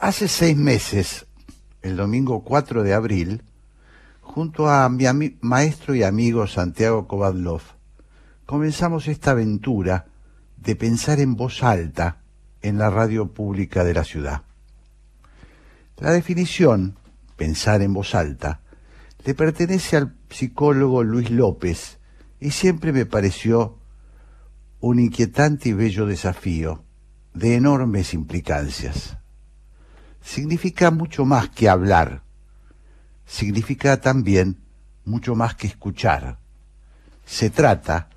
Hace 0.00 0.28
seis 0.28 0.56
meses, 0.56 1.26
el 1.82 1.96
domingo 1.96 2.44
4 2.44 2.84
de 2.84 2.94
abril, 2.94 3.42
junto 4.20 4.70
a 4.70 4.88
mi 4.88 5.36
maestro 5.40 5.92
y 5.92 6.04
amigo 6.04 6.46
Santiago 6.46 7.08
Kovadlov, 7.08 7.62
comenzamos 8.46 9.08
esta 9.08 9.32
aventura 9.32 10.06
de 10.56 10.76
pensar 10.76 11.18
en 11.18 11.34
voz 11.34 11.64
alta 11.64 12.18
en 12.62 12.78
la 12.78 12.90
radio 12.90 13.32
pública 13.34 13.82
de 13.82 13.94
la 13.94 14.04
ciudad. 14.04 14.42
La 15.96 16.12
definición, 16.12 16.96
pensar 17.34 17.82
en 17.82 17.92
voz 17.92 18.14
alta, 18.14 18.60
le 19.24 19.34
pertenece 19.34 19.96
al 19.96 20.14
psicólogo 20.30 21.02
Luis 21.02 21.28
López 21.28 21.98
y 22.38 22.52
siempre 22.52 22.92
me 22.92 23.04
pareció 23.04 23.80
un 24.78 25.00
inquietante 25.00 25.70
y 25.70 25.72
bello 25.72 26.06
desafío 26.06 26.84
de 27.34 27.56
enormes 27.56 28.14
implicancias. 28.14 29.18
Significa 30.28 30.90
mucho 30.90 31.24
más 31.24 31.48
que 31.48 31.70
hablar, 31.70 32.22
significa 33.24 33.98
también 34.02 34.58
mucho 35.06 35.34
más 35.34 35.54
que 35.54 35.66
escuchar. 35.66 36.38
Se 37.24 37.48
trata, 37.48 38.10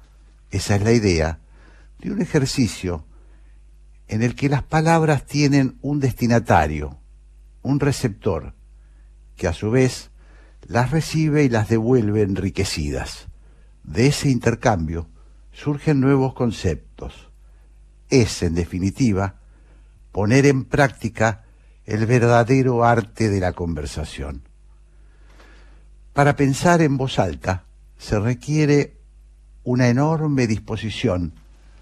esa 0.49 0.75
es 0.75 0.83
la 0.83 0.91
idea, 0.91 1.39
de 1.99 2.11
un 2.11 2.21
ejercicio 2.21 3.05
en 4.09 4.23
el 4.23 4.35
que 4.35 4.49
las 4.49 4.61
palabras 4.61 5.25
tienen 5.25 5.77
un 5.81 6.01
destinatario, 6.01 6.99
un 7.61 7.79
receptor, 7.79 8.55
que 9.37 9.47
a 9.47 9.53
su 9.53 9.71
vez 9.71 10.11
las 10.67 10.91
recibe 10.91 11.45
y 11.45 11.49
las 11.49 11.69
devuelve 11.69 12.23
enriquecidas. 12.23 13.29
De 13.83 14.07
ese 14.07 14.29
intercambio 14.29 15.07
surgen 15.53 16.01
nuevos 16.01 16.33
conceptos. 16.33 17.31
Es, 18.09 18.43
en 18.43 18.53
definitiva, 18.53 19.39
poner 20.11 20.45
en 20.45 20.65
práctica 20.65 21.45
el 21.85 22.05
verdadero 22.05 22.83
arte 22.83 23.29
de 23.29 23.39
la 23.39 23.53
conversación. 23.53 24.43
Para 26.13 26.35
pensar 26.35 26.81
en 26.81 26.97
voz 26.97 27.19
alta 27.19 27.65
se 27.97 28.19
requiere 28.19 28.97
una 29.63 29.87
enorme 29.87 30.47
disposición 30.47 31.33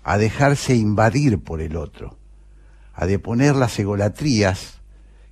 a 0.03 0.17
dejarse 0.17 0.75
invadir 0.75 1.43
por 1.43 1.61
el 1.61 1.75
otro, 1.75 2.17
a 2.93 3.05
deponer 3.05 3.55
las 3.55 3.77
egolatrías 3.79 4.81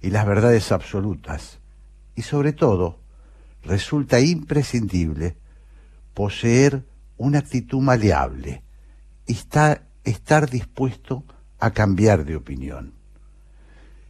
y 0.01 0.09
las 0.09 0.25
verdades 0.25 0.71
absolutas, 0.71 1.59
y 2.15 2.21
sobre 2.23 2.53
todo 2.53 2.99
resulta 3.63 4.19
imprescindible 4.19 5.37
poseer 6.13 6.85
una 7.17 7.39
actitud 7.39 7.81
maleable 7.81 8.63
y 9.25 9.37
estar 10.03 10.49
dispuesto 10.49 11.25
a 11.59 11.71
cambiar 11.71 12.25
de 12.25 12.35
opinión. 12.35 12.96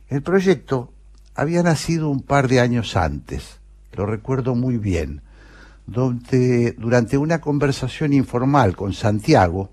El 0.09 0.22
proyecto 0.22 0.94
había 1.36 1.63
nacido 1.63 2.09
un 2.09 2.22
par 2.22 2.47
de 2.47 2.61
años 2.61 2.95
antes, 2.95 3.59
lo 3.91 4.05
recuerdo 4.05 4.55
muy 4.55 4.77
bien, 4.77 5.22
donde 5.86 6.72
durante 6.77 7.17
una 7.17 7.41
conversación 7.41 8.13
informal 8.13 8.78
con 8.78 8.94
Santiago, 8.94 9.69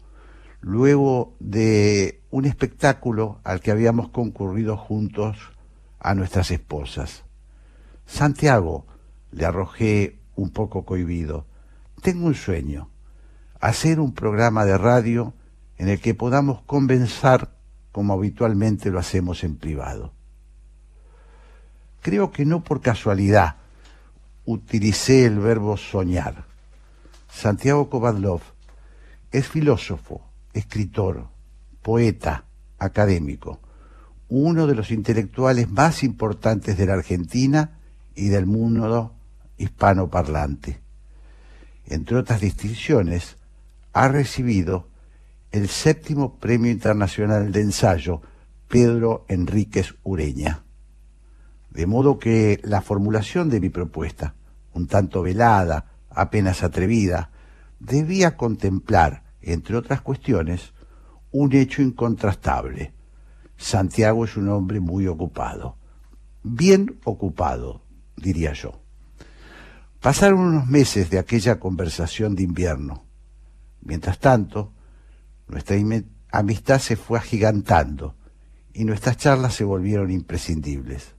luego 0.61 1.37
de 1.39 2.21
un 2.33 2.47
espectáculo 2.47 3.39
al 3.45 3.61
que 3.61 3.71
habíamos 3.71 4.09
concurrido 4.09 4.77
juntos 4.77 5.37
a 6.01 6.17
nuestras 6.17 6.51
esposas. 6.51 7.23
Santiago, 8.05 8.87
le 9.31 9.45
arrojé 9.45 10.19
un 10.35 10.51
poco 10.51 10.85
cohibido, 10.85 11.47
tengo 12.03 12.27
un 12.27 12.35
sueño, 12.35 12.91
hacer 13.61 14.01
un 14.01 14.15
programa 14.15 14.65
de 14.65 14.79
radio 14.79 15.33
en 15.79 15.89
el 15.89 16.01
que 16.01 16.15
podamos 16.15 16.63
conversar 16.63 17.55
como 17.93 18.15
habitualmente 18.15 18.91
lo 18.91 18.99
hacemos 18.99 19.45
en 19.45 19.57
privado. 19.57 20.14
Creo 22.05 22.33
que 22.33 22.45
no 22.45 22.63
por 22.63 22.83
casualidad 22.83 23.57
utilicé 24.45 25.25
el 25.25 25.39
verbo 25.39 25.79
soñar. 25.79 26.45
Santiago 27.33 27.89
Kovadlov 27.89 28.43
es 29.33 29.49
filósofo, 29.49 30.21
escritor, 30.53 31.29
poeta, 31.81 32.45
académico, 32.79 33.59
uno 34.29 34.67
de 34.67 34.75
los 34.75 34.91
intelectuales 34.91 35.71
más 35.71 36.03
importantes 36.03 36.77
de 36.77 36.85
la 36.85 36.93
Argentina 36.93 37.79
y 38.15 38.29
del 38.29 38.45
mundo 38.45 39.15
hispanoparlante. 39.57 40.81
Entre 41.87 42.19
otras 42.19 42.43
distinciones, 42.43 43.39
ha 43.95 44.09
recibido 44.09 44.89
el 45.53 45.71
séptimo 45.71 46.39
Premio 46.39 46.71
Internacional 46.71 47.51
de 47.51 47.63
Ensayo 47.63 48.21
Pedro 48.69 49.25
Enríquez 49.31 49.95
Ureña. 50.03 50.64
De 51.75 51.87
modo 51.87 52.21
que 52.21 52.61
la 52.63 52.81
formulación 52.81 53.51
de 53.51 53.61
mi 53.61 53.69
propuesta, 53.69 54.35
un 54.73 54.87
tanto 54.87 55.23
velada, 55.23 55.87
apenas 56.09 56.63
atrevida, 56.63 57.31
debía 57.81 58.37
contemplar, 58.37 59.25
entre 59.43 59.77
otras 59.77 60.01
cuestiones, 60.01 60.73
un 61.33 61.53
hecho 61.53 61.83
incontrastable. 61.83 62.95
Santiago 63.57 64.25
es 64.25 64.37
un 64.37 64.49
hombre 64.51 64.79
muy 64.79 65.09
ocupado. 65.09 65.77
Bien 66.45 67.01
ocupado, 67.03 67.83
diría 68.17 68.53
yo. 68.53 68.81
Pasaron 70.01 70.41
unos 70.41 70.69
meses 70.69 71.11
de 71.11 71.19
aquella 71.19 71.59
conversación 71.59 72.37
de 72.37 72.45
invierno. 72.45 73.05
Mientras 73.81 74.21
tanto, 74.21 74.73
nuestra 75.49 75.77
amistad 76.31 76.79
se 76.79 76.95
fue 76.95 77.19
agigantando 77.19 78.15
y 78.73 78.85
nuestras 78.85 79.17
charlas 79.17 79.55
se 79.55 79.65
volvieron 79.65 80.13
imprescindibles. 80.13 81.15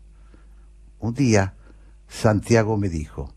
Un 1.06 1.14
día, 1.14 1.54
Santiago 2.08 2.78
me 2.78 2.90
dijo, 2.90 3.32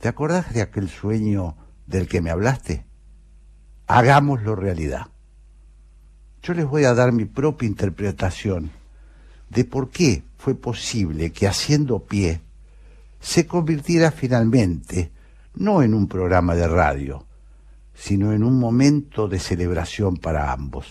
¿te 0.00 0.08
acordás 0.08 0.52
de 0.52 0.62
aquel 0.62 0.88
sueño 0.88 1.56
del 1.86 2.08
que 2.08 2.20
me 2.20 2.30
hablaste? 2.30 2.86
Hagámoslo 3.86 4.56
realidad. 4.56 5.06
Yo 6.42 6.54
les 6.54 6.66
voy 6.66 6.86
a 6.86 6.92
dar 6.92 7.12
mi 7.12 7.24
propia 7.24 7.68
interpretación 7.68 8.72
de 9.48 9.64
por 9.64 9.90
qué 9.90 10.24
fue 10.38 10.56
posible 10.56 11.30
que 11.30 11.46
haciendo 11.46 12.04
pie 12.04 12.40
se 13.20 13.46
convirtiera 13.46 14.10
finalmente 14.10 15.12
no 15.54 15.82
en 15.82 15.94
un 15.94 16.08
programa 16.08 16.56
de 16.56 16.66
radio, 16.66 17.28
sino 17.94 18.32
en 18.32 18.42
un 18.42 18.58
momento 18.58 19.28
de 19.28 19.38
celebración 19.38 20.16
para 20.16 20.50
ambos. 20.50 20.88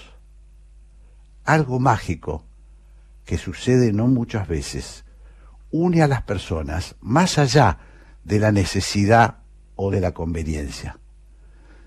Algo 1.44 1.82
mágico 1.82 2.46
que 3.26 3.38
sucede 3.38 3.92
no 3.92 4.08
muchas 4.08 4.48
veces 4.48 5.03
une 5.74 6.04
a 6.04 6.08
las 6.08 6.22
personas 6.22 6.96
más 7.02 7.40
allá 7.40 7.80
de 8.24 8.40
la 8.40 8.52
necesidad 8.52 9.40
o 9.76 9.90
de 9.90 10.02
la 10.02 10.12
conveniencia. 10.12 11.00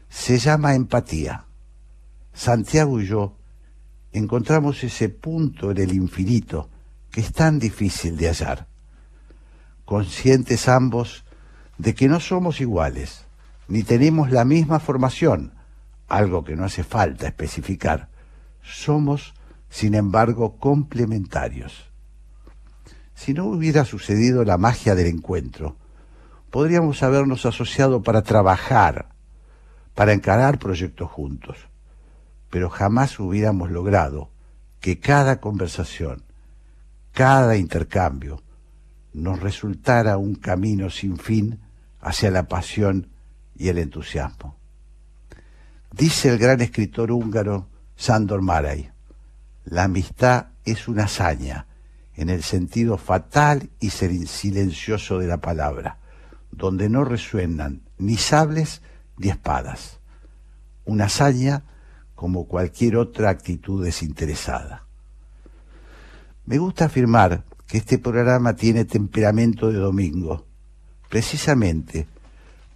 Se 0.08 0.38
llama 0.38 0.74
empatía. 0.74 1.44
Santiago 2.32 3.00
y 3.00 3.06
yo 3.06 3.38
encontramos 4.10 4.82
ese 4.82 5.08
punto 5.08 5.70
en 5.70 5.78
el 5.78 5.94
infinito 5.94 6.69
que 7.12 7.20
es 7.20 7.32
tan 7.32 7.60
difícil 7.60 8.16
de 8.16 8.26
hallar. 8.26 8.66
Conscientes 9.84 10.68
ambos 10.68 11.24
de 11.78 11.94
que 11.94 12.08
no 12.08 12.18
somos 12.18 12.60
iguales, 12.60 13.24
ni 13.68 13.84
tenemos 13.84 14.32
la 14.32 14.44
misma 14.44 14.80
formación, 14.80 15.54
algo 16.08 16.42
que 16.42 16.56
no 16.56 16.64
hace 16.64 16.82
falta 16.82 17.28
especificar, 17.28 18.08
somos, 18.62 19.34
sin 19.70 19.94
embargo, 19.94 20.58
complementarios. 20.58 21.92
Si 23.16 23.32
no 23.32 23.47
hubiera 23.47 23.87
sucedido 23.87 24.44
la 24.44 24.59
magia 24.59 24.94
del 24.94 25.06
encuentro, 25.06 25.75
podríamos 26.50 27.03
habernos 27.03 27.47
asociado 27.47 28.03
para 28.03 28.22
trabajar, 28.22 29.09
para 29.94 30.12
encarar 30.12 30.59
proyectos 30.59 31.10
juntos, 31.10 31.56
pero 32.50 32.69
jamás 32.69 33.19
hubiéramos 33.19 33.71
logrado 33.71 34.31
que 34.81 35.00
cada 35.00 35.41
conversación, 35.41 36.25
cada 37.12 37.56
intercambio, 37.56 38.42
nos 39.15 39.41
resultara 39.41 40.19
un 40.19 40.34
camino 40.34 40.91
sin 40.91 41.16
fin 41.16 41.59
hacia 42.01 42.30
la 42.30 42.47
pasión 42.47 43.09
y 43.57 43.71
el 43.71 43.78
entusiasmo. 43.78 44.59
Dice 45.91 46.28
el 46.28 46.36
gran 46.36 46.60
escritor 46.60 47.10
húngaro 47.10 47.66
Sándor 47.97 48.42
Márai, 48.42 48.91
la 49.65 49.84
amistad 49.84 50.48
es 50.66 50.86
una 50.86 51.04
hazaña 51.04 51.66
en 52.16 52.30
el 52.30 52.42
sentido 52.42 52.97
fatal 52.97 53.71
y 53.78 53.91
silencioso 53.91 55.18
de 55.18 55.27
la 55.27 55.36
palabra, 55.39 55.98
donde 56.51 56.89
no 56.89 57.04
resuenan 57.04 57.83
ni 57.98 58.16
sables 58.16 58.80
ni 59.18 59.28
espadas. 59.28 60.01
Una 60.86 61.04
hazaña 61.04 61.65
como 62.15 62.47
cualquier 62.47 62.97
otra 62.97 63.28
actitud 63.28 63.84
desinteresada. 63.84 64.86
Me 66.47 66.59
gusta 66.59 66.86
afirmar 66.86 67.45
que 67.66 67.78
este 67.78 67.98
programa 67.98 68.57
tiene 68.57 68.86
temperamento 68.86 69.71
de 69.71 69.78
domingo, 69.78 70.47
precisamente 71.10 72.07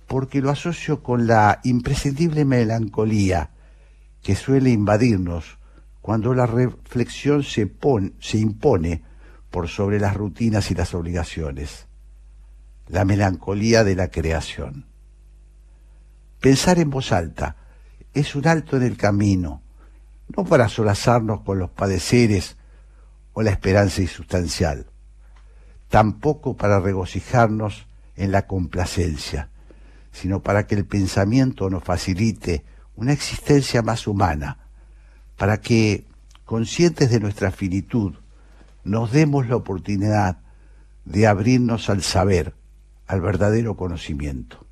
porque 0.06 0.42
lo 0.42 0.50
asocio 0.50 1.02
con 1.02 1.26
la 1.26 1.60
imprescindible 1.64 2.44
melancolía 2.44 3.50
que 4.22 4.34
suele 4.34 4.70
invadirnos 4.70 5.58
cuando 6.02 6.34
la 6.34 6.46
reflexión 6.46 7.42
se, 7.42 7.72
se 8.18 8.38
impone 8.38 9.02
por 9.50 9.68
sobre 9.68 9.98
las 9.98 10.16
rutinas 10.16 10.70
y 10.70 10.74
las 10.74 10.94
obligaciones, 10.94 11.86
la 12.88 13.04
melancolía 13.04 13.84
de 13.84 13.96
la 13.96 14.08
creación. 14.08 14.86
Pensar 16.40 16.78
en 16.78 16.90
voz 16.90 17.12
alta 17.12 17.56
es 18.14 18.34
un 18.34 18.46
alto 18.46 18.76
en 18.76 18.84
el 18.84 18.96
camino, 18.96 19.62
no 20.36 20.44
para 20.44 20.68
solazarnos 20.68 21.42
con 21.42 21.58
los 21.58 21.70
padeceres 21.70 22.56
o 23.32 23.42
la 23.42 23.50
esperanza 23.50 24.00
insustancial, 24.00 24.86
tampoco 25.88 26.56
para 26.56 26.80
regocijarnos 26.80 27.86
en 28.16 28.32
la 28.32 28.46
complacencia, 28.46 29.50
sino 30.12 30.42
para 30.42 30.66
que 30.66 30.74
el 30.74 30.86
pensamiento 30.86 31.70
nos 31.70 31.84
facilite 31.84 32.64
una 32.96 33.12
existencia 33.12 33.82
más 33.82 34.06
humana, 34.06 34.58
para 35.36 35.60
que, 35.60 36.06
conscientes 36.44 37.10
de 37.10 37.20
nuestra 37.20 37.50
finitud, 37.50 38.14
nos 38.84 39.12
demos 39.12 39.48
la 39.48 39.56
oportunidad 39.56 40.38
de 41.04 41.26
abrirnos 41.26 41.90
al 41.90 42.02
saber, 42.02 42.54
al 43.06 43.20
verdadero 43.20 43.76
conocimiento. 43.76 44.66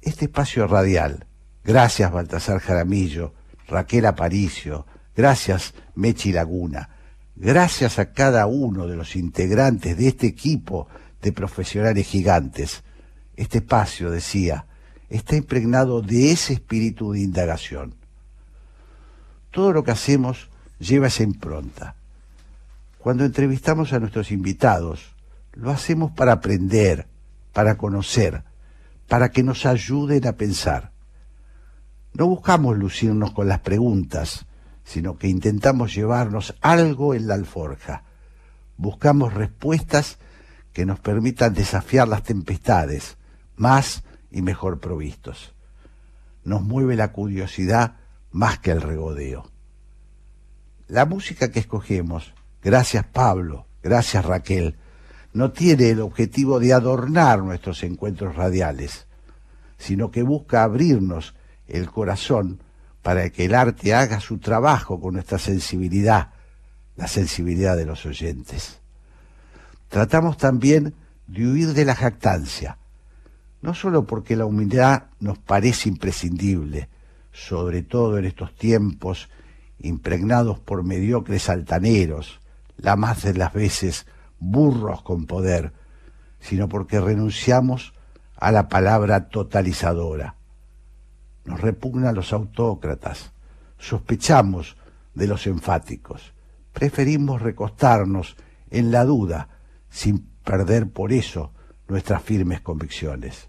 Este 0.00 0.24
espacio 0.24 0.66
radial, 0.66 1.26
gracias 1.64 2.10
Baltasar 2.10 2.58
Jaramillo, 2.58 3.34
Raquel 3.68 4.06
Aparicio, 4.06 4.86
gracias 5.14 5.74
Mechi 5.94 6.32
Laguna, 6.32 6.88
gracias 7.36 7.98
a 7.98 8.12
cada 8.12 8.46
uno 8.46 8.86
de 8.86 8.96
los 8.96 9.16
integrantes 9.16 9.96
de 9.96 10.08
este 10.08 10.26
equipo 10.26 10.88
de 11.20 11.32
profesionales 11.32 12.06
gigantes. 12.06 12.82
Este 13.36 13.58
espacio, 13.58 14.10
decía, 14.10 14.66
está 15.08 15.36
impregnado 15.36 16.02
de 16.02 16.32
ese 16.32 16.54
espíritu 16.54 17.12
de 17.12 17.20
indagación. 17.20 17.94
Todo 19.50 19.72
lo 19.72 19.84
que 19.84 19.90
hacemos 19.90 20.50
lleva 20.78 21.08
esa 21.08 21.22
impronta. 21.22 21.96
Cuando 23.02 23.24
entrevistamos 23.24 23.92
a 23.92 23.98
nuestros 23.98 24.30
invitados, 24.30 25.16
lo 25.54 25.72
hacemos 25.72 26.12
para 26.12 26.34
aprender, 26.34 27.08
para 27.52 27.76
conocer, 27.76 28.44
para 29.08 29.32
que 29.32 29.42
nos 29.42 29.66
ayuden 29.66 30.24
a 30.28 30.34
pensar. 30.34 30.92
No 32.12 32.28
buscamos 32.28 32.78
lucirnos 32.78 33.32
con 33.32 33.48
las 33.48 33.58
preguntas, 33.58 34.46
sino 34.84 35.18
que 35.18 35.26
intentamos 35.26 35.92
llevarnos 35.92 36.54
algo 36.60 37.12
en 37.14 37.26
la 37.26 37.34
alforja. 37.34 38.04
Buscamos 38.76 39.34
respuestas 39.34 40.18
que 40.72 40.86
nos 40.86 41.00
permitan 41.00 41.54
desafiar 41.54 42.06
las 42.06 42.22
tempestades, 42.22 43.16
más 43.56 44.04
y 44.30 44.42
mejor 44.42 44.78
provistos. 44.78 45.56
Nos 46.44 46.62
mueve 46.62 46.94
la 46.94 47.10
curiosidad 47.10 47.96
más 48.30 48.60
que 48.60 48.70
el 48.70 48.80
regodeo. 48.80 49.50
La 50.86 51.04
música 51.04 51.50
que 51.50 51.58
escogemos, 51.58 52.32
gracias 52.62 53.04
Pablo, 53.06 53.66
gracias 53.82 54.24
Raquel, 54.24 54.76
no 55.32 55.52
tiene 55.52 55.90
el 55.90 56.00
objetivo 56.00 56.60
de 56.60 56.72
adornar 56.72 57.42
nuestros 57.42 57.82
encuentros 57.82 58.36
radiales, 58.36 59.06
sino 59.78 60.10
que 60.10 60.22
busca 60.22 60.62
abrirnos 60.62 61.34
el 61.66 61.90
corazón 61.90 62.60
para 63.02 63.30
que 63.30 63.46
el 63.46 63.54
arte 63.54 63.94
haga 63.94 64.20
su 64.20 64.38
trabajo 64.38 65.00
con 65.00 65.14
nuestra 65.14 65.38
sensibilidad, 65.38 66.30
la 66.96 67.08
sensibilidad 67.08 67.76
de 67.76 67.86
los 67.86 68.06
oyentes. 68.06 68.78
Tratamos 69.88 70.36
también 70.36 70.94
de 71.26 71.46
huir 71.46 71.72
de 71.72 71.84
la 71.84 71.94
jactancia, 71.94 72.78
no 73.60 73.74
solo 73.74 74.04
porque 74.06 74.36
la 74.36 74.44
humildad 74.44 75.04
nos 75.20 75.38
parece 75.38 75.88
imprescindible, 75.88 76.88
sobre 77.32 77.82
todo 77.82 78.18
en 78.18 78.26
estos 78.26 78.54
tiempos 78.54 79.28
impregnados 79.78 80.60
por 80.60 80.84
mediocres 80.84 81.48
altaneros, 81.48 82.41
la 82.76 82.96
más 82.96 83.22
de 83.22 83.34
las 83.34 83.52
veces 83.52 84.06
burros 84.38 85.02
con 85.02 85.26
poder, 85.26 85.72
sino 86.40 86.68
porque 86.68 87.00
renunciamos 87.00 87.94
a 88.36 88.50
la 88.50 88.68
palabra 88.68 89.28
totalizadora. 89.28 90.36
Nos 91.44 91.60
repugnan 91.60 92.14
los 92.14 92.32
autócratas, 92.32 93.32
sospechamos 93.78 94.76
de 95.14 95.26
los 95.26 95.46
enfáticos, 95.46 96.34
preferimos 96.72 97.42
recostarnos 97.42 98.36
en 98.70 98.90
la 98.90 99.04
duda 99.04 99.48
sin 99.90 100.26
perder 100.44 100.90
por 100.90 101.12
eso 101.12 101.52
nuestras 101.88 102.22
firmes 102.22 102.60
convicciones. 102.60 103.48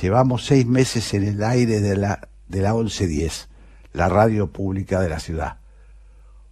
Llevamos 0.00 0.46
seis 0.46 0.66
meses 0.66 1.14
en 1.14 1.24
el 1.24 1.42
aire 1.42 1.80
de 1.80 1.96
la, 1.96 2.28
de 2.48 2.60
la 2.62 2.74
1110, 2.74 3.48
la 3.92 4.08
radio 4.08 4.52
pública 4.52 5.00
de 5.00 5.08
la 5.08 5.18
ciudad. 5.18 5.58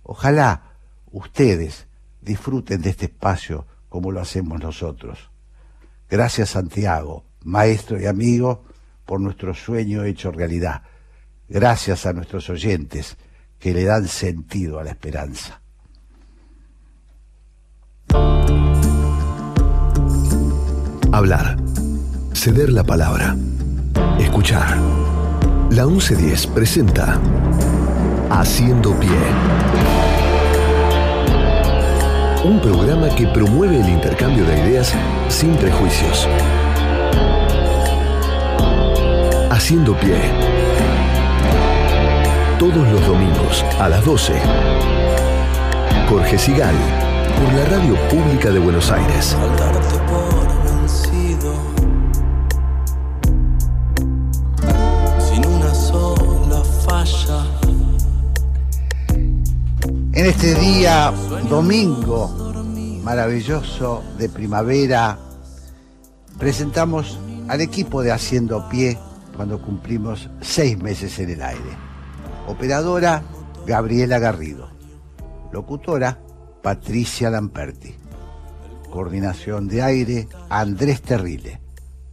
Ojalá 0.02 0.75
ustedes 1.10 1.86
disfruten 2.20 2.82
de 2.82 2.90
este 2.90 3.06
espacio 3.06 3.66
como 3.88 4.12
lo 4.12 4.20
hacemos 4.20 4.60
nosotros. 4.60 5.30
Gracias 6.08 6.50
Santiago, 6.50 7.24
maestro 7.44 8.00
y 8.00 8.06
amigo, 8.06 8.64
por 9.04 9.20
nuestro 9.20 9.54
sueño 9.54 10.04
hecho 10.04 10.32
realidad. 10.32 10.82
Gracias 11.48 12.06
a 12.06 12.12
nuestros 12.12 12.50
oyentes 12.50 13.16
que 13.58 13.72
le 13.72 13.84
dan 13.84 14.08
sentido 14.08 14.78
a 14.78 14.84
la 14.84 14.90
esperanza. 14.90 15.60
Hablar. 21.12 21.56
Ceder 22.34 22.70
la 22.70 22.84
palabra. 22.84 23.34
Escuchar. 24.18 24.76
La 25.70 25.86
1110 25.86 26.46
presenta 26.48 27.18
Haciendo 28.30 28.98
Pie. 29.00 29.95
Un 32.46 32.60
programa 32.60 33.08
que 33.08 33.26
promueve 33.26 33.80
el 33.80 33.88
intercambio 33.88 34.44
de 34.44 34.56
ideas 34.60 34.94
sin 35.28 35.56
prejuicios. 35.56 36.28
Haciendo 39.50 39.98
Pie. 39.98 40.14
Todos 42.60 42.88
los 42.88 43.04
domingos 43.04 43.64
a 43.80 43.88
las 43.88 44.04
12. 44.04 44.34
Jorge 46.08 46.38
Sigal, 46.38 46.76
por 47.36 47.52
la 47.52 47.64
Radio 47.64 47.96
Pública 48.08 48.50
de 48.52 48.60
Buenos 48.60 48.92
Aires. 48.92 49.36
En 60.16 60.24
este 60.24 60.54
día, 60.54 61.12
domingo 61.46 62.26
maravilloso 63.04 64.02
de 64.16 64.30
primavera, 64.30 65.18
presentamos 66.38 67.20
al 67.48 67.60
equipo 67.60 68.02
de 68.02 68.12
Haciendo 68.12 68.66
Pie 68.70 68.98
cuando 69.36 69.60
cumplimos 69.60 70.30
seis 70.40 70.78
meses 70.78 71.18
en 71.18 71.28
el 71.28 71.42
aire. 71.42 71.76
Operadora, 72.46 73.24
Gabriela 73.66 74.18
Garrido. 74.18 74.70
Locutora, 75.52 76.18
Patricia 76.62 77.28
Lamperti. 77.28 77.94
Coordinación 78.90 79.68
de 79.68 79.82
aire, 79.82 80.28
Andrés 80.48 81.02
Terrile. 81.02 81.60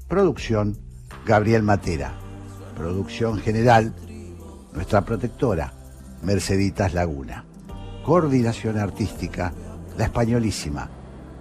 Producción, 0.10 0.78
Gabriel 1.26 1.64
Matera. 1.64 2.12
Producción 2.76 3.40
general, 3.40 3.94
nuestra 4.74 5.06
protectora, 5.06 5.72
Merceditas 6.22 6.94
Laguna. 6.94 7.46
Coordinación 8.04 8.78
artística, 8.78 9.54
la 9.98 10.06
españolísima, 10.06 10.90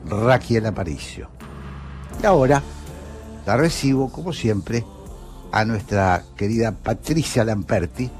Raquel 0.06 0.66
Aparicio. 0.66 1.28
Y 2.22 2.26
ahora 2.26 2.62
la 3.44 3.56
recibo, 3.56 4.12
como 4.12 4.32
siempre, 4.32 4.84
a 5.50 5.64
nuestra 5.64 6.22
querida 6.36 6.72
Patricia 6.72 7.44
Lamperti, 7.44 8.10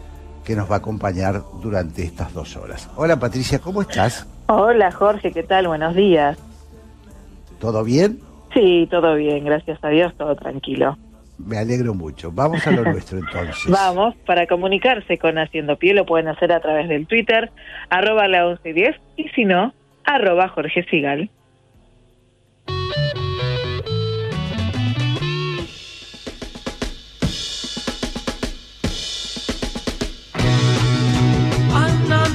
que 0.45 0.57
nos 0.57 0.69
va 0.69 0.77
a 0.77 0.79
acompañar 0.79 1.43
durante 1.63 2.03
estas 2.03 2.35
dos 2.35 2.57
horas. 2.57 2.91
Hola 2.97 3.19
Patricia, 3.19 3.61
¿cómo 3.61 3.83
estás? 3.83 4.27
Hola 4.49 4.91
Jorge, 4.91 5.31
¿qué 5.31 5.45
tal? 5.45 5.69
Buenos 5.69 5.95
días. 5.95 6.37
¿Todo 7.61 7.85
bien? 7.85 8.21
Sí, 8.53 8.89
todo 8.91 9.15
bien, 9.15 9.45
gracias 9.45 9.79
a 9.83 9.89
Dios, 9.89 10.13
todo 10.19 10.35
tranquilo. 10.35 10.99
Me 11.39 11.59
alegro 11.59 11.95
mucho. 11.95 12.31
Vamos 12.31 12.67
a 12.67 12.71
lo 12.71 12.85
nuestro 12.85 13.19
entonces. 13.19 13.67
Vamos, 13.69 14.15
para 14.27 14.47
comunicarse 14.47 15.19
con 15.19 15.39
Haciendo 15.39 15.77
Pie 15.77 15.95
lo 15.95 16.07
pueden 16.07 16.29
hacer 16.29 16.53
a 16.53 16.61
través 16.61 16.89
del 16.89 17.07
Twitter, 17.07 17.51
arroba 17.91 18.29
la 18.29 18.45
1110 18.47 18.97
y 19.17 19.29
si 19.31 19.45
no, 19.45 19.75
arroba 20.05 20.49
Jorge 20.49 20.85
Sigal. 20.85 21.31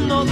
No 0.08 0.24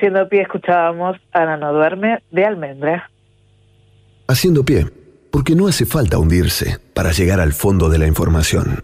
Haciendo 0.00 0.26
Pie 0.30 0.40
escuchábamos 0.40 1.18
Ana 1.30 1.58
no 1.58 1.74
duerme 1.74 2.22
de 2.30 2.46
Almendra. 2.46 3.10
Haciendo 4.28 4.64
pie, 4.64 4.86
porque 5.30 5.54
no 5.54 5.68
hace 5.68 5.84
falta 5.84 6.16
hundirse 6.16 6.78
para 6.94 7.12
llegar 7.12 7.38
al 7.38 7.52
fondo 7.52 7.90
de 7.90 7.98
la 7.98 8.06
información. 8.06 8.82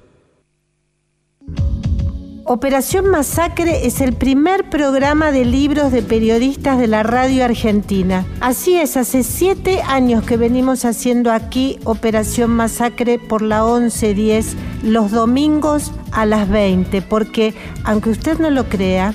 Operación 2.44 3.08
Masacre 3.08 3.86
es 3.86 4.02
el 4.02 4.12
primer 4.12 4.68
programa 4.68 5.32
de 5.32 5.46
libros 5.46 5.90
de 5.90 6.02
periodistas 6.02 6.78
de 6.78 6.86
la 6.86 7.02
radio 7.02 7.46
argentina. 7.46 8.26
Así 8.42 8.76
es, 8.76 8.98
hace 8.98 9.22
siete 9.22 9.80
años 9.80 10.22
que 10.22 10.36
venimos 10.36 10.84
haciendo 10.84 11.32
aquí 11.32 11.78
Operación 11.84 12.50
Masacre 12.50 13.18
por 13.18 13.40
la 13.40 13.64
1110 13.64 14.54
los 14.82 15.12
domingos 15.12 15.94
a 16.12 16.26
las 16.26 16.46
20, 16.50 17.00
porque 17.00 17.54
aunque 17.84 18.10
usted 18.10 18.38
no 18.38 18.50
lo 18.50 18.64
crea, 18.68 19.14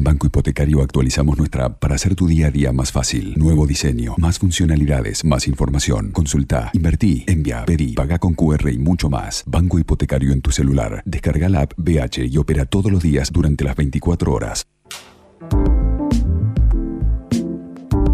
En 0.00 0.04
Banco 0.04 0.26
Hipotecario 0.26 0.80
actualizamos 0.80 1.36
nuestra 1.36 1.66
app 1.66 1.78
para 1.78 1.94
hacer 1.94 2.14
tu 2.14 2.26
día 2.26 2.46
a 2.46 2.50
día 2.50 2.72
más 2.72 2.90
fácil. 2.90 3.34
Nuevo 3.36 3.66
diseño, 3.66 4.14
más 4.16 4.38
funcionalidades, 4.38 5.26
más 5.26 5.46
información. 5.46 6.10
Consulta, 6.12 6.70
invertí, 6.72 7.24
envía, 7.26 7.66
pedí, 7.66 7.92
paga 7.92 8.18
con 8.18 8.32
QR 8.32 8.70
y 8.70 8.78
mucho 8.78 9.10
más. 9.10 9.44
Banco 9.46 9.78
Hipotecario 9.78 10.32
en 10.32 10.40
tu 10.40 10.52
celular. 10.52 11.02
Descarga 11.04 11.50
la 11.50 11.60
app 11.60 11.74
BH 11.76 12.24
y 12.30 12.38
opera 12.38 12.64
todos 12.64 12.90
los 12.90 13.02
días 13.02 13.30
durante 13.30 13.62
las 13.62 13.76
24 13.76 14.32
horas. 14.32 14.66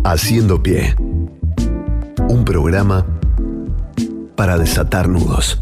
Haciendo 0.03 0.61
pie. 0.61 0.93
Un 2.29 2.45
programa 2.45 3.07
para 4.35 4.59
desatar 4.59 5.09
nudos. 5.09 5.61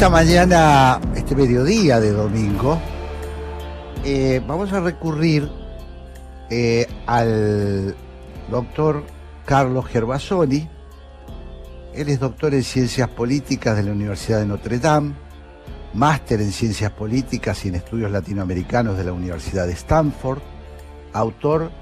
Esta 0.00 0.08
mañana, 0.08 0.98
este 1.14 1.36
mediodía 1.36 2.00
de 2.00 2.12
domingo, 2.12 2.80
eh, 4.02 4.40
vamos 4.46 4.72
a 4.72 4.80
recurrir 4.80 5.46
eh, 6.48 6.86
al 7.04 7.94
doctor 8.50 9.04
Carlos 9.44 9.84
Gervasoni. 9.84 10.66
Él 11.92 12.08
es 12.08 12.18
doctor 12.18 12.54
en 12.54 12.64
Ciencias 12.64 13.10
Políticas 13.10 13.76
de 13.76 13.82
la 13.82 13.92
Universidad 13.92 14.38
de 14.38 14.46
Notre 14.46 14.78
Dame, 14.78 15.12
máster 15.92 16.40
en 16.40 16.52
Ciencias 16.52 16.92
Políticas 16.92 17.62
y 17.66 17.68
en 17.68 17.74
Estudios 17.74 18.10
Latinoamericanos 18.10 18.96
de 18.96 19.04
la 19.04 19.12
Universidad 19.12 19.66
de 19.66 19.74
Stanford, 19.74 20.40
autor 21.12 21.72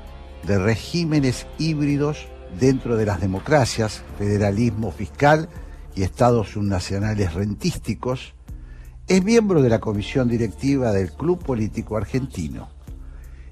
de 0.42 0.58
Regímenes 0.58 1.46
Híbridos 1.56 2.26
dentro 2.58 2.96
de 2.96 3.06
las 3.06 3.20
democracias, 3.20 4.02
Federalismo 4.18 4.90
Fiscal 4.90 5.48
y 5.98 6.04
Estados 6.04 6.50
Subnacionales 6.50 7.34
Rentísticos, 7.34 8.32
es 9.08 9.24
miembro 9.24 9.62
de 9.62 9.68
la 9.68 9.80
comisión 9.80 10.28
directiva 10.28 10.92
del 10.92 11.10
Club 11.10 11.42
Político 11.42 11.96
Argentino. 11.96 12.68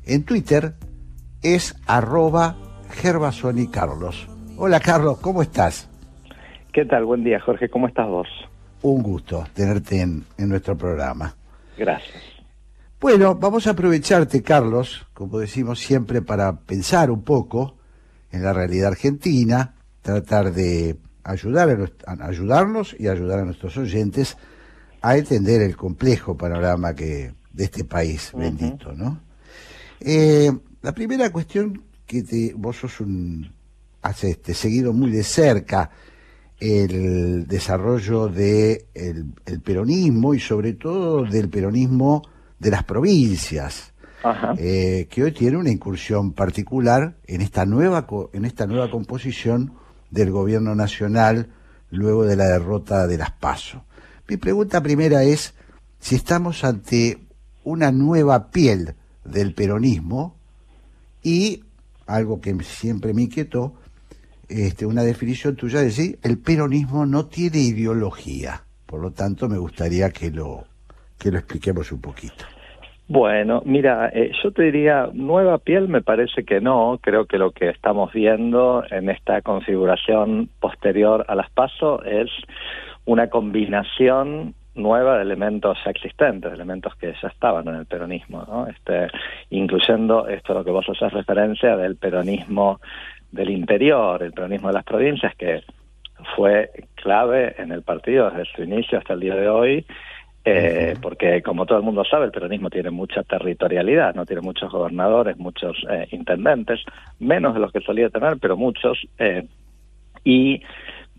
En 0.05 0.23
Twitter 0.23 0.75
es 1.43 1.75
arroba 1.89 2.57
Gervasoni 2.91 3.67
Carlos. 3.67 4.29
Hola 4.59 4.79
Carlos, 4.79 5.19
¿cómo 5.19 5.43
estás? 5.43 5.89
¿Qué 6.73 6.85
tal? 6.85 7.05
Buen 7.05 7.25
día, 7.25 7.41
Jorge. 7.41 7.69
¿Cómo 7.69 7.89
estás 7.89 8.07
vos? 8.07 8.29
Un 8.83 9.03
gusto 9.03 9.45
tenerte 9.53 10.01
en, 10.01 10.25
en 10.39 10.49
nuestro 10.49 10.79
programa. 10.79 11.35
Gracias. 11.77 12.23
Bueno, 13.01 13.35
vamos 13.35 13.67
a 13.67 13.71
aprovecharte, 13.71 14.45
Carlos, 14.45 15.05
como 15.15 15.41
decimos 15.41 15.81
siempre, 15.81 16.23
para 16.23 16.61
pensar 16.61 17.11
un 17.11 17.25
poco 17.25 17.75
en 18.31 18.45
la 18.45 18.53
realidad 18.53 18.91
argentina, 18.91 19.75
tratar 20.03 20.53
de 20.53 20.97
ayudar 21.31 21.71
a, 22.07 22.13
a 22.13 22.27
ayudarnos 22.29 22.95
y 22.99 23.09
ayudar 23.09 23.41
a 23.41 23.45
nuestros 23.45 23.77
oyentes 23.77 24.37
a 25.03 25.17
entender 25.17 25.61
el 25.63 25.77
complejo 25.77 26.37
panorama 26.37 26.95
que 26.95 27.33
de 27.53 27.65
este 27.65 27.85
país 27.85 28.33
bendito, 28.35 28.93
¿no? 28.93 29.21
Eh, 30.01 30.51
la 30.83 30.93
primera 30.93 31.31
cuestión 31.31 31.83
que 32.07 32.23
te, 32.23 32.53
vos 32.57 32.77
sos 32.77 33.01
un 33.01 33.51
has 34.03 34.23
este, 34.25 34.55
seguido 34.55 34.93
muy 34.93 35.11
de 35.11 35.23
cerca 35.25 35.91
el 36.61 37.47
desarrollo 37.47 38.29
de 38.29 38.87
el, 38.95 39.27
el 39.45 39.61
peronismo 39.61 40.33
y 40.35 40.41
sobre 40.41 40.75
todo 40.75 41.25
del 41.25 41.49
peronismo 41.51 42.23
de 42.59 42.71
las 42.71 42.85
provincias 42.85 43.93
eh, 44.59 45.07
que 45.11 45.23
hoy 45.25 45.33
tiene 45.33 45.57
una 45.57 45.71
incursión 45.71 46.33
particular 46.33 47.17
en 47.27 47.41
esta 47.43 47.65
nueva 47.67 48.07
co- 48.07 48.31
en 48.33 48.45
esta 48.45 48.67
nueva 48.67 48.91
composición 48.91 49.73
del 50.11 50.31
gobierno 50.31 50.75
nacional 50.75 51.49
luego 51.91 52.25
de 52.25 52.37
la 52.37 52.47
derrota 52.47 53.07
de 53.07 53.19
las 53.19 53.33
PASO. 53.33 53.85
Mi 54.29 54.37
pregunta 54.37 54.83
primera 54.83 55.23
es 55.23 55.55
si 56.01 56.17
estamos 56.17 56.65
ante 56.65 57.19
una 57.65 57.93
nueva 57.93 58.51
piel 58.51 58.95
del 59.25 59.55
peronismo 59.55 60.37
y 61.23 61.65
algo 62.07 62.41
que 62.41 62.57
siempre 62.63 63.13
me 63.13 63.23
inquietó, 63.23 63.75
este, 64.49 64.87
una 64.87 65.03
definición 65.03 65.57
tuya 65.57 65.81
de 65.81 65.87
decir 65.87 66.19
el 66.23 66.39
peronismo 66.39 67.07
no 67.07 67.27
tiene 67.27 67.59
ideología. 67.59 68.63
Por 68.87 69.01
lo 69.01 69.11
tanto, 69.11 69.49
me 69.49 69.59
gustaría 69.59 70.11
que 70.11 70.31
lo 70.31 70.65
que 71.19 71.31
lo 71.31 71.39
expliquemos 71.39 71.91
un 71.93 72.01
poquito. 72.01 72.45
Bueno, 73.09 73.63
mira, 73.65 74.11
eh, 74.13 74.33
yo 74.43 74.51
te 74.51 74.65
diría, 74.65 75.09
nueva 75.13 75.59
piel 75.59 75.89
me 75.89 76.03
parece 76.03 76.45
que 76.45 76.61
no. 76.61 76.99
Creo 77.01 77.27
que 77.27 77.39
lo 77.39 77.53
que 77.53 77.69
estamos 77.69 78.13
viendo 78.13 78.83
en 78.91 79.09
esta 79.11 79.43
configuración 79.43 80.49
posterior 80.59 81.25
a 81.29 81.37
las 81.37 81.49
PASO 81.51 82.03
es 82.05 82.29
una 83.05 83.31
combinación 83.31 84.55
nueva 84.75 85.17
de 85.17 85.23
elementos 85.23 85.79
ya 85.85 85.91
existentes, 85.93 86.51
de 86.51 86.57
elementos 86.57 86.97
que 86.97 87.15
ya 87.23 87.29
estaban 87.29 87.69
en 87.69 87.77
el 87.77 87.87
peronismo, 87.87 88.45
¿no? 88.47 88.67
Este, 88.67 89.07
incluyendo 89.51 90.27
esto 90.27 90.53
lo 90.53 90.65
que 90.65 90.73
vos 90.73 90.87
haces 90.89 91.13
referencia 91.13 91.77
del 91.77 91.97
peronismo 91.97 92.81
del 93.31 93.51
interior, 93.51 94.23
el 94.23 94.33
peronismo 94.33 94.69
de 94.69 94.75
las 94.75 94.85
provincias, 94.85 95.35
que 95.37 95.63
fue 96.35 96.71
clave 96.97 97.55
en 97.59 97.71
el 97.71 97.83
partido 97.83 98.31
desde 98.31 98.51
su 98.53 98.63
inicio 98.65 98.99
hasta 98.99 99.15
el 99.15 99.21
día 99.21 99.37
de 99.37 99.49
hoy, 99.49 99.87
eh, 100.47 100.95
porque 101.03 101.43
como 101.43 101.67
todo 101.67 101.79
el 101.79 101.85
mundo 101.85 102.05
sabe, 102.05 102.27
el 102.27 102.31
peronismo 102.31 102.71
tiene 102.71 102.91
mucha 102.91 103.23
territorialidad, 103.25 104.15
no 104.15 104.25
tiene 104.25 104.43
muchos 104.43 104.71
gobernadores, 104.71 105.37
muchos 105.37 105.77
eh, 105.91 106.07
intendentes, 106.13 106.81
menos 107.19 107.53
de 107.55 107.61
los 107.61 107.73
que 107.73 107.81
solía 107.81 108.09
tener, 108.11 108.39
pero 108.41 108.57
muchos, 108.57 108.97
eh, 109.19 109.45
y 110.25 110.63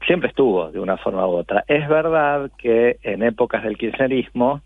siempre 0.05 0.29
estuvo 0.29 0.71
de 0.71 0.79
una 0.79 0.97
forma 0.97 1.27
u 1.27 1.31
otra. 1.31 1.63
Es 1.67 1.87
verdad 1.89 2.49
que 2.57 2.97
en 3.03 3.21
épocas 3.21 3.63
del 3.63 3.77
kirchnerismo, 3.77 4.61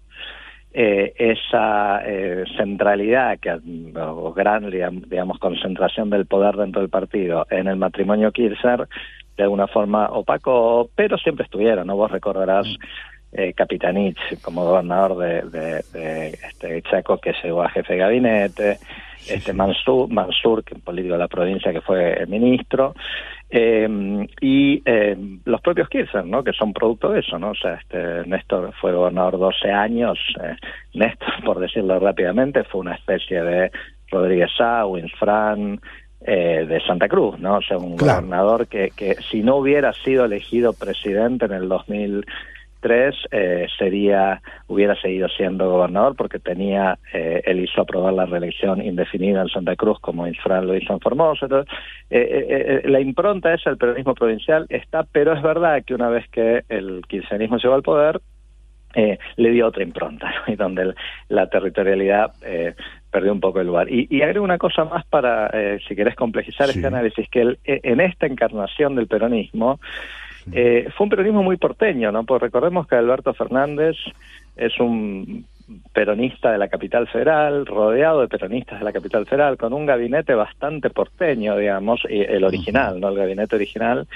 eh, 0.74 1.14
esa 1.18 2.02
eh, 2.06 2.46
centralidad 2.56 3.40
que 3.40 3.52
o 4.00 4.32
gran 4.32 4.70
digam- 4.72 5.06
digamos 5.06 5.38
concentración 5.38 6.10
del 6.10 6.26
poder 6.28 6.56
dentro 6.56 6.80
del 6.80 6.90
partido 6.90 7.46
en 7.50 7.68
el 7.68 7.76
matrimonio 7.76 8.32
Kirchner 8.32 8.88
de 9.36 9.44
alguna 9.44 9.68
forma 9.68 10.10
opacó, 10.12 10.90
pero 10.96 11.18
siempre 11.18 11.44
estuvieron, 11.44 11.88
¿no? 11.88 11.96
Vos 11.96 12.12
recordarás 12.12 12.68
eh, 13.34 13.54
Capitanich 13.54 14.18
como 14.42 14.66
gobernador 14.66 15.18
de, 15.18 15.42
de, 15.50 15.86
de, 15.94 16.28
este 16.50 16.82
Chaco 16.84 17.18
que 17.18 17.34
llegó 17.44 17.64
a 17.64 17.70
jefe 17.70 17.94
de 17.94 18.00
gabinete, 18.00 18.78
este 19.28 19.54
Mansur, 19.54 20.10
Mansur, 20.10 20.64
que 20.64 20.76
político 20.76 21.14
de 21.14 21.20
la 21.20 21.28
provincia 21.28 21.72
que 21.72 21.82
fue 21.82 22.14
el 22.14 22.28
ministro, 22.28 22.94
eh, 23.50 24.26
y 24.42 24.82
eh, 24.86 25.16
los 25.46 25.62
propios 25.62 25.90
Kirchner, 25.90 26.26
¿no? 26.26 26.44
Que 26.44 26.54
son 26.54 26.74
producto 26.74 27.10
de 27.12 27.20
eso, 27.20 27.38
¿no? 27.38 27.52
O 27.52 27.56
sea, 27.56 27.76
este 27.76 28.28
Néstor 28.28 28.74
fue 28.80 28.94
gobernador 28.94 29.38
12 29.38 29.70
años, 29.72 30.18
eh, 30.42 30.56
Néstor, 30.94 31.44
por 31.46 31.60
decirlo 31.60 32.00
rápidamente, 32.00 32.64
fue 32.64 32.82
una 32.82 32.96
especie 32.96 33.42
de 33.44 33.72
Rodríguez 34.10 34.50
Sá, 34.58 34.86
Winsfran, 34.86 35.80
eh, 36.24 36.66
de 36.68 36.80
Santa 36.82 37.08
Cruz, 37.08 37.40
¿no? 37.40 37.58
O 37.58 37.62
sea, 37.62 37.78
un 37.78 37.98
Claro. 37.98 38.22
gobernador 38.22 38.68
que, 38.68 38.92
que 38.96 39.16
si 39.30 39.42
no 39.42 39.56
hubiera 39.58 39.92
sido 40.04 40.26
elegido 40.26 40.74
presidente 40.74 41.46
en 41.46 41.52
el 41.54 41.68
2003, 42.82 43.16
eh, 43.32 43.68
sería, 43.78 44.42
hubiera 44.68 44.96
seguido 44.96 45.28
siendo 45.30 45.70
gobernador 45.70 46.16
porque 46.16 46.40
tenía, 46.40 46.98
eh, 47.14 47.42
él 47.46 47.60
hizo 47.62 47.82
aprobar 47.82 48.14
la 48.14 48.26
reelección 48.26 48.82
indefinida 48.84 49.42
en 49.42 49.50
Santa 49.50 49.76
Cruz 49.76 50.00
como 50.00 50.28
Infran 50.28 50.68
lo 50.68 50.76
hizo 50.76 50.94
en 50.94 51.00
Formosa. 51.00 51.46
Entonces, 51.46 51.74
eh, 52.10 52.20
eh, 52.50 52.82
eh, 52.84 52.90
la 52.90 53.00
impronta 53.00 53.54
esa 53.54 53.70
del 53.70 53.78
peronismo 53.78 54.14
provincial 54.16 54.66
está, 54.70 55.04
pero 55.12 55.34
es 55.34 55.42
verdad 55.42 55.84
que 55.86 55.94
una 55.96 56.10
vez 56.10 56.28
que 56.30 56.64
el 56.70 57.02
kirchnerismo 57.08 57.58
llegó 57.58 57.76
al 57.76 57.84
poder, 57.84 58.20
eh, 58.94 59.18
le 59.38 59.52
dio 59.52 59.68
otra 59.68 59.84
impronta, 59.84 60.30
¿no? 60.48 60.54
y 60.54 60.58
donde 60.58 60.82
el- 60.82 60.96
la 61.30 61.48
territorialidad 61.48 62.34
eh, 62.44 62.74
perdió 63.10 63.32
un 63.32 63.40
poco 63.40 63.62
el 63.62 63.68
lugar. 63.68 63.90
Y, 63.90 64.08
y 64.10 64.22
agrego 64.22 64.44
una 64.44 64.58
cosa 64.58 64.84
más 64.84 65.06
para, 65.06 65.50
eh, 65.54 65.80
si 65.88 65.96
querés 65.96 66.16
complejizar 66.16 66.68
Sí. 66.68 66.80
este 66.80 66.88
análisis, 66.88 67.30
que 67.30 67.42
el- 67.42 67.60
eh, 67.64 67.80
en 67.84 68.02
esta 68.02 68.26
encarnación 68.26 68.96
del 68.96 69.08
peronismo, 69.08 69.80
eh, 70.52 70.88
fue 70.96 71.06
un 71.06 71.10
peronismo 71.10 71.44
muy 71.44 71.58
porteño, 71.58 72.12
¿no? 72.12 72.24
Porque 72.24 72.46
recordemos 72.46 72.88
que 72.88 72.96
Alberto 72.96 73.34
Fernández 73.34 73.96
es 74.56 74.80
un 74.80 75.46
peronista 75.94 76.52
de 76.52 76.58
la 76.58 76.68
capital 76.68 77.08
federal, 77.08 77.66
rodeado 77.66 78.22
de 78.22 78.28
peronistas 78.28 78.80
de 78.80 78.86
la 78.86 78.92
capital 78.92 79.26
federal, 79.26 79.58
con 79.58 79.74
un 79.74 79.86
gabinete 79.86 80.34
bastante 80.36 80.90
porteño, 80.90 81.58
digamos, 81.58 82.02
el 82.10 82.44
original, 82.44 83.00
¿no? 83.00 83.10
El 83.10 83.18
gabinete 83.18 83.56
original. 83.56 84.08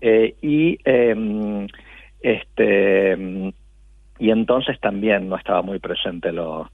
Eh, 0.00 0.34
y 0.40 0.78
eh, 0.84 1.66
este 2.20 3.52
y 4.18 4.30
entonces 4.30 4.78
también 4.78 5.28
no 5.28 5.36
estaba 5.36 5.62
muy 5.62 5.80
presente 5.80 6.30
lo, 6.32 6.70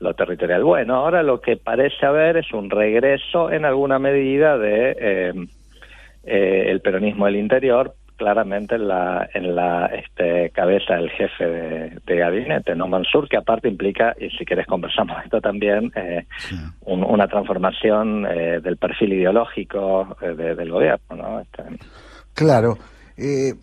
lo 0.00 0.14
territorial. 0.14 0.64
Bueno, 0.64 0.96
ahora 0.96 1.22
lo 1.22 1.40
que 1.40 1.56
parece 1.56 2.06
haber 2.06 2.36
es 2.38 2.52
un 2.52 2.70
regreso 2.70 3.50
en 3.50 3.64
alguna 3.64 3.98
medida 3.98 4.58
de 4.58 4.96
eh, 4.98 5.32
eh, 6.24 6.64
el 6.68 6.80
peronismo 6.80 7.26
del 7.26 7.36
interior, 7.36 7.94
claramente 8.16 8.74
en 8.76 8.88
la, 8.88 9.28
en 9.34 9.54
la 9.54 9.86
este, 9.86 10.50
cabeza 10.50 10.94
del 10.94 11.10
jefe 11.10 11.44
de, 11.46 11.98
de 12.06 12.16
gabinete, 12.16 12.74
¿no? 12.74 12.88
Mansur, 12.88 13.28
que 13.28 13.36
aparte 13.36 13.68
implica, 13.68 14.14
y 14.18 14.30
si 14.30 14.44
querés 14.44 14.66
conversamos 14.66 15.16
esto 15.24 15.40
también, 15.40 15.92
eh, 15.94 16.26
Sí. 16.38 16.56
un- 16.86 17.04
una 17.04 17.28
transformación 17.28 18.26
eh, 18.26 18.60
del 18.60 18.76
perfil 18.76 19.12
ideológico 19.12 20.16
eh, 20.20 20.34
de- 20.34 20.54
del 20.54 20.70
gobierno, 20.70 21.16
¿no? 21.16 21.40
Este, 21.40 21.62
Claro. 22.34 22.78
Eh, 23.16 23.54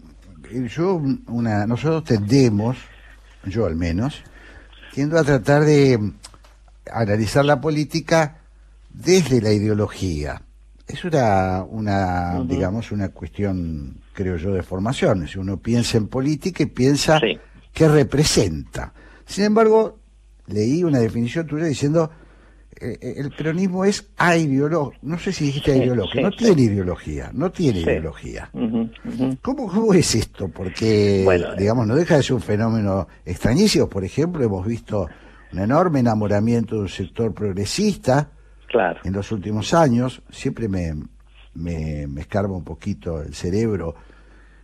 yo, 0.68 1.02
una, 1.28 1.66
nosotros 1.68 2.04
tendemos, 2.04 2.78
yo 3.46 3.66
al 3.66 3.76
menos, 3.76 4.24
tiendo 4.94 5.18
a 5.18 5.24
tratar 5.24 5.64
de 5.64 5.98
analizar 6.92 7.46
la 7.46 7.60
política 7.62 8.38
desde 8.90 9.42
la 9.42 9.52
ideología. 9.52 10.42
Es 10.88 11.04
una, 11.06 11.64
una 11.64 12.42
digamos, 12.46 12.92
una 12.92 13.10
cuestión, 13.10 13.96
creo 14.14 14.38
yo, 14.38 14.54
de 14.54 14.64
formación. 14.64 15.28
Si 15.28 15.38
uno 15.40 15.58
piensa 15.58 15.98
en 15.98 16.08
política 16.08 16.64
y 16.64 16.68
piensa 16.68 17.20
Sí. 17.20 17.38
qué 17.74 17.88
representa. 17.88 18.94
Sin 19.26 19.46
embargo, 19.46 20.00
leí 20.48 20.84
una 20.84 21.00
definición 21.00 21.48
tuya 21.48 21.66
diciendo 21.66 22.10
eh, 22.82 22.98
eh, 23.02 23.14
el 23.18 23.30
peronismo 23.32 23.86
es 23.86 24.10
aideológico. 24.18 25.00
No 25.06 25.18
sé 25.20 25.32
si 25.32 25.46
dijiste 25.46 25.74
Sí, 25.74 25.80
ideológico. 25.84 26.18
sí, 26.18 26.22
no 26.24 26.32
tiene 26.32 26.62
ideología. 26.64 27.30
No 27.34 27.52
tiene 27.52 27.80
ideología. 27.82 28.50
ujú. 28.52 28.90
¿Cómo, 29.42 29.68
¿Cómo 29.68 29.94
es 29.94 30.16
esto? 30.16 30.50
Porque, 30.50 31.22
Bueno, 31.24 31.54
eh. 31.54 31.56
digamos, 31.60 31.86
no 31.88 31.96
deja 31.96 32.18
de 32.18 32.24
ser 32.24 32.34
un 32.34 32.42
fenómeno 32.42 33.08
extrañísimo. 33.26 33.88
Por 33.88 34.04
ejemplo, 34.04 34.44
hemos 34.44 34.66
visto 34.66 35.08
un 35.54 35.60
enorme 35.60 36.00
enamoramiento 36.00 36.76
de 36.76 36.82
un 36.82 36.90
sector 36.90 37.34
progresista 37.34 38.32
Claro. 38.68 39.00
en 39.04 39.14
los 39.14 39.32
últimos 39.32 39.74
años. 39.76 40.22
Siempre 40.32 40.68
me, 40.68 40.94
me, 41.56 42.08
me 42.08 42.22
escarba 42.22 42.56
un 42.56 42.64
poquito 42.64 43.22
el 43.22 43.34
cerebro 43.34 43.96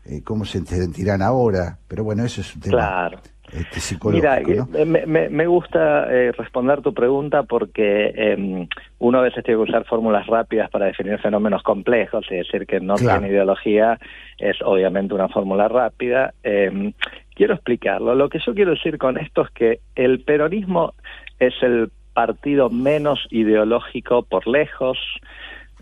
eh, 0.06 0.22
cómo 0.24 0.46
se 0.46 0.66
sentirán 0.66 1.22
ahora. 1.22 1.78
Pero 1.88 2.04
bueno, 2.04 2.24
eso 2.24 2.42
es 2.42 2.56
un 2.56 2.62
tema 2.62 2.78
Claro. 2.78 3.20
este, 3.52 3.80
psicológico. 3.80 4.28
Mira, 4.48 4.66
¿no? 4.70 4.78
eh, 4.78 4.86
me, 4.86 5.06
me- 5.06 5.30
me 5.30 5.46
gusta 5.48 6.06
eh, 6.12 6.32
responder 6.32 6.82
tu 6.82 6.94
pregunta 6.94 7.44
porque 7.44 8.12
eh, 8.16 8.68
uno 9.00 9.20
a 9.20 9.22
veces 9.22 9.44
tiene 9.44 9.60
que 9.64 9.70
usar 9.70 9.86
fórmulas 9.86 10.26
rápidas 10.28 10.70
para 10.72 10.86
definir 10.88 11.20
fenómenos 11.20 11.62
complejos 11.64 12.26
y 12.32 12.36
decir 12.38 12.66
que 12.66 12.80
no 12.80 12.96
Claro. 12.96 13.20
tiene 13.20 13.34
ideología 13.34 14.00
es 14.38 14.56
obviamente 14.64 15.14
una 15.14 15.28
fórmula 15.28 15.68
rápida. 15.68 16.34
Eh, 16.44 16.94
quiero 17.36 17.54
explicarlo. 17.54 18.16
Lo 18.16 18.30
que 18.30 18.40
yo 18.46 18.54
quiero 18.56 18.72
decir 18.72 18.98
con 18.98 19.18
esto 19.18 19.44
es 19.44 19.50
que 19.52 19.80
el 19.96 20.22
peronismo 20.22 20.94
es 21.40 21.54
el 21.62 21.92
partido 22.14 22.70
menos 22.70 23.20
ideológico 23.30 24.24
por 24.24 24.48
lejos 24.48 24.98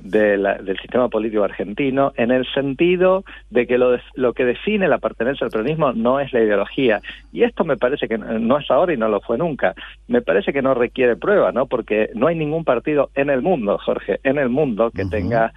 de 0.02 0.38
la- 0.38 0.56
del 0.56 0.78
sistema 0.80 1.10
político 1.10 1.44
argentino 1.44 2.14
en 2.18 2.32
el 2.32 2.46
sentido 2.54 3.24
de 3.50 3.66
que 3.68 3.78
lo, 3.78 3.92
de- 3.92 4.02
lo 4.16 4.34
que 4.34 4.46
define 4.46 4.88
la 4.88 5.00
pertenencia 5.00 5.46
al 5.46 5.52
peronismo 5.52 5.92
no 5.94 6.20
es 6.20 6.32
la 6.34 6.42
ideología. 6.42 7.02
Y 7.34 7.44
esto 7.44 7.64
me 7.66 7.78
parece 7.78 8.08
que 8.08 8.18
no 8.18 8.60
es 8.60 8.70
ahora 8.70 8.94
y 8.94 8.98
no 8.98 9.10
lo 9.10 9.22
fue 9.22 9.38
nunca. 9.38 9.74
Me 10.08 10.22
parece 10.22 10.54
que 10.54 10.62
no 10.62 10.74
requiere 10.74 11.16
prueba, 11.16 11.52
¿no? 11.52 11.66
Porque 11.66 12.10
no 12.14 12.28
hay 12.28 12.36
ningún 12.36 12.64
partido 12.64 13.10
en 13.16 13.30
el 13.30 13.42
mundo, 13.42 13.78
Jorge, 13.84 14.20
en 14.24 14.38
el 14.38 14.50
mundo 14.50 14.92
que 14.92 15.04
tenga 15.10 15.54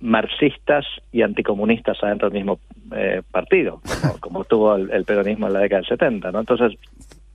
marxistas 0.00 0.86
y 1.12 1.22
anticomunistas 1.22 2.02
adentro 2.02 2.30
del 2.30 2.38
mismo 2.38 2.58
eh, 2.94 3.22
partido, 3.30 3.80
como, 4.02 4.20
como 4.20 4.44
tuvo 4.44 4.76
el, 4.76 4.90
el 4.90 5.04
peronismo 5.04 5.46
en 5.46 5.52
la 5.52 5.60
década 5.60 5.80
del 5.82 5.88
70, 5.88 6.32
¿no? 6.32 6.40
Entonces, 6.40 6.78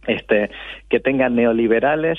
este, 0.08 0.49
que 0.89 0.99
tengan 0.99 1.36
neoliberales 1.36 2.17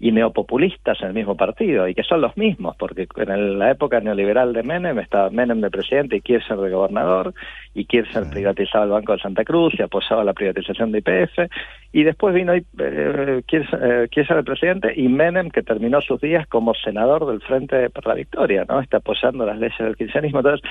y 0.00 0.12
neopopulistas 0.12 1.00
en 1.02 1.08
el 1.08 1.14
mismo 1.14 1.36
partido 1.36 1.88
y 1.88 1.94
que 1.94 2.04
son 2.04 2.20
los 2.20 2.36
mismos, 2.36 2.76
porque 2.76 3.08
en 3.16 3.30
el- 3.30 3.58
la 3.58 3.72
época 3.72 4.00
neoliberal 4.00 4.52
de 4.52 4.62
Menem 4.62 4.98
estaba 5.00 5.30
Menem 5.30 5.60
de 5.60 5.70
presidente 5.70 6.16
y 6.16 6.20
Kirchner 6.20 6.58
de 6.60 6.70
gobernador 6.70 7.34
y 7.74 7.84
Kirchner 7.84 8.28
privatizaba 8.30 8.84
el 8.84 8.90
Banco 8.90 9.14
de 9.14 9.18
Santa 9.18 9.44
Cruz 9.44 9.74
y 9.76 9.82
apoyaba 9.82 10.22
la 10.22 10.34
privatización 10.34 10.92
de 10.92 10.98
IPF 10.98 11.48
y 11.92 12.04
después 12.04 12.32
vino 12.32 12.54
eh, 12.54 13.42
Kirchner, 13.46 14.08
eh, 14.12 14.34
de 14.36 14.42
presidente 14.44 14.92
y 14.94 15.08
Menem 15.08 15.50
que 15.50 15.62
terminó 15.62 16.00
sus 16.00 16.20
días 16.20 16.46
como 16.46 16.74
senador 16.74 17.26
del 17.26 17.40
Frente 17.40 17.90
por 17.90 18.06
la 18.06 18.14
Victoria, 18.14 18.64
¿no? 18.68 18.80
Está 18.80 18.98
apoyando 18.98 19.44
las 19.46 19.58
leyes 19.58 19.78
del 19.78 19.96
kirchnerismo. 19.96 20.40
Entonces, 20.40 20.68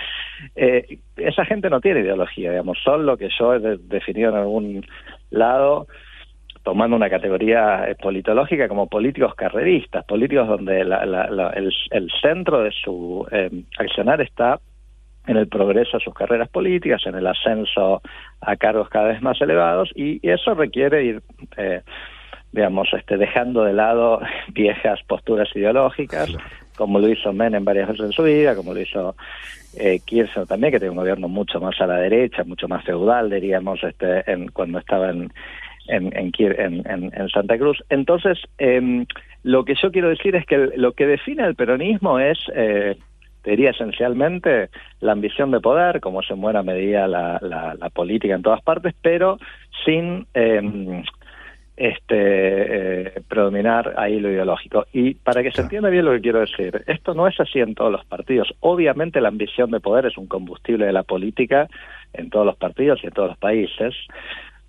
eh, 0.55 0.99
esa 1.17 1.43
gente 1.43 1.69
no 1.69 1.81
tiene 1.81 1.99
ideología, 1.99 2.51
digamos, 2.51 2.77
son 2.83 3.05
lo 3.05 3.17
que 3.17 3.29
yo 3.37 3.55
he 3.55 3.59
de- 3.59 3.77
definido 3.77 4.29
en 4.29 4.35
algún 4.37 4.85
lado 5.31 5.87
tomando 6.67 6.97
una 6.97 7.09
categoría 7.09 7.85
eh, 7.87 7.95
politológica 7.95 8.67
como 8.67 8.87
políticos 8.87 9.33
carreristas, 9.35 10.03
políticos 10.03 10.49
donde 10.49 10.83
la- 10.83 11.05
la- 11.05 11.29
la- 11.29 11.49
el, 11.51 11.71
el 11.91 12.11
centro 12.21 12.61
de 12.61 12.71
su 12.71 13.25
eh, 13.31 13.49
accionar 13.79 14.19
está 14.19 14.59
en 15.27 15.37
el 15.37 15.47
progreso 15.47 15.97
de 15.97 16.03
sus 16.03 16.13
carreras 16.13 16.49
políticas, 16.49 17.01
en 17.05 17.15
el 17.15 17.25
ascenso 17.25 18.01
a 18.41 18.55
cargos 18.57 18.89
cada 18.89 19.07
vez 19.07 19.21
más 19.21 19.39
elevados, 19.39 19.91
y, 19.95 20.19
y 20.21 20.29
eso 20.29 20.55
requiere 20.55 21.05
ir, 21.05 21.21
eh, 21.55 21.83
digamos, 22.51 22.89
este, 22.91 23.15
dejando 23.15 23.63
de 23.63 23.71
lado 23.71 24.19
viejas 24.49 24.99
posturas 25.07 25.47
ideológicas, 25.55 26.29
como 26.75 26.99
lo 26.99 27.07
hizo 27.07 27.31
Menem 27.31 27.63
varias 27.63 27.87
veces 27.87 28.07
en 28.07 28.11
su 28.11 28.23
vida, 28.23 28.57
como 28.57 28.73
lo 28.73 28.81
hizo 28.81 29.15
eh, 29.77 30.01
Kirchner 30.03 30.47
también, 30.47 30.73
que 30.73 30.79
tiene 30.79 30.91
un 30.91 30.97
gobierno 30.97 31.29
mucho 31.29 31.61
más 31.61 31.79
a 31.79 31.87
la 31.87 31.95
derecha, 31.95 32.43
mucho 32.43 32.67
más 32.67 32.83
feudal, 32.83 33.29
diríamos, 33.29 33.81
este, 33.85 34.29
en, 34.29 34.49
cuando 34.49 34.79
estaba 34.79 35.11
en, 35.11 35.31
en, 35.87 36.15
en, 36.17 36.31
Kir- 36.31 36.59
en- 36.59 36.83
en- 36.89 37.11
en 37.13 37.29
Santa 37.29 37.57
Cruz. 37.57 37.83
Entonces, 37.89 38.37
em, 38.57 39.05
lo 39.43 39.65
que 39.65 39.75
yo 39.81 39.91
quiero 39.91 40.09
decir 40.09 40.35
es 40.35 40.45
que 40.45 40.57
lo 40.75 40.91
que 40.93 41.05
define 41.07 41.45
el 41.45 41.55
peronismo 41.55 42.19
es, 42.19 42.37
eh, 42.55 42.95
te 43.43 43.51
diría 43.51 43.69
esencialmente, 43.71 44.69
la 44.99 45.13
ambición 45.13 45.51
de 45.51 45.59
poder, 45.61 45.99
como 46.01 46.21
se 46.21 46.33
en 46.33 46.41
buena 46.41 46.63
medida 46.63 47.07
la, 47.07 47.39
la, 47.41 47.75
la 47.75 47.89
política 47.89 48.35
en 48.35 48.41
todas 48.41 48.61
partes, 48.61 48.93
pero 49.01 49.37
sin 49.85 50.25
em, 50.33 51.03
este 51.77 52.15
eh, 53.17 53.21
predominar 53.27 53.93
ahí 53.97 54.19
lo 54.19 54.31
ideológico. 54.31 54.85
Y 54.91 55.13
para 55.13 55.43
que 55.43 55.51
se 55.51 55.61
entienda 55.61 55.89
bien 55.89 56.05
lo 56.05 56.11
que 56.13 56.21
quiero 56.21 56.39
decir, 56.39 56.83
esto 56.87 57.13
no 57.13 57.27
es 57.27 57.39
así 57.39 57.59
en 57.59 57.75
todos 57.75 57.91
los 57.91 58.03
partidos. 58.05 58.51
Obviamente 58.61 59.21
la 59.21 59.27
ambición 59.29 59.69
de 59.71 59.79
poder 59.79 60.07
es 60.07 60.17
un 60.17 60.27
combustible 60.27 60.87
de 60.87 60.93
la 60.93 61.03
política 61.03 61.67
en 62.13 62.29
todos 62.31 62.45
los 62.47 62.57
partidos 62.57 62.99
y 63.03 63.07
en 63.07 63.13
todos 63.13 63.29
los 63.29 63.37
países, 63.37 63.93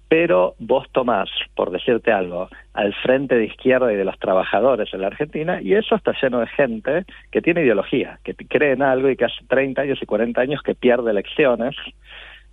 pero 0.08 0.54
vos 0.58 0.86
tomás, 0.92 1.28
por 1.54 1.70
decirte 1.70 2.10
algo, 2.10 2.48
al 2.72 2.94
frente 2.94 3.34
de 3.34 3.44
izquierda 3.44 3.92
y 3.92 3.96
de 3.96 4.04
los 4.04 4.18
trabajadores 4.18 4.92
en 4.94 5.02
la 5.02 5.08
Argentina, 5.08 5.60
y 5.60 5.74
eso 5.74 5.94
está 5.94 6.12
lleno 6.20 6.40
de 6.40 6.46
gente 6.46 7.04
que 7.30 7.42
tiene 7.42 7.62
ideología, 7.62 8.18
que 8.24 8.34
cree 8.34 8.72
en 8.72 8.82
algo 8.82 9.10
y 9.10 9.16
que 9.16 9.26
hace 9.26 9.44
30 9.46 9.82
años 9.82 9.98
y 10.00 10.06
40 10.06 10.40
años 10.40 10.62
que 10.62 10.74
pierde 10.74 11.10
elecciones, 11.10 11.76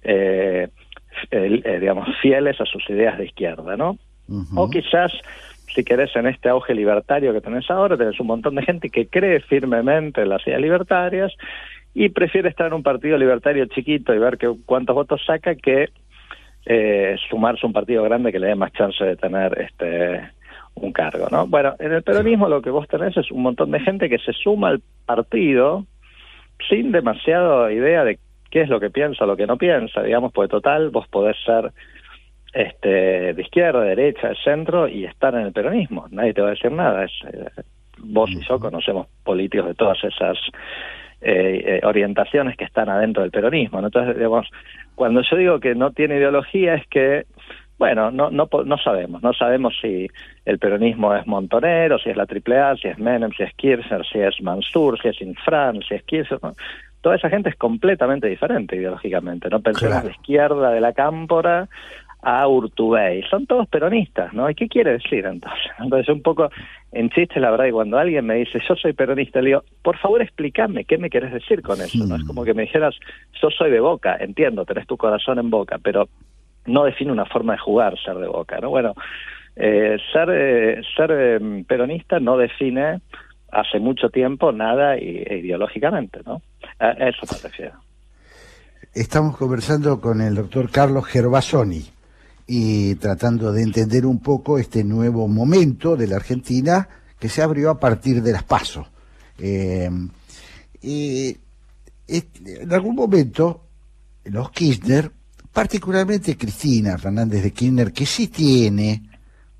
eh, 0.03 0.67
eh, 1.31 1.77
digamos, 1.79 2.09
fieles 2.21 2.59
a 2.59 2.65
sus 2.65 2.87
ideas 2.89 3.17
de 3.17 3.25
izquierda, 3.25 3.77
¿no? 3.77 3.97
O 4.55 4.69
quizás, 4.69 5.13
si 5.73 5.83
querés, 5.83 6.13
en 6.15 6.25
este 6.27 6.49
auge 6.49 6.73
libertario 6.73 7.31
que 7.31 7.41
tenés 7.41 7.69
ahora, 7.69 7.95
tenés 7.95 8.19
un 8.19 8.27
montón 8.27 8.55
de 8.55 8.63
gente 8.63 8.89
que 8.89 9.07
cree 9.07 9.39
firmemente 9.39 10.21
en 10.23 10.29
las 10.29 10.45
ideas 10.47 10.61
libertarias 10.61 11.31
y 11.93 12.09
prefiere 12.09 12.49
estar 12.49 12.67
en 12.67 12.73
un 12.73 12.83
partido 12.83 13.17
libertario 13.17 13.65
chiquito 13.67 14.13
y 14.13 14.17
ver 14.17 14.37
que, 14.37 14.51
cuántos 14.65 14.95
votos 14.95 15.21
saca 15.25 15.55
que 15.55 15.89
eh, 16.65 17.15
sumarse 17.29 17.61
a 17.63 17.67
un 17.67 17.73
partido 17.73 18.03
grande 18.03 18.31
que 18.31 18.39
le 18.39 18.47
dé 18.47 18.55
más 18.55 18.73
chance 18.73 19.03
de 19.03 19.15
tener 19.15 19.59
este 19.61 20.29
un 20.75 20.91
cargo, 20.91 21.27
¿no? 21.31 21.47
Bueno, 21.47 21.73
en 21.79 21.93
el 21.93 22.03
peronismo 22.03 22.49
lo 22.49 22.61
que 22.61 22.69
vos 22.69 22.87
tenés 22.87 23.15
es 23.15 23.31
un 23.31 23.43
montón 23.43 23.71
de 23.71 23.79
gente 23.79 24.09
que 24.09 24.17
se 24.19 24.33
suma 24.33 24.69
al 24.69 24.81
partido 25.05 25.85
sin 26.69 26.91
demasiada 26.91 27.71
idea 27.71 28.03
de 28.03 28.19
qué 28.51 28.61
es 28.61 28.69
lo 28.69 28.79
que 28.79 28.89
piensa, 28.89 29.25
lo 29.25 29.37
que 29.37 29.47
no 29.47 29.57
piensa, 29.57 30.01
digamos, 30.03 30.33
pues 30.33 30.49
total, 30.49 30.89
vos 30.89 31.07
podés 31.07 31.37
ser 31.45 31.71
este, 32.53 33.33
de 33.33 33.41
izquierda, 33.41 33.81
de 33.81 33.89
derecha, 33.89 34.29
de 34.29 34.35
centro 34.43 34.87
y 34.87 35.05
estar 35.05 35.35
en 35.35 35.41
el 35.41 35.53
peronismo. 35.53 36.07
Nadie 36.09 36.33
te 36.33 36.41
va 36.41 36.47
a 36.47 36.51
decir 36.51 36.71
nada. 36.71 37.03
Es, 37.03 37.11
eh, 37.33 37.49
vos 37.97 38.29
y 38.31 38.39
yo 38.47 38.59
conocemos 38.59 39.07
políticos 39.23 39.67
de 39.67 39.73
todas 39.75 40.01
esas 40.03 40.37
eh, 41.21 41.63
eh, 41.65 41.81
orientaciones 41.83 42.55
que 42.55 42.63
están 42.63 42.87
adentro 42.87 43.23
del 43.23 43.31
peronismo. 43.31 43.81
¿no? 43.81 43.87
Entonces, 43.87 44.15
digamos, 44.15 44.47
cuando 44.95 45.21
yo 45.21 45.37
digo 45.37 45.59
que 45.59 45.75
no 45.75 45.91
tiene 45.91 46.17
ideología 46.17 46.75
es 46.75 46.87
que 46.87 47.25
bueno, 47.77 48.09
no, 48.09 48.31
no, 48.31 48.47
no 48.65 48.77
sabemos, 48.77 49.21
no 49.21 49.33
sabemos 49.33 49.73
si 49.81 50.07
el 50.45 50.59
peronismo 50.59 51.13
es 51.13 51.27
montonero, 51.27 51.99
si 51.99 52.09
es 52.09 52.15
la 52.15 52.23
AAA, 52.23 52.77
si 52.77 52.87
es 52.87 52.97
Menem, 52.97 53.31
si 53.35 53.43
es 53.43 53.53
Kirchner, 53.55 54.05
si 54.05 54.19
es 54.19 54.41
Mansur, 54.41 54.97
si 55.01 55.09
es 55.09 55.21
Infran, 55.21 55.81
si 55.81 55.95
es 55.95 56.03
Kirchner. 56.03 56.39
Toda 57.01 57.17
esa 57.17 57.29
gente 57.29 57.49
es 57.49 57.55
completamente 57.55 58.27
diferente 58.27 58.77
ideológicamente, 58.77 59.49
¿no? 59.49 59.59
Pensemos 59.59 60.05
la 60.05 60.09
izquierda 60.09 60.71
de 60.71 60.81
la 60.81 60.93
cámpora 60.93 61.67
a 62.25 62.47
Urtubey. 62.47 63.21
Son 63.29 63.45
todos 63.45 63.67
peronistas, 63.67 64.33
¿no? 64.33 64.49
¿Y 64.49 64.55
qué 64.55 64.67
quiere 64.67 64.93
decir 64.93 65.25
entonces? 65.25 65.61
Entonces, 65.79 66.09
un 66.09 66.23
poco 66.23 66.49
en 66.91 67.11
chiste, 67.11 67.39
la 67.39 67.51
verdad, 67.51 67.65
y 67.65 67.71
cuando 67.71 67.99
alguien 67.99 68.25
me 68.25 68.35
dice, 68.35 68.59
yo 68.67 68.75
soy 68.75 68.93
peronista, 68.93 69.41
le 69.41 69.49
digo, 69.49 69.63
por 69.83 69.95
favor, 69.99 70.23
explícame, 70.23 70.85
¿qué 70.85 70.97
me 70.97 71.11
quieres 71.11 71.31
decir 71.31 71.61
con 71.61 71.79
eso? 71.79 72.03
¿no? 72.03 72.15
Es 72.15 72.23
como 72.23 72.43
que 72.43 72.55
me 72.55 72.63
dijeras, 72.63 72.95
yo 73.39 73.49
soy 73.51 73.69
de 73.69 73.79
boca, 73.79 74.17
entiendo, 74.19 74.65
tenés 74.65 74.87
tu 74.87 74.97
corazón 74.97 75.37
en 75.37 75.51
boca, 75.51 75.77
pero 75.77 76.09
no 76.65 76.83
define 76.83 77.11
una 77.11 77.25
forma 77.25 77.53
de 77.53 77.59
jugar 77.59 77.95
ser 78.03 78.15
de 78.15 78.27
boca, 78.27 78.59
¿no? 78.59 78.71
Bueno, 78.71 78.93
eh, 79.55 79.97
ser, 80.11 80.29
eh, 80.31 80.81
ser 80.97 81.11
eh, 81.11 81.63
peronista 81.67 82.19
no 82.19 82.37
define 82.37 83.01
hace 83.51 83.79
mucho 83.79 84.09
tiempo 84.09 84.51
nada 84.51 84.97
ideológicamente, 84.97 86.21
¿no? 86.25 86.41
A 86.79 86.89
eso 86.91 87.21
me 87.31 87.49
refiero. 87.49 87.73
Estamos 88.95 89.37
conversando 89.37 90.01
con 90.01 90.21
el 90.21 90.33
doctor 90.33 90.71
Carlos 90.71 91.05
Gervasoni 91.05 91.94
y 92.47 92.95
tratando 92.95 93.51
de 93.51 93.63
entender 93.63 94.05
un 94.05 94.19
poco 94.19 94.57
este 94.57 94.83
nuevo 94.83 95.27
momento 95.27 95.95
de 95.95 96.07
la 96.07 96.17
Argentina 96.17 96.87
que 97.19 97.29
se 97.29 97.41
abrió 97.41 97.69
a 97.71 97.79
partir 97.79 98.21
de 98.21 98.31
las 98.31 98.43
pasos. 98.43 98.87
en 99.37 100.11
algún 102.71 102.95
momento 102.95 103.61
los 104.25 104.51
Kirchner 104.51 105.11
particularmente 105.55 106.35
Cristina 106.35 106.97
Fernández 106.97 107.41
de 107.41 107.51
Kirchner, 107.51 107.93
que 107.93 108.05
sí 108.05 108.27
tiene 108.27 109.03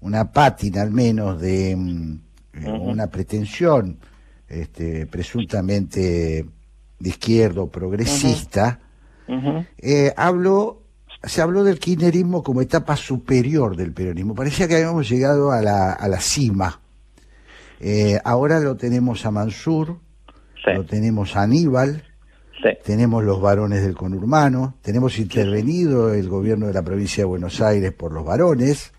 una 0.02 0.30
pátina 0.30 0.82
al 0.82 0.92
menos 0.92 1.40
de 1.40 1.74
mm, 1.74 2.20
eh, 2.52 2.70
una 2.70 3.08
pretensión 3.08 3.98
este, 4.50 5.06
presuntamente 5.06 6.46
de 7.00 7.10
izquierdo 7.10 7.68
progresista, 7.68 8.82
eh, 9.78 10.14
habló, 10.18 10.84
se 11.26 11.42
habló 11.42 11.64
del 11.64 11.80
kirchnerismo 11.80 12.44
como 12.44 12.62
etapa 12.62 12.96
superior 12.96 13.76
del 13.76 13.94
peronismo. 13.94 14.36
Parecía 14.36 14.68
que 14.68 14.76
habíamos 14.76 15.10
llegado 15.10 15.52
a 15.52 15.62
la, 15.62 15.94
a 15.94 16.08
la 16.08 16.20
cima. 16.20 16.80
Eh, 17.80 18.20
ahora 18.24 18.60
lo 18.60 18.76
tenemos 18.76 19.26
a 19.26 19.32
Mansur, 19.32 19.98
lo 20.66 20.86
tenemos 20.86 21.36
a 21.36 21.44
Aníbal, 21.44 22.04
tenemos 22.84 23.24
los 23.24 23.42
varones 23.42 23.84
del 23.84 23.96
conurbano, 23.96 24.76
tenemos 24.82 25.20
intervenido 25.20 26.14
el 26.14 26.28
gobierno 26.28 26.68
de 26.68 26.74
la 26.74 26.84
provincia 26.84 27.22
de 27.22 27.26
Buenos 27.26 27.62
Aires 27.62 27.92
por 27.94 28.12
los 28.12 28.26
varones. 28.26 28.92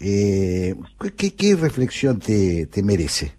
Eh, 0.00 0.74
¿qué, 1.16 1.56
reflexión 1.56 2.18
te, 2.18 2.66
te 2.66 2.82
merece? 2.82 3.32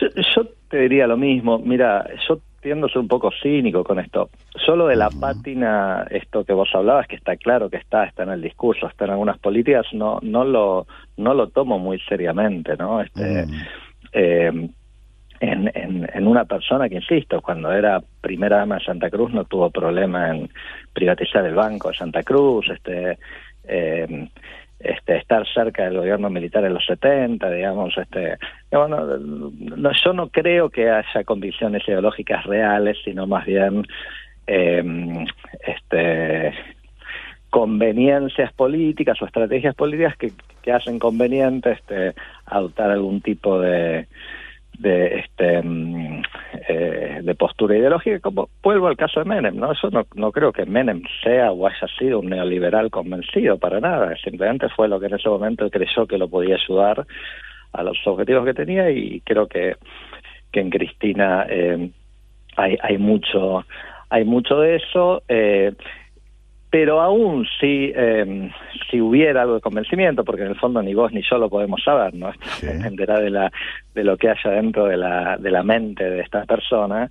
Yo, 0.00 0.44
te 0.68 0.78
diría 0.78 1.06
lo 1.06 1.16
mismo. 1.16 1.58
Mira, 1.58 2.06
yo 2.28 2.40
tiendo 2.60 2.86
a 2.86 2.90
ser 2.90 2.98
un 2.98 3.08
poco 3.08 3.30
cínico 3.42 3.82
con 3.84 3.98
esto. 3.98 4.30
Solo 4.64 4.86
de 4.86 4.96
la 4.96 5.08
pátina, 5.10 6.06
esto 6.10 6.44
que 6.44 6.52
vos 6.52 6.68
hablabas, 6.74 7.06
que 7.06 7.16
está 7.16 7.36
claro 7.36 7.70
que 7.70 7.78
está, 7.78 8.04
está 8.04 8.24
en 8.24 8.30
el 8.30 8.42
discurso, 8.42 8.86
está 8.86 9.06
en 9.06 9.12
algunas 9.12 9.38
políticas, 9.38 9.86
no, 9.92 10.18
no 10.22 10.44
lo, 10.44 10.86
no 11.16 11.34
lo 11.34 11.48
tomo 11.48 11.78
muy 11.78 11.98
seriamente, 12.00 12.76
¿no? 12.76 13.00
Este, 13.00 13.46
eh, 14.12 14.68
en, 15.40 15.70
en, 15.74 16.10
en, 16.12 16.26
una 16.26 16.44
persona 16.44 16.88
que, 16.88 16.96
insisto, 16.96 17.40
cuando 17.40 17.72
era 17.72 18.02
primera 18.20 18.58
dama 18.58 18.76
de 18.76 18.84
Santa 18.84 19.08
Cruz 19.08 19.32
no 19.32 19.44
tuvo 19.44 19.70
problema 19.70 20.30
en 20.30 20.50
privatizar 20.92 21.44
el 21.46 21.54
Banco 21.54 21.88
de 21.88 21.96
Santa 21.96 22.22
Cruz, 22.22 22.68
este, 22.68 23.18
eh, 23.64 24.28
este, 24.80 25.18
estar 25.18 25.46
cerca 25.52 25.84
del 25.84 25.98
gobierno 25.98 26.30
militar 26.30 26.64
en 26.64 26.74
los 26.74 26.84
70, 26.86 27.50
digamos, 27.50 27.96
este, 27.98 28.38
bueno, 28.72 29.18
no, 29.18 29.90
yo 29.92 30.12
no 30.12 30.28
creo 30.28 30.70
que 30.70 30.90
haya 30.90 31.24
condiciones 31.24 31.86
ideológicas 31.86 32.44
reales, 32.44 32.96
sino 33.04 33.26
más 33.26 33.44
bien 33.44 33.86
eh, 34.46 34.82
este, 35.66 36.54
conveniencias 37.50 38.52
políticas 38.54 39.20
o 39.20 39.26
estrategias 39.26 39.74
políticas 39.74 40.16
que, 40.16 40.32
que 40.62 40.72
hacen 40.72 40.98
conveniente 40.98 41.72
este, 41.72 42.14
adoptar 42.46 42.90
algún 42.90 43.20
tipo 43.20 43.60
de 43.60 44.06
de 44.80 45.18
este 45.18 45.62
mm, 45.62 46.22
eh, 46.68 47.20
de 47.22 47.34
postura 47.34 47.76
ideológica 47.76 48.18
como 48.20 48.48
vuelvo 48.62 48.88
al 48.88 48.96
caso 48.96 49.20
de 49.20 49.26
Menem 49.26 49.56
no 49.56 49.72
eso 49.72 49.90
no, 49.90 50.06
no 50.14 50.32
creo 50.32 50.52
que 50.52 50.64
Menem 50.64 51.02
sea 51.22 51.52
o 51.52 51.66
haya 51.66 51.86
sido 51.98 52.20
un 52.20 52.30
neoliberal 52.30 52.90
convencido 52.90 53.58
para 53.58 53.80
nada. 53.80 54.16
Simplemente 54.24 54.68
fue 54.70 54.88
lo 54.88 54.98
que 54.98 55.06
en 55.06 55.14
ese 55.14 55.28
momento 55.28 55.68
creyó 55.70 56.06
que 56.06 56.16
lo 56.16 56.28
podía 56.28 56.56
ayudar 56.56 57.06
a 57.72 57.82
los 57.82 57.98
objetivos 58.06 58.44
que 58.46 58.54
tenía 58.54 58.90
y 58.90 59.20
creo 59.20 59.46
que 59.46 59.76
que 60.50 60.60
en 60.60 60.70
Cristina 60.70 61.46
eh, 61.48 61.90
hay 62.56 62.78
hay 62.82 62.96
mucho 62.96 63.64
hay 64.08 64.24
mucho 64.24 64.60
de 64.60 64.76
eso. 64.76 65.22
Eh, 65.28 65.72
pero 66.70 67.00
aún 67.00 67.46
si, 67.58 67.92
eh, 67.94 68.50
si 68.90 69.00
hubiera 69.00 69.42
algo 69.42 69.56
de 69.56 69.60
convencimiento, 69.60 70.24
porque 70.24 70.42
en 70.42 70.48
el 70.48 70.58
fondo 70.58 70.82
ni 70.82 70.94
vos 70.94 71.12
ni 71.12 71.22
yo 71.28 71.36
lo 71.36 71.50
podemos 71.50 71.82
saber, 71.82 72.14
¿no? 72.14 72.30
dependerá 72.62 73.18
de, 73.20 73.30
la, 73.30 73.52
de 73.94 74.04
lo 74.04 74.16
que 74.16 74.30
haya 74.30 74.50
dentro 74.50 74.86
de 74.86 74.96
la, 74.96 75.36
de 75.36 75.50
la 75.50 75.62
mente 75.62 76.08
de 76.08 76.20
esta 76.20 76.44
persona, 76.44 77.10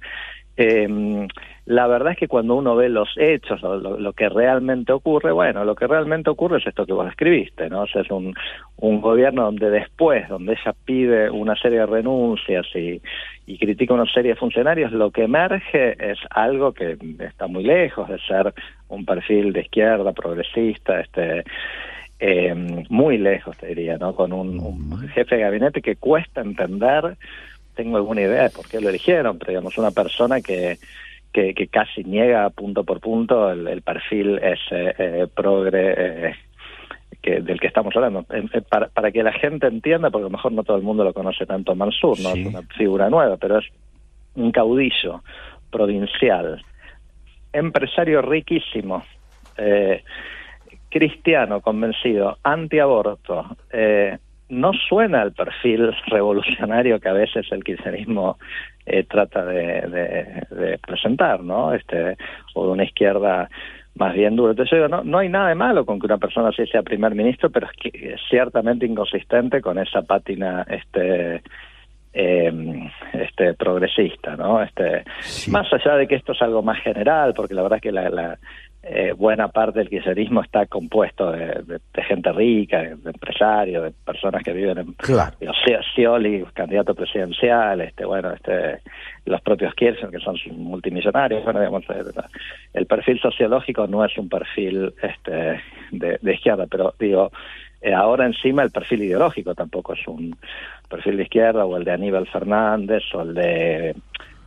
eh, 0.56 1.28
la 1.70 1.86
verdad 1.86 2.14
es 2.14 2.18
que 2.18 2.28
cuando 2.28 2.56
uno 2.56 2.76
ve 2.76 2.90
los 2.90 3.10
hechos, 3.16 3.62
lo, 3.62 4.14
que 4.14 4.28
realmente 4.28 4.92
ocurre, 4.92 5.32
bueno, 5.32 5.64
lo 5.66 5.76
que 5.76 5.86
realmente 5.86 6.32
ocurre 6.32 6.58
es 6.58 6.66
esto 6.66 6.84
que 6.84 6.94
vos 6.94 7.08
escribiste, 7.08 7.70
¿no? 7.70 7.84
O 7.84 7.88
sea, 7.88 8.02
es 8.02 8.10
un, 8.10 8.34
un 8.78 9.00
gobierno 9.02 9.44
donde 9.44 9.70
después, 9.70 10.28
donde 10.30 10.54
ella 10.54 10.74
pide 10.84 11.30
una 11.30 11.56
serie 11.56 11.78
de 11.78 11.86
renuncias 11.86 12.66
y, 12.74 13.00
y 13.46 13.60
critica 13.60 13.94
una 13.94 14.12
serie 14.12 14.32
de 14.32 14.40
funcionarios, 14.40 14.92
lo 14.94 15.12
que 15.12 15.26
emerge 15.26 15.92
es 16.00 16.18
algo 16.32 16.74
que 16.74 16.98
está 17.20 17.46
muy 17.46 17.64
lejos 17.64 18.10
de 18.10 18.18
ser 18.18 18.52
un 18.88 19.06
perfil 19.06 19.54
de 19.54 19.62
izquierda, 19.62 20.12
progresista, 20.12 21.00
este 21.02 21.44
eh, 22.20 22.84
muy 22.90 23.20
lejos, 23.20 23.56
te 23.58 23.68
diría, 23.68 24.00
¿no? 24.00 24.16
Con 24.16 24.34
un, 24.34 24.60
un 24.60 25.08
jefe 25.10 25.36
de 25.36 25.44
gabinete 25.44 25.84
que 25.84 25.98
cuesta 25.98 26.42
entender, 26.42 27.16
tengo 27.76 27.98
alguna 27.98 28.22
idea 28.22 28.46
de 28.46 28.50
por 28.50 28.68
qué 28.68 28.82
lo 28.82 28.90
eligieron, 28.90 29.38
pero 29.38 29.52
digamos, 29.52 29.78
una 29.78 29.92
persona 29.92 30.42
que 30.42 30.80
que, 31.32 31.54
que 31.54 31.68
casi 31.68 32.04
niega 32.04 32.50
punto 32.50 32.84
por 32.84 33.00
punto 33.00 33.52
el, 33.52 33.82
perfil 33.82 34.40
ese 34.40 34.96
eh, 34.98 35.28
progre 35.34 35.94
eh, 35.98 36.36
que, 37.22 37.42
del 37.42 37.60
que 37.60 37.68
estamos 37.68 37.96
hablando. 37.96 38.26
para, 38.70 38.88
para, 38.88 39.12
que 39.12 39.24
la 39.24 39.34
gente 39.34 39.68
entienda, 39.68 40.10
porque 40.10 40.24
a 40.24 40.30
lo 40.30 40.38
mejor 40.38 40.52
no 40.52 40.64
todo 40.64 40.78
el 40.78 40.84
mundo 40.84 41.04
lo 41.04 41.14
conoce 41.14 41.46
tanto 41.46 41.76
Mansur, 41.76 42.20
no 42.20 42.30
es 42.30 42.46
una 42.48 42.62
figura 42.78 43.10
nueva, 43.10 43.38
pero 43.38 43.60
es 43.60 43.66
un 44.36 44.52
caudillo 44.52 45.22
provincial, 45.70 46.64
empresario 47.54 48.22
riquísimo, 48.22 49.04
eh, 49.58 50.04
cristiano 50.90 51.62
convencido, 51.62 52.38
antiaborto, 52.44 53.58
eh, 53.72 54.18
no 54.50 54.74
suena 54.74 55.22
el 55.22 55.34
perfil 55.34 55.94
revolucionario 56.08 57.00
que 57.00 57.10
a 57.10 57.14
veces 57.14 57.46
el 57.52 57.64
kirchnerismo 57.64 58.38
eh, 58.86 59.04
trata 59.04 59.46
de, 59.46 60.40
de, 60.50 60.78
presentar, 60.80 61.44
¿no? 61.44 61.74
Este, 61.74 62.18
o 62.56 62.66
de 62.66 62.72
una 62.72 62.84
izquierda 62.84 63.50
más 63.96 64.14
bien 64.14 64.36
dura. 64.36 64.52
Entonces 64.52 64.72
yo 64.72 64.78
digo, 64.78 64.88
no, 64.88 65.04
no 65.04 65.20
hay 65.20 65.30
nada 65.30 65.50
de 65.50 65.56
malo 65.56 65.86
con 65.86 66.00
que 66.00 66.06
una 66.06 66.18
persona 66.18 66.50
así 66.50 66.66
sea 66.68 66.82
primer 66.82 67.16
ministro, 67.16 67.50
pero 67.50 67.68
es, 67.68 67.74
que 67.74 68.14
es 68.14 68.22
ciertamente 68.30 68.86
inconsistente 68.86 69.62
con 69.62 69.78
esa 69.78 70.02
pátina 70.02 70.66
este 70.70 71.42
eh, 72.12 72.90
este 73.14 73.54
progresista, 73.54 74.36
¿no? 74.36 74.64
Este 74.64 75.04
más 75.50 75.72
allá 75.72 75.96
de 75.96 76.08
que 76.08 76.16
esto 76.16 76.32
es 76.32 76.42
algo 76.42 76.64
más 76.64 76.82
general, 76.82 77.34
porque 77.36 77.54
la 77.54 77.62
verdad 77.62 77.78
es 77.78 77.84
que 77.84 77.92
la, 77.92 78.10
la 78.10 78.40
eh, 78.82 79.12
buena 79.12 79.50
parte 79.50 79.80
del 79.80 79.90
kirchnerismo 79.90 80.42
está 80.42 80.66
compuesto 80.66 81.32
de, 81.32 81.82
gente 82.08 82.32
rica, 82.32 82.80
de, 82.82 83.10
empresarios, 83.10 83.84
de 83.84 83.92
personas 83.92 84.42
que 84.42 84.54
viven 84.54 84.78
en 84.78 84.94
claro. 84.94 85.36
Scioli, 85.94 86.46
candidato 86.54 86.96
presidencial, 86.96 87.82
este 87.82 88.06
bueno, 88.06 88.32
este 88.32 88.80
los 89.26 89.42
propios 89.42 89.76
Kirchner 89.76 90.10
que 90.10 90.20
son 90.20 90.38
multimillonarios, 90.56 91.44
bueno, 91.44 91.60
digamos, 91.60 91.84
el, 92.74 92.86
perfil 92.86 93.20
sociológico 93.20 93.86
no 93.86 94.06
es 94.06 94.18
un 94.18 94.30
perfil 94.30 94.94
este 95.04 95.62
de, 95.92 96.34
izquierda, 96.34 96.66
pero 96.68 96.94
digo, 96.98 97.32
Eh, 97.82 97.94
ahora 97.94 98.26
encima 98.26 98.62
el 98.64 98.72
perfil 98.72 99.04
ideológico 99.04 99.56
tampoco 99.56 99.94
es 99.94 100.06
un 100.06 100.36
perfil 100.90 101.16
de 101.16 101.24
izquierda 101.24 101.64
o 101.64 101.78
el 101.78 101.86
de 101.86 101.92
Aníbal 101.94 102.28
Fernández 102.28 103.04
o 103.14 103.22
el 103.22 103.34
de 103.34 103.96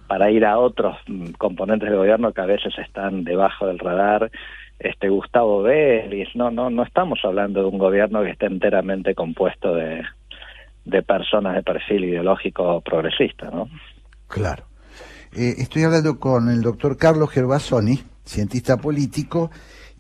para 0.07 0.31
ir 0.31 0.45
a 0.45 0.59
otros 0.59 0.97
mm, 1.07 1.33
componentes 1.33 1.89
del 1.89 1.99
gobierno 1.99 2.33
que 2.33 2.41
a 2.41 2.47
veces 2.47 2.75
están 2.79 3.25
debajo 3.25 3.67
del 3.67 3.79
radar 3.79 4.31
este 4.79 5.09
Gustavo 5.09 5.63
Vélez, 5.63 6.29
no, 6.35 6.51
no, 6.51 6.69
no 6.69 6.83
estamos 6.83 7.21
hablando 7.23 7.61
de 7.61 7.69
un 7.69 7.79
gobierno 7.79 8.23
que 8.23 8.31
esté 8.31 8.47
enteramente 8.47 9.15
compuesto 9.15 9.75
de, 9.75 10.03
de 10.85 11.03
personas 11.03 11.55
de 11.55 11.63
perfil 11.63 12.05
ideológico 12.05 12.81
progresista, 12.81 13.51
¿no? 13.51 13.69
Claro. 14.27 14.65
Eh, 15.35 15.55
estoy 15.59 15.85
hablando 15.85 16.19
con 16.19 16.51
el 16.51 16.61
doctor 16.63 16.97
Carlos 16.97 17.31
Gervasoni, 17.31 18.03
cientista 18.25 18.77
político, 18.77 19.51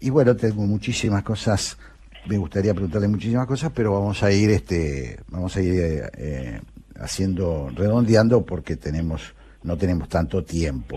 y 0.00 0.10
bueno, 0.10 0.36
tengo 0.36 0.62
muchísimas 0.62 1.22
cosas, 1.22 1.78
me 2.26 2.36
gustaría 2.36 2.74
preguntarle 2.74 3.08
muchísimas 3.08 3.46
cosas, 3.46 3.72
pero 3.74 3.92
vamos 3.92 4.22
a 4.22 4.32
ir, 4.32 4.50
este, 4.50 5.18
vamos 5.28 5.56
a 5.56 5.62
ir 5.62 5.74
eh, 5.74 6.10
eh, 6.18 6.60
haciendo, 6.96 7.70
redondeando 7.74 8.44
porque 8.44 8.76
tenemos, 8.76 9.34
no 9.64 9.76
tenemos 9.76 10.08
tanto 10.08 10.44
tiempo. 10.44 10.96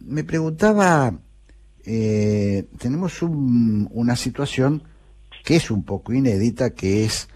me 0.00 0.24
preguntaba 0.24 1.12
eh, 1.84 2.68
tenemos 2.78 3.22
una 3.22 4.14
situación 4.14 4.82
que 5.44 5.56
es 5.56 5.70
un 5.70 5.84
poco 5.84 6.12
inédita, 6.12 6.70
que 6.70 7.04
es 7.04 7.28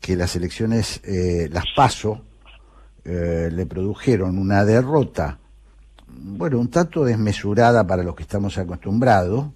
que 0.00 0.16
las 0.16 0.34
elecciones, 0.34 1.00
eh, 1.04 1.48
las 1.52 1.64
PASO, 1.76 2.24
eh, 3.04 3.48
le 3.52 3.66
produjeron 3.66 4.38
una 4.38 4.64
derrota, 4.64 5.38
bueno, 6.08 6.58
un 6.58 6.68
tanto 6.68 7.04
desmesurada 7.04 7.86
para 7.86 8.02
los 8.02 8.16
que 8.16 8.22
estamos 8.24 8.58
acostumbrados, 8.58 9.46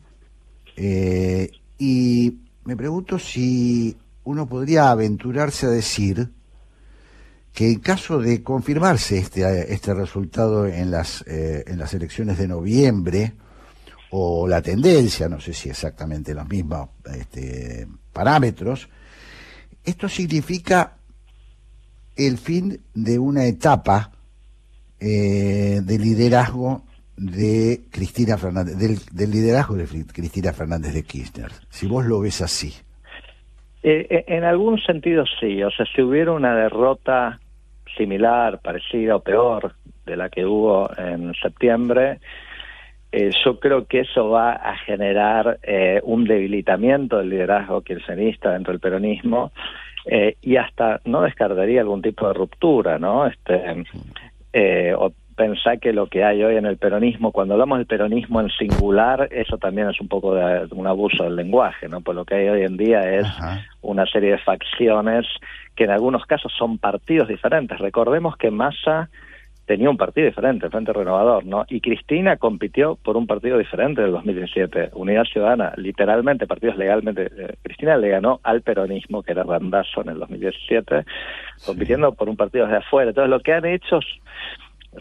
y 1.79 2.39
me 2.65 2.77
pregunto 2.77 3.19
si 3.19 3.97
uno 4.25 4.47
podría 4.47 4.91
aventurarse 4.91 5.67
a 5.67 5.71
decir 5.71 6.31
que 7.57 7.73
en 7.73 7.81
caso 7.81 8.21
de 8.21 8.45
confirmarse 8.45 9.19
este, 9.19 9.73
este 9.73 9.95
resultado 9.95 10.67
en 10.67 10.93
las, 10.93 11.25
en 11.27 11.79
las 11.79 11.95
elecciones 11.95 12.39
de 12.39 12.47
noviembre, 12.47 13.33
o 14.11 14.47
la 14.47 14.63
tendencia, 14.63 15.29
no 15.29 15.41
sé 15.41 15.53
si 15.53 15.69
exactamente 15.69 16.35
los 16.35 16.49
mismos 16.49 16.91
este, 17.19 17.87
parámetros, 18.13 18.89
esto 19.85 20.09
significa 20.09 20.97
el 22.17 22.39
fin 22.39 22.81
de 22.95 23.19
una 23.19 23.45
etapa 23.45 24.13
eh, 25.01 25.81
de 25.83 25.99
liderazgo 25.99 26.85
de 27.17 27.83
Cristina 27.91 28.37
Fernández, 28.37 28.77
del, 29.13 29.31
liderazgo 29.31 29.75
de 29.75 29.87
Cristina 30.07 30.53
Fernández 30.53 30.95
de 30.95 31.03
Kirchner, 31.03 31.51
si 31.69 31.87
vos 31.87 32.05
lo 32.05 32.21
ves 32.21 32.43
así. 32.43 32.73
Eh, 33.83 34.07
eh, 34.11 34.25
en 34.29 34.45
algún 34.45 34.79
sentido 34.81 35.25
sí, 35.39 35.63
o 35.63 35.71
sea, 35.71 35.87
si 35.95 36.03
hubiera 36.03 36.33
una 36.33 36.55
derrota 36.55 37.39
similar, 37.97 38.61
parecida 38.61 39.17
o 39.17 39.21
peor 39.21 39.75
de 40.05 40.17
la 40.17 40.29
que 40.29 40.45
hubo 40.45 40.91
en 40.97 41.35
septiembre, 41.35 42.19
eh, 43.13 43.31
yo 43.45 43.59
creo 43.59 43.87
que 43.87 44.01
eso 44.01 44.29
va 44.31 44.53
a 44.53 44.77
generar 44.79 45.59
eh, 45.63 46.01
un 46.05 46.25
debilitamiento 46.25 47.19
del 47.19 47.31
liderazgo 47.31 47.81
kirchnerista 47.83 48.53
dentro 48.53 48.73
del 48.73 48.81
peronismo 48.81 49.53
eh, 50.05 50.37
y 50.43 50.57
hasta 50.57 51.01
no 51.05 51.23
descartaría 51.23 51.81
algún 51.81 52.03
tipo 52.03 52.29
de 52.29 52.35
ruptura, 52.35 52.99
¿no? 52.99 53.27
Este, 53.27 54.95
o 54.95 55.13
pensar 55.37 55.79
que 55.79 55.93
lo 55.93 56.09
que 56.09 56.25
hay 56.25 56.43
hoy 56.43 56.57
en 56.57 56.67
el 56.67 56.79
peronismo, 56.79 57.31
cuando 57.31 57.55
hablamos 57.55 57.79
del 57.79 57.87
peronismo 57.87 58.41
en 58.41 58.49
singular, 58.51 59.29
eso 59.31 59.59
también 59.59 59.91
es 59.91 60.01
un 60.01 60.09
poco 60.09 60.35
de, 60.35 60.67
un 60.71 60.87
abuso 60.87 61.25
del 61.25 61.37
lenguaje, 61.37 61.89
¿no? 61.89 62.01
Pues 62.01 62.17
lo 62.17 62.25
que 62.25 62.35
hay 62.35 62.49
hoy 62.49 62.63
en 62.63 62.77
día 62.77 63.01
es 63.03 63.27
una 63.83 64.07
serie 64.07 64.33
de 64.33 64.39
facciones 64.39 65.27
que 65.77 65.85
en 65.85 65.91
algunos 65.91 66.25
casos 66.25 66.53
son 66.59 66.79
partidos 66.79 67.29
diferentes. 67.29 67.79
Recordemos 67.79 68.37
que 68.37 68.51
Massa 68.51 69.11
tenía 69.67 69.91
un 69.91 69.97
partido 69.97 70.27
diferente, 70.27 70.67
el 70.67 70.73
Frente 70.73 70.93
Renovador, 70.93 71.45
¿no? 71.45 71.67
Y 71.69 71.81
Cristina 71.81 72.37
compitió 72.37 72.97
por 72.97 73.17
un 73.17 73.27
partido 73.27 73.59
diferente 73.59 74.01
del 74.01 74.13
2017, 74.13 74.91
Unidad 74.95 75.25
Ciudadana, 75.25 75.75
literalmente, 75.77 76.47
partidos 76.47 76.79
legalmente. 76.79 77.29
Eh, 77.37 77.57
Cristina 77.63 77.97
le 77.97 78.09
ganó 78.09 78.41
al 78.45 78.63
peronismo, 78.63 79.23
que 79.23 79.33
era 79.33 79.43
Randazo 79.43 80.03
en 80.03 80.11
el 80.11 80.21
2017, 80.21 81.05
compitiendo 81.67 82.15
por 82.15 82.29
un 82.29 82.37
partido 82.37 82.65
desde 82.65 82.79
afuera. 82.79 83.11
Entonces, 83.11 83.31
lo 83.31 83.41
que 83.41 83.53
han 83.53 83.67
hecho 83.67 83.99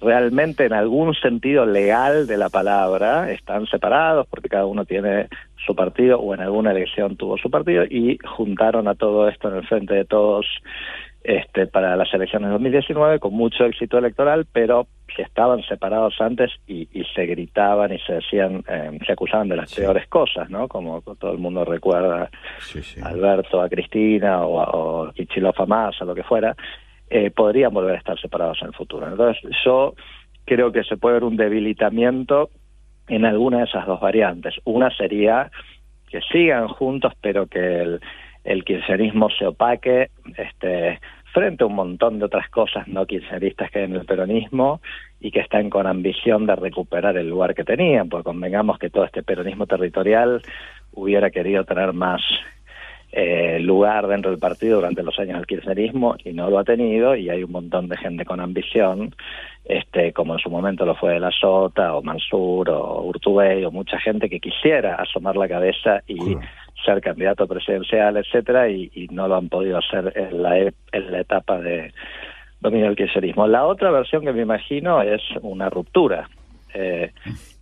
realmente 0.01 0.65
en 0.65 0.73
algún 0.73 1.13
sentido 1.15 1.65
legal 1.65 2.27
de 2.27 2.37
la 2.37 2.49
palabra 2.49 3.31
están 3.31 3.65
separados 3.67 4.27
porque 4.27 4.49
cada 4.49 4.65
uno 4.65 4.85
tiene 4.85 5.27
su 5.65 5.75
partido 5.75 6.19
o 6.19 6.33
en 6.33 6.41
alguna 6.41 6.71
elección 6.71 7.15
tuvo 7.17 7.37
su 7.37 7.49
partido 7.49 7.83
y 7.85 8.17
juntaron 8.25 8.87
a 8.87 8.95
todo 8.95 9.27
esto 9.27 9.49
en 9.49 9.55
el 9.55 9.67
frente 9.67 9.93
de 9.93 10.05
todos 10.05 10.45
este, 11.23 11.65
para 11.65 11.95
las 11.95 12.13
elecciones 12.13 12.49
de 12.49 12.53
2019 12.53 13.19
con 13.19 13.33
mucho 13.33 13.65
éxito 13.65 13.97
electoral, 13.97 14.45
pero 14.51 14.87
que 15.15 15.23
estaban 15.23 15.63
separados 15.63 16.13
antes 16.19 16.51
y, 16.67 16.87
se 17.15 17.25
gritaban 17.25 17.91
y 17.93 17.99
se 17.99 18.13
decían, 18.13 18.63
eh, 18.67 18.99
se 19.03 19.13
acusaban 19.13 19.47
de 19.47 19.55
las 19.55 19.73
peores 19.73 20.07
cosas, 20.07 20.49
¿no? 20.51 20.67
Como 20.67 21.01
todo 21.01 21.31
el 21.31 21.39
mundo 21.39 21.65
recuerda 21.65 22.29
a 23.01 23.07
Alberto, 23.07 23.59
a 23.59 23.69
Cristina 23.69 24.45
o, 24.45 24.59
a, 24.59 24.69
o 24.69 25.05
a 25.07 26.05
lo 26.05 26.15
que 26.15 26.23
fuera, 26.23 26.55
eh, 27.09 27.31
podrían 27.31 27.73
volver 27.73 27.95
a 27.95 27.99
estar 27.99 28.19
separados 28.19 28.59
en 28.61 28.67
el 28.67 28.73
futuro. 28.73 29.07
Entonces, 29.07 29.43
yo 29.63 29.93
creo 30.45 30.71
que 30.71 30.83
se 30.83 30.97
puede 30.97 31.15
ver 31.15 31.23
un 31.23 31.37
debilitamiento 31.37 32.49
en 33.07 33.25
alguna 33.25 33.59
de 33.59 33.63
esas 33.65 33.85
dos 33.85 33.99
variantes. 33.99 34.55
Una 34.63 34.89
sería 34.95 35.51
que 36.09 36.21
sigan 36.31 36.67
juntos, 36.67 37.13
pero 37.21 37.47
que 37.47 37.81
el, 37.81 38.01
el 38.43 38.63
se 38.63 39.45
opaque, 39.45 40.09
este, 40.37 40.99
frente 41.33 41.63
a 41.63 41.67
un 41.67 41.75
montón 41.75 42.19
de 42.19 42.25
otras 42.25 42.49
cosas 42.49 42.87
no 42.87 43.05
kirchneristas 43.05 43.69
que 43.69 43.79
hay 43.79 43.85
en 43.85 43.95
el 43.95 44.05
peronismo 44.05 44.81
y 45.19 45.31
que 45.31 45.41
están 45.41 45.69
con 45.69 45.85
ambición 45.85 46.45
de 46.45 46.55
recuperar 46.55 47.17
el 47.17 47.29
lugar 47.29 47.53
que 47.53 47.63
tenían, 47.63 48.07
porque 48.07 48.23
convengamos 48.23 48.79
que 48.79 48.89
todo 48.89 49.03
este 49.03 49.21
peronismo 49.21 49.67
territorial 49.67 50.41
hubiera 50.93 51.29
querido 51.31 51.65
tener 51.65 51.93
más 51.93 52.21
eh, 53.17 53.59
lugar 53.61 54.07
dentro 54.07 54.29
del 54.29 54.41
partido 54.41 54.75
durante 54.75 55.01
los 55.01 55.17
años 55.17 55.37
del 55.37 55.47
kirchnerismo 55.47 56.17
y 56.21 56.33
no 56.33 56.49
lo 56.49 56.59
ha 56.59 56.65
tenido 56.65 57.15
y 57.15 57.29
hay 57.29 57.45
un 57.45 57.51
montón 57.53 57.87
de 57.87 57.95
gente 57.95 58.25
con 58.25 58.41
ambición, 58.41 59.15
este, 59.63 60.11
como 60.11 60.33
en 60.33 60.39
su 60.39 60.49
momento 60.49 60.85
lo 60.85 60.95
fue 60.95 61.13
de 61.13 61.21
la 61.21 61.31
Sota 61.31 61.95
o 61.95 62.01
Mansur 62.01 62.69
o 62.69 63.03
Urtubey 63.05 63.63
o 63.63 63.71
mucha 63.71 63.97
gente 63.99 64.27
que 64.27 64.41
quisiera 64.41 64.95
asomar 64.95 65.37
la 65.37 65.47
cabeza 65.47 66.03
y 66.07 66.35
ser 66.83 66.99
candidato 66.99 67.47
presidencial, 67.47 68.17
etcétera, 68.17 68.69
y, 68.69 69.07
no 69.11 69.29
lo 69.29 69.35
han 69.37 69.47
podido 69.47 69.77
hacer 69.77 70.11
en 70.13 70.43
la, 70.43 70.59
e, 70.59 70.73
en 70.91 71.11
la 71.11 71.21
etapa 71.21 71.57
de 71.61 71.93
dominio 72.59 72.87
del 72.87 72.97
kirchnerismo. 72.97 73.47
La 73.47 73.65
otra 73.65 73.91
versión 73.91 74.25
que 74.25 74.33
me 74.33 74.41
imagino 74.41 75.01
es 75.01 75.21
una 75.41 75.69
ruptura, 75.69 76.29
eh, 76.73 77.13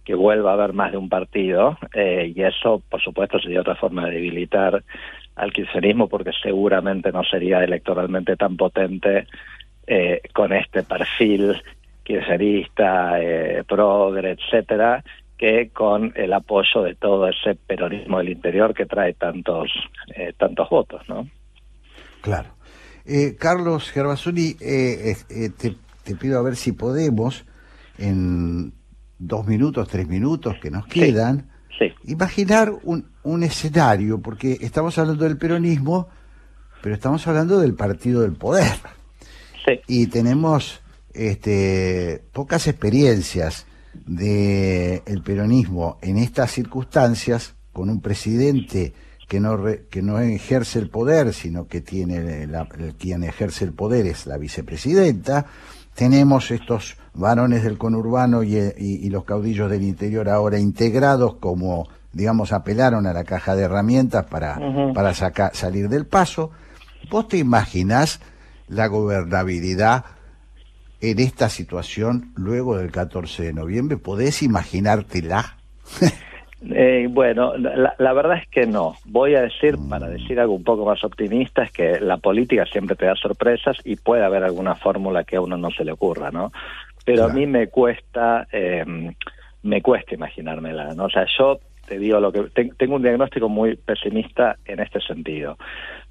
que 0.03 0.15
vuelva 0.15 0.49
a 0.49 0.53
haber 0.55 0.73
más 0.73 0.91
de 0.91 0.97
un 0.97 1.09
partido, 1.09 1.77
eh, 1.93 2.33
y 2.35 2.41
eso, 2.41 2.81
por 2.89 3.01
supuesto, 3.03 3.39
sería 3.39 3.61
otra 3.61 3.75
forma 3.75 4.05
de 4.05 4.15
debilitar 4.15 4.83
al 5.35 5.51
kirchnerismo, 5.51 6.07
porque 6.07 6.31
seguramente 6.41 7.11
no 7.11 7.23
sería 7.23 7.63
electoralmente 7.63 8.35
tan 8.35 8.55
potente 8.57 9.27
eh, 9.87 10.21
con 10.33 10.53
este 10.53 10.83
perfil 10.83 11.61
kirchnerista, 12.03 13.21
eh, 13.21 13.63
progre, 13.67 14.31
etcétera, 14.31 15.03
que 15.37 15.69
con 15.73 16.13
el 16.15 16.33
apoyo 16.33 16.83
de 16.83 16.95
todo 16.95 17.27
ese 17.27 17.55
peronismo 17.55 18.19
del 18.19 18.29
interior 18.29 18.73
que 18.73 18.85
trae 18.85 19.13
tantos 19.13 19.69
eh, 20.15 20.33
tantos 20.37 20.69
votos, 20.69 21.01
¿no? 21.07 21.27
Claro. 22.21 22.49
Eh, 23.05 23.35
Carlos 23.37 23.91
Gervasoni, 23.91 24.55
eh, 24.61 25.15
te, 25.57 26.15
pido 26.15 26.39
a 26.39 26.43
ver 26.43 26.55
si 26.55 26.71
podemos, 26.71 27.45
en 27.97 28.73
dos 29.19 29.45
minutos, 29.45 29.87
tres 29.89 30.07
minutos 30.07 30.55
que 30.61 30.71
nos 30.71 30.87
quedan, 30.87 31.49
imaginar 32.05 32.71
un, 32.83 33.12
un 33.23 33.43
escenario, 33.43 34.19
porque 34.19 34.57
estamos 34.61 34.97
hablando 34.97 35.23
del 35.23 35.37
peronismo, 35.37 36.07
pero 36.81 36.95
estamos 36.95 37.25
hablando 37.27 37.59
del 37.59 37.73
partido 37.73 38.21
del 38.21 38.33
poder. 38.33 38.73
Y 39.87 40.07
tenemos 40.07 40.81
este, 41.13 42.21
pocas 42.33 42.67
experiencias 42.67 43.65
del 44.05 45.01
el 45.05 45.21
peronismo 45.23 45.97
en 46.01 46.17
estas 46.17 46.51
circunstancias, 46.51 47.55
con 47.71 47.89
un 47.89 48.01
presidente 48.01 48.93
que 49.27 49.39
no, 49.39 49.57
que 49.89 50.01
no 50.01 50.19
ejerce 50.19 50.79
el 50.79 50.89
poder, 50.89 51.33
sino 51.33 51.67
que 51.67 51.81
tiene 51.81 52.45
la, 52.45 52.67
quien 52.99 53.23
ejerce 53.23 53.65
el 53.65 53.73
poder 53.73 54.05
es 54.05 54.27
la 54.27 54.37
vicepresidenta, 54.37 55.47
tenemos 55.95 56.51
estos 56.51 56.97
varones 57.13 57.63
del 57.63 57.77
conurbano 57.77 58.43
y, 58.43 59.09
los 59.09 59.25
caudillos 59.25 59.69
del 59.69 59.83
interior 59.83 60.27
ahora 60.29 60.59
integrados 60.59 61.35
como, 61.35 61.87
digamos, 62.13 62.53
apelaron 62.53 63.07
a 63.07 63.13
la 63.13 63.23
caja 63.23 63.55
de 63.55 63.63
herramientas 63.63 64.25
para, 64.25 64.59
para 64.93 65.13
salir 65.13 65.89
del 65.89 66.05
paso. 66.05 66.51
¿Vos 67.09 67.27
te 67.27 67.37
imaginás 67.37 68.21
la 68.67 68.87
gobernabilidad 68.87 70.05
en 71.01 71.19
esta 71.19 71.49
situación 71.49 72.31
luego 72.35 72.77
del 72.77 72.91
14 72.91 73.43
de 73.43 73.53
noviembre? 73.53 73.97
¿Podés 73.97 74.43
imaginártela? 74.43 75.57
Eh, 76.71 77.07
bueno, 77.09 77.57
la, 77.57 77.93
la, 77.97 78.13
verdad 78.13 78.37
es 78.37 78.47
que 78.47 78.65
no. 78.65 78.95
Voy 79.03 79.35
a 79.35 79.41
decir, 79.41 79.75
para 79.89 80.07
decir 80.07 80.39
algo 80.39 80.53
un 80.53 80.63
poco 80.63 80.85
más 80.85 81.03
optimista, 81.03 81.63
es 81.63 81.73
que 81.73 81.99
la 81.99 82.15
política 82.15 82.65
siempre 82.65 82.95
te 82.95 83.05
da 83.05 83.15
sorpresas 83.15 83.75
y 83.83 83.97
puede 83.97 84.23
haber 84.23 84.45
alguna 84.45 84.75
fórmula 84.75 85.25
que 85.25 85.35
a 85.35 85.41
uno 85.41 85.57
no 85.57 85.71
se 85.71 85.83
le 85.83 85.91
ocurra, 85.91 86.31
¿no? 86.31 86.53
Pero 87.03 87.25
a 87.25 87.27
mí 87.27 87.45
me 87.47 87.67
cuesta, 87.67 88.47
eh, 88.49 88.85
me 89.61 89.81
cuesta 89.81 90.15
imaginármela, 90.15 90.93
¿no? 90.95 91.05
O 91.05 91.09
sea, 91.09 91.25
yo 91.37 91.59
te 91.87 91.99
digo 91.99 92.19
lo 92.19 92.31
que 92.31 92.43
tengo 92.77 92.95
un 92.95 93.03
diagnóstico 93.03 93.49
muy 93.49 93.75
pesimista 93.75 94.57
en 94.65 94.79
este 94.79 95.01
sentido. 95.01 95.57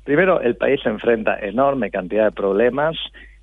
Primero, 0.04 0.40
el 0.40 0.56
país 0.56 0.80
se 0.82 0.88
enfrenta 0.88 1.38
enorme 1.38 1.90
cantidad 1.90 2.24
de 2.24 2.32
problemas 2.32 2.96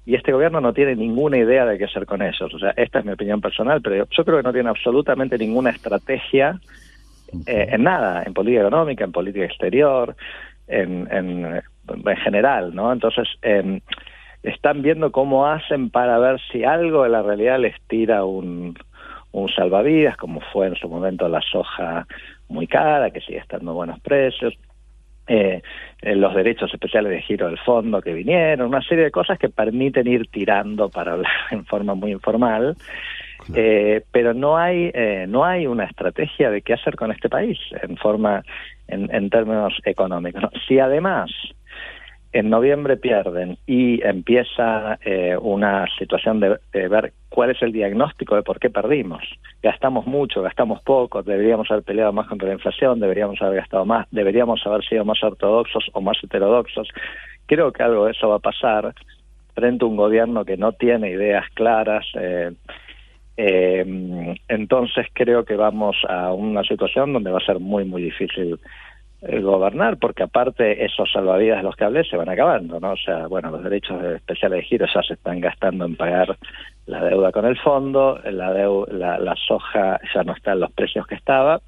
y 0.05 0.15
este 0.15 0.31
gobierno 0.31 0.61
no 0.61 0.73
tiene 0.73 0.95
ninguna 0.95 1.37
idea 1.37 1.65
de 1.65 1.77
qué 1.77 1.85
hacer 1.85 2.05
con 2.05 2.21
ellos. 2.21 2.53
O 2.53 2.59
sea, 2.59 2.73
esta 2.75 2.99
es 2.99 3.05
mi 3.05 3.11
opinión 3.11 3.41
personal, 3.41 3.81
pero 3.81 4.07
yo 4.09 4.25
creo 4.25 4.37
que 4.37 4.43
no 4.43 4.53
tiene 4.53 4.69
absolutamente 4.69 5.37
ninguna 5.37 5.69
estrategia 5.69 6.59
eh, 7.45 7.67
en 7.71 7.83
nada, 7.83 8.23
en 8.25 8.33
política 8.33 8.61
económica, 8.61 9.03
en 9.03 9.11
política 9.11 9.45
exterior, 9.45 10.15
en, 10.67 11.07
en, 11.11 11.61
en 11.87 12.17
general, 12.17 12.73
¿no? 12.73 12.91
Entonces, 12.91 13.27
eh, 13.41 13.81
están 14.43 14.81
viendo 14.81 15.11
cómo 15.11 15.47
hacen 15.47 15.89
para 15.89 16.17
ver 16.17 16.39
si 16.51 16.63
algo 16.63 17.03
de 17.03 17.09
la 17.09 17.21
realidad 17.21 17.59
les 17.59 17.75
tira 17.87 18.23
un, 18.23 18.75
un 19.31 19.49
salvavidas, 19.49 20.17
como 20.17 20.41
fue 20.41 20.67
en 20.67 20.75
su 20.75 20.89
momento 20.89 21.27
la 21.27 21.41
soja 21.41 22.07
muy 22.47 22.67
cara, 22.67 23.11
que 23.11 23.21
sigue 23.21 23.37
estando 23.37 23.71
a 23.71 23.75
buenos 23.75 23.99
precios, 23.99 24.53
eh, 25.27 25.61
los 26.01 26.33
derechos 26.33 26.73
especiales 26.73 27.11
de 27.11 27.21
giro 27.21 27.47
del 27.47 27.59
fondo 27.59 28.01
que 28.01 28.13
vinieron, 28.13 28.67
una 28.67 28.81
serie 28.81 29.03
de 29.03 29.11
cosas 29.11 29.37
que 29.37 29.49
permiten 29.49 30.07
ir 30.07 30.27
tirando 30.31 30.89
para 30.89 31.13
hablar 31.13 31.31
en 31.51 31.65
forma 31.65 31.93
muy 31.93 32.11
informal, 32.11 32.75
eh, 33.53 34.01
pero 34.11 34.33
no 34.33 34.57
hay 34.57 34.91
eh, 34.93 35.25
no 35.27 35.45
hay 35.45 35.67
una 35.67 35.85
estrategia 35.85 36.49
de 36.49 36.61
qué 36.61 36.73
hacer 36.73 36.95
con 36.95 37.11
este 37.11 37.29
país 37.29 37.59
en 37.81 37.95
forma 37.97 38.43
en, 38.87 39.13
en 39.13 39.29
términos 39.29 39.73
económicos. 39.85 40.43
Si 40.67 40.79
además 40.79 41.31
en 42.31 42.49
noviembre 42.49 42.97
pierden 42.97 43.57
y 43.65 44.05
empieza 44.05 44.99
eh, 45.03 45.35
una 45.39 45.87
situación 45.97 46.39
de, 46.39 46.59
ver 46.73 47.13
cuál 47.29 47.51
es 47.51 47.61
el 47.61 47.71
diagnóstico 47.71 48.35
de 48.35 48.43
por 48.43 48.59
qué 48.59 48.69
perdimos. 48.69 49.23
Gastamos 49.63 50.05
mucho, 50.05 50.41
gastamos 50.41 50.81
poco, 50.83 51.23
deberíamos 51.23 51.69
haber 51.71 51.83
peleado 51.83 52.13
más 52.13 52.27
contra 52.27 52.47
la 52.47 52.53
inflación, 52.53 52.99
deberíamos 52.99 53.41
haber 53.41 53.57
gastado 53.61 53.85
más, 53.85 54.07
deberíamos 54.11 54.65
haber 54.65 54.83
sido 54.85 55.05
más 55.05 55.23
ortodoxos 55.23 55.89
o 55.93 56.01
más 56.01 56.17
heterodoxos. 56.23 56.87
Creo 57.47 57.71
que 57.71 57.81
algo 57.81 58.05
de 58.05 58.11
eso 58.11 58.29
va 58.29 58.35
a 58.35 58.39
pasar 58.39 58.93
frente 59.55 59.83
a 59.83 59.87
un 59.87 59.97
gobierno 59.97 60.45
que 60.45 60.57
no 60.57 60.73
tiene 60.73 61.09
ideas 61.09 61.45
claras. 61.55 62.05
Eh, 62.13 62.51
eh, 63.37 64.35
entonces 64.47 65.07
creo 65.13 65.45
que 65.45 65.55
vamos 65.55 65.97
a 66.07 66.31
una 66.33 66.61
situación 66.63 67.13
donde 67.13 67.31
va 67.31 67.39
a 67.39 67.45
ser 67.45 67.59
muy, 67.59 67.85
muy 67.85 68.03
difícil 68.03 68.59
gobernar, 69.21 69.97
porque 69.97 70.23
aparte 70.23 70.85
esos 70.85 71.11
salvavidas 71.11 71.57
de 71.57 71.63
los 71.63 71.75
que 71.75 71.83
hablé 71.83 72.03
se 72.05 72.15
van 72.15 72.29
acabando, 72.29 72.79
¿no? 72.79 72.91
O 72.91 72.97
sea, 72.97 73.27
bueno, 73.27 73.51
los 73.51 73.63
derechos 73.63 74.01
especiales 74.03 74.59
de 74.59 74.65
giro 74.65 74.85
ya 74.93 75.03
se 75.03 75.15
están 75.15 75.41
gastando 75.41 75.85
en 75.85 75.95
pagar 75.95 76.37
la 76.85 77.03
deuda 77.03 77.31
con 77.31 77.45
el 77.45 77.57
fondo, 77.57 78.19
la, 78.23 78.53
deu 78.53 78.85
la, 78.89 79.19
la 79.19 79.35
soja 79.35 79.99
ya 80.13 80.23
no 80.23 80.33
está 80.33 80.53
en 80.53 80.61
los 80.61 80.71
precios 80.71 81.05
que 81.05 81.15
estaba, 81.15 81.59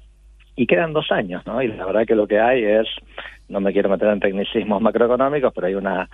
y 0.56 0.66
quedan 0.66 0.92
dos 0.92 1.10
años, 1.12 1.46
¿no? 1.46 1.62
Y 1.62 1.68
la 1.68 1.86
verdad 1.86 2.06
que 2.06 2.14
lo 2.14 2.26
que 2.26 2.40
hay 2.40 2.64
es, 2.64 2.88
no 3.48 3.60
me 3.60 3.72
quiero 3.72 3.88
meter 3.88 4.08
en 4.08 4.20
tecnicismos 4.20 4.80
macroeconómicos, 4.80 5.52
pero 5.54 5.66
hay 5.66 5.74
una 5.74 6.08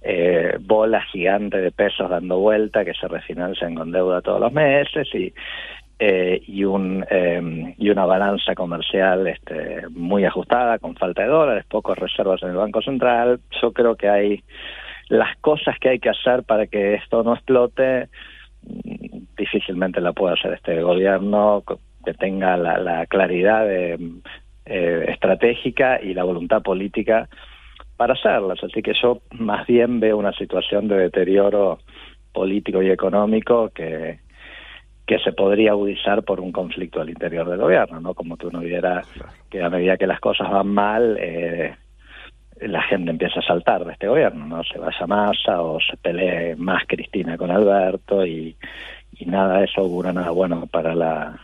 eh, 0.00 0.56
bola 0.60 1.02
gigante 1.02 1.58
de 1.58 1.72
pesos 1.72 2.08
dando 2.08 2.38
vuelta 2.38 2.84
que 2.84 2.94
se 2.94 3.08
refinancian 3.08 3.74
con 3.74 3.90
deuda 3.90 4.22
todos 4.22 4.40
los 4.40 4.52
meses 4.52 5.08
y 5.14 5.32
eh, 6.00 6.40
y 6.46 6.64
un 6.64 7.04
eh, 7.10 7.74
y 7.76 7.90
una 7.90 8.06
balanza 8.06 8.54
comercial 8.54 9.26
este, 9.26 9.88
muy 9.90 10.24
ajustada 10.24 10.78
con 10.78 10.94
falta 10.94 11.22
de 11.22 11.28
dólares 11.28 11.64
pocos 11.68 11.98
reservas 11.98 12.40
en 12.42 12.50
el 12.50 12.56
banco 12.56 12.80
central. 12.82 13.40
Yo 13.60 13.72
creo 13.72 13.96
que 13.96 14.08
hay 14.08 14.44
las 15.08 15.36
cosas 15.38 15.76
que 15.80 15.88
hay 15.88 15.98
que 15.98 16.10
hacer 16.10 16.44
para 16.44 16.68
que 16.68 16.94
esto 16.94 17.24
no 17.24 17.34
explote 17.34 18.08
mm, 18.62 19.18
difícilmente 19.36 20.00
la 20.00 20.12
puede 20.12 20.34
hacer 20.34 20.52
este 20.52 20.80
gobierno 20.82 21.64
que 22.04 22.14
tenga 22.14 22.56
la, 22.56 22.78
la 22.78 23.06
claridad 23.06 23.66
eh, 23.68 23.98
estratégica 25.08 26.00
y 26.00 26.14
la 26.14 26.22
voluntad 26.22 26.62
política 26.62 27.28
para 27.96 28.14
hacerlas. 28.14 28.62
Así 28.62 28.82
que 28.82 28.92
yo 29.02 29.22
más 29.32 29.66
bien 29.66 29.98
veo 29.98 30.16
una 30.16 30.32
situación 30.32 30.86
de 30.86 30.96
deterioro 30.96 31.80
político 32.32 32.82
y 32.82 32.90
económico 32.90 33.70
que 33.70 34.20
que 35.08 35.18
se 35.20 35.32
podría 35.32 35.70
agudizar 35.70 36.22
por 36.22 36.38
un 36.38 36.52
conflicto 36.52 37.00
al 37.00 37.08
interior 37.08 37.48
del 37.48 37.58
gobierno, 37.58 37.98
¿no? 37.98 38.12
Como 38.12 38.36
que 38.36 38.46
uno 38.46 38.60
viera 38.60 39.02
que 39.48 39.62
a 39.62 39.70
medida 39.70 39.96
que 39.96 40.06
las 40.06 40.20
cosas 40.20 40.50
van 40.50 40.68
mal, 40.68 41.16
eh, 41.18 41.74
la 42.60 42.82
gente 42.82 43.10
empieza 43.10 43.40
a 43.40 43.46
saltar 43.46 43.86
de 43.86 43.92
este 43.92 44.06
gobierno, 44.06 44.44
¿no? 44.46 44.62
Se 44.64 44.78
vaya 44.78 45.06
Massa 45.06 45.62
o 45.62 45.80
se 45.80 45.96
pelee 45.96 46.56
más 46.56 46.82
Cristina 46.86 47.38
con 47.38 47.50
Alberto 47.50 48.26
y, 48.26 48.54
y 49.12 49.24
nada 49.24 49.60
de 49.60 49.64
eso 49.64 49.80
augura 49.80 50.12
nada 50.12 50.30
bueno 50.30 50.66
para 50.66 50.94
la 50.94 51.40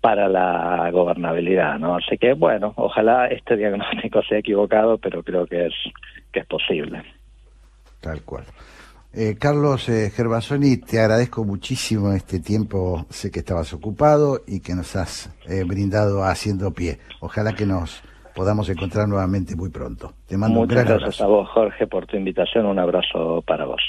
para 0.00 0.28
la 0.28 0.88
gobernabilidad, 0.92 1.80
¿no? 1.80 1.96
Así 1.96 2.16
que 2.16 2.34
bueno, 2.34 2.74
ojalá 2.76 3.26
este 3.26 3.56
diagnóstico 3.56 4.22
sea 4.22 4.38
equivocado, 4.38 4.98
pero 4.98 5.24
creo 5.24 5.46
que 5.46 5.66
es 5.66 5.74
que 6.32 6.40
es 6.40 6.46
posible. 6.46 7.02
Tal 8.00 8.22
cual. 8.22 8.44
Eh, 9.14 9.36
Carlos 9.38 9.88
eh, 9.90 10.10
Gervasoni, 10.10 10.78
te 10.78 10.98
agradezco 10.98 11.44
muchísimo 11.44 12.12
este 12.12 12.40
tiempo, 12.40 13.04
sé 13.10 13.30
que 13.30 13.40
estabas 13.40 13.72
ocupado 13.74 14.40
y 14.46 14.60
que 14.60 14.74
nos 14.74 14.96
has 14.96 15.30
eh, 15.46 15.64
brindado 15.64 16.24
haciendo 16.24 16.72
pie. 16.72 16.98
Ojalá 17.20 17.52
que 17.52 17.66
nos 17.66 18.02
podamos 18.34 18.70
encontrar 18.70 19.06
nuevamente 19.08 19.54
muy 19.54 19.68
pronto. 19.68 20.14
Te 20.26 20.38
mando 20.38 20.60
Muchas 20.60 20.70
un 20.70 20.74
gran 20.84 20.98
gracias 20.98 21.20
abrazo. 21.20 21.24
a 21.24 21.26
vos, 21.26 21.48
Jorge, 21.50 21.86
por 21.86 22.06
tu 22.06 22.16
invitación. 22.16 22.64
Un 22.64 22.78
abrazo 22.78 23.42
para 23.46 23.66
vos. 23.66 23.82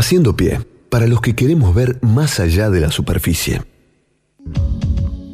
Haciendo 0.00 0.34
pie, 0.34 0.58
para 0.88 1.06
los 1.06 1.20
que 1.20 1.34
queremos 1.34 1.74
ver 1.74 1.98
más 2.00 2.40
allá 2.40 2.70
de 2.70 2.80
la 2.80 2.90
superficie. 2.90 3.60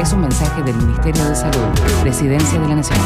Es 0.00 0.10
un 0.14 0.22
mensaje 0.22 0.62
del 0.62 0.76
Ministerio 0.76 1.22
de 1.22 1.34
Salud, 1.34 1.66
Presidencia 2.00 2.58
de 2.58 2.66
la 2.66 2.76
Nación. 2.76 2.98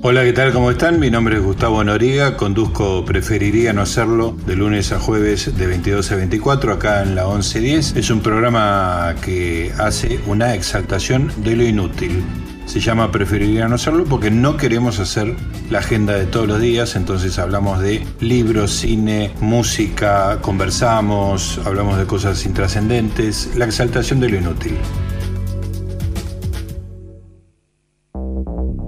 Hola, 0.00 0.24
¿qué 0.24 0.32
tal? 0.32 0.54
¿Cómo 0.54 0.70
están? 0.70 0.98
Mi 0.98 1.10
nombre 1.10 1.36
es 1.36 1.42
Gustavo 1.42 1.84
Noriga, 1.84 2.38
conduzco 2.38 3.04
Preferiría 3.04 3.74
no 3.74 3.82
hacerlo 3.82 4.34
de 4.46 4.56
lunes 4.56 4.90
a 4.92 4.98
jueves 4.98 5.54
de 5.54 5.66
22 5.66 6.10
a 6.12 6.16
24 6.16 6.72
acá 6.72 7.02
en 7.02 7.14
la 7.14 7.26
1110. 7.26 7.96
Es 7.96 8.08
un 8.08 8.20
programa 8.20 9.16
que 9.22 9.70
hace 9.78 10.18
una 10.26 10.54
exaltación 10.54 11.30
de 11.42 11.56
lo 11.56 11.64
inútil. 11.64 12.24
Se 12.66 12.80
llama 12.80 13.12
Preferiría 13.12 13.68
no 13.68 13.76
hacerlo 13.76 14.04
porque 14.04 14.30
no 14.30 14.56
queremos 14.56 14.98
hacer 14.98 15.36
la 15.70 15.78
agenda 15.78 16.14
de 16.14 16.26
todos 16.26 16.48
los 16.48 16.60
días, 16.60 16.96
entonces 16.96 17.38
hablamos 17.38 17.80
de 17.80 18.04
libros, 18.20 18.72
cine, 18.72 19.32
música, 19.40 20.40
conversamos, 20.40 21.60
hablamos 21.64 21.98
de 21.98 22.06
cosas 22.06 22.44
intrascendentes, 22.46 23.50
la 23.56 23.66
exaltación 23.66 24.20
de 24.20 24.28
lo 24.30 24.36
inútil. 24.38 24.76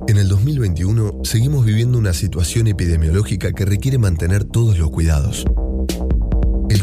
En 0.09 0.19
el 0.19 0.29
2021 0.29 1.21
seguimos 1.25 1.67
viviendo 1.67 1.99
una 1.99 2.13
situación 2.13 2.69
epidemiológica 2.69 3.53
que 3.53 3.65
requiere 3.65 3.99
mantener 3.99 4.45
todos 4.45 4.79
los 4.79 4.91
cuidados. 4.91 5.45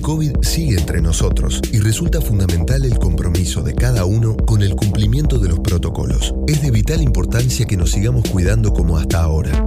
COVID 0.03 0.41
sigue 0.41 0.77
entre 0.77 1.01
nosotros 1.01 1.61
y 1.71 1.79
resulta 1.79 2.19
fundamental 2.19 2.83
el 2.83 2.99
compromiso 2.99 3.63
de 3.63 3.73
cada 3.73 4.03
uno 4.03 4.35
con 4.35 4.61
el 4.61 4.75
cumplimiento 4.75 5.39
de 5.39 5.47
los 5.47 5.61
protocolos. 5.61 6.35
Es 6.45 6.61
de 6.61 6.71
vital 6.71 7.01
importancia 7.01 7.65
que 7.65 7.77
nos 7.77 7.91
sigamos 7.91 8.29
cuidando 8.29 8.73
como 8.73 8.97
hasta 8.97 9.23
ahora. 9.23 9.65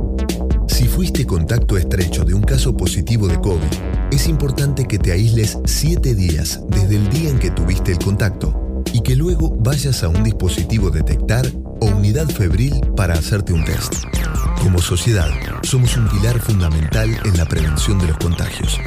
Si 0.69 0.89
fuiste 0.89 1.25
contacto 1.25 1.79
estrecho 1.79 2.23
de 2.23 2.35
un 2.35 2.43
caso 2.43 2.77
positivo 2.77 3.29
de 3.29 3.41
COVID, 3.41 4.13
es 4.13 4.29
importante 4.29 4.85
que 4.85 4.99
te 4.99 5.11
aísles 5.11 5.59
7 5.65 6.15
días 6.15 6.61
desde 6.69 6.97
el 6.97 7.09
día 7.09 7.31
en 7.31 7.39
que 7.39 7.51
tuviste 7.51 7.93
el 7.93 7.99
contacto 7.99 8.83
y 8.93 9.01
que 9.01 9.17
luego 9.17 9.57
vayas 9.59 10.03
a 10.03 10.09
un 10.09 10.23
dispositivo 10.23 10.91
detectar 10.91 11.47
o 11.81 11.87
unidad 11.87 12.29
febril 12.29 12.79
para 12.95 13.15
hacerte 13.15 13.55
un 13.55 13.65
test. 13.65 14.05
Como 14.63 14.83
sociedad, 14.83 15.31
somos 15.63 15.97
un 15.97 16.07
pilar 16.09 16.39
fundamental 16.41 17.09
en 17.25 17.37
la 17.39 17.47
prevención 17.47 17.99
de 17.99 18.09
los 18.09 18.19
contagios. 18.19 18.79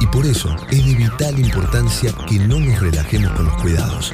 Y 0.00 0.06
por 0.06 0.24
eso 0.26 0.54
es 0.70 0.84
de 0.84 0.94
vital 0.94 1.38
importancia 1.38 2.12
que 2.28 2.38
no 2.38 2.58
nos 2.58 2.80
relajemos 2.80 3.30
con 3.32 3.46
los 3.46 3.54
cuidados. 3.62 4.12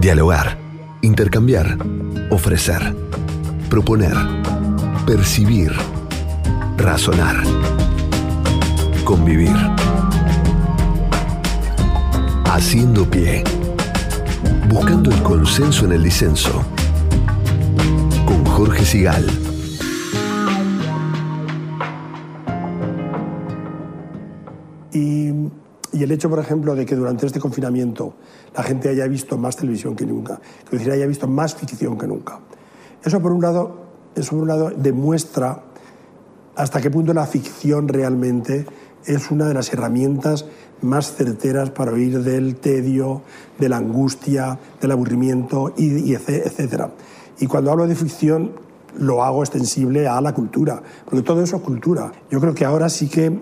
Dialogar, 0.00 0.58
intercambiar, 1.02 1.78
ofrecer, 2.30 2.96
proponer, 3.70 4.16
percibir, 5.06 5.72
razonar, 6.76 7.36
convivir. 9.04 9.56
Haciendo 12.44 13.08
pie. 13.08 13.44
Buscando 14.68 15.10
el 15.10 15.22
consenso 15.22 15.84
en 15.84 15.92
el 15.92 16.02
disenso. 16.02 16.62
Con 18.26 18.44
Jorge 18.44 18.84
Sigal. 18.84 19.26
Y, 24.92 25.28
el 25.92 26.10
hecho, 26.10 26.28
por 26.28 26.38
ejemplo, 26.38 26.74
de 26.74 26.84
que 26.84 26.96
durante 26.96 27.26
este 27.26 27.38
confinamiento 27.38 28.14
la 28.56 28.62
gente 28.62 28.88
haya 28.88 29.06
visto 29.06 29.38
más 29.38 29.56
televisión 29.56 29.94
que 29.94 30.04
nunca, 30.04 30.40
es 30.64 30.70
decir, 30.70 30.90
haya 30.90 31.06
visto 31.06 31.28
más 31.28 31.54
ficción 31.54 31.96
que 31.96 32.06
nunca. 32.06 32.40
Eso, 33.04 33.20
por 33.20 33.32
un 33.32 33.42
lado, 33.42 33.82
eso 34.14 34.30
por 34.30 34.40
un 34.40 34.48
lado 34.48 34.70
demuestra 34.70 35.62
hasta 36.56 36.80
qué 36.80 36.90
punto 36.90 37.14
la 37.14 37.26
ficción 37.26 37.88
realmente 37.88 38.66
es 39.06 39.30
una 39.30 39.46
de 39.46 39.54
las 39.54 39.72
herramientas 39.72 40.46
más 40.80 41.14
certeras 41.14 41.70
para 41.70 41.92
huir 41.92 42.22
del 42.22 42.56
tedio, 42.56 43.22
de 43.58 43.68
la 43.68 43.76
angustia, 43.76 44.58
del 44.80 44.90
aburrimiento, 44.90 45.72
y, 45.76 46.10
y 46.10 46.14
etcétera. 46.14 46.90
Y 47.38 47.46
cuando 47.46 47.70
hablo 47.70 47.86
de 47.86 47.94
ficción, 47.94 48.52
lo 48.98 49.24
hago 49.24 49.42
extensible 49.42 50.06
a 50.06 50.20
la 50.20 50.34
cultura, 50.34 50.82
porque 51.04 51.22
todo 51.22 51.42
eso 51.42 51.56
es 51.56 51.62
cultura. 51.62 52.12
Yo 52.30 52.40
creo 52.40 52.54
que 52.54 52.64
ahora 52.64 52.88
sí 52.88 53.08
que 53.08 53.38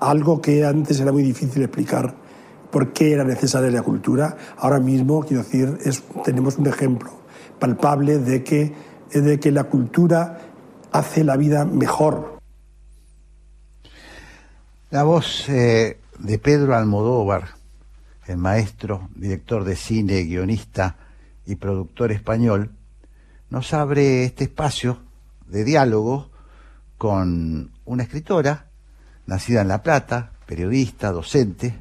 algo 0.00 0.40
que 0.40 0.64
antes 0.64 1.00
era 1.00 1.12
muy 1.12 1.22
difícil 1.22 1.62
explicar 1.62 2.14
por 2.70 2.92
qué 2.92 3.12
era 3.12 3.24
necesaria 3.24 3.70
la 3.70 3.82
cultura, 3.82 4.36
ahora 4.56 4.80
mismo, 4.80 5.20
quiero 5.20 5.42
decir, 5.42 5.78
es, 5.84 6.02
tenemos 6.24 6.56
un 6.56 6.66
ejemplo 6.66 7.10
palpable 7.58 8.18
de 8.18 8.42
que, 8.42 8.72
de 9.12 9.38
que 9.38 9.52
la 9.52 9.64
cultura 9.64 10.40
hace 10.90 11.22
la 11.22 11.36
vida 11.36 11.64
mejor, 11.64 12.38
La 14.92 15.04
voz 15.04 15.48
eh, 15.48 15.96
de 16.18 16.38
Pedro 16.38 16.76
Almodóvar, 16.76 17.54
el 18.26 18.36
maestro, 18.36 19.08
director 19.14 19.64
de 19.64 19.74
cine, 19.74 20.22
guionista 20.24 20.96
y 21.46 21.54
productor 21.56 22.12
español, 22.12 22.72
nos 23.48 23.72
abre 23.72 24.24
este 24.24 24.44
espacio 24.44 24.98
de 25.46 25.64
diálogo 25.64 26.30
con 26.98 27.72
una 27.86 28.02
escritora, 28.02 28.66
nacida 29.24 29.62
en 29.62 29.68
La 29.68 29.82
Plata, 29.82 30.32
periodista, 30.44 31.10
docente, 31.10 31.74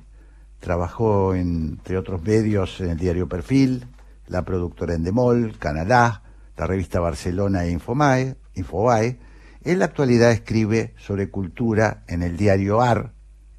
trabajó 0.61 1.35
entre 1.35 1.97
otros 1.97 2.23
medios 2.23 2.79
en 2.79 2.91
el 2.91 2.97
diario 2.97 3.27
Perfil, 3.27 3.87
la 4.27 4.43
productora 4.43 4.93
Endemol, 4.93 5.57
Canadá, 5.59 6.23
la 6.55 6.65
revista 6.65 7.01
Barcelona 7.01 7.65
e 7.65 7.71
Infomae, 7.71 8.37
Infobae. 8.55 9.19
En 9.63 9.77
la 9.77 9.85
actualidad 9.85 10.31
escribe 10.31 10.95
sobre 10.97 11.29
cultura 11.29 12.03
en 12.07 12.23
el 12.23 12.35
diario 12.35 12.81
AR, 12.81 13.13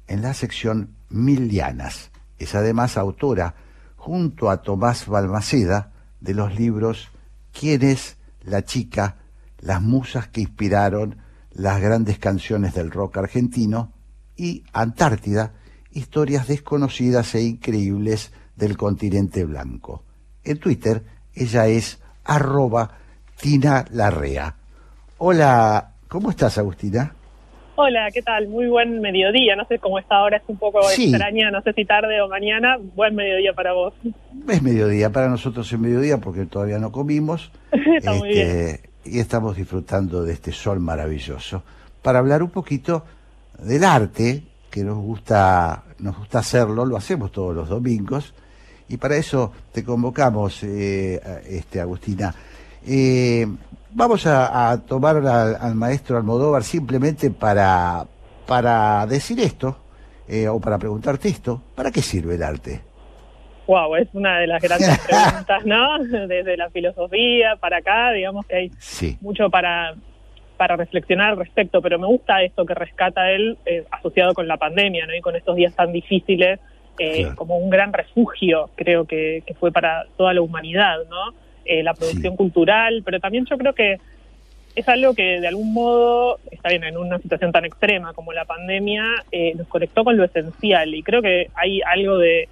en 0.07 0.21
la 0.21 0.33
sección 0.33 0.97
Milianas. 1.07 2.11
Es 2.37 2.55
además 2.55 2.97
autora, 2.97 3.55
junto 3.95 4.49
a 4.49 4.61
Tomás 4.61 5.07
Balmaceda, 5.07 5.93
de 6.19 6.33
los 6.33 6.55
libros 6.59 7.09
¿Quién 7.57 7.83
es 7.83 8.17
la 8.41 8.65
chica? 8.65 9.17
Las 9.59 9.81
musas 9.81 10.27
que 10.27 10.41
inspiraron 10.41 11.19
las 11.51 11.79
grandes 11.79 12.19
canciones 12.19 12.73
del 12.73 12.91
rock 12.91 13.17
argentino 13.17 13.93
y 14.35 14.65
Antártida, 14.73 15.53
historias 15.91 16.47
desconocidas 16.47 17.33
e 17.35 17.43
increíbles 17.43 18.33
del 18.57 18.75
continente 18.75 19.45
blanco. 19.45 20.03
En 20.43 20.57
Twitter 20.57 21.05
ella 21.33 21.67
es 21.67 21.99
arroba 22.25 22.97
Tina 23.39 23.85
Larrea. 23.91 24.57
Hola, 25.17 25.92
¿cómo 26.13 26.29
estás 26.29 26.59
Agustina? 26.59 27.11
Hola, 27.75 28.11
¿qué 28.13 28.21
tal? 28.21 28.47
Muy 28.47 28.67
buen 28.67 29.01
mediodía. 29.01 29.55
No 29.55 29.65
sé 29.65 29.79
cómo 29.79 29.97
está 29.97 30.17
ahora, 30.17 30.37
es 30.37 30.43
un 30.45 30.57
poco 30.57 30.79
extraña, 30.87 31.49
no 31.49 31.59
sé 31.63 31.73
si 31.73 31.85
tarde 31.85 32.21
o 32.21 32.27
mañana. 32.29 32.77
Buen 32.93 33.15
mediodía 33.15 33.51
para 33.53 33.73
vos. 33.73 33.95
Es 34.47 34.61
mediodía, 34.61 35.09
para 35.09 35.27
nosotros 35.27 35.73
es 35.73 35.79
mediodía 35.79 36.19
porque 36.19 36.45
todavía 36.45 36.77
no 36.77 36.91
comimos. 36.91 37.51
está 37.97 38.13
muy 38.13 38.29
bien. 38.29 38.47
Este, 38.47 38.89
y 39.05 39.17
estamos 39.17 39.57
disfrutando 39.57 40.23
de 40.23 40.33
este 40.33 40.51
sol 40.51 40.79
maravilloso. 40.79 41.63
Para 42.03 42.19
hablar 42.19 42.43
un 42.43 42.51
poquito 42.51 43.03
del 43.57 43.83
arte, 43.83 44.43
que 44.69 44.83
nos 44.83 44.99
gusta, 44.99 45.83
nos 45.97 46.15
gusta 46.15 46.39
hacerlo, 46.39 46.85
lo 46.85 46.95
hacemos 46.95 47.31
todos 47.31 47.55
los 47.55 47.69
domingos, 47.69 48.35
y 48.87 48.97
para 48.97 49.15
eso 49.15 49.51
te 49.71 49.83
convocamos, 49.83 50.63
eh, 50.63 51.19
este, 51.49 51.81
Agustina. 51.81 52.35
Eh, 52.85 53.47
vamos 53.93 54.25
a, 54.25 54.81
tomar 54.87 55.17
al, 55.17 55.75
maestro 55.75 56.17
Almodóvar 56.17 56.63
simplemente 56.63 57.31
para, 57.31 58.05
para 58.47 59.05
decir 59.05 59.39
esto, 59.39 59.77
eh, 60.27 60.47
o 60.47 60.59
para 60.59 60.77
preguntarte 60.77 61.29
esto, 61.29 61.61
¿para 61.75 61.91
qué 61.91 62.01
sirve 62.01 62.35
el 62.35 62.43
arte? 62.43 62.81
Wow, 63.67 63.95
es 63.95 64.07
una 64.13 64.39
de 64.39 64.47
las 64.47 64.61
grandes 64.61 64.99
preguntas, 65.07 65.65
¿no? 65.65 65.99
Desde 66.27 66.57
la 66.57 66.69
filosofía 66.69 67.55
para 67.59 67.77
acá, 67.77 68.11
digamos 68.11 68.45
que 68.45 68.55
hay 68.55 68.71
mucho 69.21 69.49
para, 69.49 69.95
para 70.57 70.75
reflexionar 70.75 71.31
al 71.31 71.37
respecto, 71.37 71.81
pero 71.81 71.97
me 71.97 72.07
gusta 72.07 72.43
esto 72.43 72.65
que 72.65 72.73
rescata 72.73 73.31
él 73.31 73.57
eh, 73.65 73.85
asociado 73.91 74.33
con 74.33 74.47
la 74.47 74.57
pandemia, 74.57 75.05
¿no? 75.07 75.15
Y 75.15 75.21
con 75.21 75.35
estos 75.35 75.55
días 75.55 75.73
tan 75.75 75.91
difíciles, 75.93 76.59
eh, 76.99 77.29
como 77.35 77.57
un 77.57 77.69
gran 77.69 77.91
refugio, 77.91 78.69
creo 78.75 79.05
que, 79.05 79.43
que, 79.47 79.55
fue 79.55 79.71
para 79.71 80.05
toda 80.15 80.33
la 80.33 80.41
humanidad, 80.41 80.97
¿no? 81.09 81.33
Eh, 81.65 81.83
la 81.83 81.93
producción 81.93 82.35
cultural, 82.35 83.01
pero 83.05 83.19
también 83.19 83.45
yo 83.45 83.57
creo 83.57 83.73
que 83.73 83.97
es 84.75 84.89
algo 84.89 85.13
que 85.13 85.39
de 85.39 85.47
algún 85.47 85.73
modo, 85.73 86.39
está 86.51 86.69
bien, 86.69 86.83
en 86.83 86.97
una 86.97 87.19
situación 87.19 87.51
tan 87.51 87.63
extrema 87.63 88.13
como 88.13 88.33
la 88.33 88.45
pandemia, 88.45 89.03
nos 89.55 89.67
conectó 89.67 90.03
con 90.03 90.17
lo 90.17 90.23
esencial 90.23 90.95
y 90.95 91.03
creo 91.03 91.21
que 91.21 91.49
hay 91.55 91.81
algo 91.81 92.17
de 92.17 92.49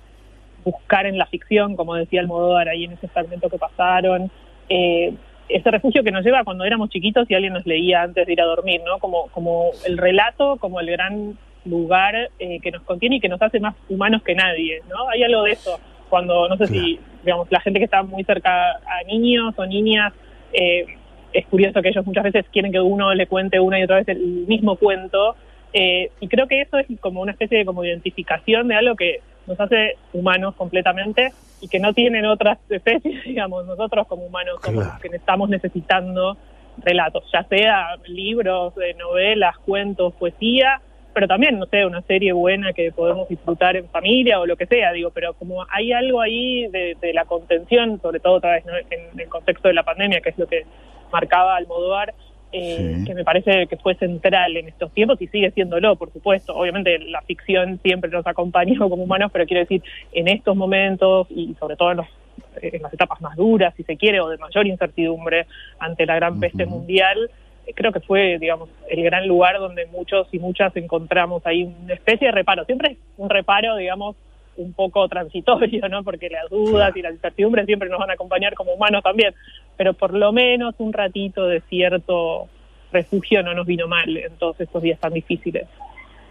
buscar 0.63 1.05
en 1.05 1.17
la 1.17 1.25
ficción, 1.25 1.75
como 1.75 1.95
decía 1.95 2.21
Almodóvar 2.21 2.69
ahí 2.69 2.85
en 2.85 2.93
ese 2.93 3.07
fragmento 3.07 3.49
que 3.49 3.57
pasaron, 3.57 4.31
eh, 4.69 5.13
ese 5.49 5.69
refugio 5.69 6.03
que 6.03 6.11
nos 6.11 6.23
lleva 6.23 6.43
cuando 6.43 6.63
éramos 6.63 6.89
chiquitos 6.89 7.29
y 7.29 7.33
alguien 7.33 7.53
nos 7.53 7.65
leía 7.65 8.03
antes 8.03 8.25
de 8.25 8.33
ir 8.33 8.41
a 8.41 8.45
dormir, 8.45 8.81
¿no? 8.85 8.99
Como, 8.99 9.27
como 9.27 9.71
el 9.85 9.97
relato, 9.97 10.57
como 10.57 10.79
el 10.79 10.89
gran 10.89 11.37
lugar 11.65 12.29
eh, 12.39 12.59
que 12.61 12.71
nos 12.71 12.83
contiene 12.83 13.17
y 13.17 13.19
que 13.19 13.27
nos 13.27 13.41
hace 13.41 13.59
más 13.59 13.75
humanos 13.89 14.23
que 14.23 14.33
nadie, 14.33 14.81
¿no? 14.89 15.09
Hay 15.09 15.23
algo 15.23 15.43
de 15.43 15.51
eso, 15.51 15.79
cuando, 16.09 16.47
no 16.47 16.55
sé 16.57 16.67
si, 16.67 16.99
digamos, 17.23 17.47
la 17.51 17.59
gente 17.61 17.79
que 17.79 17.85
está 17.85 18.03
muy 18.03 18.23
cerca 18.23 18.71
a 18.71 19.03
niños 19.07 19.53
o 19.57 19.65
niñas, 19.65 20.13
eh, 20.53 20.85
es 21.33 21.45
curioso 21.47 21.81
que 21.81 21.89
ellos 21.89 22.05
muchas 22.05 22.23
veces 22.23 22.45
quieren 22.51 22.71
que 22.71 22.79
uno 22.79 23.13
le 23.13 23.27
cuente 23.27 23.59
una 23.59 23.79
y 23.79 23.83
otra 23.83 23.97
vez 23.97 24.07
el 24.09 24.19
mismo 24.47 24.75
cuento, 24.75 25.35
y 25.73 26.27
creo 26.27 26.47
que 26.47 26.59
eso 26.59 26.77
es 26.79 26.87
como 26.99 27.21
una 27.21 27.31
especie 27.31 27.59
de 27.59 27.65
como 27.65 27.85
identificación 27.85 28.67
de 28.67 28.75
algo 28.75 28.97
que 28.97 29.21
nos 29.47 29.57
hace 29.57 29.95
humanos 30.11 30.55
completamente 30.55 31.31
y 31.61 31.67
que 31.67 31.79
no 31.79 31.93
tienen 31.93 32.25
otras 32.25 32.57
especies, 32.69 33.23
digamos, 33.23 33.65
nosotros 33.65 34.07
como 34.07 34.25
humanos 34.25 34.59
somos 34.63 34.85
los 34.85 34.99
que 34.99 35.15
estamos 35.15 35.49
necesitando 35.49 36.37
relatos, 36.83 37.23
ya 37.31 37.43
sea 37.43 37.97
libros, 38.07 38.73
novelas, 38.97 39.57
cuentos, 39.59 40.13
poesía, 40.15 40.81
pero 41.13 41.27
también, 41.27 41.59
no 41.59 41.65
sé, 41.65 41.85
una 41.85 42.01
serie 42.01 42.33
buena 42.33 42.73
que 42.73 42.91
podemos 42.91 43.27
disfrutar 43.27 43.75
en 43.75 43.87
familia 43.89 44.39
o 44.39 44.45
lo 44.45 44.55
que 44.55 44.65
sea, 44.65 44.91
digo, 44.91 45.11
pero 45.11 45.33
como 45.33 45.65
hay 45.69 45.91
algo 45.91 46.21
ahí 46.21 46.67
de, 46.67 46.95
la 47.13 47.25
contención, 47.25 47.99
sobre 48.01 48.19
todo 48.19 48.35
otra 48.35 48.53
vez 48.53 48.63
en 48.89 49.19
el 49.19 49.27
contexto 49.27 49.67
de 49.67 49.73
la 49.73 49.83
pandemia, 49.83 50.21
que 50.21 50.29
es 50.29 50.37
lo 50.37 50.47
que 50.47 50.65
marcaba 51.11 51.55
Almodóvar, 51.57 52.13
eh, 52.53 53.03
que 53.05 53.15
me 53.15 53.23
parece 53.23 53.65
que 53.67 53.77
fue 53.77 53.95
central 53.95 54.57
en 54.57 54.67
estos 54.67 54.91
tiempos 54.91 55.21
y 55.21 55.27
sigue 55.27 55.51
siéndolo, 55.51 55.95
por 55.95 56.11
supuesto. 56.11 56.53
Obviamente 56.53 56.99
la 56.99 57.21
ficción 57.21 57.79
siempre 57.81 58.11
nos 58.11 58.27
ha 58.27 58.31
acompañado 58.31 58.89
como 58.89 59.03
humanos, 59.03 59.31
pero 59.31 59.45
quiero 59.45 59.61
decir, 59.61 59.81
en 60.11 60.27
estos 60.27 60.55
momentos 60.55 61.27
y 61.29 61.55
sobre 61.59 61.77
todo 61.77 61.91
en, 61.91 62.81
las 62.81 62.93
etapas 62.93 63.21
más 63.21 63.37
duras, 63.37 63.73
si 63.77 63.83
se 63.83 63.95
quiere, 63.95 64.19
o 64.19 64.27
de 64.27 64.37
mayor 64.37 64.67
incertidumbre 64.67 65.47
ante 65.79 66.05
la 66.05 66.15
gran 66.15 66.39
peste 66.39 66.65
mundial, 66.65 67.29
creo 67.75 67.91
que 67.91 67.99
fue, 67.99 68.37
digamos, 68.39 68.69
el 68.89 69.03
gran 69.03 69.27
lugar 69.27 69.59
donde 69.59 69.85
muchos 69.87 70.27
y 70.31 70.39
muchas 70.39 70.75
encontramos 70.75 71.45
ahí 71.45 71.63
una 71.63 71.93
especie 71.93 72.27
de 72.27 72.31
reparo. 72.33 72.65
Siempre 72.65 72.93
es 72.93 72.97
un 73.17 73.29
reparo, 73.29 73.75
digamos, 73.77 74.15
un 74.57 74.73
poco 74.73 75.07
transitorio, 75.07 75.87
¿no? 75.89 76.03
Porque 76.03 76.29
las 76.29 76.49
dudas 76.49 76.95
y 76.95 77.01
las 77.01 77.13
incertidumbres 77.13 77.65
siempre 77.65 77.89
nos 77.89 77.99
van 77.99 78.11
a 78.11 78.13
acompañar 78.13 78.53
como 78.53 78.73
humanos 78.73 79.03
también, 79.03 79.33
pero 79.77 79.93
por 79.93 80.13
lo 80.13 80.31
menos 80.31 80.75
un 80.79 80.93
ratito 80.93 81.47
de 81.47 81.61
cierto 81.61 82.47
refugio 82.91 83.41
no 83.41 83.53
nos 83.53 83.65
vino 83.65 83.87
mal 83.87 84.17
en 84.17 84.33
todos 84.37 84.59
estos 84.59 84.81
días 84.83 84.99
tan 84.99 85.13
difíciles. 85.13 85.67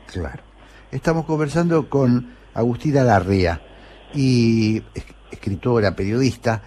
Claro. 0.06 0.42
Estamos 0.92 1.24
conversando 1.24 1.88
con 1.88 2.34
Agustina 2.52 3.02
Larrea, 3.02 3.60
y 4.14 4.82
escritora, 5.30 5.94
periodista. 5.94 6.62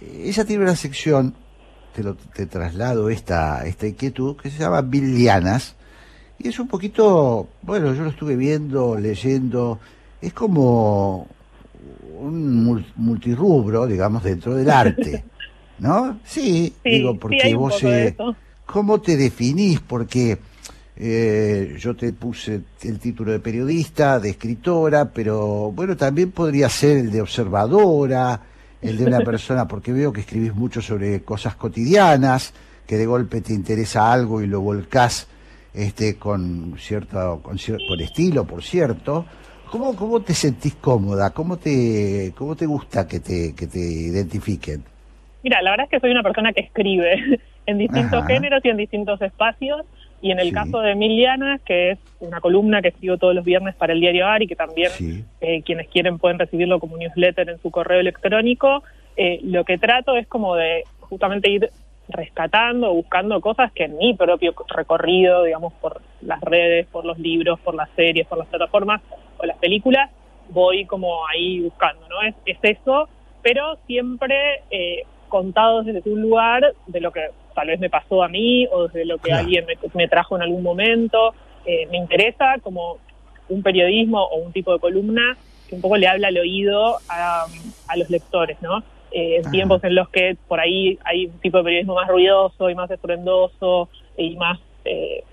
Ella 0.00 0.44
tiene 0.44 0.64
una 0.64 0.76
sección, 0.76 1.34
te, 1.94 2.02
lo, 2.02 2.14
te 2.14 2.46
traslado 2.46 3.10
esta, 3.10 3.66
esta 3.66 3.86
inquietud, 3.86 4.36
que 4.36 4.50
se 4.50 4.58
llama 4.58 4.82
Bilianas, 4.82 5.76
y 6.38 6.48
es 6.48 6.58
un 6.58 6.68
poquito, 6.68 7.48
bueno, 7.62 7.92
yo 7.94 8.02
lo 8.02 8.10
estuve 8.10 8.36
viendo, 8.36 8.96
leyendo, 8.96 9.78
es 10.20 10.32
como 10.32 11.26
un 12.18 12.84
multirrubro, 12.96 13.86
digamos, 13.86 14.22
dentro 14.22 14.54
del 14.54 14.70
arte, 14.70 15.24
¿no? 15.78 16.18
Sí, 16.24 16.74
digo, 16.84 17.18
porque 17.18 17.54
vos, 17.54 17.82
eh, 17.84 18.16
¿cómo 18.66 19.00
te 19.00 19.16
definís? 19.16 19.80
Porque 19.80 20.38
eh, 20.96 21.76
yo 21.78 21.96
te 21.96 22.12
puse 22.12 22.60
el 22.82 22.98
título 22.98 23.32
de 23.32 23.40
periodista, 23.40 24.20
de 24.20 24.30
escritora, 24.30 25.10
pero 25.10 25.72
bueno, 25.72 25.96
también 25.96 26.30
podría 26.30 26.68
ser 26.68 26.98
el 26.98 27.10
de 27.10 27.22
observadora, 27.22 28.40
el 28.82 28.96
de 28.96 29.06
una 29.06 29.20
persona, 29.24 29.66
porque 29.66 29.92
veo 29.92 30.12
que 30.12 30.20
escribís 30.20 30.54
mucho 30.54 30.82
sobre 30.82 31.22
cosas 31.22 31.54
cotidianas, 31.54 32.54
que 32.86 32.96
de 32.96 33.06
golpe 33.06 33.40
te 33.40 33.52
interesa 33.52 34.12
algo 34.12 34.42
y 34.42 34.46
lo 34.46 34.60
volcás 34.60 35.28
este, 35.72 36.16
con, 36.16 36.74
cierto, 36.78 37.40
con, 37.42 37.56
con 37.56 38.00
estilo, 38.00 38.44
por 38.44 38.62
cierto, 38.62 39.26
¿Cómo, 39.70 39.94
¿Cómo 39.94 40.20
te 40.20 40.34
sentís 40.34 40.74
cómoda? 40.74 41.30
¿Cómo 41.30 41.56
te, 41.56 42.32
cómo 42.36 42.56
te 42.56 42.66
gusta 42.66 43.06
que 43.06 43.20
te, 43.20 43.54
que 43.54 43.68
te 43.68 43.78
identifiquen? 43.78 44.82
Mira, 45.44 45.62
la 45.62 45.70
verdad 45.70 45.84
es 45.84 45.90
que 45.90 46.00
soy 46.00 46.10
una 46.10 46.24
persona 46.24 46.52
que 46.52 46.62
escribe 46.62 47.40
en 47.66 47.78
distintos 47.78 48.26
géneros 48.26 48.64
y 48.64 48.68
en 48.68 48.76
distintos 48.76 49.22
espacios. 49.22 49.82
Y 50.22 50.32
en 50.32 50.38
el 50.38 50.52
caso 50.52 50.80
de 50.80 50.92
Emiliana, 50.92 51.58
que 51.64 51.92
es 51.92 51.98
una 52.20 52.40
columna 52.40 52.82
que 52.82 52.88
escribo 52.88 53.16
todos 53.16 53.34
los 53.34 53.44
viernes 53.44 53.74
para 53.74 53.94
el 53.94 54.00
diario 54.00 54.26
ARI, 54.26 54.46
que 54.46 54.56
también 54.56 54.90
eh, 55.40 55.62
quienes 55.62 55.88
quieren 55.88 56.18
pueden 56.18 56.38
recibirlo 56.38 56.78
como 56.78 56.98
newsletter 56.98 57.48
en 57.48 57.58
su 57.60 57.70
correo 57.70 58.00
electrónico, 58.00 58.82
eh, 59.16 59.40
lo 59.42 59.64
que 59.64 59.78
trato 59.78 60.16
es 60.16 60.26
como 60.26 60.56
de 60.56 60.84
justamente 61.00 61.50
ir 61.50 61.70
rescatando, 62.08 62.92
buscando 62.92 63.40
cosas 63.40 63.72
que 63.72 63.84
en 63.84 63.96
mi 63.96 64.14
propio 64.14 64.54
recorrido, 64.68 65.44
digamos, 65.44 65.72
por 65.74 66.02
las 66.20 66.40
redes, 66.40 66.86
por 66.86 67.04
los 67.04 67.18
libros, 67.18 67.58
por 67.60 67.74
las 67.74 67.88
series, 67.96 68.26
por 68.26 68.38
las 68.38 68.48
plataformas 68.48 69.00
o 69.38 69.46
las 69.46 69.56
películas, 69.58 70.10
voy 70.50 70.84
como 70.84 71.26
ahí 71.28 71.60
buscando, 71.60 72.06
¿no? 72.08 72.22
Es, 72.22 72.34
es 72.44 72.58
eso, 72.62 73.08
pero 73.42 73.78
siempre 73.86 74.62
eh, 74.70 75.04
contado 75.28 75.82
desde 75.82 76.10
un 76.10 76.20
lugar 76.20 76.74
de 76.86 77.00
lo 77.00 77.12
que 77.12 77.28
tal 77.54 77.68
vez 77.68 77.80
me 77.80 77.90
pasó 77.90 78.22
a 78.22 78.28
mí 78.28 78.66
o 78.70 78.88
desde 78.88 79.04
lo 79.04 79.18
que 79.18 79.32
alguien 79.32 79.66
me, 79.94 80.08
trajo 80.08 80.36
en 80.36 80.42
algún 80.42 80.62
momento. 80.62 81.34
Eh, 81.64 81.86
me 81.90 81.98
interesa 81.98 82.56
como 82.62 82.98
un 83.48 83.62
periodismo 83.62 84.22
o 84.22 84.36
un 84.38 84.52
tipo 84.52 84.72
de 84.72 84.78
columna 84.78 85.36
que 85.68 85.74
un 85.74 85.80
poco 85.80 85.96
le 85.96 86.08
habla 86.08 86.28
al 86.28 86.38
oído 86.38 86.98
a, 87.08 87.46
a 87.88 87.96
los 87.96 88.10
lectores, 88.10 88.56
¿no? 88.60 88.82
Eh, 89.12 89.40
en 89.42 89.50
tiempos 89.50 89.82
en 89.82 89.96
los 89.96 90.08
que 90.08 90.36
por 90.46 90.60
ahí 90.60 90.96
hay 91.04 91.26
un 91.26 91.38
tipo 91.40 91.58
de 91.58 91.64
periodismo 91.64 91.96
más 91.96 92.06
ruidoso 92.06 92.70
y 92.70 92.76
más 92.76 92.88
estruendoso 92.90 93.88
y 94.16 94.36
más, 94.36 94.60
eh, 94.84 95.24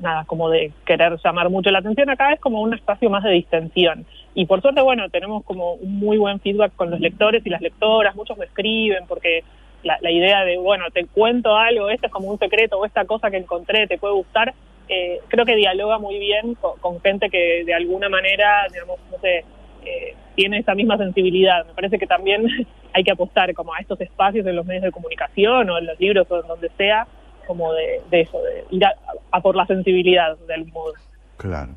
nada, 0.00 0.24
como 0.24 0.48
de 0.48 0.72
querer 0.86 1.18
llamar 1.22 1.50
mucho 1.50 1.70
la 1.70 1.80
atención, 1.80 2.08
acá 2.08 2.32
es 2.32 2.40
como 2.40 2.62
un 2.62 2.72
espacio 2.72 3.10
más 3.10 3.22
de 3.22 3.32
distensión. 3.32 4.06
Y 4.34 4.46
por 4.46 4.62
suerte, 4.62 4.80
bueno, 4.80 5.10
tenemos 5.10 5.44
como 5.44 5.74
un 5.74 5.98
muy 5.98 6.16
buen 6.16 6.40
feedback 6.40 6.74
con 6.76 6.90
los 6.90 7.00
lectores 7.00 7.44
y 7.44 7.50
las 7.50 7.60
lectoras, 7.60 8.16
muchos 8.16 8.38
me 8.38 8.46
escriben 8.46 9.04
porque 9.06 9.44
la, 9.82 10.10
idea 10.10 10.44
de, 10.44 10.58
bueno, 10.58 10.84
te 10.92 11.06
cuento 11.06 11.56
algo, 11.56 11.90
esto 11.90 12.06
es 12.06 12.12
como 12.12 12.30
un 12.30 12.38
secreto 12.38 12.78
o 12.78 12.84
esta 12.84 13.04
cosa 13.04 13.30
que 13.30 13.38
encontré 13.38 13.86
te 13.86 13.98
puede 13.98 14.14
gustar, 14.14 14.54
eh, 14.88 15.20
creo 15.28 15.46
que 15.46 15.56
dialoga 15.56 15.98
muy 15.98 16.18
bien 16.18 16.54
con, 16.54 17.00
gente 17.00 17.30
que 17.30 17.64
de 17.64 17.74
alguna 17.74 18.08
manera, 18.08 18.66
digamos, 18.72 18.98
no 19.10 19.18
sé, 19.20 19.44
eh, 19.84 20.14
tiene 20.34 20.58
esa 20.58 20.74
misma 20.74 20.98
sensibilidad. 20.98 21.64
Me 21.66 21.74
parece 21.74 21.98
que 21.98 22.06
también 22.06 22.44
hay 22.92 23.04
que 23.04 23.12
apostar 23.12 23.52
como 23.54 23.72
a 23.74 23.78
estos 23.78 24.00
espacios 24.00 24.46
en 24.46 24.56
los 24.56 24.66
medios 24.66 24.84
de 24.84 24.90
comunicación 24.90 25.70
o 25.70 25.78
en 25.78 25.86
los 25.86 25.98
libros 26.00 26.26
o 26.30 26.40
en 26.40 26.48
donde 26.48 26.70
sea, 26.76 27.06
como 27.46 27.72
de, 27.72 28.00
eso, 28.12 28.40
de 28.42 28.64
ir 28.70 28.84
a, 28.84 29.40
por 29.40 29.56
la 29.56 29.66
sensibilidad 29.66 30.36
de 30.38 30.54
algún 30.54 30.72
modo. 30.72 30.92
Claro. 31.36 31.72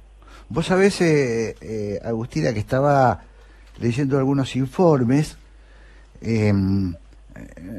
Vos 0.49 0.67
sabés, 0.67 1.01
eh, 1.01 1.55
eh, 1.61 1.99
Agustina, 2.03 2.53
que 2.53 2.59
estaba 2.59 3.21
leyendo 3.79 4.17
algunos 4.17 4.55
informes. 4.55 5.37
Eh, 6.21 6.53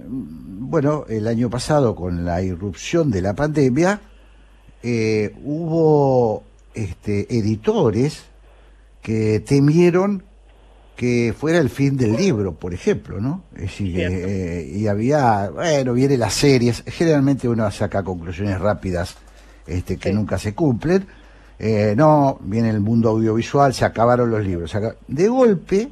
bueno, 0.07 1.05
el 1.09 1.27
año 1.27 1.51
pasado, 1.51 1.95
con 1.95 2.25
la 2.25 2.43
irrupción 2.43 3.11
de 3.11 3.23
la 3.23 3.35
pandemia, 3.35 4.01
hubo 5.45 6.45
este, 6.75 7.37
editores 7.37 8.25
que 9.03 9.41
temieron 9.41 10.25
que 10.97 11.35
fuera 11.37 11.59
el 11.59 11.71
fin 11.71 11.97
del 11.97 12.17
libro, 12.17 12.55
por 12.55 12.73
ejemplo, 12.73 13.21
¿no? 13.21 13.45
Es 13.55 13.63
decir, 13.63 13.97
eh, 13.99 14.71
y 14.73 14.87
había, 14.87 15.51
bueno, 15.51 15.93
viene 15.93 16.17
las 16.17 16.35
series, 16.35 16.85
generalmente 16.87 17.49
uno 17.49 17.69
saca 17.71 18.03
conclusiones 18.03 18.61
rápidas 18.61 19.17
este, 19.67 19.97
que 19.97 20.13
nunca 20.13 20.39
se 20.39 20.55
cumplen. 20.55 21.07
Eh, 21.59 21.95
no, 21.97 22.39
viene 22.43 22.71
el 22.71 22.81
mundo 22.81 23.11
audiovisual, 23.11 23.75
se 23.75 23.85
acabaron 23.85 24.31
los 24.31 24.45
libros. 24.45 24.77
De 25.09 25.29
golpe, 25.29 25.91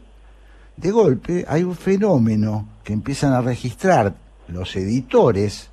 de 0.76 0.90
golpe, 0.90 1.44
hay 1.48 1.64
un 1.64 1.74
fenómeno 1.74 2.68
que 2.84 2.92
empiezan 2.92 3.32
a 3.32 3.40
registrar 3.40 4.14
los 4.48 4.76
editores 4.76 5.70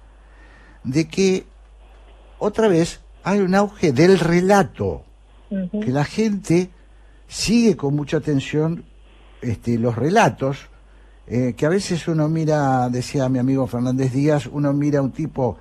de 0.84 1.08
que 1.08 1.46
otra 2.38 2.68
vez 2.68 3.02
hay 3.24 3.40
un 3.40 3.56
auge 3.56 3.92
del 3.92 4.20
relato, 4.20 5.04
que 5.50 5.92
la 5.92 6.06
gente 6.06 6.70
sigue 7.28 7.76
con 7.76 7.96
mucha 7.96 8.18
atención 8.18 8.86
este, 9.42 9.78
los 9.78 9.96
relatos, 9.96 10.70
eh, 11.28 11.54
que 11.56 11.66
a 11.66 11.70
veces 11.70 12.08
uno 12.08 12.30
mira, 12.30 12.90
decía 12.90 13.30
mi 13.30 13.40
amigo 13.40 13.68
Fernández 13.68 14.12
Díaz, 14.12 14.48
uno 14.48 14.74
mira 14.74 15.00
a 15.00 15.02
un 15.02 15.12
tipo 15.12 15.58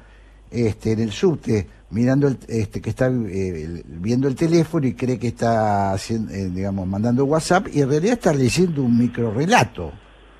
este, 0.51 0.93
en 0.93 1.01
el 1.01 1.13
subte 1.13 1.69
mirando 1.91 2.29
el, 2.29 2.39
este, 2.49 2.81
que 2.81 2.91
está 2.91 3.09
eh, 3.09 3.83
viendo 3.87 4.29
el 4.29 4.35
teléfono 4.35 4.87
y 4.87 4.95
cree 4.95 5.19
que 5.19 5.29
está 5.29 5.93
haciendo, 5.93 6.33
eh, 6.33 6.49
digamos 6.49 6.87
mandando 6.87 7.25
WhatsApp 7.25 7.69
y 7.73 7.81
en 7.81 7.89
realidad 7.89 8.15
está 8.15 8.33
leyendo 8.33 8.83
un 8.83 8.99
micro 8.99 9.33
relato. 9.33 9.93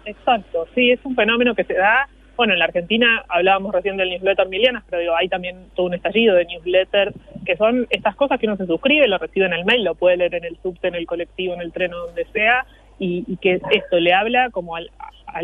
Exacto, 0.09 0.67
sí, 0.75 0.91
es 0.91 1.05
un 1.05 1.15
fenómeno 1.15 1.55
que 1.55 1.65
se 1.65 1.75
da. 1.75 2.09
Bueno, 2.35 2.55
en 2.55 2.61
la 2.61 2.67
Argentina 2.67 3.25
hablábamos 3.29 3.75
recién 3.75 3.99
del 3.99 4.09
newsletter 4.09 4.49
Milianas, 4.49 4.85
pero 4.89 5.03
digo, 5.03 5.15
hay 5.15 5.29
también 5.29 5.67
todo 5.75 5.87
un 5.87 5.95
estallido 5.95 6.35
de 6.35 6.47
newsletter, 6.47 7.13
que 7.45 7.57
son 7.57 7.87
estas 7.91 8.17
cosas 8.17 8.41
que 8.41 8.47
uno 8.47 8.57
se 8.57 8.67
suscribe, 8.67 9.07
lo 9.07 9.19
recibe 9.19 9.47
en 9.47 9.53
el 9.53 9.67
mail, 9.67 9.85
lo 9.85 9.97
puede 9.97 10.17
leer 10.17 10.37
en 10.37 10.45
el 10.45 10.57
subte, 10.63 10.89
en 10.89 10.95
el 10.95 11.07
colectivo, 11.07 11.53
en 11.53 11.61
el 11.61 11.73
tren 11.73 11.93
o 11.93 12.07
donde 12.07 12.25
sea, 12.33 12.65
y, 12.99 13.37
que 13.37 13.61
esto 13.71 14.01
le 14.01 14.15
habla 14.15 14.49
como 14.51 14.77
al, 14.77 14.91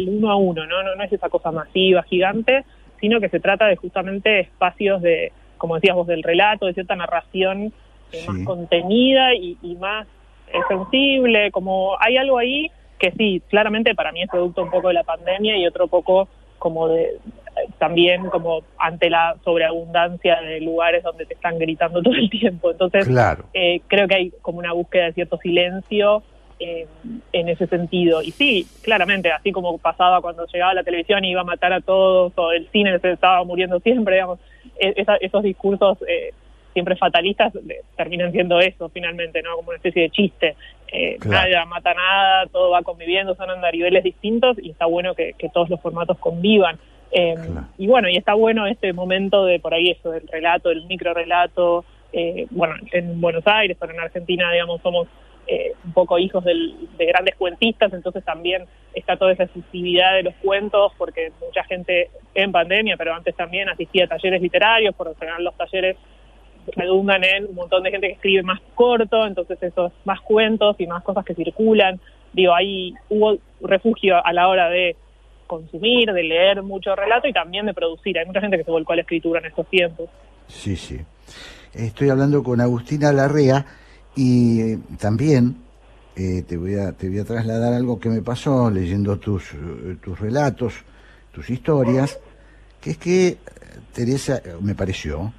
uno 0.08 0.30
a 0.30 0.36
uno, 0.36 0.66
¿no? 0.66 0.82
¿no? 0.82 0.94
No 0.94 1.02
es 1.02 1.12
esa 1.12 1.28
cosa 1.28 1.52
masiva, 1.52 2.02
gigante, 2.04 2.64
sino 3.00 3.20
que 3.20 3.28
se 3.28 3.40
trata 3.40 3.66
de 3.66 3.76
justamente 3.76 4.40
espacios 4.40 5.02
de, 5.02 5.32
como 5.58 5.74
decías 5.74 5.94
vos, 5.94 6.06
del 6.06 6.22
relato, 6.22 6.66
de 6.66 6.74
cierta 6.74 6.96
narración 6.96 7.72
eh, 8.12 8.24
más 8.26 8.38
contenida 8.46 9.34
y, 9.34 9.76
más 9.78 10.06
eh, 10.48 10.58
sensible, 10.68 11.50
como 11.50 11.96
hay 12.00 12.16
algo 12.16 12.38
ahí 12.38 12.70
que 13.05 13.12
sí, 13.18 13.42
claramente 13.50 13.94
para 13.94 14.12
mí 14.12 14.22
es 14.22 14.30
producto 14.30 14.62
un 14.62 14.70
poco 14.70 14.88
de 14.88 14.94
la 14.94 15.05
pandemia 15.05 15.59
y 15.59 15.66
otro 15.66 15.88
poco 15.88 16.26
como 16.59 16.88
de 16.88 17.18
también 17.78 18.30
como 18.30 18.62
ante 18.78 19.11
la 19.11 19.36
sobreabundancia 19.44 20.40
de 20.40 20.61
lugares 20.61 21.05
donde 21.05 21.26
te 21.26 21.34
están 21.34 21.59
gritando 21.59 22.02
todo 22.02 22.14
el 22.14 22.30
tiempo. 22.30 22.70
Entonces, 22.70 23.07
eh, 23.52 23.82
creo 23.86 24.09
que 24.09 24.14
hay 24.14 24.30
como 24.40 24.59
una 24.59 24.72
búsqueda 24.72 25.05
de 25.05 25.12
cierto 25.12 25.36
silencio 25.36 26.22
eh, 26.59 26.86
en 27.32 27.48
ese 27.50 27.66
sentido. 27.66 28.22
Y 28.22 28.30
sí, 28.30 28.66
claramente, 28.82 29.30
así 29.30 29.52
como 29.52 29.76
pasaba 29.76 30.22
cuando 30.22 30.46
llegaba 30.46 30.72
la 30.72 30.82
televisión 30.82 31.24
y 31.24 31.32
iba 31.32 31.42
a 31.42 31.44
matar 31.44 31.74
a 31.74 31.82
todos, 31.82 32.32
o 32.36 32.52
el 32.52 32.68
cine 32.70 32.98
se 33.00 33.12
estaba 33.12 33.44
muriendo 33.44 33.80
siempre, 33.80 34.14
digamos, 34.14 34.38
e-, 34.80 35.05
esos 35.20 35.42
discursos 35.42 35.98
eh, 36.09 36.32
siempre 36.75 36.97
fatalistas 36.97 37.55
terminan 37.97 38.33
siendo 38.33 38.61
eso 38.61 38.91
finalmente, 38.91 39.43
¿no? 39.43 39.57
Como 39.57 39.68
una 39.68 39.77
especie 39.77 40.03
de 40.03 40.11
chiste. 40.11 40.57
Eh, 40.89 41.18
Nadie 41.25 41.57
mata 41.66 41.95
nada, 41.95 42.47
todo 42.49 42.70
va 42.70 42.83
conviviendo, 42.83 43.35
son 43.35 43.49
andariveles 43.49 44.05
distintos 44.05 44.59
y 44.62 44.70
está 44.70 44.85
bueno 44.85 45.14
que, 45.14 45.35
todos 45.53 45.70
los 45.70 45.81
formatos 45.81 46.18
convivan. 46.18 46.79
Eh, 47.11 47.35
y 47.79 47.87
bueno, 47.87 48.09
y 48.09 48.16
está 48.16 48.35
bueno 48.35 48.66
este 48.66 48.93
momento 48.93 49.47
de 49.47 49.61
por 49.61 49.72
ahí 49.72 49.91
eso, 49.91 50.11
del 50.11 50.29
relato, 50.29 50.68
del 50.68 50.85
micro 50.85 51.14
relato. 51.14 51.85
bueno, 52.51 52.75
en 52.93 53.20
Buenos 53.20 53.47
Aires, 53.47 53.77
pero 53.81 53.93
en 53.93 54.01
Argentina, 54.01 54.53
digamos, 54.53 54.83
somos 54.83 55.09
eh, 55.47 55.75
un 55.85 55.93
poco 55.93 56.18
hijos 56.18 56.43
del, 56.43 56.75
de 56.97 57.05
grandes 57.05 57.35
cuentistas, 57.35 57.93
entonces 57.93 58.25
también 58.25 58.64
está 58.95 59.18
toda 59.18 59.33
esa 59.33 59.47
sensibilidad 59.49 60.14
de 60.14 60.22
los 60.22 60.35
cuentos, 60.37 60.93
porque 60.97 61.33
mucha 61.39 61.62
gente 61.64 62.09
en 62.35 62.51
pandemia, 62.51 62.97
pero 62.97 63.12
antes 63.12 63.37
también 63.37 63.68
asistía 63.68 64.07
a 64.07 64.09
talleres 64.09 64.41
literarios, 64.41 64.95
por 64.95 65.09
lo 65.09 65.14
general 65.16 65.45
los 65.45 65.55
talleres 65.55 65.99
redundan 66.76 67.24
en 67.24 67.46
un 67.46 67.54
montón 67.54 67.82
de 67.82 67.90
gente 67.90 68.08
que 68.08 68.12
escribe 68.14 68.42
más 68.42 68.60
corto, 68.74 69.26
entonces 69.26 69.62
esos 69.62 69.92
más 70.04 70.20
cuentos 70.20 70.76
y 70.78 70.86
más 70.86 71.02
cosas 71.02 71.24
que 71.24 71.34
circulan. 71.34 72.00
Digo, 72.32 72.54
ahí 72.54 72.94
hubo 73.08 73.38
refugio 73.60 74.24
a 74.24 74.32
la 74.32 74.48
hora 74.48 74.68
de 74.68 74.96
consumir, 75.46 76.12
de 76.12 76.22
leer 76.22 76.62
mucho 76.62 76.94
relato 76.96 77.28
y 77.28 77.32
también 77.32 77.66
de 77.66 77.74
producir. 77.74 78.18
Hay 78.18 78.26
mucha 78.26 78.40
gente 78.40 78.58
que 78.58 78.64
se 78.64 78.70
volcó 78.70 78.92
a 78.92 78.96
la 78.96 79.02
escritura 79.02 79.40
en 79.40 79.46
estos 79.46 79.68
tiempos. 79.68 80.08
Sí, 80.48 80.76
sí. 80.76 80.98
Estoy 81.72 82.08
hablando 82.10 82.42
con 82.42 82.60
Agustina 82.60 83.12
Larrea 83.12 83.66
y 84.14 84.60
eh, 84.60 84.78
también 84.98 85.56
eh, 86.16 86.42
te, 86.46 86.56
voy 86.56 86.76
a, 86.76 86.92
te 86.92 87.08
voy 87.08 87.18
a 87.18 87.24
trasladar 87.24 87.72
algo 87.72 87.98
que 87.98 88.08
me 88.08 88.22
pasó 88.22 88.70
leyendo 88.70 89.18
tus, 89.18 89.52
eh, 89.54 89.96
tus 90.02 90.18
relatos, 90.20 90.74
tus 91.32 91.50
historias, 91.50 92.20
que 92.80 92.90
es 92.92 92.98
que, 92.98 93.38
Teresa, 93.92 94.40
me 94.60 94.74
pareció, 94.74 95.32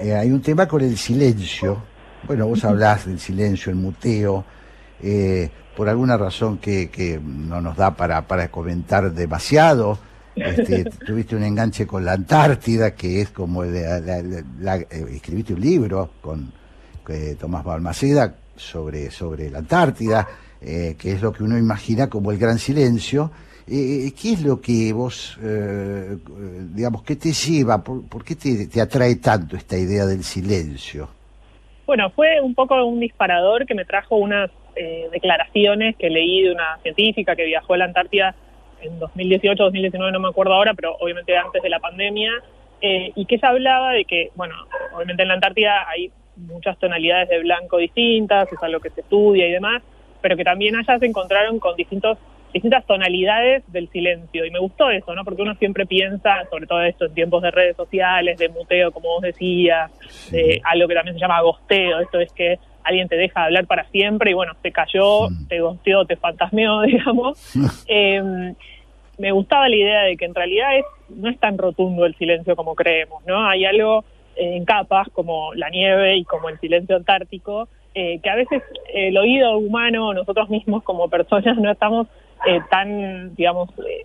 hay 0.00 0.30
un 0.30 0.40
tema 0.40 0.66
con 0.66 0.82
el 0.82 0.96
silencio. 0.96 1.82
Bueno, 2.26 2.46
vos 2.46 2.64
hablás 2.64 3.06
del 3.06 3.20
silencio, 3.20 3.70
el 3.70 3.76
muteo, 3.76 4.44
por 5.76 5.88
alguna 5.88 6.16
razón 6.16 6.58
que, 6.58 6.90
que 6.90 7.20
no 7.22 7.60
nos 7.60 7.76
da 7.76 7.94
para, 7.94 8.26
para 8.26 8.48
comentar 8.50 9.12
demasiado. 9.12 9.98
Este, 10.34 10.84
tuviste 11.06 11.36
un 11.36 11.42
enganche 11.42 11.86
con 11.86 12.04
la 12.04 12.12
Antártida, 12.12 12.94
que 12.94 13.20
es 13.20 13.30
como 13.30 13.64
escribiste 13.64 15.54
un 15.54 15.60
libro 15.60 16.10
con, 16.20 16.52
Tomás 17.40 17.64
Balmaceda 17.64 18.34
sobre, 18.54 19.10
sobre 19.10 19.50
la 19.50 19.60
Antártida, 19.60 20.28
eh, 20.60 20.94
que 20.98 21.12
es 21.12 21.22
lo 21.22 21.32
que 21.32 21.42
uno 21.42 21.56
imagina 21.56 22.08
como 22.08 22.30
el 22.32 22.38
gran 22.38 22.58
silencio. 22.58 23.30
Eh, 23.70 24.06
eh, 24.06 24.12
¿Qué 24.20 24.32
es 24.32 24.42
lo 24.42 24.60
que 24.60 24.92
vos, 24.92 25.38
digamos, 26.74 27.02
qué 27.02 27.16
te 27.16 27.32
lleva, 27.32 27.82
por, 27.82 28.24
qué 28.24 28.34
te, 28.34 28.80
atrae 28.80 29.16
tanto 29.16 29.56
esta 29.56 29.76
idea 29.76 30.06
del 30.06 30.22
silencio? 30.22 31.08
Bueno, 31.86 32.10
fue 32.10 32.40
un 32.40 32.54
poco 32.54 32.82
un 32.84 33.00
disparador 33.00 33.66
que 33.66 33.74
me 33.74 33.84
trajo 33.84 34.16
unas 34.16 34.50
declaraciones 35.10 35.96
que 35.96 36.08
leí 36.08 36.44
de 36.44 36.52
una 36.52 36.78
científica 36.82 37.34
que 37.34 37.44
viajó 37.44 37.74
a 37.74 37.78
la 37.78 37.84
Antártida 37.86 38.34
en 38.80 38.96
2018, 39.00 39.60
2019, 39.64 40.12
no 40.12 40.20
me 40.20 40.28
acuerdo 40.28 40.54
ahora, 40.54 40.72
pero 40.74 40.94
obviamente 41.00 41.36
antes 41.36 41.60
de 41.60 41.68
la 41.68 41.80
pandemia, 41.80 42.30
y 42.80 43.24
que 43.26 43.34
ella 43.34 43.48
hablaba 43.48 43.92
de 43.92 44.04
que, 44.04 44.30
bueno, 44.36 44.54
obviamente 44.94 45.22
en 45.22 45.28
la 45.28 45.34
Antártida 45.34 45.88
hay 45.88 46.12
muchas 46.36 46.78
tonalidades 46.78 47.28
de 47.28 47.40
blanco 47.40 47.78
distintas, 47.78 48.50
es 48.52 48.62
algo 48.62 48.80
que 48.80 48.90
se 48.90 49.00
estudia 49.00 49.46
y 49.46 49.52
demás, 49.52 49.82
pero 50.20 50.36
que 50.36 50.44
también 50.44 50.76
allá 50.76 50.98
se 50.98 51.06
encontraron 51.06 51.58
con 51.58 51.76
distintos 51.76 52.18
distintas 52.58 52.86
tonalidades 52.86 53.64
del 53.72 53.88
silencio 53.88 54.44
y 54.44 54.50
me 54.50 54.58
gustó 54.58 54.90
eso, 54.90 55.14
¿no? 55.14 55.24
Porque 55.24 55.42
uno 55.42 55.54
siempre 55.54 55.86
piensa, 55.86 56.44
sobre 56.50 56.66
todo 56.66 56.82
esto 56.82 57.06
en 57.06 57.14
tiempos 57.14 57.42
de 57.42 57.50
redes 57.50 57.76
sociales, 57.76 58.38
de 58.38 58.48
muteo, 58.48 58.92
como 58.92 59.08
vos 59.08 59.22
decías, 59.22 59.90
de 60.30 60.60
algo 60.64 60.88
que 60.88 60.94
también 60.94 61.14
se 61.14 61.20
llama 61.20 61.38
agosteo, 61.38 62.00
esto 62.00 62.20
es 62.20 62.32
que 62.32 62.58
alguien 62.84 63.08
te 63.08 63.16
deja 63.16 63.44
hablar 63.44 63.66
para 63.66 63.84
siempre 63.90 64.30
y 64.30 64.34
bueno, 64.34 64.52
te 64.60 64.72
cayó, 64.72 65.28
te 65.48 65.60
gosteó, 65.60 66.04
te 66.04 66.16
fantasmeó, 66.16 66.82
digamos. 66.86 67.38
Em, 67.86 68.54
me 69.18 69.32
gustaba 69.32 69.68
la 69.68 69.76
idea 69.76 70.02
de 70.02 70.16
que 70.16 70.24
en 70.24 70.34
realidad 70.34 70.78
es, 70.78 70.84
no 71.08 71.28
es 71.28 71.38
tan 71.38 71.58
rotundo 71.58 72.06
el 72.06 72.14
silencio 72.16 72.54
como 72.54 72.74
creemos, 72.74 73.24
¿no? 73.26 73.46
Hay 73.46 73.64
algo 73.64 74.04
en 74.36 74.64
capas 74.64 75.08
como 75.12 75.52
la 75.54 75.68
nieve 75.68 76.16
y 76.16 76.24
como 76.24 76.48
el 76.48 76.58
silencio 76.60 76.96
antártico, 76.96 77.68
eh, 77.94 78.20
que 78.22 78.30
a 78.30 78.36
veces 78.36 78.62
el 78.94 79.16
oído 79.18 79.58
humano, 79.58 80.14
nosotros 80.14 80.48
mismos 80.50 80.84
como 80.84 81.08
personas 81.08 81.56
no 81.58 81.70
estamos 81.70 82.06
eh, 82.46 82.60
tan, 82.70 83.34
digamos, 83.34 83.70
eh, 83.78 84.02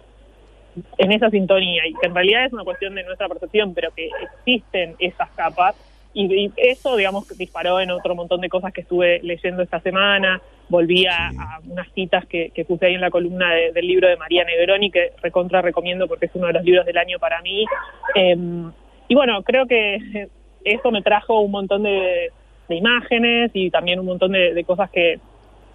en 0.97 1.11
esa 1.11 1.29
sintonía 1.29 1.88
y 1.88 1.93
que 1.93 2.07
en 2.07 2.15
realidad 2.15 2.45
es 2.45 2.53
una 2.53 2.63
cuestión 2.63 2.95
de 2.95 3.03
nuestra 3.03 3.27
percepción, 3.27 3.73
pero 3.73 3.91
que 3.93 4.09
existen 4.21 4.95
esas 4.99 5.29
capas 5.31 5.75
y, 6.13 6.51
eso, 6.57 6.95
digamos, 6.95 7.27
disparó 7.38 7.79
en 7.79 7.89
otro 7.89 8.13
montón 8.13 8.41
de 8.41 8.49
cosas 8.49 8.71
que 8.71 8.81
estuve 8.81 9.19
leyendo 9.23 9.63
esta 9.63 9.79
semana. 9.79 10.41
Volví 10.69 11.05
a, 11.07 11.31
unas 11.67 11.91
citas 11.93 12.25
que, 12.27 12.51
puse 12.67 12.86
ahí 12.86 12.93
en 12.93 13.01
la 13.01 13.09
columna 13.09 13.49
del 13.73 13.88
libro 13.88 14.07
de 14.07 14.17
María 14.17 14.43
Negroni, 14.45 14.91
que 14.91 15.13
recontra 15.21 15.61
recomiendo 15.61 16.07
porque 16.07 16.27
es 16.27 16.31
uno 16.36 16.47
de 16.47 16.53
los 16.53 16.63
libros 16.63 16.86
del 16.86 16.97
año 16.97 17.17
para 17.17 17.41
mí. 17.41 17.65
Em, 18.13 18.71
y 19.07 19.15
bueno, 19.15 19.41
creo 19.41 19.65
que 19.65 19.97
eso 20.63 20.91
me 20.91 21.01
trajo 21.01 21.39
un 21.39 21.51
montón 21.51 21.84
de, 21.84 22.31
imágenes 22.69 23.51
y 23.53 23.69
también 23.69 23.99
un 23.99 24.07
montón 24.07 24.31
de, 24.31 24.63
cosas 24.65 24.89
que 24.89 25.19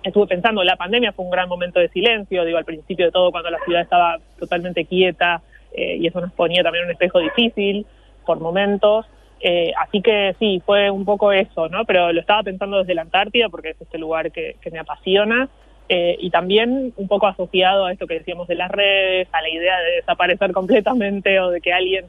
estuve 0.03 0.27
pensando. 0.27 0.63
La 0.65 0.77
pandemia 0.77 1.13
fue 1.13 1.25
un 1.25 1.31
gran 1.31 1.49
momento 1.49 1.81
de 1.81 1.89
silencio, 1.89 2.45
digo, 2.45 2.59
al 2.59 2.65
principio 2.65 3.07
de 3.07 3.13
todo, 3.13 3.31
cuando 3.31 3.51
la 3.51 3.59
ciudad 3.65 3.83
estaba 3.83 4.19
totalmente 4.39 4.85
quieta 4.85 5.43
eh, 5.73 5.97
y 6.01 6.07
eso 6.07 6.21
nos 6.21 6.33
ponía 6.33 6.63
también 6.63 6.85
un 6.85 6.91
espejo 6.91 7.19
difícil 7.19 7.87
por 8.25 8.41
momentos. 8.41 9.07
Eh, 9.41 9.73
así 9.79 10.03
que 10.03 10.35
sí, 10.39 10.61
fue 10.67 10.91
un 10.91 11.05
poco 11.05 11.33
eso, 11.33 11.69
¿no? 11.69 11.85
Pero 11.85 12.13
lo 12.13 12.21
estaba 12.21 12.43
pensando 12.43 12.79
desde 12.79 12.95
la 12.95 13.03
Antártida 13.03 13.49
porque 13.49 13.71
es 13.71 13.81
este 13.81 13.99
lugar 13.99 14.33
que, 14.33 14.57
me 14.73 14.79
apasiona 14.79 15.49
eh, 15.89 16.17
y 16.19 16.31
también 16.31 16.93
un 16.97 17.09
poco 17.09 17.27
asociado 17.27 17.87
a 17.87 17.93
esto 17.93 18.07
que 18.07 18.19
decíamos 18.19 18.49
de 18.49 18.57
las 18.57 18.71
redes, 18.71 19.29
a 19.33 19.41
la 19.41 19.49
idea 19.49 19.79
de 19.79 19.93
desaparecer 19.97 20.53
completamente 20.53 21.41
o 21.41 21.51
de 21.51 21.61
que 21.61 21.73
alguien, 21.73 22.07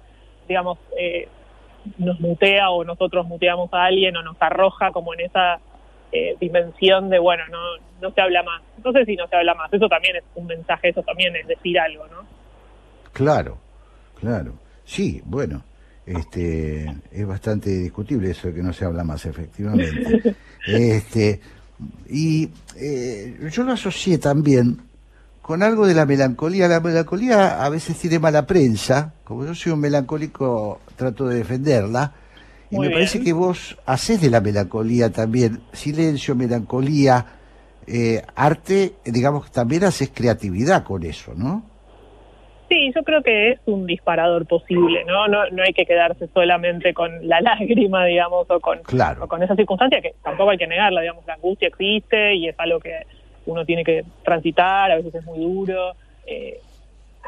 digamos, 0.47 0.79
eh, 0.97 1.27
nos 1.97 2.19
mutea 2.19 2.71
o 2.71 2.83
nosotros 2.83 3.25
muteamos 3.27 3.73
a 3.73 3.85
alguien 3.85 4.17
o 4.17 4.23
nos 4.23 4.35
arroja 4.41 4.91
como 4.91 5.13
en 5.13 5.21
esa 5.21 5.59
dimensión 6.39 7.09
de, 7.09 7.19
bueno, 7.19 7.43
no, 7.49 7.59
no 8.01 8.13
se 8.13 8.21
habla 8.21 8.43
más. 8.43 8.61
No 8.83 8.91
sé 8.91 9.05
si 9.05 9.15
no 9.15 9.27
se 9.27 9.35
habla 9.35 9.53
más, 9.55 9.71
eso 9.71 9.87
también 9.87 10.15
es 10.15 10.23
un 10.35 10.45
mensaje, 10.47 10.89
eso 10.89 11.03
también 11.03 11.35
es 11.35 11.47
decir 11.47 11.79
algo, 11.79 12.07
¿no? 12.07 12.25
Claro, 13.13 13.57
claro. 14.19 14.53
Sí, 14.85 15.21
bueno, 15.25 15.63
este, 16.05 16.91
es 17.11 17.27
bastante 17.27 17.69
discutible 17.69 18.31
eso 18.31 18.47
de 18.47 18.55
que 18.55 18.63
no 18.63 18.73
se 18.73 18.85
habla 18.85 19.03
más, 19.03 19.25
efectivamente. 19.25 20.35
este, 20.67 21.39
y 22.09 22.49
eh, 22.75 23.37
yo 23.51 23.63
lo 23.63 23.73
asocié 23.73 24.17
también 24.17 24.81
con 25.41 25.63
algo 25.63 25.85
de 25.85 25.93
la 25.93 26.05
melancolía. 26.05 26.67
La 26.67 26.79
melancolía 26.79 27.63
a 27.63 27.69
veces 27.69 27.97
tiene 27.97 28.19
mala 28.19 28.45
prensa, 28.45 29.13
como 29.23 29.45
yo 29.45 29.53
soy 29.53 29.71
un 29.71 29.79
melancólico, 29.79 30.81
trato 30.95 31.27
de 31.27 31.37
defenderla. 31.37 32.13
Y 32.71 32.77
me 32.77 32.89
parece 32.89 33.21
que 33.21 33.33
vos 33.33 33.77
haces 33.85 34.21
de 34.21 34.29
la 34.29 34.41
melancolía 34.41 35.11
también, 35.11 35.61
silencio, 35.71 36.35
melancolía, 36.35 37.25
eh, 37.87 38.21
arte, 38.35 38.93
digamos, 39.05 39.51
también 39.51 39.83
haces 39.83 40.11
creatividad 40.13 40.83
con 40.83 41.03
eso, 41.03 41.33
¿no? 41.35 41.63
Sí, 42.69 42.91
yo 42.95 43.01
creo 43.01 43.23
que 43.23 43.51
es 43.51 43.59
un 43.65 43.87
disparador 43.87 44.45
posible, 44.45 45.03
¿no? 45.05 45.27
No, 45.27 45.49
no 45.49 45.63
hay 45.63 45.73
que 45.73 45.87
quedarse 45.87 46.27
solamente 46.27 46.93
con 46.93 47.27
la 47.27 47.41
lágrima, 47.41 48.05
digamos, 48.05 48.45
o 48.49 48.59
con, 48.59 48.79
con 48.83 49.43
esa 49.43 49.55
circunstancia, 49.55 50.01
que 50.01 50.13
tampoco 50.23 50.51
hay 50.51 50.59
que 50.59 50.67
negarla, 50.67 51.01
digamos, 51.01 51.25
la 51.25 51.33
angustia 51.33 51.69
existe 51.69 52.35
y 52.35 52.47
es 52.47 52.55
algo 52.59 52.79
que 52.79 52.93
uno 53.47 53.65
tiene 53.65 53.83
que 53.83 54.05
transitar, 54.23 54.91
a 54.91 54.95
veces 54.97 55.15
es 55.15 55.25
muy 55.25 55.39
duro, 55.39 55.93
eh, 56.27 56.59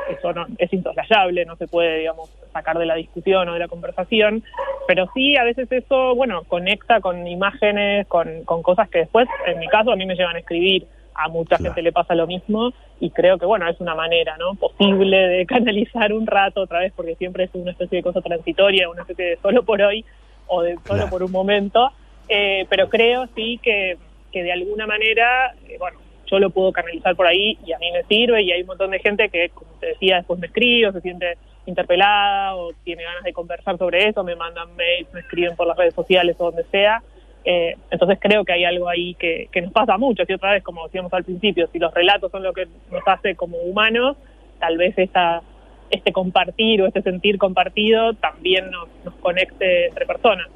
eso 0.09 0.33
no, 0.33 0.45
es 0.57 0.71
insoslayable, 0.73 1.45
no 1.45 1.55
se 1.55 1.67
puede, 1.67 1.99
digamos, 1.99 2.29
sacar 2.53 2.77
de 2.77 2.85
la 2.85 2.95
discusión 2.95 3.47
o 3.49 3.53
de 3.53 3.59
la 3.59 3.67
conversación, 3.67 4.43
pero 4.87 5.07
sí, 5.13 5.37
a 5.37 5.43
veces 5.43 5.71
eso, 5.71 6.15
bueno, 6.15 6.43
conecta 6.47 7.01
con 7.01 7.27
imágenes, 7.27 8.07
con, 8.07 8.43
con 8.43 8.61
cosas 8.61 8.89
que 8.89 8.99
después, 8.99 9.27
en 9.47 9.59
mi 9.59 9.67
caso, 9.67 9.91
a 9.91 9.95
mí 9.95 10.05
me 10.05 10.15
llevan 10.15 10.35
a 10.35 10.39
escribir, 10.39 10.87
a 11.13 11.27
mucha 11.27 11.57
gente 11.57 11.81
le 11.81 11.91
pasa 11.91 12.15
lo 12.15 12.25
mismo 12.25 12.73
y 12.99 13.09
creo 13.09 13.37
que 13.37 13.45
bueno 13.45 13.67
es 13.67 13.79
una 13.81 13.95
manera 13.95 14.37
no 14.37 14.55
posible 14.55 15.17
de 15.17 15.45
canalizar 15.47 16.13
un 16.13 16.25
rato 16.25 16.61
otra 16.61 16.79
vez 16.79 16.93
porque 16.95 17.15
siempre 17.15 17.43
es 17.43 17.49
una 17.53 17.71
especie 17.71 17.97
de 17.97 18.03
cosa 18.03 18.21
transitoria 18.21 18.89
una 18.89 19.01
especie 19.01 19.25
de 19.25 19.37
solo 19.37 19.63
por 19.63 19.81
hoy 19.81 20.05
o 20.51 20.61
de 20.61 20.77
solo 20.85 21.09
por 21.09 21.23
un 21.23 21.31
momento. 21.31 21.91
Eh, 22.27 22.65
pero 22.69 22.89
creo 22.89 23.27
sí 23.35 23.59
que, 23.63 23.97
que 24.31 24.43
de 24.43 24.51
alguna 24.51 24.85
manera 24.85 25.53
eh, 25.67 25.77
bueno 25.79 25.99
yo 26.31 26.39
lo 26.39 26.49
puedo 26.49 26.71
canalizar 26.71 27.15
por 27.15 27.27
ahí 27.27 27.57
y 27.65 27.73
a 27.73 27.79
mí 27.79 27.91
me 27.91 28.03
sirve 28.03 28.41
y 28.41 28.51
hay 28.51 28.61
un 28.61 28.67
montón 28.67 28.91
de 28.91 28.99
gente 28.99 29.29
que 29.29 29.49
como 29.49 29.71
te 29.79 29.87
decía 29.87 30.17
después 30.17 30.39
me 30.39 30.47
escribe 30.47 30.91
se 30.91 31.01
siente 31.01 31.37
interpelada 31.65 32.55
o 32.55 32.71
tiene 32.83 33.03
ganas 33.03 33.23
de 33.23 33.33
conversar 33.33 33.77
sobre 33.77 34.07
eso 34.07 34.23
me 34.23 34.35
mandan 34.35 34.75
mails 34.75 35.13
me 35.13 35.19
escriben 35.19 35.55
por 35.55 35.67
las 35.67 35.77
redes 35.77 35.93
sociales 35.93 36.35
o 36.39 36.45
donde 36.45 36.63
sea 36.71 37.03
eh, 37.43 37.75
entonces 37.89 38.19
creo 38.21 38.45
que 38.45 38.53
hay 38.53 38.65
algo 38.65 38.87
ahí 38.87 39.15
que, 39.15 39.49
nos 39.61 39.71
pasa 39.71 39.97
mucho, 39.97 40.23
y 40.27 40.33
otra 40.33 40.51
vez, 40.51 40.63
como 40.63 40.85
decíamos 40.85 41.11
al 41.13 41.23
principio, 41.23 41.67
si 41.71 41.79
los 41.79 41.93
relatos 41.93 42.31
son 42.31 42.43
lo 42.43 42.53
que 42.53 42.67
nos 42.91 43.01
hace 43.07 43.35
como 43.35 43.57
humanos, 43.57 44.17
tal 44.59 44.77
vez 44.77 44.93
esta, 44.97 45.41
este 45.89 46.11
compartir 46.11 46.81
o 46.81 46.87
este 46.87 47.01
sentir 47.01 47.37
compartido 47.37 48.13
también 48.13 48.69
nos, 48.69 48.87
nos 49.03 49.15
conecte 49.15 49.87
entre 49.87 50.05
personas. 50.05 50.47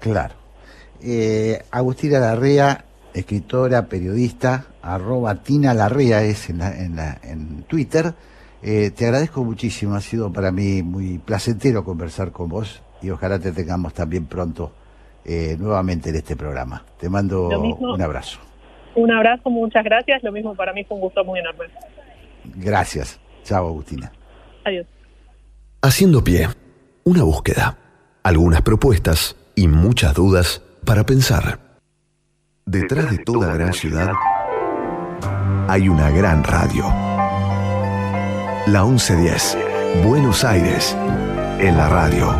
Claro. 0.00 0.34
Eh, 1.02 1.58
Agustina 1.70 2.18
Larrea, 2.18 2.84
escritora, 3.16 3.86
periodista, 3.86 4.66
arroba 4.82 5.36
Tina 5.42 5.72
Larrea 5.72 6.22
es 6.22 6.50
en, 6.50 6.60
en, 6.60 6.98
en 7.22 7.62
Twitter. 7.62 8.14
Eh, 8.62 8.90
te 8.90 9.06
agradezco 9.06 9.44
muchísimo, 9.44 9.94
ha 9.94 10.00
sido 10.00 10.32
para 10.32 10.50
mí 10.50 10.82
muy 10.82 11.18
placentero 11.18 11.84
conversar 11.84 12.32
con 12.32 12.48
vos 12.48 12.82
y 13.00 13.10
ojalá 13.10 13.38
te 13.38 13.52
tengamos 13.52 13.94
también 13.94 14.26
pronto 14.26 14.72
eh, 15.24 15.56
nuevamente 15.58 16.10
en 16.10 16.16
este 16.16 16.36
programa. 16.36 16.84
Te 16.98 17.08
mando 17.08 17.48
un 17.48 18.02
abrazo. 18.02 18.38
Un 18.94 19.10
abrazo, 19.12 19.50
muchas 19.50 19.84
gracias. 19.84 20.22
Lo 20.22 20.32
mismo 20.32 20.54
para 20.54 20.72
mí 20.72 20.84
fue 20.84 20.96
un 20.96 21.02
gusto 21.02 21.24
muy 21.24 21.40
enorme. 21.40 21.66
Gracias. 22.56 23.18
Chao, 23.44 23.66
Agustina. 23.66 24.12
Adiós. 24.64 24.86
Haciendo 25.82 26.24
pie, 26.24 26.48
una 27.04 27.22
búsqueda, 27.22 27.78
algunas 28.22 28.62
propuestas 28.62 29.36
y 29.54 29.68
muchas 29.68 30.14
dudas 30.14 30.62
para 30.84 31.04
pensar. 31.04 31.65
Detrás 32.68 33.12
de 33.12 33.18
toda 33.18 33.54
gran 33.54 33.72
ciudad 33.72 34.10
hay 35.68 35.88
una 35.88 36.10
gran 36.10 36.42
radio. 36.42 36.84
La 38.66 38.84
1110, 38.84 39.56
Buenos 40.04 40.42
Aires, 40.42 40.96
en 41.60 41.76
la 41.76 41.88
radio. 41.88 42.34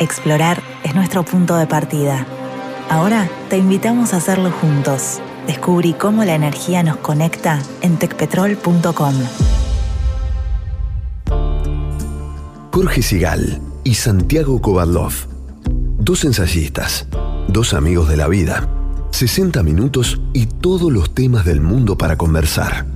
Explorar 0.00 0.60
es 0.82 0.92
nuestro 0.92 1.22
punto 1.22 1.54
de 1.54 1.68
partida. 1.68 2.26
Ahora 2.90 3.28
te 3.48 3.58
invitamos 3.58 4.12
a 4.12 4.16
hacerlo 4.16 4.50
juntos. 4.50 5.20
Descubrí 5.46 5.92
cómo 5.92 6.24
la 6.24 6.34
energía 6.34 6.82
nos 6.82 6.96
conecta 6.96 7.62
en 7.80 7.96
tecpetrol.com. 7.96 9.14
Jorge 12.72 13.02
Sigal 13.02 13.67
y 13.84 13.94
Santiago 13.94 14.60
Kovadlov. 14.60 15.12
Dos 15.98 16.24
ensayistas, 16.24 17.06
dos 17.48 17.74
amigos 17.74 18.08
de 18.08 18.16
la 18.16 18.28
vida. 18.28 18.68
60 19.10 19.62
minutos 19.62 20.20
y 20.32 20.46
todos 20.46 20.92
los 20.92 21.14
temas 21.14 21.44
del 21.44 21.60
mundo 21.60 21.96
para 21.96 22.16
conversar. 22.16 22.86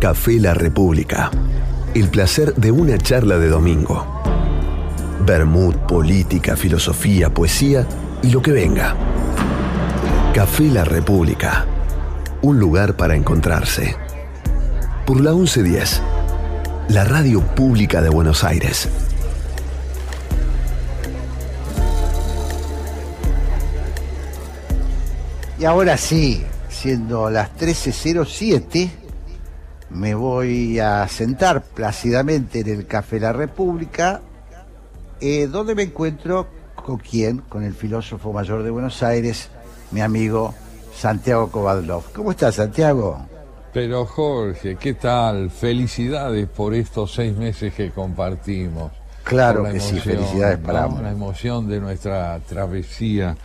Café 0.00 0.38
La 0.40 0.54
República. 0.54 1.30
El 1.94 2.08
placer 2.08 2.54
de 2.54 2.70
una 2.70 2.98
charla 2.98 3.38
de 3.38 3.48
domingo 3.48 4.20
Bermud, 5.24 5.74
política, 5.86 6.56
filosofía, 6.56 7.32
poesía 7.32 7.86
y 8.22 8.30
lo 8.30 8.40
que 8.40 8.52
venga. 8.52 8.96
Café 10.34 10.64
La 10.64 10.84
República. 10.84 11.66
Un 12.42 12.58
lugar 12.58 12.96
para 12.96 13.14
encontrarse. 13.14 13.96
Por 15.06 15.20
la 15.20 15.32
1110. 15.32 16.02
La 16.88 17.04
radio 17.04 17.42
pública 17.42 18.00
de 18.00 18.08
Buenos 18.08 18.44
Aires. 18.44 18.88
Y 25.60 25.66
ahora 25.66 25.98
sí, 25.98 26.42
siendo 26.70 27.28
las 27.28 27.54
13.07, 27.56 28.90
me 29.90 30.14
voy 30.14 30.80
a 30.80 31.06
sentar 31.06 31.62
plácidamente 31.62 32.60
en 32.60 32.68
el 32.68 32.86
Café 32.86 33.20
La 33.20 33.34
República 33.34 34.22
eh, 35.20 35.48
¿Dónde 35.48 35.74
me 35.74 35.82
encuentro? 35.82 36.46
¿Con 36.74 36.96
quién? 36.96 37.38
Con 37.38 37.62
el 37.62 37.74
filósofo 37.74 38.32
mayor 38.32 38.62
de 38.62 38.70
Buenos 38.70 39.02
Aires, 39.02 39.50
mi 39.90 40.00
amigo 40.00 40.54
Santiago 40.96 41.50
Kovadlov. 41.50 42.10
¿Cómo 42.14 42.30
estás, 42.30 42.54
Santiago? 42.54 43.26
Pero 43.74 44.06
Jorge, 44.06 44.76
¿qué 44.76 44.94
tal? 44.94 45.50
Felicidades 45.50 46.48
por 46.48 46.72
estos 46.72 47.12
seis 47.12 47.36
meses 47.36 47.74
que 47.74 47.90
compartimos. 47.90 48.92
Claro 49.24 49.64
que 49.64 49.78
sí, 49.78 50.00
felicidades 50.00 50.58
para 50.58 50.84
ambos. 50.84 51.02
La 51.02 51.10
emoción 51.10 51.68
de 51.68 51.80
nuestra 51.80 52.40
travesía 52.48 53.36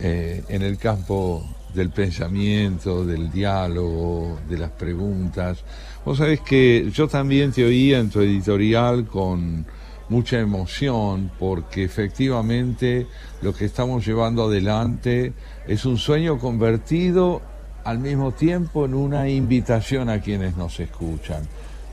eh, 0.00 0.42
en 0.48 0.62
el 0.62 0.78
campo 0.78 1.44
del 1.74 1.90
pensamiento, 1.90 3.04
del 3.04 3.30
diálogo, 3.30 4.38
de 4.48 4.58
las 4.58 4.70
preguntas. 4.70 5.64
Vos 6.04 6.18
sabés 6.18 6.40
que 6.40 6.90
yo 6.92 7.08
también 7.08 7.52
te 7.52 7.64
oía 7.64 7.98
en 7.98 8.10
tu 8.10 8.20
editorial 8.20 9.06
con 9.06 9.66
mucha 10.08 10.38
emoción 10.38 11.30
porque 11.38 11.84
efectivamente 11.84 13.06
lo 13.42 13.54
que 13.54 13.64
estamos 13.64 14.06
llevando 14.06 14.44
adelante 14.44 15.32
es 15.66 15.84
un 15.84 15.98
sueño 15.98 16.38
convertido 16.38 17.42
al 17.84 17.98
mismo 17.98 18.32
tiempo 18.32 18.84
en 18.84 18.94
una 18.94 19.28
invitación 19.28 20.08
a 20.08 20.20
quienes 20.20 20.56
nos 20.56 20.80
escuchan. 20.80 21.42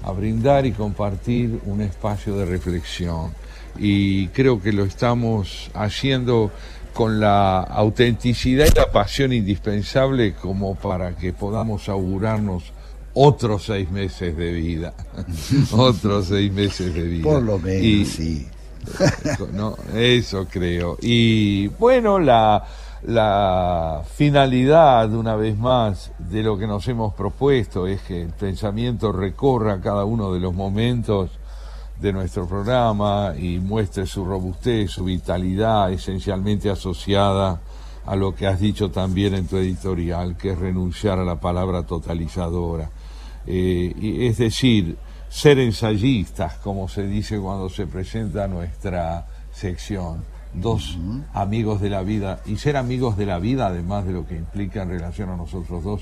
a 0.03 0.11
brindar 0.13 0.65
y 0.65 0.71
compartir 0.71 1.59
un 1.65 1.79
espacio 1.81 2.35
de 2.35 2.45
reflexión. 2.45 3.33
Y 3.77 4.29
creo 4.29 4.59
que 4.59 4.73
lo 4.73 4.83
estamos 4.83 5.69
haciendo 5.75 6.51
con 6.93 7.19
la 7.19 7.61
autenticidad 7.61 8.67
y 8.67 8.77
la 8.77 8.91
pasión 8.91 9.33
indispensable 9.33 10.33
como 10.33 10.75
para 10.75 11.15
que 11.15 11.33
podamos 11.33 11.87
augurarnos 11.89 12.73
otros 13.13 13.65
seis 13.65 13.89
meses 13.89 14.35
de 14.35 14.51
vida. 14.51 14.93
otros 15.71 16.27
seis 16.27 16.51
meses 16.51 16.93
de 16.93 17.03
vida. 17.03 17.23
Por 17.23 17.43
lo 17.43 17.59
menos, 17.59 18.07
sí. 18.07 18.47
no, 19.53 19.75
eso 19.95 20.47
creo. 20.49 20.97
Y 21.01 21.67
bueno, 21.67 22.19
la, 22.19 22.65
la 23.03 24.03
finalidad, 24.15 25.13
una 25.13 25.35
vez 25.35 25.57
más, 25.57 26.11
de 26.19 26.43
lo 26.43 26.57
que 26.57 26.67
nos 26.67 26.87
hemos 26.87 27.13
propuesto 27.13 27.87
es 27.87 28.01
que 28.01 28.21
el 28.21 28.29
pensamiento 28.29 29.11
recorra 29.11 29.81
cada 29.81 30.05
uno 30.05 30.33
de 30.33 30.39
los 30.39 30.53
momentos 30.53 31.31
de 32.01 32.11
nuestro 32.11 32.47
programa 32.47 33.33
y 33.37 33.59
muestre 33.59 34.05
su 34.05 34.25
robustez, 34.25 34.89
su 34.91 35.05
vitalidad, 35.05 35.91
esencialmente 35.91 36.69
asociada 36.69 37.61
a 38.05 38.15
lo 38.15 38.33
que 38.33 38.47
has 38.47 38.59
dicho 38.59 38.89
también 38.89 39.35
en 39.35 39.47
tu 39.47 39.57
editorial, 39.57 40.35
que 40.35 40.51
es 40.51 40.59
renunciar 40.59 41.19
a 41.19 41.23
la 41.23 41.39
palabra 41.39 41.83
totalizadora. 41.83 42.89
Eh, 43.45 43.93
es 44.29 44.37
decir, 44.37 44.97
ser 45.29 45.59
ensayistas, 45.59 46.55
como 46.55 46.87
se 46.87 47.05
dice 47.05 47.39
cuando 47.39 47.69
se 47.69 47.87
presenta 47.87 48.47
nuestra 48.47 49.27
sección. 49.51 50.23
Dos 50.53 50.97
amigos 51.33 51.79
de 51.79 51.89
la 51.89 52.01
vida. 52.01 52.41
Y 52.45 52.57
ser 52.57 52.75
amigos 52.75 53.15
de 53.15 53.25
la 53.25 53.39
vida, 53.39 53.67
además 53.67 54.05
de 54.05 54.11
lo 54.11 54.27
que 54.27 54.35
implica 54.35 54.81
en 54.81 54.89
relación 54.89 55.29
a 55.29 55.37
nosotros 55.37 55.83
dos, 55.83 56.01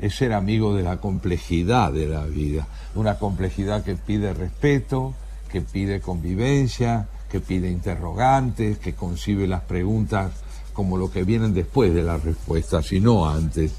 es 0.00 0.14
ser 0.14 0.32
amigos 0.32 0.76
de 0.76 0.82
la 0.82 0.96
complejidad 0.96 1.92
de 1.92 2.06
la 2.08 2.24
vida. 2.24 2.66
Una 2.94 3.18
complejidad 3.18 3.84
que 3.84 3.96
pide 3.96 4.32
respeto, 4.32 5.14
que 5.50 5.60
pide 5.60 6.00
convivencia, 6.00 7.08
que 7.30 7.40
pide 7.40 7.70
interrogantes, 7.70 8.78
que 8.78 8.94
concibe 8.94 9.46
las 9.46 9.62
preguntas 9.62 10.32
como 10.72 10.96
lo 10.96 11.10
que 11.10 11.24
vienen 11.24 11.52
después 11.52 11.92
de 11.92 12.02
las 12.02 12.22
respuestas 12.22 12.92
y 12.92 13.00
no 13.00 13.28
antes. 13.28 13.72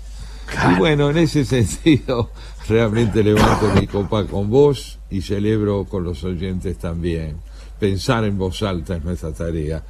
Y 0.70 0.80
bueno, 0.80 1.10
en 1.10 1.18
ese 1.18 1.46
sentido, 1.46 2.32
realmente 2.68 3.24
levanto 3.24 3.68
mi 3.80 3.88
copa 3.88 4.26
con 4.26 4.50
vos 4.50 5.00
y 5.10 5.22
celebro 5.22 5.86
con 5.86 6.04
los 6.04 6.24
oyentes 6.24 6.78
también. 6.78 7.38
Pensar 7.80 8.26
en 8.26 8.38
voz 8.38 8.62
alta 8.64 8.98
es 8.98 9.04
nuestra 9.04 9.32
tarea. 9.32 9.84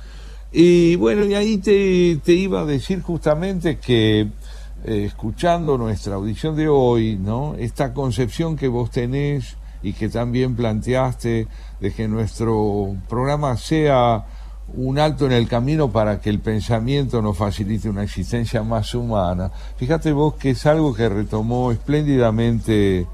Y 0.52 0.96
bueno, 0.96 1.26
y 1.26 1.34
ahí 1.34 1.58
te, 1.58 2.20
te 2.24 2.34
iba 2.34 2.62
a 2.62 2.66
decir 2.66 3.02
justamente 3.02 3.80
que 3.80 4.22
eh, 4.84 5.06
escuchando 5.06 5.78
nuestra 5.78 6.16
audición 6.16 6.56
de 6.56 6.68
hoy, 6.68 7.16
¿no? 7.16 7.56
Esta 7.58 7.94
concepción 7.94 8.56
que 8.56 8.68
vos 8.68 8.92
tenés 8.92 9.56
y 9.84 9.94
que 9.94 10.10
también 10.10 10.56
planteaste 10.56 11.48
de 11.80 11.94
que 11.94 12.08
nuestro 12.08 12.96
programa 13.10 13.58
sea 13.58 14.26
un 14.74 15.00
alto 15.00 15.26
en 15.26 15.34
el 15.34 15.48
camino 15.48 15.92
para 15.92 16.22
que 16.22 16.30
el 16.30 16.40
pensamiento 16.40 17.22
nos 17.22 17.38
facilite 17.38 17.90
una 17.90 18.04
existencia 18.04 18.64
más 18.64 18.96
humana. 18.96 19.52
Fíjate 19.78 20.14
vos 20.14 20.36
que 20.36 20.52
es 20.52 20.66
algo 20.66 20.94
que 20.94 21.10
retomó 21.10 21.72
espléndidamente 21.72 23.08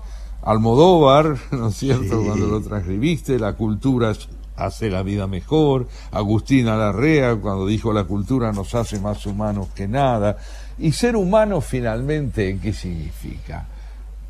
Almodóvar, 0.44 1.36
¿no 1.52 1.70
es 1.70 1.76
cierto?, 1.76 2.24
cuando 2.24 2.48
lo 2.48 2.62
transcribiste, 2.62 3.40
la 3.40 3.54
cultura 3.54 4.14
hace 4.56 4.90
la 4.90 5.04
vida 5.04 5.28
mejor, 5.28 5.88
Agustina 6.12 6.76
Larrea 6.76 7.36
cuando 7.36 7.68
dijo 7.68 7.94
la 7.94 8.06
cultura 8.06 8.52
nos 8.52 8.74
hace 8.74 9.00
más 9.00 9.26
humanos 9.26 9.68
que 9.76 9.88
nada, 9.88 10.38
y 10.80 10.92
ser 10.92 11.16
humano 11.16 11.62
finalmente, 11.62 12.58
¿qué 12.62 12.74
significa? 12.74 13.68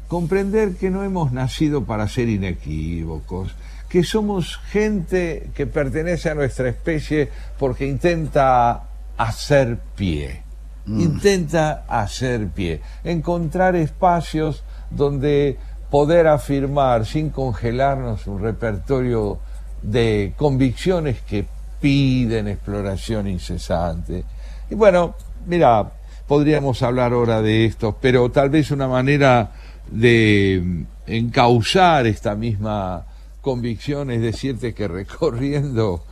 Comprender 0.07 0.75
que 0.75 0.89
no 0.89 1.03
hemos 1.03 1.31
nacido 1.31 1.83
para 1.83 2.07
ser 2.07 2.29
inequívocos, 2.29 3.55
que 3.89 4.03
somos 4.03 4.57
gente 4.57 5.49
que 5.53 5.67
pertenece 5.67 6.29
a 6.29 6.35
nuestra 6.35 6.69
especie 6.69 7.29
porque 7.57 7.85
intenta 7.85 8.83
hacer 9.17 9.79
pie, 9.95 10.43
mm. 10.85 11.01
intenta 11.01 11.85
hacer 11.87 12.47
pie, 12.49 12.81
encontrar 13.03 13.75
espacios 13.75 14.63
donde 14.89 15.57
poder 15.89 16.27
afirmar 16.27 17.05
sin 17.05 17.29
congelarnos 17.29 18.27
un 18.27 18.41
repertorio 18.41 19.39
de 19.81 20.33
convicciones 20.37 21.21
que 21.21 21.45
piden 21.79 22.47
exploración 22.47 23.27
incesante. 23.27 24.23
Y 24.69 24.75
bueno, 24.75 25.15
mira, 25.45 25.91
podríamos 26.27 26.83
hablar 26.83 27.13
ahora 27.13 27.41
de 27.41 27.65
esto, 27.65 27.97
pero 28.01 28.29
tal 28.31 28.49
vez 28.49 28.71
una 28.71 28.87
manera 28.87 29.51
de 29.91 30.85
encauzar 31.05 32.07
esta 32.07 32.35
misma 32.35 33.05
convicción 33.41 34.11
es 34.11 34.21
decirte 34.21 34.73
que 34.73 34.87
recorriendo 34.87 36.03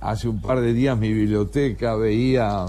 hace 0.00 0.28
un 0.28 0.40
par 0.40 0.60
de 0.60 0.72
días 0.72 0.96
mi 0.96 1.12
biblioteca 1.12 1.96
veía 1.96 2.66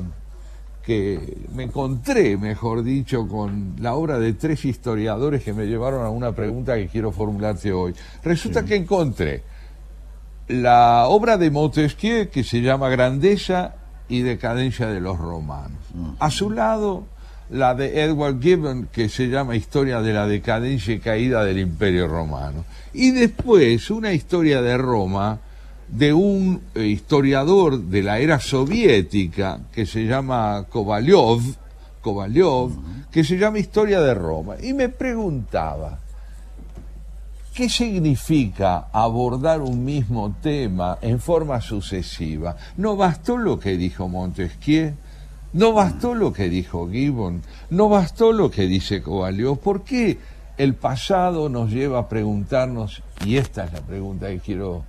que 0.90 1.38
me 1.54 1.66
encontré, 1.66 2.36
mejor 2.36 2.82
dicho, 2.82 3.28
con 3.28 3.76
la 3.80 3.94
obra 3.94 4.18
de 4.18 4.34
tres 4.34 4.66
historiadores 4.66 5.44
que 5.44 5.54
me 5.54 5.68
llevaron 5.68 6.04
a 6.04 6.10
una 6.10 6.32
pregunta 6.32 6.76
que 6.78 6.88
quiero 6.88 7.12
formularte 7.12 7.72
hoy. 7.72 7.94
Resulta 8.24 8.66
que 8.66 8.76
encontré 8.76 9.44
la 10.48 11.06
obra 11.08 11.38
de 11.38 11.52
Montesquieu 11.52 12.32
que 12.32 12.44
se 12.44 12.62
llama 12.62 12.90
Grandeza 12.90 13.76
y 14.08 14.24
Decadencia 14.24 14.88
de 14.88 15.00
los 15.00 15.20
Romanos. 15.20 15.78
A 16.18 16.32
su 16.32 16.50
lado, 16.50 17.06
la 17.50 17.74
de 17.74 18.02
Edward 18.04 18.40
Gibbon 18.42 18.90
que 18.92 19.10
se 19.10 19.28
llama 19.28 19.56
Historia 19.56 20.02
de 20.02 20.14
la 20.14 20.28
Decadencia 20.28 20.94
y 20.94 21.00
Caída 21.00 21.44
del 21.44 21.60
Imperio 21.60 22.08
Romano. 22.08 22.66
Y 22.94 23.12
después 23.12 23.90
una 23.90 24.14
historia 24.14 24.62
de 24.62 24.78
Roma 24.78 25.40
de 25.88 26.14
un 26.14 26.62
eh, 26.76 26.86
historiador 26.86 27.80
de 27.80 28.04
la 28.04 28.20
era 28.20 28.40
soviética 28.40 29.60
que 29.72 29.86
se 29.86 30.06
llama 30.06 30.66
Kovalyov, 30.70 31.42
Kovalyov 32.02 32.72
que 33.12 33.24
se 33.24 33.38
llama 33.38 33.60
Historia 33.60 34.00
de 34.02 34.14
Roma. 34.14 34.56
Y 34.62 34.74
me 34.74 34.90
preguntaba, 34.90 35.98
¿qué 37.56 37.68
significa 37.68 38.90
abordar 38.92 39.62
un 39.62 39.84
mismo 39.84 40.36
tema 40.42 41.00
en 41.02 41.20
forma 41.20 41.60
sucesiva? 41.60 42.56
¿No 42.78 42.96
bastó 42.96 43.38
lo 43.38 43.60
que 43.60 43.76
dijo 43.76 44.08
Montesquieu? 44.08 44.94
¿No 45.54 45.74
bastó 45.74 46.14
lo 46.14 46.32
que 46.32 46.50
dijo 46.50 46.90
Gibbon? 46.90 47.42
¿No 47.70 47.90
bastó 47.90 48.32
lo 48.32 48.52
que 48.52 48.68
dice 48.68 49.02
Kovalyov? 49.02 49.60
¿Por 49.60 49.84
qué 49.84 50.20
el 50.60 50.76
pasado 50.76 51.48
nos 51.48 51.72
lleva 51.72 52.00
a 52.00 52.10
preguntarnos, 52.10 53.02
y 53.26 53.38
esta 53.38 53.64
es 53.64 53.72
la 53.72 53.80
pregunta 53.80 54.28
que 54.28 54.40
quiero 54.40 54.84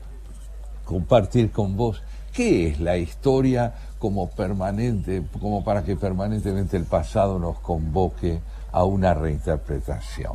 compartir 0.84 1.52
con 1.52 1.76
vos, 1.76 2.02
¿qué 2.32 2.68
es 2.68 2.80
la 2.80 2.96
historia 2.96 3.72
como 4.00 4.28
permanente, 4.30 5.22
como 5.40 5.62
para 5.62 5.84
que 5.84 5.94
permanentemente 5.94 6.76
el 6.76 6.86
pasado 6.86 7.38
nos 7.38 7.60
convoque 7.60 8.40
a 8.72 8.82
una 8.82 9.14
reinterpretación? 9.14 10.32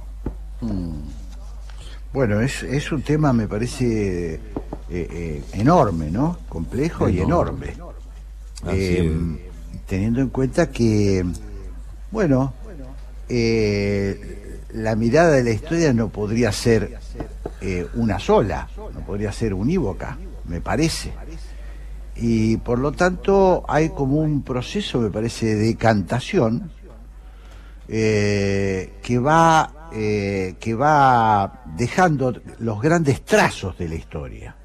Hmm. 0.61 1.01
Bueno, 2.13 2.39
es, 2.39 2.91
un 2.93 3.01
tema, 3.01 3.33
me 3.33 3.45
parece, 3.45 4.35
eh, 4.35 4.39
eh, 4.89 5.43
enorme, 5.51 6.09
¿no? 6.09 6.37
Complejo 6.47 7.09
y 7.09 7.19
enorme. 7.19 7.73
Eh, 8.67 9.44
teniendo 9.87 10.21
en 10.21 10.29
cuenta 10.29 10.69
que, 10.69 11.25
bueno, 12.11 12.53
eh, 13.29 14.63
la 14.73 14.95
mirada 14.95 15.31
de 15.31 15.43
la 15.43 15.51
historia 15.51 15.93
no 15.93 16.09
podría 16.09 16.51
ser 16.51 16.97
eh, 17.61 17.87
una 17.95 18.19
sola, 18.19 18.67
no 18.77 18.99
podría 19.05 19.31
ser 19.31 19.53
unívoca, 19.53 20.17
me 20.45 20.61
parece. 20.61 21.13
Y 22.15 22.57
por 22.57 22.79
lo 22.79 22.91
tanto 22.91 23.65
hay 23.67 23.89
como 23.89 24.17
un 24.17 24.41
proceso, 24.41 24.99
me 24.99 25.09
parece, 25.09 25.47
de 25.47 25.55
decantación 25.55 26.71
eh, 27.87 28.93
que 29.03 29.19
va 29.19 29.75
eh, 29.97 30.55
que 30.59 30.73
va 30.73 31.63
dejando 31.77 32.33
los 32.59 32.81
grandes 32.81 33.23
trazos 33.23 33.77
de 33.77 33.87
la 33.87 33.95
historia. 33.95 34.55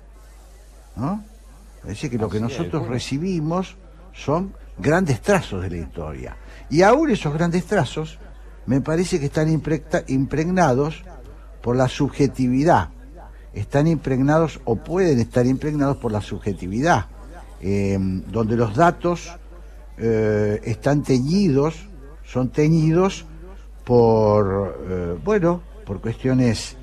¿no? 0.97 1.23
Parece 1.83 2.11
que 2.11 2.19
lo 2.19 2.29
que 2.29 2.41
nosotros 2.41 2.89
recibimos 2.89 3.77
son 4.13 4.53
grandes 4.81 5.21
trazos 5.21 5.63
de 5.63 5.71
la 5.71 5.77
historia. 5.77 6.37
Y 6.69 6.83
aún 6.83 7.11
esos 7.11 7.33
grandes 7.35 7.65
trazos 7.67 8.19
me 8.67 8.81
parece 8.81 9.19
que 9.19 9.27
están 9.27 9.49
impregnados 10.09 11.03
por 11.61 11.77
la 11.77 11.89
subjetividad, 11.89 12.91
están 13.53 13.87
impregnados 13.87 14.61
o 14.65 14.77
pueden 14.77 15.19
estar 15.19 15.47
impregnados 15.47 15.97
por 15.97 16.13
la 16.13 16.21
subjetividad, 16.21 17.07
em, 17.61 18.23
donde 18.31 18.57
los 18.57 18.75
datos 18.75 19.37
eh, 19.99 20.61
están 20.65 21.03
teñidos, 21.03 21.75
son 22.25 22.49
teñidos 22.51 23.27
por, 23.85 24.79
eh, 24.89 25.19
bueno, 25.23 25.61
por 25.85 26.01
cuestiones, 26.01 26.77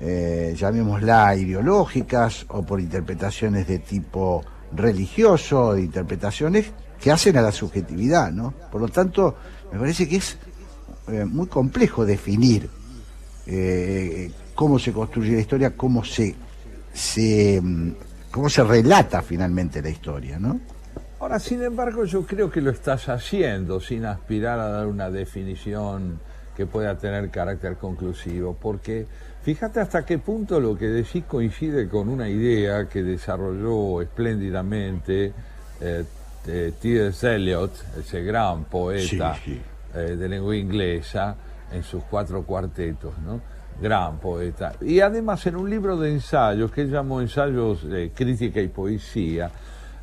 eh, 0.00 0.54
llamémosla, 0.56 1.36
ideológicas 1.36 2.46
o 2.48 2.62
por 2.62 2.80
interpretaciones 2.80 3.66
de 3.66 3.80
tipo 3.80 4.42
religioso, 4.74 5.74
de 5.74 5.82
interpretaciones 5.82 6.72
que 7.02 7.10
hacen 7.10 7.36
a 7.36 7.42
la 7.42 7.50
subjetividad, 7.50 8.30
¿no? 8.30 8.54
Por 8.70 8.80
lo 8.80 8.88
tanto, 8.88 9.36
me 9.72 9.78
parece 9.78 10.08
que 10.08 10.16
es 10.16 10.38
eh, 11.08 11.24
muy 11.24 11.48
complejo 11.48 12.06
definir 12.06 12.70
eh, 13.46 14.30
cómo 14.54 14.78
se 14.78 14.92
construye 14.92 15.32
la 15.32 15.40
historia, 15.40 15.76
cómo 15.76 16.04
se, 16.04 16.36
mm, 17.60 17.90
cómo 18.30 18.48
se 18.48 18.62
relata 18.62 19.20
finalmente 19.20 19.82
la 19.82 19.90
historia, 19.90 20.38
¿no? 20.38 20.60
Ahora, 21.18 21.40
sin 21.40 21.62
embargo, 21.64 22.04
yo 22.04 22.24
creo 22.24 22.50
que 22.50 22.60
lo 22.60 22.70
estás 22.70 23.08
haciendo 23.08 23.80
sin 23.80 24.04
aspirar 24.04 24.60
a 24.60 24.68
dar 24.68 24.86
una 24.86 25.10
definición 25.10 26.20
que 26.56 26.66
pueda 26.66 26.96
tener 26.98 27.30
carácter 27.30 27.78
conclusivo, 27.78 28.56
porque 28.60 29.06
fíjate 29.42 29.80
hasta 29.80 30.04
qué 30.04 30.18
punto 30.18 30.60
lo 30.60 30.78
que 30.78 30.86
decís 30.86 31.24
coincide 31.24 31.88
con 31.88 32.08
una 32.08 32.28
idea 32.28 32.88
que 32.88 33.02
desarrolló 33.02 34.02
espléndidamente 34.02 35.32
eh, 35.80 36.04
T.S. 36.44 37.34
Eliot, 37.34 37.72
ese 37.98 38.22
gran 38.22 38.64
poeta 38.64 39.36
eh, 39.94 40.16
de 40.16 40.28
lengua 40.28 40.56
inglesa, 40.56 41.36
en 41.72 41.82
sus 41.82 42.02
cuatro 42.04 42.42
cuartetos, 42.42 43.18
¿no? 43.18 43.40
Gran 43.80 44.18
poeta. 44.18 44.74
Y 44.80 45.00
además 45.00 45.46
en 45.46 45.56
un 45.56 45.70
libro 45.70 45.96
de 45.96 46.12
ensayos 46.12 46.70
que 46.70 46.82
él 46.82 46.90
llamó 46.90 47.20
Ensayos 47.20 47.88
de 47.88 48.10
Crítica 48.10 48.60
y 48.60 48.68
Poesía, 48.68 49.50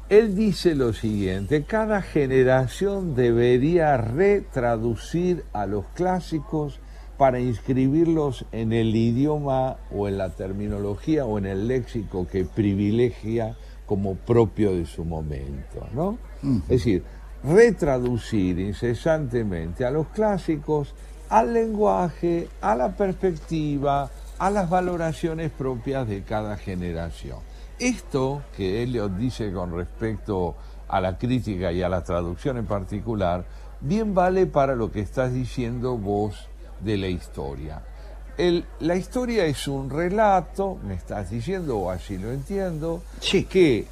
él 0.10 0.36
dice 0.36 0.74
lo 0.74 0.92
siguiente, 0.94 1.64
cada 1.64 2.02
generación 2.02 3.16
debería 3.16 3.96
retraducir 3.98 5.44
a 5.54 5.68
los 5.68 5.86
clásicos 5.94 6.80
para 7.18 7.40
inscribirlos 7.40 8.46
en 8.52 8.74
el 8.74 8.96
idioma 8.96 9.78
o 9.92 10.08
en 10.08 10.18
la 10.18 10.30
terminología 10.30 11.26
o 11.26 11.38
en 11.38 11.46
el 11.46 11.68
léxico 11.68 12.28
que 12.28 12.46
privilegia 12.46 13.56
como 13.86 14.16
propio 14.16 14.74
de 14.74 14.86
su 14.86 15.04
momento, 15.04 15.88
¿no? 15.94 16.18
Es 16.44 16.68
decir, 16.68 17.04
retraducir 17.44 18.60
incesantemente 18.60 19.86
a 19.86 19.92
los 19.92 20.08
clásicos 20.08 20.94
al 21.30 21.54
lenguaje, 21.54 22.50
a 22.62 22.76
la 22.76 22.96
perspectiva, 22.96 24.10
a 24.40 24.50
las 24.50 24.70
valoraciones 24.70 25.52
propias 25.52 26.08
de 26.08 26.24
cada 26.24 26.58
generación. 26.58 27.38
Esto 27.78 28.42
que 28.58 28.84
Eliot 28.84 29.16
dice 29.16 29.54
con 29.54 29.76
respecto 29.76 30.56
a 30.88 31.00
la 31.00 31.18
crítica 31.18 31.72
y 31.72 31.82
a 31.82 31.90
la 31.90 32.04
traducción 32.04 32.58
en 32.58 32.66
particular, 32.66 33.46
bien 33.80 34.14
vale 34.14 34.48
para 34.48 34.76
lo 34.76 34.92
que 34.92 35.02
estás 35.02 35.34
diciendo 35.34 35.98
vos 35.98 36.50
de 36.82 36.98
la 36.98 37.08
historia. 37.08 37.84
la 38.80 38.96
historia 38.96 39.46
es 39.46 39.68
un 39.68 39.90
relato, 39.90 40.78
me 40.84 40.94
estás 40.94 41.30
diciendo, 41.30 41.78
o 41.78 41.92
así 41.92 42.18
lo 42.18 42.32
entiendo, 42.32 43.04
que 43.50 43.86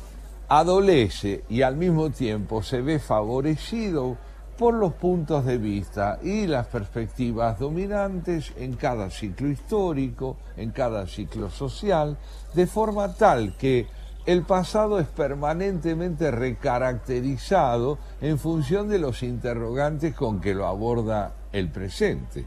adolece 0.49 1.43
y 1.49 1.61
al 1.61 1.75
mismo 1.75 2.09
tiempo 2.09 2.63
se 2.63 2.81
ve 2.81 2.99
favorecido 2.99 4.17
por 4.57 4.73
los 4.73 4.93
puntos 4.93 5.45
de 5.45 5.57
vista 5.57 6.19
y 6.23 6.47
las 6.47 6.67
perspectivas 6.67 7.59
dominantes 7.59 8.53
en 8.57 8.75
cada 8.75 9.09
ciclo 9.09 9.49
histórico, 9.49 10.37
en 10.55 10.71
cada 10.71 11.05
ciclo 11.05 11.49
social, 11.49 12.17
de 12.55 12.65
forma 12.65 13.13
tal 13.13 13.55
que 13.55 13.87
el 14.25 14.43
pasado 14.43 14.99
es 14.99 15.07
permanentemente 15.07 16.31
recaracterizado 16.31 17.99
en 18.19 18.39
función 18.39 18.89
de 18.89 18.99
los 18.99 19.23
interrogantes 19.23 20.15
con 20.15 20.41
que 20.41 20.53
lo 20.53 20.65
aborda 20.65 21.33
el 21.53 21.69
presente. 21.69 22.45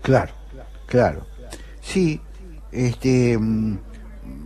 Claro, 0.00 0.32
claro. 0.86 1.26
Sí, 1.82 2.20
este, 2.72 3.38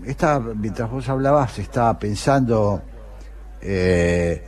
mm, 0.04 0.60
mientras 0.60 0.90
vos 0.90 1.08
hablabas, 1.08 1.58
estaba 1.58 1.98
pensando 1.98 2.82
eh, 3.60 4.42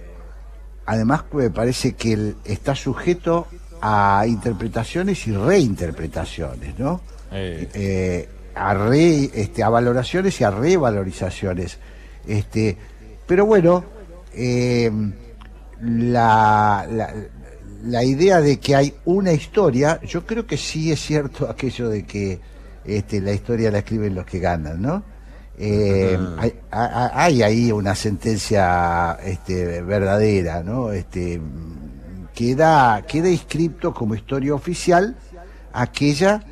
además 0.86 1.24
me 1.32 1.50
parece 1.50 1.94
que 1.94 2.34
está 2.44 2.74
sujeto 2.74 3.46
a 3.80 4.24
interpretaciones 4.26 5.26
y 5.26 5.32
reinterpretaciones, 5.32 6.78
¿no? 6.78 7.00
Eh. 7.32 7.68
Eh, 7.74 8.28
a, 8.54 8.74
re, 8.74 9.30
este, 9.34 9.62
a 9.62 9.68
valoraciones 9.68 10.40
y 10.40 10.44
a 10.44 10.50
revalorizaciones. 10.50 11.78
Este, 12.26 12.76
pero 13.26 13.44
bueno, 13.46 13.84
eh, 14.32 14.90
la, 15.82 16.86
la, 17.84 18.04
idea 18.04 18.40
de 18.40 18.58
que 18.58 18.74
hay 18.76 18.94
una 19.04 19.32
historia, 19.32 20.00
yo 20.02 20.24
creo 20.24 20.46
que 20.46 20.56
sí 20.56 20.92
es 20.92 21.00
cierto 21.00 21.48
aquello 21.50 21.88
de 21.88 22.04
que 22.04 22.40
este, 22.84 23.20
la 23.20 23.32
historia 23.32 23.70
la 23.70 23.78
escriben 23.78 24.14
los 24.14 24.24
que 24.24 24.38
ganan, 24.38 24.80
¿no? 24.80 25.15
Eh, 25.58 26.18
hay, 26.70 27.42
ahí 27.42 27.72
una 27.72 27.94
sentencia 27.94 29.18
este, 29.24 29.82
verdadera, 29.82 30.62
¿no? 30.62 30.92
Este, 30.92 31.40
queda, 32.34 33.02
queda 33.02 33.30
inscripto 33.30 33.94
como 33.94 34.14
historia 34.14 34.54
oficial 34.54 35.16
aquella 35.72 36.42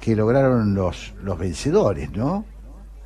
que 0.00 0.16
lograron 0.16 0.74
los, 0.74 1.14
los 1.22 1.38
vencedores, 1.38 2.10
¿no? 2.12 2.44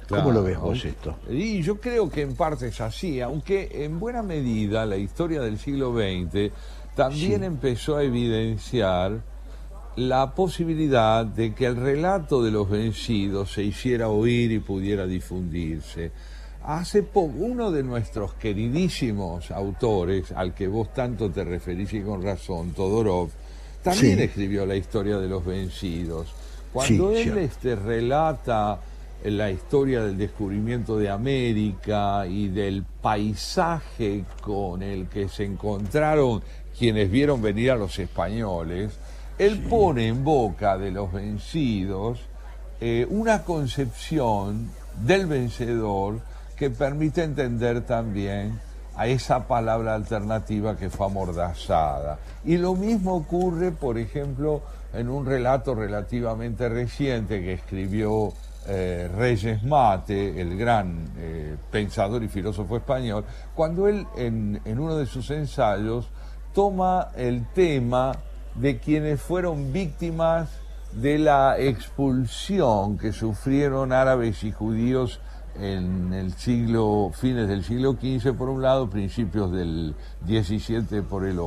¿Cómo 0.08 0.30
lo 0.30 0.42
ves 0.42 0.58
vos 0.58 0.84
esto? 0.84 1.16
Y 1.28 1.60
yo 1.60 1.78
creo 1.78 2.08
que 2.08 2.22
en 2.22 2.34
parte 2.34 2.68
es 2.68 2.80
así, 2.80 3.20
aunque 3.20 3.84
en 3.84 4.00
buena 4.00 4.22
medida 4.22 4.86
la 4.86 4.96
historia 4.96 5.42
del 5.42 5.58
siglo 5.58 5.92
XX 5.92 6.50
también 6.94 7.44
empezó 7.44 7.96
a 7.96 8.02
evidenciar 8.02 9.20
la 9.98 10.32
posibilidad 10.32 11.26
de 11.26 11.54
que 11.54 11.66
el 11.66 11.74
relato 11.74 12.40
de 12.40 12.52
los 12.52 12.70
vencidos 12.70 13.52
se 13.52 13.64
hiciera 13.64 14.08
oír 14.08 14.52
y 14.52 14.60
pudiera 14.60 15.08
difundirse. 15.08 16.12
Hace 16.64 17.02
poco, 17.02 17.32
uno 17.38 17.72
de 17.72 17.82
nuestros 17.82 18.34
queridísimos 18.34 19.50
autores, 19.50 20.30
al 20.30 20.54
que 20.54 20.68
vos 20.68 20.94
tanto 20.94 21.30
te 21.30 21.42
referís 21.42 21.92
y 21.94 22.02
con 22.02 22.22
razón, 22.22 22.70
Todorov, 22.74 23.30
también 23.82 24.20
escribió 24.20 24.64
la 24.66 24.76
historia 24.76 25.18
de 25.18 25.28
los 25.28 25.44
vencidos. 25.44 26.28
Cuando 26.72 27.10
él 27.10 27.36
este, 27.38 27.74
relata 27.74 28.78
la 29.24 29.50
historia 29.50 30.04
del 30.04 30.16
descubrimiento 30.16 30.96
de 30.96 31.10
América 31.10 32.24
y 32.24 32.46
del 32.48 32.84
paisaje 33.02 34.24
con 34.40 34.80
el 34.80 35.08
que 35.08 35.28
se 35.28 35.44
encontraron 35.44 36.40
quienes 36.78 37.10
vieron 37.10 37.42
venir 37.42 37.72
a 37.72 37.76
los 37.76 37.98
españoles, 37.98 38.92
él 39.38 39.60
pone 39.68 40.08
en 40.08 40.24
boca 40.24 40.76
de 40.76 40.90
los 40.90 41.12
vencidos 41.12 42.20
eh, 42.80 43.06
una 43.08 43.44
concepción 43.44 44.70
del 45.04 45.26
vencedor 45.26 46.20
que 46.56 46.70
permite 46.70 47.22
entender 47.22 47.82
también 47.82 48.58
a 48.96 49.06
esa 49.06 49.46
palabra 49.46 49.94
alternativa 49.94 50.76
que 50.76 50.90
fue 50.90 51.06
amordazada. 51.06 52.18
Y 52.44 52.56
lo 52.56 52.74
mismo 52.74 53.14
ocurre, 53.14 53.70
por 53.70 53.96
ejemplo, 53.96 54.62
en 54.92 55.08
un 55.08 55.24
relato 55.24 55.74
relativamente 55.74 56.68
reciente 56.68 57.40
que 57.40 57.52
escribió 57.52 58.32
eh, 58.66 59.08
Reyes 59.16 59.62
Mate, 59.62 60.40
el 60.40 60.58
gran 60.58 61.04
eh, 61.16 61.56
pensador 61.70 62.24
y 62.24 62.28
filósofo 62.28 62.76
español, 62.76 63.24
cuando 63.54 63.86
él 63.86 64.04
en, 64.16 64.60
en 64.64 64.78
uno 64.80 64.96
de 64.96 65.06
sus 65.06 65.30
ensayos 65.30 66.08
toma 66.52 67.10
el 67.16 67.46
tema 67.54 68.12
de 68.60 68.78
quienes 68.78 69.20
fueron 69.20 69.72
víctimas 69.72 70.48
de 70.92 71.18
la 71.18 71.58
expulsión 71.58 72.98
que 72.98 73.12
sufrieron 73.12 73.92
árabes 73.92 74.42
y 74.42 74.52
judíos 74.52 75.20
en 75.60 76.12
el 76.12 76.32
siglo, 76.34 77.10
fines 77.14 77.48
del 77.48 77.64
siglo 77.64 77.92
XV 77.92 78.32
por 78.34 78.48
un 78.48 78.62
lado, 78.62 78.88
principios 78.88 79.52
del 79.52 79.94
XVII 80.26 81.02
por 81.02 81.24
el, 81.24 81.38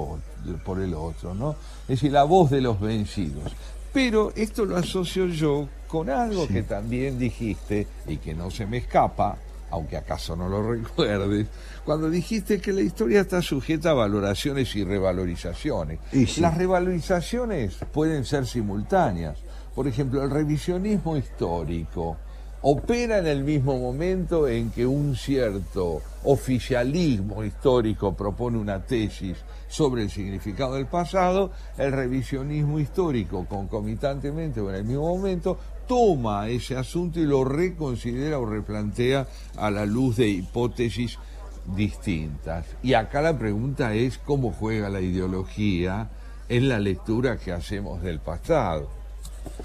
por 0.65 0.79
el 0.79 0.93
otro, 0.93 1.33
¿no? 1.33 1.51
Es 1.83 1.99
decir, 1.99 2.11
la 2.11 2.23
voz 2.23 2.49
de 2.49 2.61
los 2.61 2.79
vencidos. 2.79 3.53
Pero 3.93 4.31
esto 4.35 4.65
lo 4.65 4.77
asocio 4.77 5.27
yo 5.27 5.67
con 5.87 6.09
algo 6.09 6.47
que 6.47 6.63
también 6.63 7.19
dijiste 7.19 7.87
y 8.07 8.17
que 8.17 8.33
no 8.33 8.49
se 8.51 8.65
me 8.65 8.77
escapa, 8.77 9.37
aunque 9.69 9.97
acaso 9.97 10.35
no 10.35 10.47
lo 10.47 10.71
recuerdes, 10.71 11.47
cuando 11.85 12.09
dijiste 12.09 12.61
que 12.61 12.73
la 12.73 12.81
historia 12.81 13.21
está 13.21 13.41
sujeta 13.41 13.91
a 13.91 13.93
valoraciones 13.93 14.75
y 14.75 14.83
revalorizaciones. 14.83 15.99
Las 16.37 16.57
revalorizaciones 16.57 17.75
pueden 17.91 18.25
ser 18.25 18.45
simultáneas. 18.45 19.37
Por 19.73 19.87
ejemplo, 19.87 20.23
el 20.23 20.29
revisionismo 20.29 21.17
histórico 21.17 22.17
opera 22.63 23.17
en 23.17 23.27
el 23.27 23.43
mismo 23.43 23.79
momento 23.79 24.47
en 24.47 24.69
que 24.69 24.85
un 24.85 25.15
cierto 25.15 26.01
oficialismo 26.23 27.43
histórico 27.43 28.13
propone 28.13 28.57
una 28.57 28.85
tesis 28.85 29.37
sobre 29.67 30.03
el 30.03 30.11
significado 30.11 30.75
del 30.75 30.85
pasado, 30.85 31.51
el 31.77 31.91
revisionismo 31.91 32.79
histórico 32.79 33.45
concomitantemente 33.47 34.61
o 34.61 34.69
en 34.69 34.75
el 34.75 34.83
mismo 34.83 35.15
momento 35.15 35.57
toma 35.87 36.49
ese 36.49 36.77
asunto 36.77 37.19
y 37.19 37.25
lo 37.25 37.43
reconsidera 37.43 38.37
o 38.37 38.45
replantea 38.45 39.27
a 39.57 39.71
la 39.71 39.85
luz 39.85 40.17
de 40.17 40.27
hipótesis 40.27 41.17
distintas. 41.65 42.65
Y 42.83 42.93
acá 42.93 43.21
la 43.21 43.37
pregunta 43.37 43.93
es 43.93 44.17
cómo 44.17 44.51
juega 44.51 44.89
la 44.89 45.01
ideología 45.01 46.09
en 46.49 46.69
la 46.69 46.79
lectura 46.79 47.37
que 47.37 47.51
hacemos 47.51 48.01
del 48.01 48.19
pasado. 48.19 48.89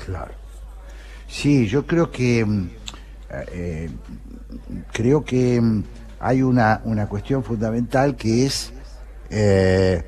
Claro. 0.05 0.33
Sí, 1.29 1.67
yo 1.67 1.87
creo 1.87 2.11
que 2.11 2.45
mm, 2.45 2.71
eh, 3.53 3.91
creo 4.93 5.25
que 5.25 5.61
mm, 5.61 5.85
hay 6.21 6.43
una, 6.43 6.81
una 6.85 7.09
cuestión 7.09 7.43
fundamental 7.43 8.17
que 8.17 8.47
es 8.47 8.73
eh, 9.31 10.05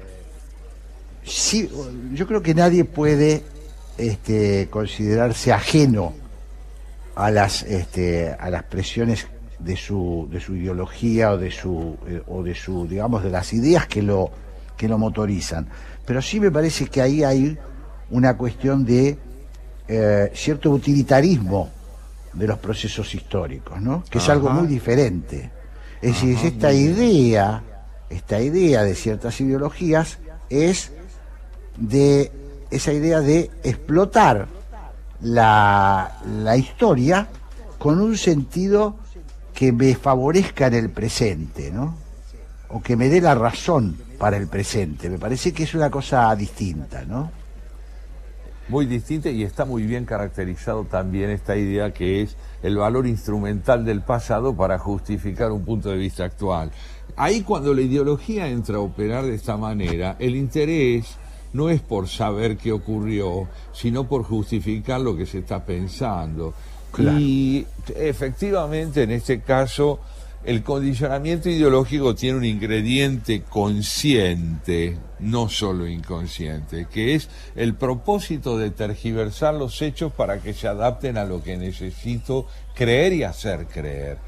sí, 1.24 1.70
yo 2.12 2.26
creo 2.26 2.43
que 2.43 2.55
nadie 2.55 2.84
puede 2.84 3.43
este, 3.97 4.68
considerarse 4.70 5.53
ajeno 5.53 6.14
a 7.14 7.30
las, 7.30 7.62
este, 7.64 8.32
a 8.39 8.51
las 8.51 8.62
presiones 8.64 9.26
de 9.59 9.76
su, 9.76 10.28
de 10.30 10.40
su 10.40 10.54
ideología 10.54 11.32
o 11.32 11.38
de 11.38 11.50
su, 11.50 11.96
eh, 12.06 12.22
o 12.26 12.42
de 12.42 12.54
su, 12.54 12.86
digamos, 12.86 13.22
de 13.22 13.30
las 13.30 13.52
ideas 13.52 13.86
que 13.86 14.02
lo, 14.02 14.30
que 14.76 14.88
lo 14.88 14.98
motorizan. 14.98 15.66
Pero 16.04 16.22
sí 16.22 16.40
me 16.40 16.50
parece 16.50 16.86
que 16.86 17.02
ahí 17.02 17.24
hay 17.24 17.59
una 18.11 18.36
cuestión 18.36 18.84
de 18.84 19.18
eh, 19.88 20.30
cierto 20.34 20.70
utilitarismo 20.70 21.70
de 22.32 22.46
los 22.46 22.59
procesos 22.59 23.14
históricos, 23.14 23.80
¿no? 23.80 24.04
Que 24.09 24.18
es 24.18 24.28
algo 24.28 24.50
muy 24.50 24.66
diferente. 24.66 25.50
Es 26.00 26.14
decir, 26.14 26.38
esta 26.44 26.72
idea, 26.72 27.62
esta 28.09 28.40
idea 28.40 28.84
de 28.84 28.94
ciertas 28.94 29.40
ideologías 29.40 30.18
es 30.48 30.92
de 31.76 32.30
esa 32.70 32.92
idea 32.92 33.20
de 33.20 33.50
explotar 33.64 34.46
la, 35.20 36.20
la 36.42 36.56
historia 36.56 37.28
con 37.78 38.00
un 38.00 38.16
sentido 38.16 38.96
que 39.59 39.72
me 39.72 39.96
favorezca 39.96 40.68
en 40.68 40.74
el 40.74 40.90
presente, 40.90 41.72
¿no? 41.72 41.96
O 42.68 42.80
que 42.80 42.94
me 42.94 43.09
dé 43.09 43.20
la 43.20 43.34
razón 43.34 43.98
para 44.16 44.36
el 44.36 44.46
presente. 44.46 45.11
Me 45.11 45.18
parece 45.18 45.52
que 45.52 45.64
es 45.64 45.74
una 45.74 45.90
cosa 45.90 46.32
distinta, 46.36 47.04
¿no? 47.04 47.32
Muy 48.68 48.86
distinta 48.86 49.30
y 49.30 49.42
está 49.42 49.64
muy 49.64 49.82
bien 49.82 50.04
caracterizado 50.04 50.84
también 50.84 51.30
esta 51.30 51.56
idea 51.56 51.92
que 51.92 52.22
es 52.22 52.36
el 52.62 52.76
valor 52.76 53.09
instrumental 53.09 53.84
del 53.84 54.02
pasado 54.02 54.54
para 54.54 54.78
justificar 54.78 55.50
un 55.50 55.64
punto 55.64 55.88
de 55.88 55.96
vista 55.96 56.24
actual. 56.24 56.70
Ahí 57.16 57.42
cuando 57.42 57.74
la 57.74 57.80
ideología 57.80 58.46
entra 58.46 58.76
a 58.76 58.80
operar 58.80 59.24
de 59.24 59.34
esta 59.34 59.56
manera, 59.56 60.14
el 60.20 60.36
interés 60.36 61.16
no 61.52 61.68
es 61.68 61.80
por 61.80 62.06
saber 62.06 62.59
qué 62.59 62.70
ocurrió, 62.70 63.48
sino 63.72 64.04
por 64.04 64.22
justificar 64.22 65.00
lo 65.00 65.16
que 65.16 65.26
se 65.26 65.38
está 65.38 65.64
pensando. 65.64 66.54
Y 66.99 67.66
efectivamente, 67.96 69.03
en 69.03 69.12
este 69.12 69.40
caso, 69.40 70.01
el 70.44 70.62
condicionamiento 70.62 71.49
ideológico 71.51 72.14
tiene 72.14 72.38
un 72.38 72.44
ingrediente 72.44 73.42
consciente, 73.42 74.96
no 75.18 75.48
solo 75.48 75.86
inconsciente, 75.86 76.86
que 76.90 77.14
es 77.14 77.28
el 77.56 77.74
propósito 77.74 78.56
de 78.56 78.70
tergiversar 78.70 79.55
los 79.55 79.82
hechos 79.82 80.12
para 80.12 80.39
que 80.39 80.55
se 80.55 80.68
adapten 80.68 81.18
a 81.18 81.24
lo 81.24 81.43
que 81.43 81.56
necesito 81.56 82.47
creer 82.74 83.12
y 83.12 83.24
hacer 83.24 83.66
creer. 83.66 84.18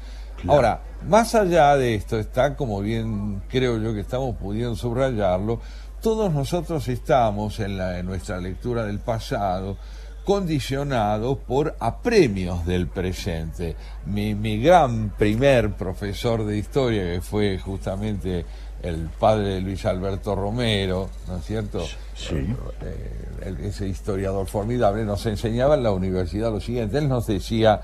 Ahora, 0.47 0.81
más 1.07 1.35
allá 1.35 1.75
de 1.77 1.95
esto 1.95 2.19
está, 2.19 2.55
como 2.55 2.81
bien 2.81 3.41
creo 3.47 3.77
yo 3.77 3.93
que 3.93 4.01
estamos 4.01 4.35
pudiendo 4.35 4.75
subrayarlo, 4.75 5.61
todos 6.01 6.33
nosotros 6.33 6.87
estamos 6.87 7.59
en, 7.59 7.77
la, 7.77 7.99
en 7.99 8.07
nuestra 8.07 8.39
lectura 8.39 8.85
del 8.85 8.99
pasado, 8.99 9.77
condicionado 10.25 11.37
por 11.37 11.75
apremios 11.79 12.65
del 12.65 12.87
presente. 12.87 13.75
Mi, 14.05 14.61
gran 14.61 15.09
primer 15.17 15.73
profesor 15.73 16.45
de 16.45 16.57
historia, 16.57 17.03
que 17.03 17.21
fue 17.21 17.57
justamente 17.57 18.45
el 18.81 19.09
padre 19.19 19.55
de 19.55 19.61
Luis 19.61 19.85
Alberto 19.85 20.35
Romero, 20.35 21.09
¿no 21.27 21.37
es 21.37 21.45
cierto? 21.45 21.85
Sí. 22.15 22.35
Eh, 22.81 23.55
ese 23.63 23.87
historiador 23.87 24.47
formidable 24.47 25.03
nos 25.05 25.25
enseñaba 25.25 25.75
en 25.75 25.83
la 25.83 25.91
universidad 25.91 26.51
lo 26.51 26.59
siguiente, 26.59 26.97
él 26.97 27.07
nos 27.07 27.27
decía, 27.27 27.81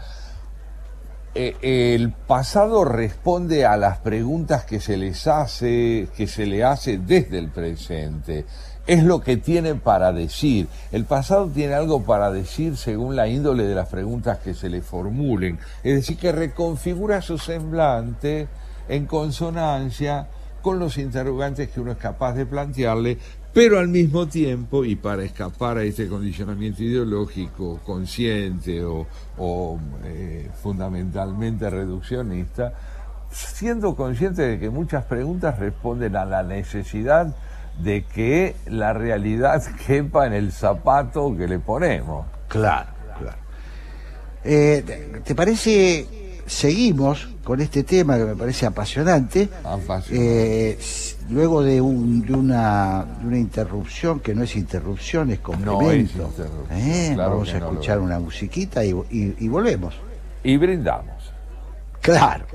eh, 1.36 1.56
el 1.62 2.12
pasado 2.12 2.84
responde 2.84 3.66
a 3.66 3.78
las 3.78 4.00
preguntas 4.00 4.66
que 4.66 4.80
se 4.80 4.98
les 4.98 5.28
hace, 5.28 6.08
que 6.16 6.26
se 6.26 6.48
le 6.48 6.64
hace 6.64 6.98
desde 6.98 7.38
el 7.38 7.50
presente 7.50 8.46
es 8.88 9.04
lo 9.04 9.22
que 9.22 9.38
tiene 9.38 9.76
para 9.76 10.14
decir. 10.14 10.68
El 10.92 11.06
pasado 11.06 11.48
tiene 11.48 11.74
algo 11.74 12.04
para 12.04 12.32
decir 12.32 12.78
según 12.78 13.16
la 13.16 13.28
índole 13.28 13.64
de 13.64 13.76
las 13.76 13.90
preguntas 13.90 14.40
que 14.40 14.54
se 14.54 14.70
le 14.70 14.82
formulen. 14.82 15.60
Es 15.84 15.96
decir, 15.96 16.18
que 16.18 16.32
reconfigura 16.32 17.22
su 17.22 17.38
semblante 17.38 18.48
en 18.88 19.06
consonancia 19.06 20.28
con 20.62 20.80
los 20.80 20.98
interrogantes 20.98 21.70
que 21.70 21.82
uno 21.82 21.92
es 21.92 21.98
capaz 21.98 22.34
de 22.34 22.46
plantearle, 22.46 23.18
pero 23.54 23.80
al 23.80 23.88
mismo 23.88 24.28
tiempo, 24.28 24.86
y 24.86 24.96
para 24.96 25.24
escapar 25.24 25.78
a 25.78 25.84
este 25.84 26.08
condicionamiento 26.08 26.84
ideológico 26.84 27.80
consciente 27.86 28.84
o, 28.84 29.80
eh, 30.04 30.50
fundamentalmente 30.62 31.70
reduccionista, 31.70 32.74
siendo 33.32 33.96
consciente 33.96 34.44
de 34.44 34.60
que 34.60 34.70
muchas 34.70 35.06
preguntas 35.06 35.58
responden 35.60 36.16
a 36.16 36.26
la 36.26 36.44
necesidad 36.44 37.36
de 37.80 38.04
que 38.06 38.56
la 38.68 38.94
realidad 38.94 39.64
quepa 39.88 40.28
en 40.28 40.34
el 40.34 40.52
zapato 40.52 41.36
que 41.38 41.48
le 41.48 41.60
ponemos. 41.60 42.26
Claro, 42.48 42.90
claro. 43.18 43.38
Eh, 44.44 45.22
¿Te 45.24 45.36
parece, 45.36 46.42
seguimos 46.46 47.28
con 47.44 47.60
este 47.62 47.84
tema 47.84 48.18
que 48.18 48.26
me 48.26 48.36
parece 48.36 48.66
apasionante? 48.66 49.50
Eh, 50.12 50.78
luego 51.30 51.62
de, 51.62 51.82
un, 51.82 52.26
de, 52.26 52.34
una, 52.34 53.06
de 53.20 53.28
una 53.28 53.38
interrupción, 53.38 54.20
que 54.22 54.34
no 54.34 54.44
es 54.44 54.56
interrupción, 54.56 55.32
es 55.32 55.40
complemento. 55.40 56.34
Eh, 56.72 57.14
vamos 57.18 57.54
a 57.54 57.58
escuchar 57.58 58.00
una 58.00 58.20
musiquita 58.20 58.84
y, 58.86 58.96
y 59.12 59.48
volvemos. 59.48 59.96
Y 60.44 60.56
brindamos. 60.56 61.34
Claro. 62.02 62.46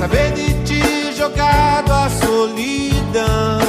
Saber 0.00 0.32
de 0.32 0.54
ti 0.64 1.12
jogado 1.14 1.92
à 1.92 2.08
solidão. 2.08 3.60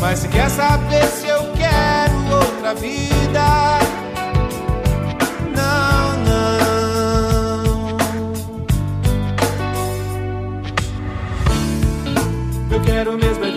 Mas 0.00 0.20
se 0.20 0.28
quer 0.28 0.48
saber 0.48 1.04
se 1.06 1.26
eu 1.26 1.42
quero 1.54 2.36
outra 2.36 2.72
vida. 2.72 3.80
Não, 5.56 6.16
não. 6.28 7.96
Eu 12.70 12.80
quero 12.82 13.18
mesmo 13.18 13.51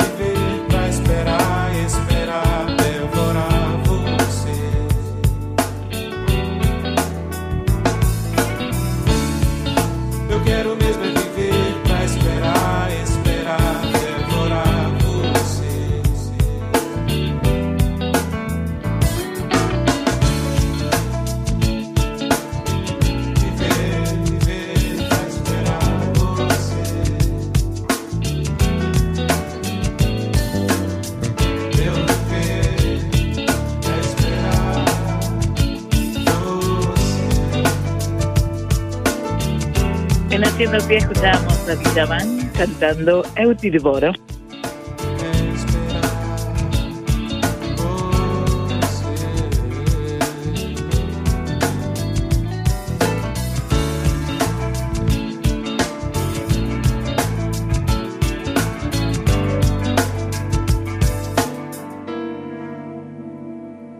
Haciendo 40.55 40.77
Pie 40.87 40.99
escuchábamos 40.99 41.67
a 41.67 41.75
Villaman 41.75 42.49
cantando 42.55 43.23
Eu 43.35 43.53
te 43.53 43.69
devoro. 43.69 44.13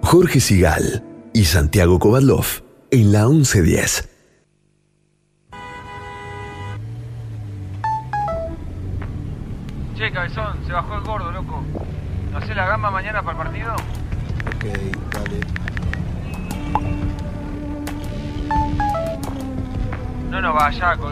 Jorge 0.04 0.40
Sigal 0.40 1.04
y 1.34 1.44
Santiago 1.44 2.00
Kovadlov 2.00 2.46
en 2.92 3.12
la 3.12 3.28
1110. 3.28 4.15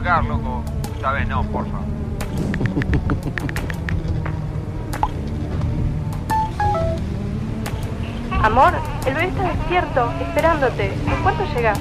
Colgar, 0.03 0.25
loco. 0.25 0.63
Esta 0.95 1.11
vez 1.13 1.27
no, 1.27 1.43
porfa. 1.43 1.80
Amor, 8.43 8.73
el 9.05 9.13
bebé 9.13 9.27
está 9.27 9.43
despierto, 9.47 10.11
esperándote. 10.19 10.93
¿En 10.93 11.23
cuánto 11.23 11.45
llegas? 11.55 11.80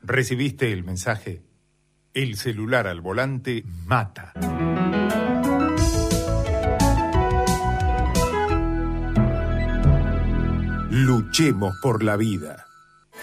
¿Recibiste 0.00 0.72
el 0.72 0.84
mensaje? 0.84 1.42
El 2.14 2.36
celular 2.36 2.86
al 2.86 3.02
volante 3.02 3.62
mata. 3.84 4.32
Luchemos 10.98 11.76
por 11.80 12.02
la 12.02 12.16
vida. 12.16 12.66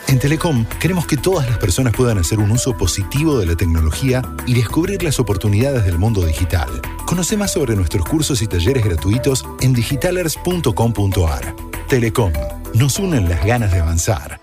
En 0.08 0.18
Telecom 0.18 0.66
queremos 0.80 1.06
que 1.06 1.18
todas 1.18 1.46
las 1.50 1.58
personas 1.58 1.94
puedan 1.94 2.18
hacer 2.18 2.40
un 2.40 2.50
uso 2.52 2.78
positivo 2.78 3.38
de 3.38 3.46
la 3.48 3.58
tecnología 3.58 4.22
y 4.46 4.54
descubrir 4.54 5.04
las 5.04 5.20
oportunidades 5.20 5.84
del 5.86 5.98
mundo 5.98 6.26
digital. 6.26 6.70
Conoce 7.06 7.36
más 7.36 7.52
sobre 7.52 7.76
nuestros 7.76 8.06
cursos 8.06 8.42
y 8.42 8.48
talleres 8.48 8.82
gratuitos 8.82 9.46
en 9.60 9.74
digitalers.com.ar. 9.74 11.56
Telecom, 11.90 12.32
nos 12.76 12.98
unen 12.98 13.28
las 13.28 13.46
ganas 13.46 13.74
de 13.74 13.80
avanzar. 13.80 14.40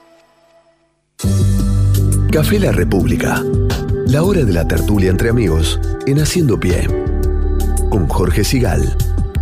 Café 2.30 2.59
La 2.59 2.72
República. 2.72 3.42
La 4.09 4.24
hora 4.24 4.44
de 4.44 4.52
la 4.52 4.68
tertulia 4.68 5.09
entre 5.09 5.30
amigos 5.30 5.80
en 6.06 6.20
Haciendo 6.20 6.60
Pie. 6.60 6.86
Con 7.88 8.09
Jorge 8.09 8.44
Sigal 8.44 8.94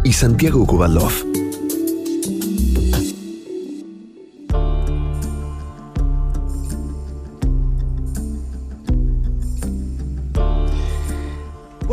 y 0.04 0.12
Santiago 0.12 0.64
Kubalov. 0.64 1.29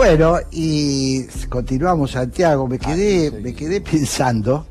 Bueno, 0.09 0.37
y 0.51 1.25
continuamos, 1.49 2.11
Santiago. 2.11 2.65
Me 2.65 2.79
quedé, 2.79 3.29
me 3.29 3.53
quedé 3.53 3.81
pensando, 3.81 4.65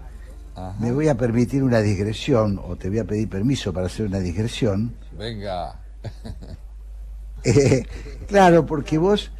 me 0.80 0.90
voy 0.90 1.08
a 1.08 1.14
permitir 1.14 1.62
una 1.62 1.82
digresión, 1.82 2.58
o 2.66 2.76
te 2.76 2.88
voy 2.88 3.00
a 3.00 3.04
pedir 3.04 3.28
permiso 3.28 3.70
para 3.70 3.84
hacer 3.86 4.06
una 4.06 4.18
digresión. 4.18 4.94
Venga. 5.12 5.78
Eh, 7.44 7.84
claro, 8.26 8.64
porque 8.64 8.96
vos, 8.96 9.30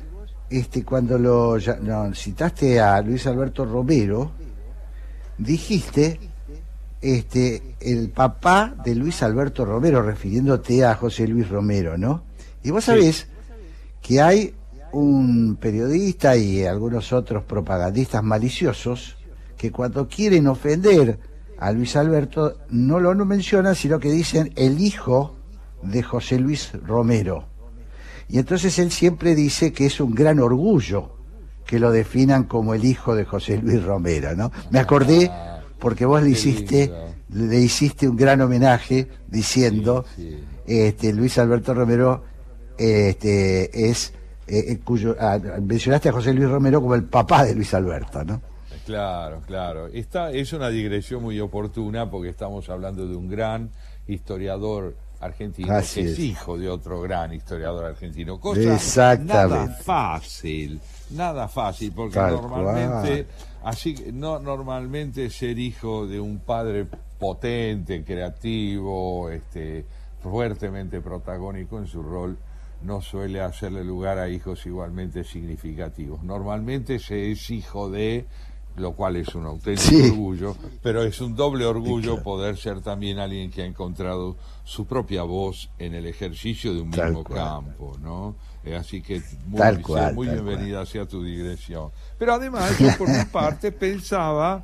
este, 0.51 0.85
cuando 0.85 1.17
lo 1.19 1.57
ya- 1.57 1.79
no, 1.81 2.15
citaste 2.15 2.79
a 2.79 3.01
Luis 3.01 3.27
Alberto 3.27 3.65
Romero, 3.65 4.33
dijiste 5.39 6.21
este, 7.01 7.75
el 7.81 8.11
papá 8.11 8.75
de 8.85 8.95
Luis 8.95 9.23
Alberto 9.23 9.65
Romero, 9.65 10.03
refiriéndote 10.03 10.85
a 10.85 10.95
José 10.95 11.27
Luis 11.27 11.49
Romero, 11.49 11.97
¿no? 11.97 12.23
Y 12.63 12.71
vos 12.71 12.85
Sí. 12.85 12.91
sabés 12.91 13.27
que 14.03 14.21
hay 14.21 14.55
un 14.97 15.57
periodista 15.57 16.37
y 16.37 16.65
algunos 16.65 17.13
otros 17.13 17.45
propagandistas 17.45 18.23
maliciosos 18.23 19.17
que 19.57 19.71
cuando 19.71 20.09
quieren 20.09 20.47
ofender 20.47 21.19
a 21.59 21.71
Luis 21.73 21.97
Alberto 21.97 22.59
no 22.71 22.99
lo 22.99 23.15
mencionan, 23.25 23.75
sino 23.75 23.99
que 23.99 24.11
dicen 24.11 24.53
el 24.57 24.81
hijo 24.81 25.37
de 25.83 26.03
José 26.03 26.39
Luis 26.39 26.73
Romero. 26.87 27.45
Y 28.29 28.39
entonces 28.39 28.79
él 28.79 28.91
siempre 28.91 29.35
dice 29.35 29.73
que 29.73 29.87
es 29.87 30.01
un 30.01 30.15
gran 30.15 30.41
orgullo 30.41 31.17
que 31.67 31.79
lo 31.79 31.91
definan 31.91 32.45
como 32.45 32.75
el 32.75 32.85
hijo 32.85 33.15
de 33.15 33.25
José 33.25 33.61
Luis 33.63 33.83
Romero, 33.83 34.35
¿no? 34.35 34.51
Me 34.71 34.79
acordé 34.79 35.31
porque 35.79 36.07
vos 36.07 36.23
le 36.23 36.31
hiciste, 36.31 36.91
le 37.31 37.61
hiciste 37.61 38.09
un 38.09 38.17
gran 38.17 38.41
homenaje 38.41 39.09
diciendo, 39.29 40.05
este, 40.67 41.13
Luis 41.13 41.39
Alberto 41.39 41.75
Romero 41.75 42.25
este, 42.79 43.91
es 43.91 44.13
eh, 44.47 44.79
cuyo, 44.85 45.17
ah, 45.19 45.39
mencionaste 45.61 46.09
a 46.09 46.13
José 46.13 46.33
Luis 46.33 46.49
Romero 46.49 46.81
como 46.81 46.95
el 46.95 47.05
papá 47.05 47.45
de 47.45 47.55
Luis 47.55 47.73
Alberto, 47.75 48.25
¿no? 48.25 48.41
Claro, 48.85 49.43
claro. 49.45 49.89
Esta 49.89 50.31
es 50.31 50.53
una 50.53 50.69
digresión 50.69 51.23
muy 51.23 51.41
oportuna 51.41 52.09
porque 52.09 52.29
estamos 52.29 52.69
hablando 52.69 53.07
de 53.07 53.17
un 53.17 53.29
gran 53.29 53.71
historiador 54.07 54.95
argentino 55.21 55.69
que 55.69 56.01
es. 56.01 56.19
hijo 56.19 56.57
de 56.57 56.69
otro 56.69 57.01
gran 57.01 57.33
historiador 57.33 57.87
argentino. 57.87 58.39
Cosa 58.39 59.17
nada 59.17 59.69
fácil, 59.69 60.81
nada 61.11 61.49
fácil, 61.49 61.93
porque 61.93 62.19
normalmente 62.19 63.27
así 63.65 63.95
no 64.13 64.39
normalmente 64.39 65.31
ser 65.31 65.59
hijo 65.59 66.07
de 66.07 66.21
un 66.21 66.39
padre 66.39 66.87
potente, 67.19 68.05
creativo, 68.05 69.31
este 69.31 69.85
fuertemente 70.23 71.01
protagónico 71.01 71.79
en 71.79 71.87
su 71.87 72.03
rol 72.03 72.37
no 72.87 73.03
suele 73.03 73.41
hacerle 73.41 73.85
lugar 73.85 74.19
a 74.19 74.29
hijos 74.29 74.65
igualmente 74.65 75.25
significativos. 75.25 76.23
Normalmente 76.23 76.99
se 76.99 77.33
es 77.33 77.51
hijo 77.51 77.91
de 77.91 78.27
lo 78.77 78.93
cual 78.93 79.17
es 79.17 79.35
un 79.35 79.47
auténtico 79.47 80.05
orgullo, 80.05 80.57
pero 80.83 81.03
es 81.03 81.21
un 81.21 81.35
doble 81.35 81.65
orgullo 81.65 82.23
poder 82.23 82.57
ser 82.57 82.83
también 82.83 83.19
alguien 83.19 83.51
que 83.51 83.63
ha 83.63 83.67
encontrado 83.67 84.37
su 84.65 84.87
propia 84.87 85.23
voz 85.23 85.71
en 85.79 85.95
el 85.95 86.07
ejercicio 86.07 86.75
de 86.75 86.83
un 86.83 86.91
mismo 86.91 87.25
campo, 87.25 87.97
¿no? 88.01 88.37
Eh, 88.65 88.75
así 88.75 89.01
que 89.01 89.23
muy, 89.47 89.63
muy 90.13 90.27
bienvenida 90.27 90.85
sea 90.85 91.07
tu 91.07 91.23
digresión. 91.23 91.91
Pero 92.19 92.35
además, 92.35 92.79
yo 92.79 92.89
por 92.99 93.09
mi 93.09 93.25
parte 93.25 93.73
pensaba 93.73 94.63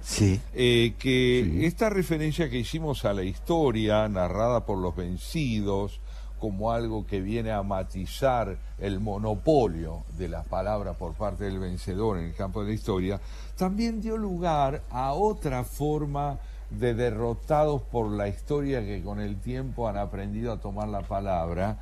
eh, 0.55 0.95
que 0.99 1.67
esta 1.67 1.89
referencia 1.89 2.51
que 2.51 2.59
hicimos 2.59 3.05
a 3.05 3.15
la 3.15 3.23
historia 3.23 4.09
narrada 4.09 4.67
por 4.67 4.79
los 4.79 4.95
vencidos, 4.95 6.01
como 6.43 6.73
algo 6.73 7.07
que 7.07 7.21
viene 7.21 7.53
a 7.53 7.63
matizar 7.63 8.59
el 8.81 8.99
monopolio 8.99 10.03
de 10.19 10.29
la 10.29 10.43
palabra 10.43 10.95
por 10.95 11.15
parte 11.15 11.45
del 11.45 11.61
vencedor 11.61 12.19
en 12.19 12.25
el 12.25 12.35
campo 12.35 12.63
de 12.63 12.71
la 12.71 12.75
historia, 12.75 13.21
también 13.57 14.01
dio 14.01 14.17
lugar 14.17 14.83
a 14.91 15.13
otra 15.13 15.63
forma 15.63 16.41
de 16.69 16.95
derrotados 16.95 17.83
por 17.83 18.11
la 18.11 18.27
historia 18.27 18.85
que 18.85 19.05
con 19.05 19.21
el 19.21 19.37
tiempo 19.37 19.87
han 19.87 19.97
aprendido 19.97 20.51
a 20.51 20.61
tomar 20.61 20.89
la 20.89 21.03
palabra, 21.03 21.79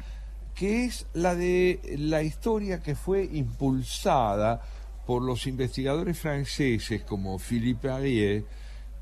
que 0.55 0.85
es 0.85 1.07
la 1.15 1.35
de 1.35 1.81
la 1.99 2.23
historia 2.23 2.83
que 2.83 2.95
fue 2.95 3.25
impulsada 3.33 4.61
por 5.07 5.23
los 5.23 5.47
investigadores 5.47 6.19
franceses 6.19 7.01
como 7.01 7.39
Philippe 7.39 7.89
Arié, 7.89 8.45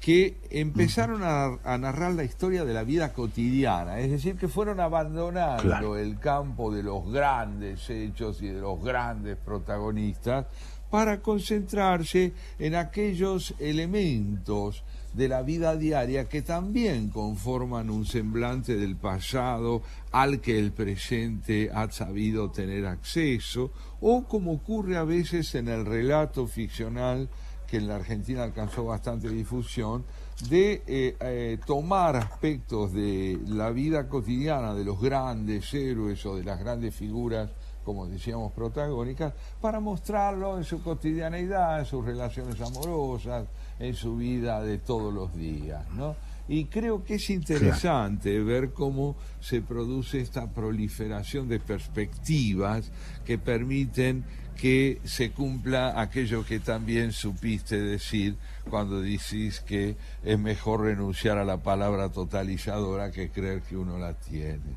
que 0.01 0.39
empezaron 0.51 1.23
a, 1.25 1.79
narrar 1.79 2.13
la 2.13 2.25
historia 2.25 2.65
de 2.65 2.73
la 2.73 2.85
vida 2.85 3.13
cotidiana, 3.13 3.99
es 3.99 4.11
decir, 4.11 4.37
que 4.37 4.49
fueron 4.49 4.81
abandonando 4.81 5.97
el 5.97 6.19
campo 6.19 6.73
de 6.73 6.83
los 6.83 7.11
grandes 7.11 7.91
hechos 7.91 8.41
y 8.43 8.49
de 8.49 8.61
los 8.61 8.83
grandes 8.83 9.37
protagonistas 9.37 10.47
para 10.91 11.21
concentrarse 11.21 12.33
en 12.59 12.75
aquellos 12.75 13.55
elementos 13.59 14.85
de 15.13 15.29
la 15.29 15.43
vida 15.43 15.77
diaria 15.77 16.29
que 16.29 16.43
también 16.43 17.09
conforman 17.09 17.91
un 17.91 18.07
semblante 18.07 18.77
del 18.77 18.97
pasado 18.97 19.83
al 20.13 20.41
que 20.41 20.59
el 20.59 20.73
presente 20.73 21.71
ha 21.75 21.91
sabido 21.91 22.51
tener 22.51 22.87
acceso, 22.87 23.73
o 24.01 24.25
como 24.25 24.53
ocurre 24.53 24.97
a 24.97 25.05
veces 25.05 25.55
en 25.55 25.69
el 25.69 25.85
relato 25.85 26.47
ficcional 26.47 27.29
que 27.69 27.77
en 27.77 27.87
la 27.87 27.97
Argentina 27.97 28.43
alcanzó 28.43 28.87
bastante 28.87 29.29
difusión, 29.29 30.05
de 30.49 30.83
eh, 30.87 31.17
eh, 31.21 31.59
tomar 31.67 32.17
aspectos 32.17 32.93
de 32.93 33.39
la 33.47 33.71
vida 33.71 34.09
cotidiana 34.09 34.75
de 34.75 34.85
los 34.85 35.01
grandes 35.01 35.73
héroes 35.75 36.25
o 36.25 36.37
de 36.37 36.45
las 36.45 36.59
grandes 36.59 36.95
figuras, 36.95 37.51
como 37.85 38.07
decíamos, 38.07 38.53
protagónicas, 38.53 39.35
para 39.61 39.81
mostrarlo 39.81 40.57
en 40.57 40.65
su 40.65 40.83
cotidianeidad, 40.83 41.81
en 41.81 41.87
sus 41.87 42.05
relaciones 42.05 42.59
amorosas, 42.61 43.47
en 43.79 43.95
su 43.95 44.17
vida 44.17 44.63
de 44.63 44.79
todos 44.79 45.13
los 45.13 45.35
días, 45.35 45.85
¿no? 45.91 46.17
Y 46.49 46.65
creo 46.65 47.05
que 47.05 47.17
es 47.17 47.29
interesante 47.29 48.41
ver 48.41 48.73
cómo 48.73 49.17
se 49.39 49.61
produce 49.61 50.21
esta 50.21 50.51
proliferación 50.51 51.47
de 51.47 51.61
perspectivas 51.61 52.91
que 53.27 53.37
permiten 53.37 54.25
que 54.59 55.01
se 55.05 55.31
cumpla 55.31 56.01
aquello 56.01 56.45
que 56.45 56.59
también 56.59 57.13
supiste 57.13 57.81
decir 57.81 58.37
cuando 58.69 59.01
decís 59.01 59.61
que 59.61 59.97
es 60.25 60.39
mejor 60.39 60.83
renunciar 60.83 61.39
a 61.39 61.45
la 61.45 61.59
palabra 61.59 62.11
totalizadora 62.11 63.13
que 63.13 63.31
creer 63.31 63.63
que 63.63 63.77
uno 63.77 63.99
la 63.99 64.15
tiene. 64.15 64.77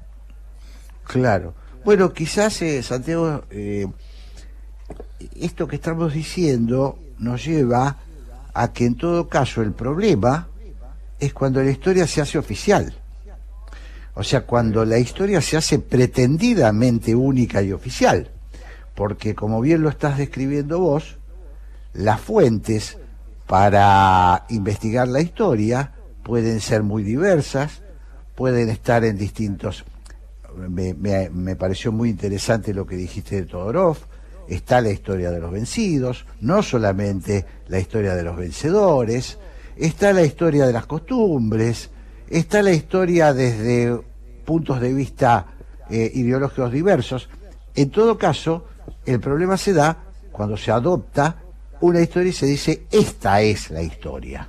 Claro. 1.04 1.56
Bueno, 1.84 2.14
quizás, 2.14 2.62
eh, 2.62 2.84
Santiago, 2.84 3.44
eh, 3.50 3.88
esto 5.36 5.68
que 5.68 5.78
estamos 5.78 6.14
diciendo 6.14 7.00
nos 7.18 7.44
lleva 7.44 7.98
a 8.54 8.72
que 8.72 8.86
en 8.86 8.96
todo 8.96 9.28
caso 9.28 9.64
el 9.64 9.74
problema 9.74 10.48
es 11.20 11.34
cuando 11.34 11.62
la 11.64 11.72
historia 11.72 12.06
se 12.06 12.22
hace 12.22 12.38
oficial. 12.38 12.94
O 14.14 14.24
sea, 14.24 14.46
cuando 14.46 14.86
la 14.86 15.00
historia 15.00 15.42
se 15.42 15.58
hace 15.58 15.80
pretendidamente 15.80 17.16
única 17.16 17.64
y 17.64 17.72
oficial 17.72 18.30
porque 18.96 19.36
como 19.36 19.62
bien 19.62 19.82
lo 19.82 19.90
estás 19.90 20.18
describiendo 20.18 20.80
vos, 20.80 21.18
las 21.94 22.20
fuentes 22.20 22.98
para 23.48 24.46
investigar 24.50 25.08
la 25.08 25.22
historia 25.22 25.92
pueden 26.24 26.62
ser 26.62 26.84
muy 26.84 27.04
diversas, 27.04 27.82
pueden 28.36 28.70
estar 28.70 29.04
en 29.04 29.18
distintos... 29.18 29.86
Me, 30.56 31.56
pareció 31.56 31.94
muy 31.94 32.10
interesante 32.10 32.74
lo 32.74 32.86
que 32.86 32.98
dijiste 32.98 33.38
de 33.38 33.46
Todorov, 33.46 33.98
está 34.50 34.82
la 34.82 34.90
historia 34.90 35.32
de 35.32 35.40
los 35.40 35.52
vencidos, 35.52 36.26
no 36.42 36.62
solamente 36.62 37.46
la 37.70 37.80
historia 37.80 38.16
de 38.16 38.24
los 38.24 38.36
vencedores, 38.36 39.38
está 39.78 40.12
la 40.12 40.24
historia 40.24 40.68
de 40.68 40.74
las 40.74 40.86
costumbres, 40.86 41.90
está 42.30 42.62
la 42.62 42.74
historia 42.74 43.34
desde 43.34 43.98
puntos 44.46 44.82
de 44.82 44.94
vista 44.94 45.48
eh, 45.90 46.12
ideológicos 46.16 46.72
diversos. 46.72 47.30
En 47.76 47.90
todo 47.90 48.18
caso, 48.18 48.66
el 49.06 49.20
problema 49.20 49.58
se 49.58 49.74
da 49.74 49.98
cuando 50.32 50.58
se 50.58 50.72
adopta 50.72 51.36
una 51.82 52.00
historia 52.00 52.30
y 52.30 52.34
se 52.34 52.46
dice, 52.46 52.84
esta 52.92 53.42
es 53.42 53.72
la 53.72 53.82
historia. 53.82 54.48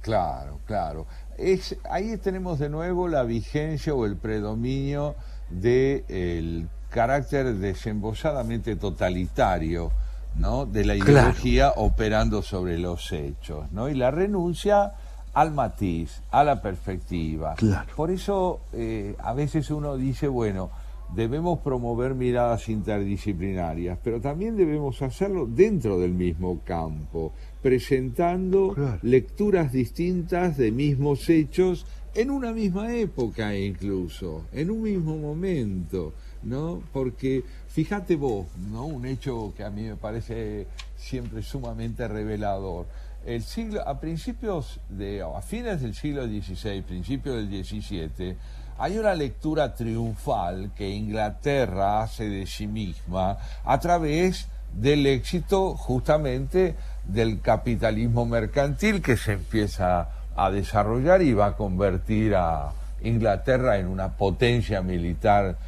Claro, 0.00 0.58
claro. 0.66 1.06
Es, 1.38 1.76
ahí 1.88 2.16
tenemos 2.18 2.58
de 2.58 2.68
nuevo 2.68 3.08
la 3.08 3.22
vigencia 3.22 3.94
o 3.94 4.04
el 4.04 4.16
predominio 4.16 5.14
del 5.48 6.68
carácter 6.90 7.54
desembosadamente 7.54 8.76
totalitario 8.76 9.92
¿no? 10.36 10.66
de 10.66 10.84
la 10.84 10.96
ideología 10.96 11.72
operando 11.76 12.42
sobre 12.42 12.78
los 12.78 13.12
hechos, 13.12 13.70
¿no? 13.72 13.88
y 13.88 13.94
la 13.94 14.10
renuncia 14.10 14.92
al 15.32 15.52
matiz, 15.52 16.22
a 16.30 16.42
la 16.44 16.60
perspectiva. 16.60 17.54
Por 17.96 18.10
eso 18.10 18.60
eh, 18.72 19.14
a 19.20 19.32
veces 19.32 19.70
uno 19.70 19.96
dice, 19.96 20.28
bueno, 20.28 20.70
debemos 21.14 21.58
promover 21.60 22.14
miradas 22.14 22.68
interdisciplinarias, 22.68 23.98
pero 24.02 24.20
también 24.20 24.56
debemos 24.56 25.02
hacerlo 25.02 25.46
dentro 25.46 25.98
del 25.98 26.12
mismo 26.12 26.60
campo, 26.64 27.32
presentando 27.62 28.74
lecturas 29.02 29.72
distintas 29.72 30.56
de 30.56 30.70
mismos 30.70 31.28
hechos 31.28 31.86
en 32.14 32.30
una 32.30 32.52
misma 32.52 32.94
época 32.94 33.56
incluso, 33.56 34.44
en 34.52 34.70
un 34.70 34.82
mismo 34.82 35.16
momento, 35.16 36.12
¿no? 36.42 36.82
Porque 36.92 37.44
fíjate 37.68 38.16
vos, 38.16 38.46
¿no? 38.70 38.86
Un 38.86 39.06
hecho 39.06 39.52
que 39.56 39.64
a 39.64 39.70
mí 39.70 39.82
me 39.82 39.96
parece 39.96 40.66
siempre 40.96 41.42
sumamente 41.42 42.06
revelador. 42.08 42.86
El 43.26 43.42
siglo, 43.42 43.86
a 43.86 44.00
principios 44.00 44.80
de, 44.88 45.22
a 45.22 45.42
fines 45.42 45.82
del 45.82 45.94
siglo 45.94 46.26
XVI, 46.26 46.82
principios 46.82 47.36
del 47.36 47.64
XVII, 47.64 48.36
hay 48.80 48.96
una 48.96 49.14
lectura 49.14 49.74
triunfal 49.74 50.70
que 50.74 50.88
Inglaterra 50.88 52.00
hace 52.00 52.30
de 52.30 52.46
sí 52.46 52.66
misma 52.66 53.36
a 53.62 53.78
través 53.78 54.48
del 54.72 55.06
éxito 55.06 55.76
justamente 55.76 56.76
del 57.04 57.42
capitalismo 57.42 58.24
mercantil 58.24 59.02
que 59.02 59.18
se 59.18 59.34
empieza 59.34 60.08
a 60.34 60.50
desarrollar 60.50 61.20
y 61.20 61.34
va 61.34 61.46
a 61.46 61.56
convertir 61.56 62.34
a 62.34 62.70
Inglaterra 63.02 63.76
en 63.76 63.86
una 63.86 64.16
potencia 64.16 64.80
militar 64.80 65.58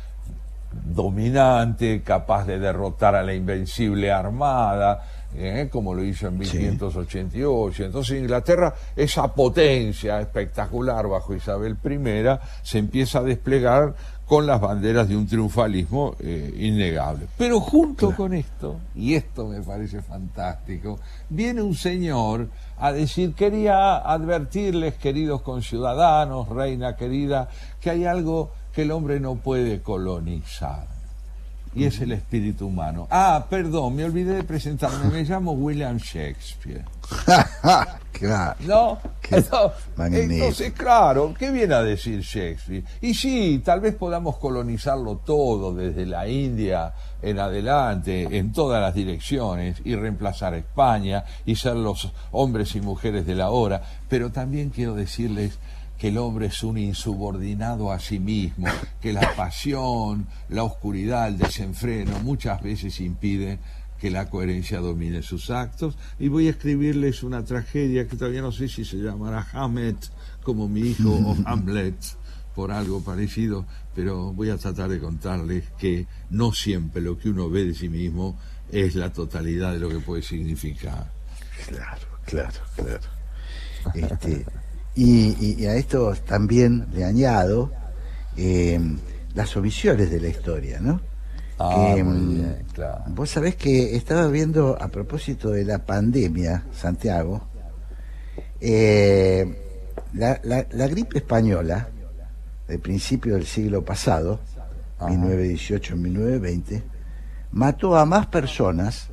dominante, 0.72 2.00
capaz 2.02 2.46
de 2.46 2.58
derrotar 2.58 3.14
a 3.14 3.22
la 3.22 3.34
invencible 3.34 4.10
armada, 4.10 5.02
¿eh? 5.36 5.68
como 5.70 5.94
lo 5.94 6.04
hizo 6.04 6.28
en 6.28 6.38
1588. 6.38 7.84
Entonces 7.84 8.20
Inglaterra, 8.20 8.74
esa 8.96 9.32
potencia 9.32 10.20
espectacular 10.20 11.08
bajo 11.08 11.34
Isabel 11.34 11.76
I, 11.84 12.38
se 12.62 12.78
empieza 12.78 13.20
a 13.20 13.22
desplegar 13.22 13.94
con 14.26 14.46
las 14.46 14.60
banderas 14.60 15.08
de 15.08 15.16
un 15.16 15.26
triunfalismo 15.26 16.16
eh, 16.20 16.54
innegable. 16.56 17.26
Pero 17.36 17.60
junto 17.60 18.14
con 18.16 18.32
esto, 18.32 18.80
y 18.94 19.14
esto 19.14 19.46
me 19.46 19.60
parece 19.60 20.00
fantástico, 20.00 20.98
viene 21.28 21.60
un 21.60 21.74
señor 21.74 22.48
a 22.78 22.92
decir, 22.92 23.34
quería 23.34 23.96
advertirles, 23.98 24.94
queridos 24.94 25.42
conciudadanos, 25.42 26.48
reina 26.48 26.96
querida, 26.96 27.48
que 27.80 27.90
hay 27.90 28.06
algo 28.06 28.52
que 28.72 28.82
el 28.82 28.92
hombre 28.92 29.20
no 29.20 29.36
puede 29.36 29.82
colonizar. 29.82 30.91
Y 31.74 31.84
es 31.84 32.00
el 32.00 32.12
espíritu 32.12 32.66
humano. 32.66 33.06
Ah, 33.10 33.46
perdón, 33.48 33.96
me 33.96 34.04
olvidé 34.04 34.34
de 34.34 34.44
presentarme. 34.44 35.10
Me 35.10 35.24
llamo 35.24 35.52
William 35.52 35.96
Shakespeare. 35.96 36.84
claro. 38.12 38.56
¿No? 38.60 38.98
Qué 39.20 39.36
Entonces, 39.98 40.72
claro, 40.72 41.34
¿qué 41.38 41.50
viene 41.50 41.74
a 41.74 41.82
decir 41.82 42.20
Shakespeare? 42.20 42.84
Y 43.00 43.14
sí, 43.14 43.62
tal 43.64 43.80
vez 43.80 43.94
podamos 43.94 44.36
colonizarlo 44.36 45.16
todo 45.18 45.74
desde 45.74 46.04
la 46.04 46.28
India 46.28 46.92
en 47.22 47.38
adelante, 47.38 48.36
en 48.36 48.52
todas 48.52 48.80
las 48.82 48.94
direcciones, 48.94 49.78
y 49.84 49.94
reemplazar 49.94 50.54
a 50.54 50.58
España 50.58 51.24
y 51.46 51.56
ser 51.56 51.76
los 51.76 52.12
hombres 52.32 52.74
y 52.74 52.80
mujeres 52.80 53.26
de 53.26 53.34
la 53.34 53.50
hora, 53.50 53.82
pero 54.08 54.30
también 54.30 54.70
quiero 54.70 54.94
decirles 54.94 55.58
que 56.02 56.08
el 56.08 56.18
hombre 56.18 56.46
es 56.46 56.64
un 56.64 56.78
insubordinado 56.78 57.92
a 57.92 58.00
sí 58.00 58.18
mismo, 58.18 58.66
que 59.00 59.12
la 59.12 59.36
pasión, 59.36 60.26
la 60.48 60.64
oscuridad, 60.64 61.28
el 61.28 61.38
desenfreno 61.38 62.18
muchas 62.24 62.60
veces 62.60 62.98
impiden 62.98 63.60
que 64.00 64.10
la 64.10 64.28
coherencia 64.28 64.80
domine 64.80 65.22
sus 65.22 65.48
actos. 65.50 65.96
Y 66.18 66.26
voy 66.26 66.48
a 66.48 66.50
escribirles 66.50 67.22
una 67.22 67.44
tragedia 67.44 68.08
que 68.08 68.16
todavía 68.16 68.42
no 68.42 68.50
sé 68.50 68.68
si 68.68 68.84
se 68.84 68.96
llamará 68.96 69.46
Hamlet 69.52 69.96
como 70.42 70.66
mi 70.68 70.80
hijo 70.80 71.08
o 71.08 71.36
Hamlet 71.46 71.94
por 72.52 72.72
algo 72.72 73.00
parecido, 73.04 73.64
pero 73.94 74.32
voy 74.32 74.50
a 74.50 74.56
tratar 74.56 74.88
de 74.88 74.98
contarles 74.98 75.70
que 75.78 76.08
no 76.30 76.52
siempre 76.52 77.00
lo 77.00 77.16
que 77.16 77.30
uno 77.30 77.48
ve 77.48 77.64
de 77.64 77.74
sí 77.76 77.88
mismo 77.88 78.36
es 78.72 78.96
la 78.96 79.12
totalidad 79.12 79.72
de 79.72 79.78
lo 79.78 79.88
que 79.88 80.00
puede 80.00 80.22
significar. 80.22 81.12
Claro, 81.68 82.08
claro, 82.24 82.60
claro. 82.74 83.22
Este, 83.94 84.44
y, 84.94 85.64
a 85.66 85.76
esto 85.76 86.14
también 86.26 86.86
le 86.92 87.04
añado 87.04 87.70
eh, 88.36 88.78
las 89.34 89.56
omisiones 89.56 90.10
de 90.10 90.20
la 90.20 90.28
historia, 90.28 90.80
¿no? 90.80 91.00
Ah, 91.58 91.96
mm, 91.96 92.72
claro. 92.72 93.04
Vos 93.08 93.30
sabés 93.30 93.56
que 93.56 93.96
estaba 93.96 94.26
viendo 94.28 94.76
a 94.80 94.88
propósito 94.88 95.50
de 95.50 95.64
la 95.64 95.78
pandemia, 95.78 96.64
Santiago, 96.74 97.46
eh, 98.60 99.58
la, 100.14 100.86
gripe 100.88 101.18
española 101.18 101.88
del 102.68 102.80
principio 102.80 103.34
del 103.34 103.46
siglo 103.46 103.84
pasado, 103.84 104.40
1918-1920, 105.00 106.82
mató 107.52 107.96
a 107.96 108.04
más 108.06 108.26
personas 108.26 109.08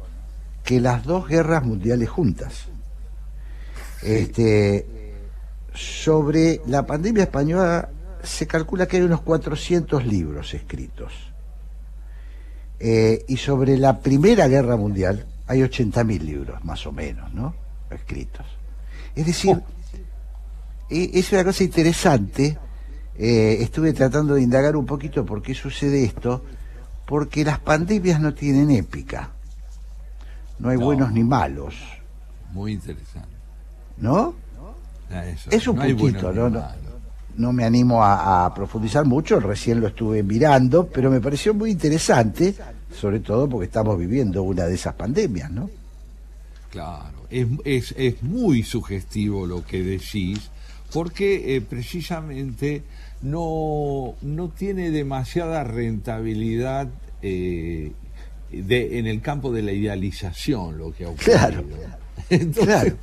que 0.63 0.79
las 0.79 1.03
dos 1.03 1.27
guerras 1.27 1.63
mundiales 1.63 2.09
juntas. 2.09 2.65
Este, 4.01 4.85
sobre 5.79 6.61
la 6.67 6.85
pandemia 6.85 7.23
española 7.23 7.89
se 8.21 8.47
calcula 8.47 8.85
que 8.85 8.97
hay 8.97 9.03
unos 9.03 9.21
400 9.21 10.05
libros 10.05 10.53
escritos. 10.53 11.13
Eh, 12.79 13.23
y 13.29 13.37
sobre 13.37 13.77
la 13.77 13.99
Primera 13.99 14.47
Guerra 14.49 14.75
Mundial 14.75 15.25
hay 15.47 15.61
80.000 15.61 16.19
libros, 16.19 16.63
más 16.65 16.85
o 16.85 16.91
menos, 16.91 17.33
¿no? 17.33 17.55
Escritos. 17.89 18.45
Es 19.15 19.25
decir, 19.25 19.55
oh. 19.55 19.63
e, 20.89 21.11
es 21.13 21.31
una 21.31 21.45
cosa 21.45 21.63
interesante. 21.63 22.57
Eh, 23.17 23.57
estuve 23.61 23.93
tratando 23.93 24.35
de 24.35 24.41
indagar 24.41 24.75
un 24.75 24.85
poquito 24.85 25.25
por 25.25 25.41
qué 25.41 25.55
sucede 25.55 26.03
esto, 26.03 26.43
porque 27.05 27.45
las 27.45 27.59
pandemias 27.59 28.19
no 28.19 28.33
tienen 28.33 28.69
épica. 28.71 29.31
No 30.59 30.69
hay 30.69 30.77
buenos 30.77 31.13
ni 31.13 31.23
malos. 31.23 31.75
Muy 32.51 32.73
interesante. 32.73 33.29
¿No? 33.97 34.35
Es 35.51 35.67
un 35.67 35.77
puntito, 35.77 36.31
no, 36.31 36.49
no, 37.37 37.53
me 37.53 37.63
animo 37.63 38.03
a, 38.03 38.51
profundizar 38.53 39.05
mucho, 39.05 39.39
recién 39.39 39.79
lo 39.79 39.87
estuve 39.87 40.23
mirando, 40.23 40.87
pero 40.87 41.09
me 41.09 41.21
pareció 41.21 41.53
muy 41.53 41.71
interesante, 41.71 42.55
sobre 42.93 43.19
todo 43.19 43.47
porque 43.49 43.65
estamos 43.65 43.97
viviendo 43.97 44.43
una 44.43 44.65
de 44.65 44.75
esas 44.75 44.93
pandemias, 44.95 45.49
¿no? 45.49 45.69
Claro, 46.69 47.25
es, 47.29 47.93
es, 47.97 48.21
muy 48.21 48.63
sugestivo 48.63 49.47
lo 49.47 49.65
que 49.65 49.83
decís, 49.83 50.51
porque 50.93 51.55
eh, 51.55 51.61
precisamente 51.61 52.83
no, 53.21 54.15
no 54.21 54.49
tiene 54.49 54.91
demasiada 54.91 55.63
rentabilidad 55.63 56.87
eh, 57.21 57.91
de, 58.51 58.99
en 58.99 59.07
el 59.07 59.21
campo 59.21 59.51
de 59.51 59.61
la 59.61 59.71
idealización 59.71 60.77
lo 60.77 60.93
que 60.93 61.05
ha 61.05 61.09
ocurrido. 61.09 61.37
Claro. 61.37 61.63
Entonces, 62.29 62.93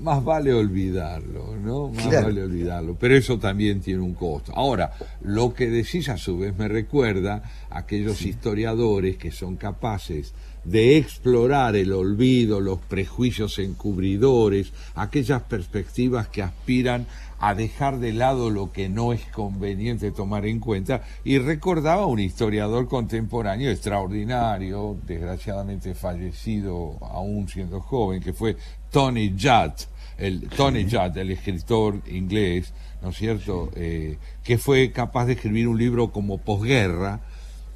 más 0.00 0.24
vale 0.24 0.52
olvidarlo, 0.52 1.56
¿no? 1.56 1.88
Más 1.88 2.06
vale 2.06 2.42
olvidarlo. 2.42 2.96
Pero 2.98 3.16
eso 3.16 3.38
también 3.38 3.80
tiene 3.80 4.00
un 4.00 4.14
costo. 4.14 4.52
Ahora, 4.54 4.92
lo 5.22 5.54
que 5.54 5.68
decís 5.68 6.08
a 6.08 6.16
su 6.16 6.38
vez 6.38 6.56
me 6.56 6.68
recuerda 6.68 7.42
a 7.70 7.78
aquellos 7.78 8.22
historiadores 8.22 9.16
que 9.16 9.30
son 9.30 9.56
capaces 9.56 10.32
de 10.64 10.96
explorar 10.96 11.74
el 11.74 11.92
olvido, 11.92 12.60
los 12.60 12.78
prejuicios 12.78 13.58
encubridores, 13.58 14.72
aquellas 14.94 15.42
perspectivas 15.42 16.28
que 16.28 16.42
aspiran 16.42 17.06
a 17.42 17.56
dejar 17.56 17.98
de 17.98 18.12
lado 18.12 18.50
lo 18.50 18.70
que 18.70 18.88
no 18.88 19.12
es 19.12 19.20
conveniente 19.26 20.12
tomar 20.12 20.46
en 20.46 20.60
cuenta 20.60 21.02
y 21.24 21.38
recordaba 21.38 22.06
un 22.06 22.20
historiador 22.20 22.86
contemporáneo 22.86 23.72
extraordinario, 23.72 24.96
desgraciadamente 25.04 25.96
fallecido 25.96 26.98
aún 27.00 27.48
siendo 27.48 27.80
joven, 27.80 28.22
que 28.22 28.32
fue 28.32 28.56
Tony 28.92 29.30
Judd, 29.30 29.72
el 30.18 30.48
Tony 30.50 30.84
Judd, 30.84 31.18
el 31.18 31.32
escritor 31.32 32.00
inglés, 32.06 32.72
¿no 33.02 33.08
es 33.08 33.16
cierto?, 33.16 33.70
eh, 33.74 34.18
que 34.44 34.56
fue 34.56 34.92
capaz 34.92 35.26
de 35.26 35.32
escribir 35.32 35.66
un 35.66 35.78
libro 35.78 36.12
como 36.12 36.38
posguerra, 36.38 37.22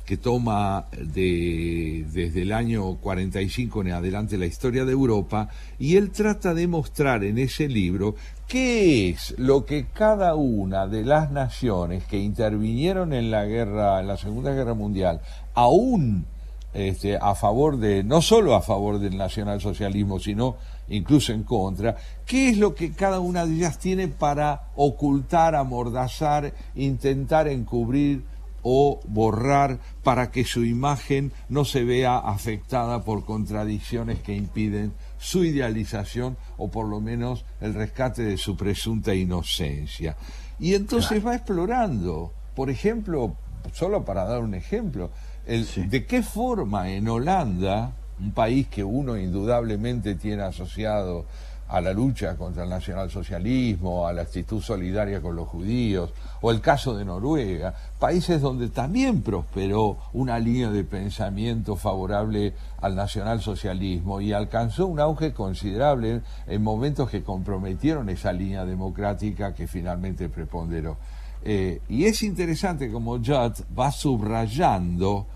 que 0.07 0.17
toma 0.17 0.87
de, 0.93 2.07
desde 2.13 2.43
el 2.43 2.53
año 2.53 2.95
45 2.95 3.83
en 3.83 3.91
adelante 3.91 4.39
la 4.39 4.47
historia 4.47 4.85
de 4.85 4.93
Europa, 4.93 5.49
y 5.79 5.97
él 5.97 6.13
trata 6.13 6.55
de 6.55 6.69
mostrar 6.69 7.25
en 7.25 7.39
ese 7.39 7.69
libro 7.69 8.15
qué 8.47 9.11
es 9.11 9.35
lo 9.37 9.67
que 9.67 9.87
cada 9.87 10.37
una 10.37 10.87
de 10.87 11.05
las 11.05 11.33
naciones 11.33 12.05
que 12.05 12.19
intervinieron 12.19 13.13
en 13.13 13.33
la 13.33 13.45
guerra, 13.47 13.99
en 14.01 14.07
la 14.07 14.17
Segunda 14.17 14.53
Guerra 14.53 14.75
Mundial, 14.75 15.21
aún 15.55 16.25
este, 16.73 17.17
a 17.17 17.35
favor 17.35 17.79
de, 17.79 18.05
no 18.05 18.23
solo 18.23 18.55
a 18.55 18.63
favor 18.63 19.01
del 19.01 19.17
nacionalsocialismo, 19.17 20.21
sino 20.21 20.57
incluso 20.89 21.33
en 21.33 21.43
contra, 21.43 21.97
qué 22.27 22.51
es 22.51 22.59
lo 22.59 22.75
que 22.75 22.93
cada 22.93 23.19
una 23.19 23.45
de 23.45 23.55
ellas 23.55 23.79
tiene 23.79 24.07
para 24.09 24.69
ocultar, 24.77 25.57
amordazar, 25.57 26.53
intentar 26.77 27.49
encubrir 27.49 28.25
o 28.69 29.01
borrar 29.07 29.79
para 30.03 30.33
que 30.33 30.45
su 30.45 30.65
imagen 30.65 31.31
no 31.49 31.65
se 31.65 31.85
vea 31.85 32.19
afectada 32.19 33.05
por 33.05 33.25
contradicciones 33.25 34.19
que 34.19 34.35
impiden 34.35 34.93
su 35.19 35.45
idealización 35.45 36.37
o 36.57 36.69
por 36.69 36.89
lo 36.89 37.01
menos 37.01 37.45
el 37.61 37.75
rescate 37.75 38.25
de 38.25 38.37
su 38.37 38.57
presunta 38.57 39.15
inocencia. 39.15 40.17
Y 40.59 40.75
entonces 40.75 41.25
va 41.25 41.37
explorando, 41.37 42.33
por 42.57 42.69
ejemplo, 42.69 43.37
solo 43.73 44.05
para 44.05 44.25
dar 44.25 44.43
un 44.43 44.55
ejemplo, 44.55 45.13
el, 45.47 45.65
de 45.89 46.05
qué 46.05 46.25
forma 46.25 46.91
en 46.91 47.09
Holanda, 47.09 47.93
un 48.19 48.33
país 48.33 48.67
que 48.67 48.83
uno 48.83 49.17
indudablemente 49.17 50.17
tiene 50.17 50.43
asociado 50.43 51.25
a 51.69 51.81
la 51.81 51.93
lucha 51.93 52.37
contra 52.37 52.65
el 52.65 52.71
nacionalsocialismo, 52.71 54.07
a 54.07 54.13
la 54.13 54.23
actitud 54.23 54.61
solidaria 54.61 55.21
con 55.21 55.35
los 55.35 55.49
judíos, 55.49 56.13
o 56.41 56.51
el 56.51 56.61
caso 56.61 56.97
de 56.97 57.05
Noruega, 57.05 57.75
países 57.99 58.41
donde 58.41 58.69
también 58.69 59.23
prosperó 59.23 59.99
una 60.13 60.39
línea 60.39 60.71
de 60.71 60.85
pensamiento 60.85 61.77
favorable 61.77 62.55
al 62.81 62.95
nacionalsocialismo 62.95 64.21
y 64.21 64.33
alcanzó 64.33 64.87
un 64.87 65.01
auge 65.01 65.33
considerable 65.33 66.23
en 66.47 66.63
momentos 66.63 67.11
que 67.11 67.23
comprometieron 67.23 68.09
esa 68.09 68.33
línea 68.33 68.65
democrática 68.65 69.55
que 69.55 69.67
finalmente 69.67 70.29
preponderó. 70.29 70.97
Eh, 71.45 71.81
y 71.89 72.05
es 72.05 72.23
interesante 72.23 72.91
como 72.91 73.19
Judd 73.19 73.61
va 73.79 73.93
subrayando 73.93 75.27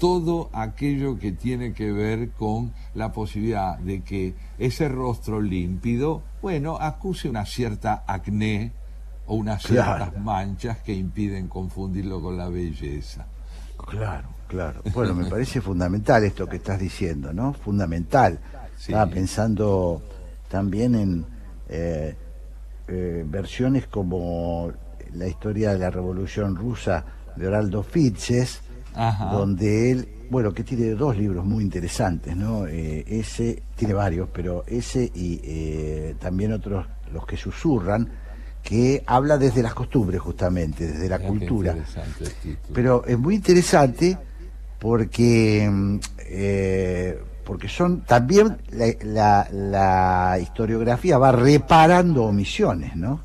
todo 0.00 0.48
aquello 0.52 1.18
que 1.18 1.30
tiene 1.30 1.74
que 1.74 1.92
ver 1.92 2.30
con 2.30 2.72
la 2.94 3.12
posibilidad 3.12 3.78
de 3.78 4.00
que 4.00 4.34
ese 4.60 4.88
rostro 4.88 5.40
límpido, 5.40 6.22
bueno, 6.42 6.76
acuse 6.78 7.28
una 7.28 7.46
cierta 7.46 8.04
acné 8.06 8.72
o 9.26 9.34
unas 9.34 9.62
ciertas 9.62 10.16
manchas 10.18 10.78
que 10.78 10.92
impiden 10.92 11.48
confundirlo 11.48 12.20
con 12.20 12.36
la 12.36 12.48
belleza. 12.48 13.26
Claro, 13.88 14.28
claro. 14.46 14.82
Bueno, 14.92 15.14
me 15.14 15.24
parece 15.30 15.60
fundamental 15.62 16.24
esto 16.24 16.46
que 16.46 16.56
estás 16.56 16.78
diciendo, 16.78 17.32
¿no? 17.32 17.54
Fundamental. 17.54 18.38
Estaba 18.78 19.06
pensando 19.06 20.02
también 20.48 20.94
en 20.94 21.26
eh, 21.68 22.14
eh, 22.86 23.24
versiones 23.26 23.86
como 23.86 24.70
la 25.14 25.26
historia 25.26 25.72
de 25.72 25.78
la 25.78 25.90
Revolución 25.90 26.54
Rusa 26.54 27.04
de 27.34 27.48
Oraldo 27.48 27.82
Fitzes, 27.82 28.60
donde 29.30 29.90
él, 29.90 30.08
bueno, 30.30 30.54
que 30.54 30.62
tiene 30.62 30.94
dos 30.94 31.16
libros 31.16 31.44
muy 31.44 31.64
interesantes, 31.64 32.36
¿no? 32.36 32.66
Eh, 32.68 33.04
ese, 33.08 33.64
tiene 33.74 33.94
varios, 33.94 34.28
pero 34.32 34.64
ese 34.68 35.10
y 35.12 35.40
eh, 35.42 36.14
también 36.20 36.52
otros, 36.52 36.86
los 37.12 37.26
que 37.26 37.36
susurran, 37.36 38.08
que 38.62 39.02
habla 39.06 39.38
desde 39.38 39.60
las 39.60 39.74
costumbres 39.74 40.20
justamente, 40.20 40.86
desde 40.86 41.08
la 41.08 41.18
cultura. 41.18 41.76
Pero 42.72 43.04
es 43.06 43.18
muy 43.18 43.34
interesante 43.34 44.16
porque, 44.78 45.98
eh, 46.20 47.20
porque 47.44 47.68
son 47.68 48.02
también 48.02 48.56
la, 49.02 49.48
la, 49.50 50.38
historiografía 50.40 51.18
va 51.18 51.32
reparando 51.32 52.24
omisiones, 52.24 52.94
¿no? 52.94 53.20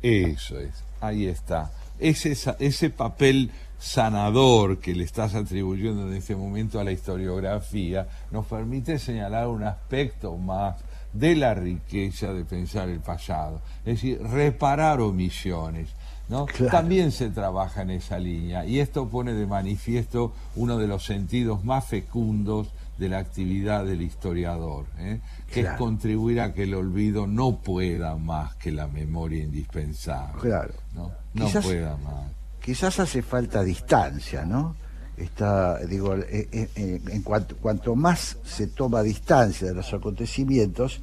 Eso 0.00 0.58
es, 0.58 0.82
ahí 1.02 1.26
está. 1.26 1.72
Es 1.98 2.24
ese 2.24 2.90
papel 2.90 3.50
sanador 3.78 4.78
que 4.78 4.94
le 4.94 5.04
estás 5.04 5.34
atribuyendo 5.34 6.08
en 6.08 6.16
este 6.16 6.34
momento 6.34 6.80
a 6.80 6.84
la 6.84 6.92
historiografía 6.92 8.08
nos 8.30 8.46
permite 8.46 8.98
señalar 8.98 9.48
un 9.48 9.62
aspecto 9.62 10.36
más 10.36 10.76
de 11.12 11.36
la 11.36 11.54
riqueza 11.54 12.32
de 12.32 12.44
pensar 12.44 12.88
el 12.88 13.00
pasado, 13.00 13.62
es 13.80 13.94
decir, 13.94 14.22
reparar 14.22 15.00
omisiones. 15.00 15.90
¿no? 16.28 16.46
También 16.70 17.10
se 17.10 17.30
trabaja 17.30 17.82
en 17.82 17.90
esa 17.90 18.18
línea 18.18 18.66
y 18.66 18.80
esto 18.80 19.08
pone 19.08 19.32
de 19.32 19.46
manifiesto 19.46 20.34
uno 20.56 20.76
de 20.76 20.86
los 20.86 21.06
sentidos 21.06 21.64
más 21.64 21.86
fecundos 21.86 22.68
de 22.98 23.08
la 23.08 23.18
actividad 23.18 23.86
del 23.86 24.02
historiador, 24.02 24.86
¿eh? 24.98 25.20
que 25.50 25.60
es 25.60 25.70
contribuir 25.78 26.40
a 26.40 26.52
que 26.52 26.64
el 26.64 26.74
olvido 26.74 27.26
no 27.26 27.56
pueda 27.56 28.16
más 28.16 28.56
que 28.56 28.72
la 28.72 28.88
memoria 28.88 29.42
indispensable. 29.42 30.40
Claro. 30.42 30.74
No, 30.94 31.12
no 31.32 31.48
pueda 31.62 31.96
más. 31.96 32.37
Quizás 32.68 33.00
hace 33.00 33.22
falta 33.22 33.64
distancia, 33.64 34.44
¿no? 34.44 34.76
Está, 35.16 35.78
digo, 35.86 36.14
eh, 36.16 36.50
eh, 36.52 37.00
en 37.08 37.22
cuanto, 37.22 37.96
más 37.96 38.36
se 38.44 38.66
toma 38.66 39.02
distancia 39.02 39.68
de 39.68 39.74
los 39.74 39.94
acontecimientos, 39.94 41.00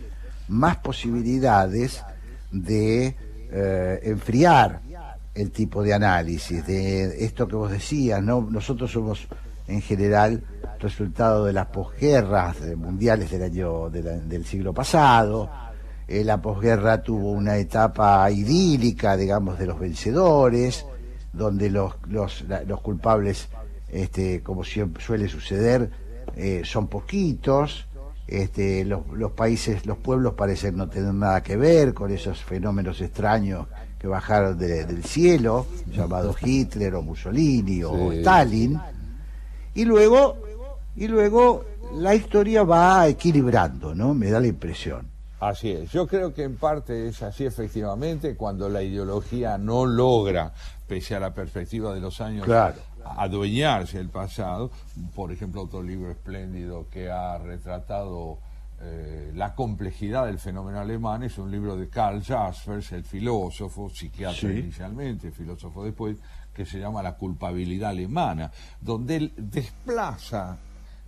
más 0.47 0.77
posibilidades 0.77 2.03
de 2.51 3.15
enfriar 4.03 4.81
el 5.33 5.49
tipo 5.49 5.81
de 5.81 5.95
análisis, 5.95 6.67
de 6.67 7.25
esto 7.25 7.47
que 7.47 7.55
vos 7.55 7.71
decías, 7.71 8.21
¿no? 8.21 8.41
Nosotros 8.41 8.91
somos 8.91 9.25
en 9.67 9.81
general 9.81 10.43
resultado 10.79 11.45
de 11.45 11.53
las 11.53 11.65
posguerras 11.65 12.57
mundiales 12.77 13.31
del 13.31 13.41
año 13.41 13.89
del 13.89 14.45
siglo 14.45 14.71
pasado. 14.71 15.49
Eh, 16.07 16.23
la 16.23 16.39
posguerra 16.39 17.01
tuvo 17.01 17.31
una 17.31 17.57
etapa 17.57 18.29
idílica, 18.29 19.17
digamos, 19.17 19.57
de 19.57 19.65
los 19.65 19.79
vencedores, 19.79 20.85
donde 21.35 21.69
los, 21.69 21.93
los, 22.07 22.43
los 22.67 22.81
culpables, 22.81 23.49
este, 23.89 24.41
como 24.41 24.63
siempre 24.63 25.03
suele 25.03 25.27
suceder, 25.27 25.89
eh, 26.35 26.61
son 26.65 26.87
poquitos. 26.87 27.87
Este, 28.27 28.83
los, 28.85 29.07
los 29.13 29.33
países, 29.33 29.85
los 29.85 29.97
pueblos 29.97 30.33
parecen 30.33 30.77
no 30.77 30.89
tener 30.89 31.13
nada 31.13 31.43
que 31.43 31.57
ver 31.57 31.93
con 31.93 32.11
esos 32.11 32.43
fenómenos 32.43 32.99
extraños 33.01 33.67
que 33.99 34.07
bajaron 34.07 34.57
del 34.57 35.03
cielo, 35.03 35.67
llamados 35.91 36.37
Hitler 36.41 36.95
o 36.95 37.01
Mussolini 37.01 37.83
o 37.83 38.11
Stalin, 38.11 38.79
y 39.75 39.85
luego, 39.85 40.37
y 40.95 41.07
luego 41.07 41.65
la 41.93 42.15
historia 42.15 42.63
va 42.63 43.07
equilibrando, 43.07 43.93
¿no? 43.93 44.13
Me 44.13 44.29
da 44.29 44.39
la 44.39 44.47
impresión. 44.47 45.07
Así 45.39 45.71
es, 45.71 45.91
yo 45.91 46.07
creo 46.07 46.33
que 46.33 46.43
en 46.43 46.55
parte 46.55 47.07
es 47.07 47.21
así 47.21 47.45
efectivamente 47.45 48.35
cuando 48.35 48.69
la 48.69 48.81
ideología 48.81 49.57
no 49.57 49.85
logra, 49.85 50.53
pese 50.87 51.15
a 51.15 51.19
la 51.19 51.33
perspectiva 51.33 51.93
de 51.93 51.99
los 51.99 52.21
años, 52.21 52.47
adueñarse 53.03 53.97
del 53.97 54.09
pasado. 54.09 54.71
Por 55.13 55.31
ejemplo, 55.31 55.63
otro 55.63 55.81
libro 55.81 56.11
espléndido 56.11 56.87
que 56.89 57.09
ha 57.09 57.37
retratado 57.37 58.39
eh, 58.81 59.31
la 59.33 59.55
complejidad 59.55 60.25
del 60.25 60.37
fenómeno 60.37 60.79
alemán 60.79 61.23
es 61.23 61.37
un 61.37 61.49
libro 61.49 61.77
de 61.77 61.87
Karl 61.89 62.21
Jaspers, 62.21 62.91
el 62.91 63.03
filósofo, 63.03 63.89
psiquiatra 63.89 64.51
inicialmente, 64.51 65.31
filósofo 65.31 65.83
después, 65.83 66.17
que 66.53 66.65
se 66.65 66.79
llama 66.79 67.01
La 67.01 67.15
culpabilidad 67.15 67.91
alemana, 67.91 68.51
donde 68.81 69.15
él 69.15 69.33
desplaza 69.37 70.57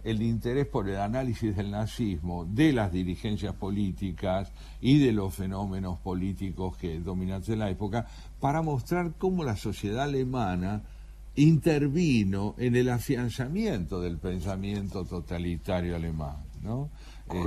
el 0.03 0.21
interés 0.21 0.65
por 0.65 0.87
el 0.87 0.97
análisis 0.97 1.55
del 1.55 1.71
nazismo, 1.71 2.45
de 2.45 2.71
las 2.71 2.91
dirigencias 2.91 3.53
políticas 3.53 4.51
y 4.79 4.99
de 4.99 5.11
los 5.11 5.35
fenómenos 5.35 5.99
políticos 5.99 6.77
que 6.77 6.99
dominantes 6.99 7.49
de 7.49 7.57
la 7.57 7.69
época, 7.69 8.07
para 8.39 8.61
mostrar 8.61 9.13
cómo 9.17 9.43
la 9.43 9.55
sociedad 9.55 10.03
alemana 10.03 10.83
intervino 11.35 12.55
en 12.57 12.75
el 12.75 12.89
afianzamiento 12.89 14.01
del 14.01 14.17
pensamiento 14.17 15.05
totalitario 15.05 15.95
alemán. 15.95 16.37
¿no? 16.61 16.89
Eh, 17.31 17.43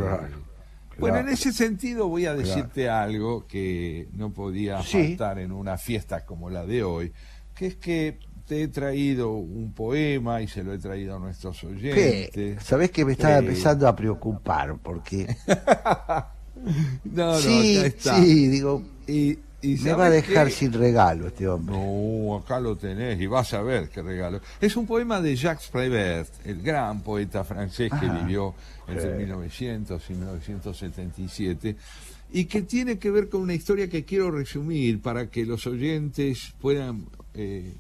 bueno, 0.99 1.19
en 1.19 1.29
ese 1.29 1.53
sentido 1.53 2.09
voy 2.09 2.27
a 2.27 2.35
decirte 2.35 2.89
algo 2.89 3.47
que 3.47 4.09
no 4.13 4.31
podía 4.31 4.83
faltar 4.83 5.39
en 5.39 5.53
una 5.53 5.79
fiesta 5.79 6.25
como 6.25 6.51
la 6.51 6.67
de 6.67 6.83
hoy, 6.83 7.13
que 7.55 7.67
es 7.67 7.77
que 7.77 8.19
te 8.47 8.65
he 8.65 8.69
traído 8.69 9.33
un 9.33 9.73
poema 9.73 10.43
y 10.43 10.49
se 10.49 10.63
lo 10.63 10.73
he 10.73 10.79
traído 10.79 11.17
a 11.17 11.19
nuestros 11.19 11.63
oyentes. 11.65 12.63
Sabés 12.63 12.91
que 12.91 13.05
me 13.05 13.13
estaba 13.13 13.39
empezando 13.39 13.89
a 13.89 13.95
preocupar 13.95 14.77
porque... 14.79 15.37
no, 17.05 17.33
no, 17.33 17.39
sí, 17.39 17.77
está. 17.77 18.17
Sí, 18.17 18.49
digo... 18.49 18.83
Y, 19.07 19.39
me 19.63 19.93
va 19.93 20.07
a 20.07 20.11
dejar 20.11 20.51
sin 20.51 20.73
regalo 20.73 21.29
este 21.29 21.47
hombre. 21.49 21.77
No, 21.77 22.37
acá 22.37 22.61
lo 22.61 22.77
tenés 22.77 23.21
y 23.21 23.27
vas 23.27 23.53
a 23.55 23.63
ver 23.63 23.89
qué 23.89 24.03
regalo. 24.03 24.41
Es 24.61 24.77
un 24.77 24.87
poema 24.87 25.21
de 25.21 25.37
Jacques 25.37 25.69
Prévert, 25.69 26.31
el 26.45 26.63
gran 26.63 27.03
poeta 27.03 27.45
francés 27.45 27.91
que 28.01 28.09
vivió 28.09 28.55
entre 28.89 29.17
1900 29.17 30.03
y 30.11 30.13
1977 30.15 31.77
y 32.33 32.45
que 32.45 32.63
tiene 32.63 32.99
que 32.99 33.11
ver 33.11 33.29
con 33.29 33.43
una 33.43 33.55
historia 33.55 33.89
que 33.89 34.05
quiero 34.05 34.31
resumir 34.31 35.01
para 35.03 35.27
que 35.29 35.45
los 35.45 35.67
oyentes 35.67 36.55
puedan 36.61 37.07
eh, 37.35 37.75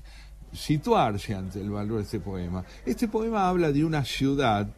situarse 0.52 1.34
ante 1.34 1.60
el 1.60 1.70
valor 1.70 1.98
de 1.98 2.04
este 2.04 2.20
poema. 2.20 2.64
Este 2.84 3.08
poema 3.08 3.48
habla 3.48 3.72
de 3.72 3.84
una 3.84 4.04
ciudad 4.04 4.68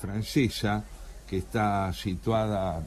francesa 0.00 0.84
que 1.28 1.38
está 1.38 1.92
situada 1.92 2.84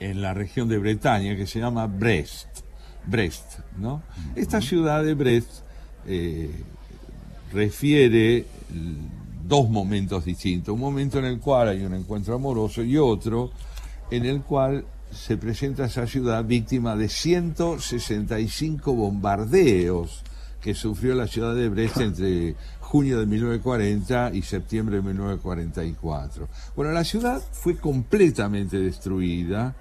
en 0.00 0.20
la 0.20 0.34
región 0.34 0.68
de 0.68 0.78
Bretaña 0.78 1.36
que 1.36 1.46
se 1.46 1.60
llama 1.60 1.86
Brest. 1.86 2.61
Brest, 3.06 3.58
¿no? 3.78 4.02
Esta 4.36 4.60
ciudad 4.60 5.04
de 5.04 5.14
Brest 5.14 5.48
eh, 6.06 6.50
refiere 7.52 8.46
dos 9.46 9.68
momentos 9.68 10.24
distintos. 10.24 10.74
Un 10.74 10.80
momento 10.80 11.18
en 11.18 11.26
el 11.26 11.38
cual 11.38 11.68
hay 11.68 11.84
un 11.84 11.94
encuentro 11.94 12.34
amoroso 12.34 12.82
y 12.82 12.96
otro 12.96 13.50
en 14.10 14.26
el 14.26 14.42
cual 14.42 14.84
se 15.10 15.36
presenta 15.36 15.86
esa 15.86 16.06
ciudad 16.06 16.44
víctima 16.44 16.96
de 16.96 17.08
165 17.08 18.94
bombardeos 18.94 20.22
que 20.60 20.74
sufrió 20.74 21.14
la 21.14 21.26
ciudad 21.26 21.54
de 21.54 21.68
Brest 21.68 21.96
entre 22.00 22.54
junio 22.80 23.18
de 23.18 23.26
1940 23.26 24.30
y 24.34 24.42
septiembre 24.42 24.96
de 24.96 25.02
1944. 25.02 26.48
Bueno, 26.76 26.92
la 26.92 27.04
ciudad 27.04 27.42
fue 27.52 27.76
completamente 27.76 28.78
destruida 28.78 29.74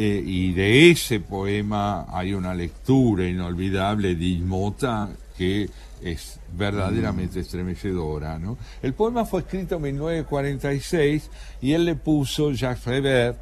eh, 0.00 0.22
y 0.24 0.52
de 0.52 0.92
ese 0.92 1.18
poema 1.18 2.06
hay 2.08 2.32
una 2.32 2.54
lectura 2.54 3.26
inolvidable 3.26 4.14
de 4.14 4.24
Ismota 4.26 5.08
que 5.36 5.68
es 6.00 6.38
verdaderamente 6.56 7.40
estremecedora. 7.40 8.38
¿no? 8.38 8.56
El 8.80 8.94
poema 8.94 9.24
fue 9.24 9.40
escrito 9.40 9.74
en 9.74 9.82
1946 9.82 11.30
y 11.62 11.72
él 11.72 11.84
le 11.84 11.96
puso, 11.96 12.52
Jacques 12.52 12.84
Prévert, 12.84 13.40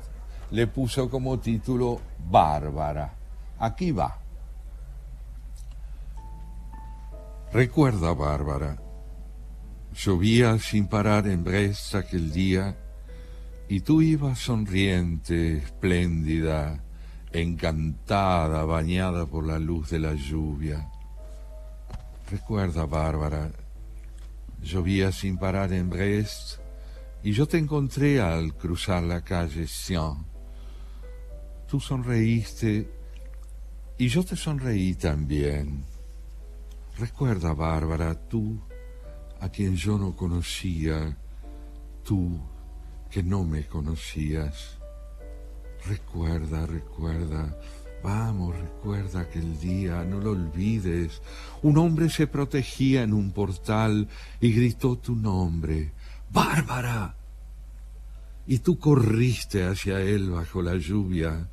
le 0.51 0.67
puso 0.67 1.11
como 1.11 1.39
título 1.39 2.01
Bárbara. 2.31 3.13
Aquí 3.59 3.93
va. 3.93 4.17
Recuerda, 7.53 8.15
Bárbara, 8.15 8.79
llovía 9.95 10.59
sin 10.59 10.87
parar 10.89 11.27
en 11.27 11.45
Brest 11.45 11.97
aquel 11.97 12.33
día 12.33 12.75
y 13.69 13.81
tú 13.81 14.01
ibas 14.01 14.39
sonriente, 14.39 15.59
espléndida, 15.59 16.83
encantada, 17.33 18.65
bañada 18.65 19.27
por 19.27 19.47
la 19.47 19.59
luz 19.59 19.91
de 19.91 19.99
la 19.99 20.15
lluvia. 20.15 20.89
Recuerda, 22.31 22.87
Bárbara, 22.87 23.51
llovía 24.63 25.13
sin 25.13 25.37
parar 25.37 25.73
en 25.73 25.91
Brest 25.91 26.59
y 27.23 27.33
yo 27.33 27.47
te 27.47 27.59
encontré 27.59 28.21
al 28.21 28.55
cruzar 28.55 29.03
la 29.03 29.23
calle 29.23 29.67
Sion. 29.67 30.25
Tú 31.69 31.81
sonreíste 31.81 32.89
y 33.99 34.09
yo 34.09 34.25
te 34.25 34.37
sonreí 34.37 34.95
también. 34.95 35.85
Recuerda, 36.99 37.53
Bárbara, 37.53 38.15
tú, 38.15 38.61
a 39.41 39.49
quien 39.49 39.77
yo 39.77 39.99
no 39.99 40.15
conocía, 40.15 41.17
tú, 42.05 42.41
que 43.17 43.23
no 43.23 43.45
me 43.45 43.65
conocías. 43.65 44.77
Recuerda, 45.87 46.67
recuerda, 46.67 47.59
vamos, 48.05 48.55
recuerda 48.55 49.21
aquel 49.21 49.59
día, 49.59 50.05
no 50.05 50.21
lo 50.21 50.33
olvides. 50.33 51.23
Un 51.63 51.79
hombre 51.79 52.11
se 52.11 52.27
protegía 52.27 53.05
en 53.05 53.15
un 53.15 53.31
portal 53.31 54.07
y 54.39 54.53
gritó 54.53 54.99
tu 54.99 55.17
nombre, 55.17 55.93
Bárbara. 56.31 57.17
Y 58.47 58.59
tú 58.59 58.79
corriste 58.79 59.65
hacia 59.65 59.99
él 60.03 60.29
bajo 60.29 60.61
la 60.61 60.77
lluvia, 60.77 61.49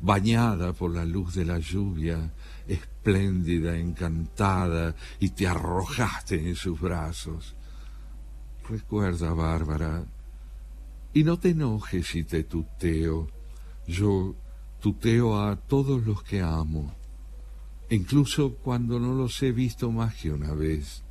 bañada 0.00 0.72
por 0.72 0.92
la 0.92 1.04
luz 1.04 1.36
de 1.36 1.44
la 1.44 1.60
lluvia, 1.60 2.32
espléndida, 2.66 3.76
encantada, 3.76 4.96
y 5.20 5.28
te 5.28 5.46
arrojaste 5.46 6.48
en 6.48 6.56
sus 6.56 6.80
brazos. 6.80 7.54
Recuerda, 8.68 9.32
Bárbara, 9.32 10.06
y 11.14 11.22
no 11.22 11.38
te 11.38 11.50
enojes 11.50 12.08
si 12.08 12.24
te 12.24 12.42
tuteo. 12.42 13.28
Yo 13.86 14.34
tuteo 14.80 15.40
a 15.40 15.56
todos 15.56 16.04
los 16.04 16.22
que 16.22 16.42
amo, 16.42 16.92
incluso 17.88 18.54
cuando 18.56 18.98
no 18.98 19.14
los 19.14 19.42
he 19.42 19.52
visto 19.52 19.90
más 19.90 20.14
que 20.16 20.32
una 20.32 20.52
vez. 20.52 21.02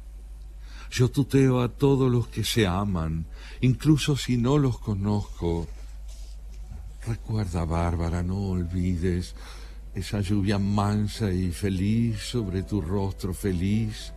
Yo 0.92 1.10
tuteo 1.10 1.62
a 1.62 1.70
todos 1.70 2.12
los 2.12 2.28
que 2.28 2.44
se 2.44 2.68
aman, 2.68 3.26
incluso 3.62 4.16
si 4.16 4.38
no 4.38 4.60
los 4.60 4.78
conozco. 4.78 5.68
Recuerda, 7.08 7.66
Bárbara, 7.66 8.22
no 8.22 8.38
olvides 8.50 9.34
esa 9.96 10.22
lluvia 10.22 10.60
mansa 10.60 11.32
y 11.32 11.52
feliz 11.52 12.20
sobre 12.20 12.64
tu 12.64 12.82
rostro 12.82 13.34
feliz, 13.34 14.14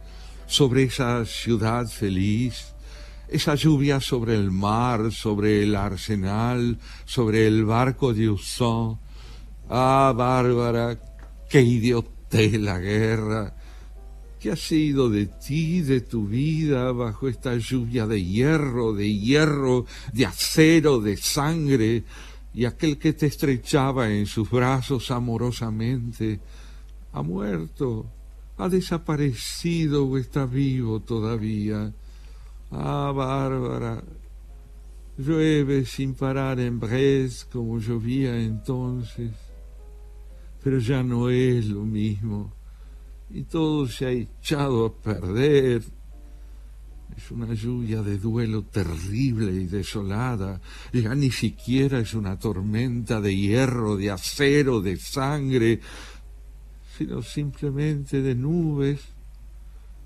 sobre 0.47 0.85
esa 0.85 1.25
ciudad 1.25 1.87
feliz, 1.87 2.75
esa 3.29 3.55
lluvia 3.55 4.01
sobre 4.01 4.35
el 4.35 4.51
mar, 4.51 5.13
sobre 5.13 5.63
el 5.63 5.75
arsenal, 5.75 6.79
sobre 7.05 7.47
el 7.47 7.65
barco 7.65 8.15
de 8.15 8.31
Usón. 8.31 8.99
Ah, 9.69 10.13
Bárbara, 10.17 10.99
qué 11.49 11.63
idiote 11.63 12.59
la 12.59 12.79
guerra, 12.79 13.55
¿Qué 14.39 14.51
ha 14.51 14.57
sido 14.57 15.09
de 15.09 15.27
ti, 15.27 15.81
de 15.81 16.03
tu 16.03 16.29
vida, 16.29 16.93
bajo 16.93 17.27
esta 17.27 17.57
lluvia 17.57 18.07
de 18.07 18.23
hierro, 18.23 18.93
de 18.93 19.13
hierro, 19.13 19.87
de 20.13 20.27
acero, 20.27 21.01
de 21.01 21.17
sangre, 21.17 22.05
y 22.53 22.67
aquel 22.67 22.99
que 22.99 23.15
te 23.15 23.27
estrechaba 23.27 24.11
en 24.11 24.27
sus 24.27 24.51
brazos 24.51 25.11
amorosamente, 25.11 26.39
ha 27.13 27.23
muerto, 27.23 28.07
ha 28.59 28.69
desaparecido 28.69 30.07
o 30.07 30.19
está 30.19 30.45
vivo 30.45 31.01
todavía? 31.01 31.93
Ah, 32.71 33.13
Bárbara, 33.15 34.03
llueve 35.17 35.85
sin 35.85 36.15
parar 36.15 36.61
en 36.61 36.81
Brest 36.81 37.51
como 37.53 37.79
llovía 37.79 38.37
entonces, 38.39 39.33
pero 40.63 40.79
ya 40.79 41.03
no 41.03 41.31
es 41.31 41.67
lo 41.67 41.83
mismo 41.85 42.57
y 43.31 43.43
todo 43.45 43.87
se 43.89 44.07
ha 44.07 44.11
echado 44.11 44.87
a 44.87 44.95
perder. 44.95 45.83
Es 47.17 47.31
una 47.31 47.55
lluvia 47.55 48.03
de 48.03 48.19
duelo 48.19 48.65
terrible 48.65 49.53
y 49.53 49.67
desolada. 49.67 50.61
Ya 50.93 51.15
ni 51.15 51.31
siquiera 51.31 51.99
es 51.99 52.15
una 52.15 52.39
tormenta 52.39 53.21
de 53.21 53.35
hierro, 53.35 53.97
de 53.97 54.11
acero, 54.11 54.81
de 54.81 54.97
sangre, 54.97 55.81
sino 56.97 57.23
simplemente 57.23 58.21
de 58.21 58.35
nubes 58.35 59.01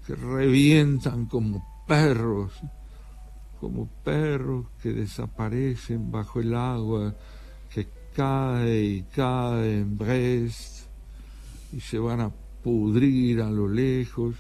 que 0.07 0.15
revientan 0.15 1.27
como 1.27 1.70
perros, 1.91 2.53
como 3.59 3.89
perros 4.05 4.67
que 4.81 4.93
desaparecen 4.93 6.13
bajo 6.13 6.39
el 6.39 6.55
agua, 6.55 7.13
que 7.69 7.89
cae 8.15 8.81
y 8.81 9.03
cae 9.03 9.81
en 9.81 9.99
Brest 9.99 10.87
y 11.73 11.81
se 11.81 11.99
van 11.99 12.21
a 12.21 12.31
pudrir 12.63 13.43
a 13.43 13.51
lo 13.51 13.67
lejos, 13.67 14.37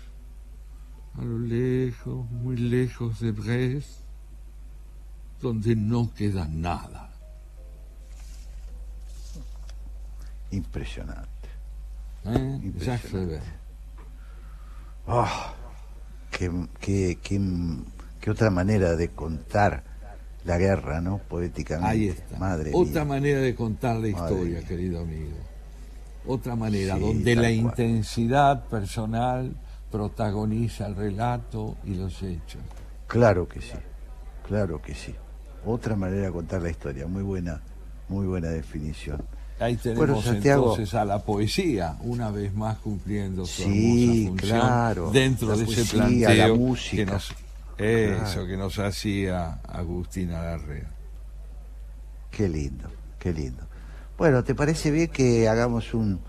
a 1.18 1.22
lo 1.22 1.40
lejos, 1.40 2.30
muy 2.30 2.56
lejos 2.56 3.18
de 3.18 3.32
Brest, 3.32 3.98
donde 5.42 5.74
no 5.74 6.14
queda 6.14 6.46
nada. 6.46 7.10
Impresionante. 10.52 11.48
¿Eh? 12.26 12.60
Impresionante. 12.62 13.42
Oh, 15.08 15.54
qué, 16.40 16.50
qué, 16.80 17.18
qué, 17.22 17.38
qué, 18.18 18.30
otra 18.30 18.50
manera 18.50 18.96
de 18.96 19.08
contar 19.08 19.84
la 20.44 20.56
guerra, 20.56 21.02
¿no? 21.02 21.18
Poéticamente. 21.18 21.90
Ahí 21.90 22.08
está. 22.08 22.38
Madre 22.38 22.70
otra 22.72 23.04
mía. 23.04 23.14
manera 23.16 23.40
de 23.40 23.54
contar 23.54 23.96
la 23.96 24.08
historia, 24.08 24.62
querido 24.62 25.00
amigo 25.00 25.36
otra 26.26 26.54
manera, 26.54 26.98
donde 26.98 27.34
la 27.34 27.50
intensidad 27.50 28.64
personal 28.68 29.54
protagoniza 29.90 30.86
el 30.86 30.96
relato 30.96 31.76
y 31.84 31.94
los 31.94 32.22
hechos. 32.22 32.60
Claro 33.06 33.48
que 33.48 33.60
sí, 33.60 33.78
claro 34.46 34.80
que 34.80 34.94
sí. 34.94 35.14
Otra 35.64 35.96
manera 35.96 36.26
de 36.26 36.32
contar 36.32 36.62
la 36.62 36.70
historia, 36.70 37.06
muy 37.06 37.22
buena, 37.22 37.60
muy 38.08 38.26
buena 38.26 38.48
definición. 38.48 39.22
Ahí 39.60 39.76
tenemos 39.76 40.26
entonces 40.26 40.94
a 40.94 41.04
la 41.04 41.18
poesía, 41.22 41.96
una 42.00 42.30
vez 42.30 42.54
más 42.54 42.78
cumpliendo 42.78 43.44
su 43.44 43.64
sí, 43.64 44.26
función 44.26 44.58
claro. 44.58 45.10
dentro 45.10 45.54
de 45.54 45.64
ese 45.64 45.84
planteo 45.84 46.34
la 46.34 46.54
música. 46.54 47.04
que 47.04 47.12
nos, 47.12 47.34
eso 47.76 48.46
que 48.46 48.56
nos 48.56 48.78
hacía 48.78 49.60
Agustina 49.68 50.42
Larrea. 50.42 50.90
Qué 52.30 52.48
lindo, 52.48 52.88
qué 53.18 53.34
lindo. 53.34 53.62
Bueno, 54.16 54.42
¿te 54.42 54.54
parece 54.54 54.90
bien 54.90 55.08
que 55.08 55.46
hagamos 55.46 55.92
un, 55.92 56.20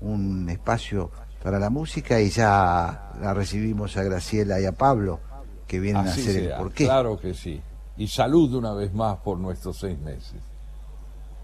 un 0.00 0.48
espacio 0.48 1.12
para 1.40 1.60
la 1.60 1.70
música 1.70 2.20
y 2.20 2.30
ya 2.30 3.12
la 3.20 3.32
recibimos 3.32 3.96
a 3.96 4.02
Graciela 4.02 4.60
y 4.60 4.64
a 4.64 4.72
Pablo 4.72 5.20
que 5.68 5.78
vienen 5.78 6.08
Así 6.08 6.20
a 6.20 6.22
hacer 6.24 6.34
sea, 6.34 6.56
el 6.56 6.62
porqué? 6.62 6.84
Claro 6.84 7.16
que 7.16 7.32
sí. 7.32 7.60
Y 7.96 8.08
salud 8.08 8.52
una 8.54 8.72
vez 8.72 8.92
más 8.92 9.18
por 9.18 9.38
nuestros 9.38 9.78
seis 9.78 9.98
meses. 10.00 10.51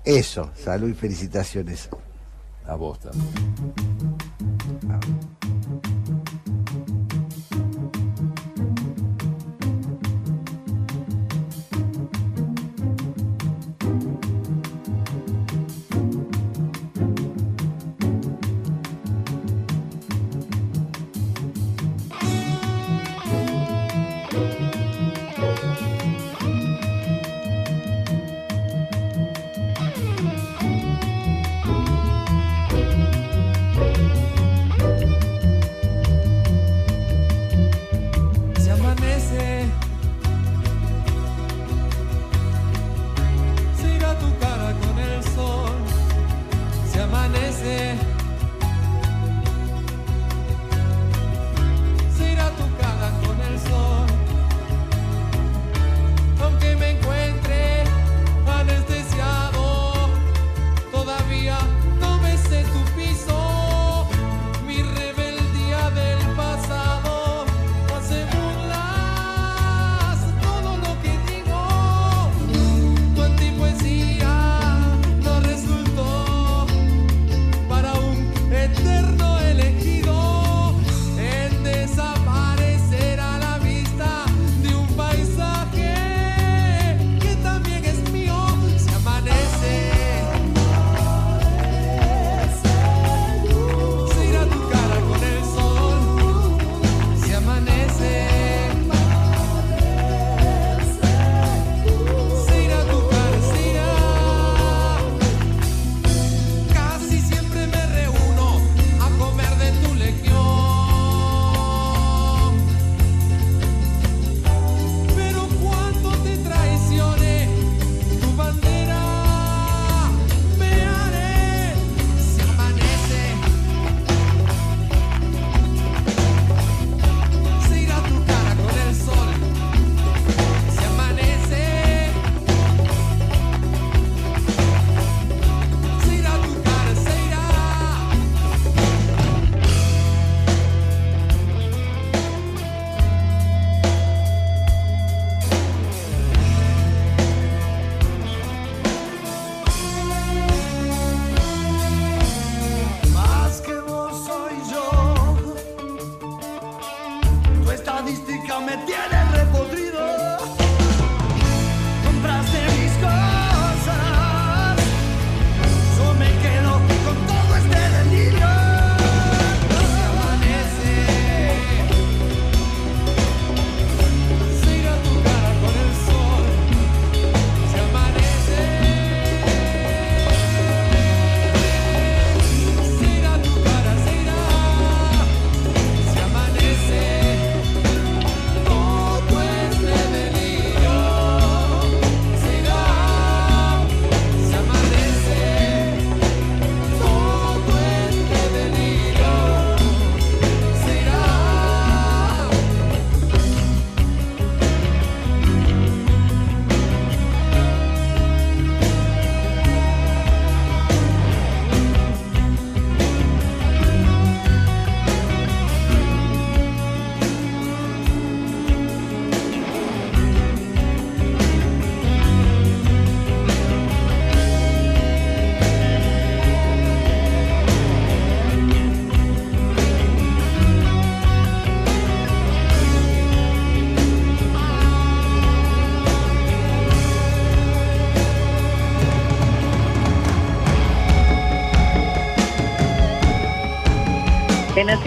Eso, 0.09 0.51
salud 0.57 0.89
y 0.89 0.95
felicitaciones. 0.95 1.91
A 2.67 2.77
vos. 2.77 2.99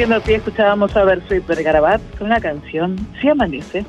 Haciendo 0.02 0.24
Pie 0.24 0.38
escuchábamos 0.38 0.96
a 0.96 1.04
Bersuit 1.04 1.46
Bergarabat 1.46 2.02
con 2.18 2.30
la 2.30 2.42
canción 2.42 2.98
Si 3.22 3.30
Amanece. 3.30 3.86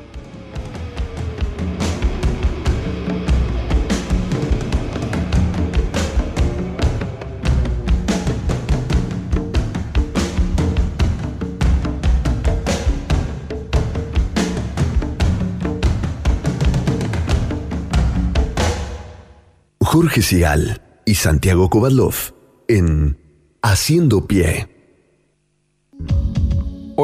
Jorge 19.81 20.21
Sigal 20.21 20.83
y 21.07 21.15
Santiago 21.15 21.71
Kovadlov 21.71 22.35
en 22.69 23.17
Haciendo 23.63 24.27
Pie. 24.27 24.72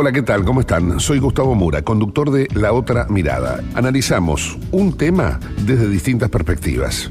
Hola, 0.00 0.12
¿qué 0.12 0.22
tal? 0.22 0.44
¿Cómo 0.44 0.60
están? 0.60 1.00
Soy 1.00 1.18
Gustavo 1.18 1.56
Mura, 1.56 1.82
conductor 1.82 2.30
de 2.30 2.46
La 2.54 2.72
Otra 2.72 3.08
Mirada. 3.08 3.60
Analizamos 3.74 4.56
un 4.70 4.96
tema 4.96 5.40
desde 5.66 5.88
distintas 5.88 6.30
perspectivas. 6.30 7.10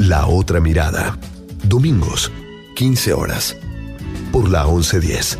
La 0.00 0.26
Otra 0.26 0.58
Mirada. 0.58 1.16
Domingos, 1.62 2.32
15 2.74 3.12
horas. 3.14 3.56
Por 4.32 4.50
la 4.50 4.64
1110. 4.64 5.38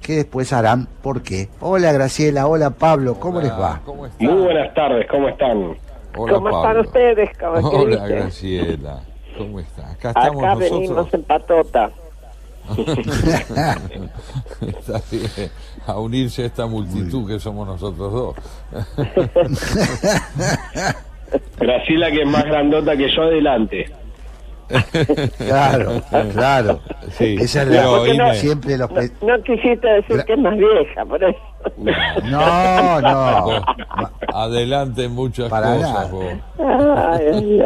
que 0.02 0.16
después 0.16 0.52
harán 0.52 0.88
por 1.02 1.22
qué. 1.22 1.48
Hola 1.60 1.92
Graciela, 1.92 2.46
hola 2.46 2.70
Pablo, 2.70 3.18
¿cómo 3.20 3.40
les 3.40 3.52
va? 3.52 3.80
Muy 4.18 4.42
buenas 4.42 4.72
tardes, 4.74 5.06
¿cómo 5.10 5.28
están? 5.28 5.74
¿Cómo 6.14 6.48
están 6.48 6.78
ustedes, 6.78 7.30
Hola 7.42 8.06
Graciela, 8.06 9.00
¿cómo 9.36 9.60
están? 9.60 9.90
Acá 9.90 10.08
estamos 10.10 10.44
Acá 10.44 10.54
nosotros. 10.54 10.80
venimos 10.80 11.14
en 11.14 11.22
patota. 11.24 11.90
Está 14.60 15.00
bien, 15.10 15.50
a 15.86 15.98
unirse 15.98 16.42
a 16.42 16.46
esta 16.46 16.66
multitud 16.66 17.26
que 17.26 17.38
somos 17.38 17.66
nosotros 17.66 18.12
dos. 18.12 18.36
Graciela, 21.58 22.10
que 22.10 22.22
es 22.22 22.28
más 22.28 22.44
grandota 22.44 22.96
que 22.96 23.10
yo, 23.10 23.22
adelante. 23.22 23.90
Claro, 25.38 26.02
claro. 26.32 26.80
Sí, 27.12 27.36
Esa 27.40 27.62
es 27.62 27.68
la, 27.68 28.34
siempre 28.34 28.76
los 28.76 28.90
No 29.22 29.42
quisiste 29.42 29.86
decir 29.88 30.24
que 30.24 30.34
es 30.34 30.38
más 30.38 30.56
vieja, 30.56 31.04
por 31.06 31.22
eso. 31.24 31.38
No, 32.24 33.00
no. 33.00 33.64
Adelante 34.34 35.08
muchas 35.08 35.48
Para 35.48 35.76
cosas. 35.76 36.10
Ay, 36.58 37.60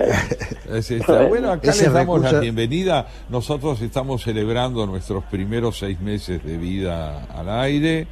bueno, 1.28 1.52
acá 1.52 1.70
Ese 1.70 1.84
les 1.84 1.92
damos 1.92 2.20
la 2.20 2.40
bienvenida. 2.40 3.06
Nosotros 3.28 3.80
estamos 3.82 4.22
celebrando 4.22 4.86
nuestros 4.86 5.24
primeros 5.24 5.78
seis 5.78 6.00
meses 6.00 6.44
de 6.44 6.56
vida 6.56 7.24
al 7.34 7.48
aire 7.48 8.06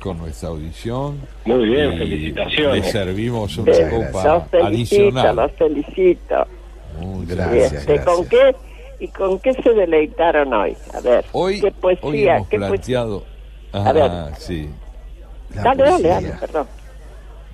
con 0.00 0.18
nuestra 0.18 0.50
audición. 0.50 1.20
Muy 1.44 1.64
bien, 1.68 1.94
Y 1.94 1.98
felicitaciones. 1.98 2.84
Le 2.86 2.92
servimos 2.92 3.56
una 3.58 3.72
Los 3.72 3.90
copa 3.90 4.40
felicito, 4.50 4.66
adicional. 4.66 5.36
los 5.36 5.52
felicito. 5.52 6.46
Muchas 7.00 7.36
Gracias, 7.36 7.72
Este, 7.72 8.04
¿Con 8.04 8.26
qué 8.28 8.56
y 9.00 9.08
con 9.08 9.38
qué 9.40 9.52
se 9.54 9.70
deleitaron 9.74 10.52
hoy? 10.54 10.76
A 10.94 11.00
ver, 11.00 11.24
Hoy, 11.32 11.60
qué 11.60 11.66
hoy 11.66 11.96
poesía, 11.96 12.36
hemos 12.36 12.48
qué 12.48 12.58
poesía. 12.58 13.06
A 13.72 13.92
ver. 13.92 14.10
Ah, 14.10 14.30
sí. 14.38 14.70
Dale, 15.62 15.82
dale, 15.82 16.08
dale, 16.08 16.28
perdón. 16.40 16.66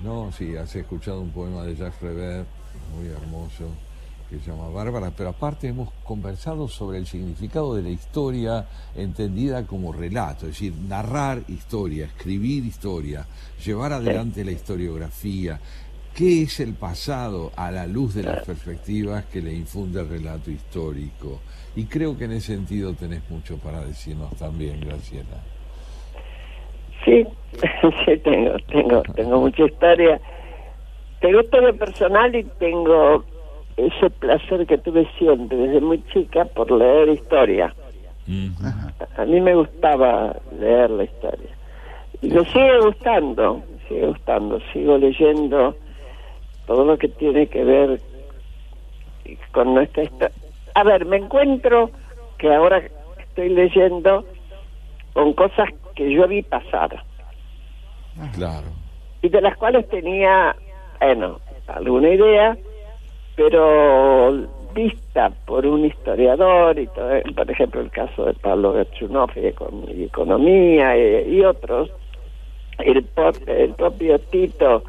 No, 0.03 0.31
sí, 0.31 0.55
has 0.55 0.75
escuchado 0.75 1.21
un 1.21 1.29
poema 1.29 1.63
de 1.63 1.75
Jacques 1.75 1.99
Prévert, 1.99 2.47
muy 2.95 3.07
hermoso, 3.07 3.69
que 4.29 4.39
se 4.39 4.51
llama 4.51 4.67
Bárbara, 4.69 5.11
pero 5.15 5.29
aparte 5.29 5.69
hemos 5.69 5.89
conversado 6.03 6.67
sobre 6.67 6.97
el 6.97 7.07
significado 7.07 7.75
de 7.75 7.83
la 7.83 7.89
historia 7.89 8.67
entendida 8.95 9.65
como 9.65 9.93
relato, 9.93 10.45
es 10.45 10.53
decir, 10.53 10.73
narrar 10.89 11.43
historia, 11.47 12.05
escribir 12.05 12.65
historia, 12.65 13.25
llevar 13.63 13.93
adelante 13.93 14.43
la 14.43 14.51
historiografía. 14.51 15.59
¿Qué 16.13 16.43
es 16.43 16.59
el 16.59 16.73
pasado 16.73 17.51
a 17.55 17.71
la 17.71 17.87
luz 17.87 18.13
de 18.13 18.23
las 18.23 18.43
perspectivas 18.43 19.25
que 19.25 19.41
le 19.41 19.53
infunde 19.53 20.01
el 20.01 20.09
relato 20.09 20.51
histórico? 20.51 21.39
Y 21.75 21.85
creo 21.85 22.17
que 22.17 22.25
en 22.25 22.33
ese 22.33 22.53
sentido 22.55 22.93
tenés 22.93 23.21
mucho 23.29 23.57
para 23.57 23.83
decirnos 23.83 24.35
también, 24.35 24.79
Graciela. 24.81 25.41
Sí, 27.05 27.25
sí, 28.05 28.17
tengo, 28.17 28.57
tengo, 28.71 29.01
tengo 29.15 29.41
mucha 29.41 29.65
historia. 29.65 30.19
Tengo 31.19 31.41
historia 31.41 31.73
personal 31.73 32.35
y 32.35 32.43
tengo 32.59 33.23
ese 33.77 34.09
placer 34.09 34.65
que 34.67 34.77
tuve 34.77 35.07
siempre, 35.17 35.57
desde 35.57 35.81
muy 35.81 36.03
chica, 36.13 36.45
por 36.45 36.71
leer 36.71 37.09
historia. 37.09 37.73
A 39.17 39.25
mí 39.25 39.41
me 39.41 39.55
gustaba 39.55 40.35
leer 40.59 40.89
la 40.91 41.03
historia. 41.03 41.49
Y 42.21 42.29
me 42.29 42.45
sigue 42.45 42.79
gustando, 42.79 43.61
me 43.69 43.87
sigue 43.87 44.07
gustando. 44.07 44.59
Sigo 44.71 44.97
leyendo 44.97 45.75
todo 46.65 46.85
lo 46.85 46.97
que 46.97 47.09
tiene 47.09 47.47
que 47.47 47.63
ver 47.63 48.01
con 49.51 49.73
nuestra 49.73 50.03
historia. 50.03 50.31
A 50.75 50.83
ver, 50.83 51.05
me 51.05 51.17
encuentro 51.17 51.91
que 52.37 52.53
ahora 52.53 52.81
estoy 53.17 53.49
leyendo 53.49 54.25
con 55.13 55.33
cosas 55.33 55.69
que 55.95 56.11
yo 56.11 56.27
vi 56.27 56.41
pasar 56.41 57.03
Claro. 58.35 58.67
y 59.21 59.29
de 59.29 59.41
las 59.41 59.57
cuales 59.57 59.87
tenía, 59.89 60.55
bueno, 60.99 61.39
alguna 61.67 62.09
idea, 62.09 62.57
pero 63.35 64.47
vista 64.75 65.31
por 65.45 65.65
un 65.65 65.85
historiador, 65.85 66.77
y 66.79 66.87
todo, 66.87 67.09
por 67.35 67.49
ejemplo 67.51 67.81
el 67.81 67.91
caso 67.91 68.25
de 68.25 68.33
Pablo 68.33 68.73
Gerchunov 68.73 69.29
y, 69.35 69.41
econ- 69.41 69.95
y 69.95 70.03
economía 70.05 70.97
y, 70.97 71.35
y 71.37 71.41
otros, 71.45 71.89
el, 72.79 73.05
el 73.47 73.73
propio 73.75 74.19
Tito 74.19 74.83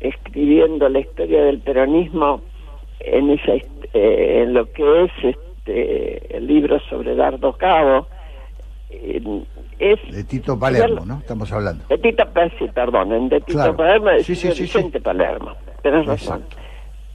escribiendo 0.00 0.88
la 0.88 1.00
historia 1.00 1.42
del 1.44 1.58
peronismo 1.60 2.40
en 3.00 3.30
esa 3.30 3.52
eh, 3.94 4.42
en 4.42 4.54
lo 4.54 4.70
que 4.72 5.04
es 5.04 5.10
este 5.22 6.36
el 6.36 6.46
libro 6.46 6.78
sobre 6.88 7.14
Dardo 7.14 7.52
Cabo 7.54 8.06
es 9.78 9.98
de 10.10 10.24
Tito 10.24 10.58
Palermo, 10.58 11.04
¿no? 11.04 11.18
Estamos 11.18 11.50
hablando. 11.52 11.84
De 11.88 11.98
Tito, 11.98 12.24
sí, 12.58 12.66
perdón, 12.74 13.28
de 13.28 13.40
Tito 13.40 13.76
Palermo, 13.76 14.10
de 14.10 14.24
sí, 14.24 14.34
sí, 14.34 14.48
Vicente 14.48 15.00
Palermo. 15.00 15.52
Tenés 15.82 16.06
razón. 16.06 16.44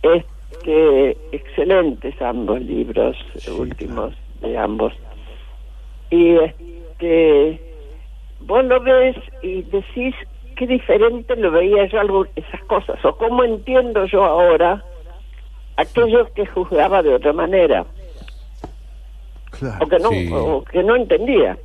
Este, 0.02 1.18
excelentes 1.32 2.22
ambos 2.22 2.62
libros 2.62 3.18
últimos 3.48 4.14
de 4.42 4.58
ambos. 4.58 4.94
Y 6.10 6.36
este, 6.36 7.60
vos 8.42 8.64
lo 8.66 8.80
ves 8.82 9.16
y 9.42 9.64
decís 9.64 10.16
qué 10.56 10.68
diferente 10.68 11.36
lo 11.36 11.52
veía 11.52 11.86
yo 11.88 12.00
algo, 12.00 12.26
esas 12.36 12.64
cosas, 12.66 13.04
o 13.04 13.16
cómo 13.18 13.44
entiendo 13.44 14.06
yo 14.06 14.24
ahora 14.24 14.84
aquellos 15.78 16.30
que 16.32 16.46
juzgaba 16.46 17.02
de 17.02 17.16
otra 17.16 17.34
manera. 17.34 17.86
O 19.80 19.88
que 19.88 20.00
no, 20.00 20.10
o 20.38 20.64
que 20.64 20.84
no 20.84 20.96
entendía. 20.96 21.58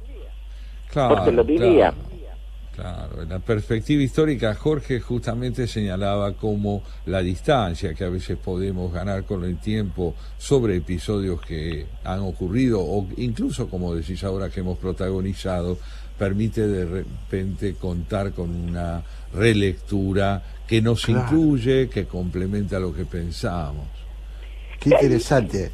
Claro, 0.90 1.16
porque 1.16 1.32
lo 1.32 1.44
vivía. 1.44 1.94
Claro, 2.74 3.22
en 3.22 3.28
la 3.30 3.40
perspectiva 3.40 4.04
histórica 4.04 4.54
Jorge 4.54 5.00
justamente 5.00 5.66
señalaba 5.66 6.34
como 6.34 6.84
la 7.06 7.22
distancia 7.22 7.92
que 7.92 8.04
a 8.04 8.08
veces 8.08 8.38
podemos 8.38 8.92
ganar 8.92 9.24
con 9.24 9.42
el 9.42 9.58
tiempo 9.58 10.14
sobre 10.38 10.76
episodios 10.76 11.40
que 11.40 11.86
han 12.04 12.20
ocurrido 12.20 12.80
o 12.80 13.04
incluso 13.16 13.68
como 13.68 13.96
decís 13.96 14.22
ahora 14.22 14.48
que 14.48 14.60
hemos 14.60 14.78
protagonizado 14.78 15.76
permite 16.16 16.68
de 16.68 16.84
repente 16.84 17.74
contar 17.74 18.30
con 18.30 18.54
una 18.54 19.02
relectura 19.34 20.40
que 20.66 20.80
nos 20.80 21.08
incluye, 21.08 21.88
que 21.88 22.06
complementa 22.06 22.78
lo 22.78 22.94
que 22.94 23.04
pensamos. 23.04 23.88
Qué 24.78 24.90
interesante, 24.90 25.72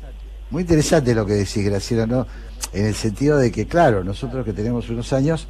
muy 0.50 0.62
interesante 0.62 1.14
lo 1.14 1.26
que 1.26 1.34
decís 1.34 1.64
Graciela, 1.66 2.06
¿no? 2.06 2.26
En 2.74 2.86
el 2.86 2.94
sentido 2.94 3.38
de 3.38 3.52
que, 3.52 3.66
claro, 3.66 4.02
nosotros 4.02 4.44
que 4.44 4.52
tenemos 4.52 4.90
unos 4.90 5.12
años 5.12 5.46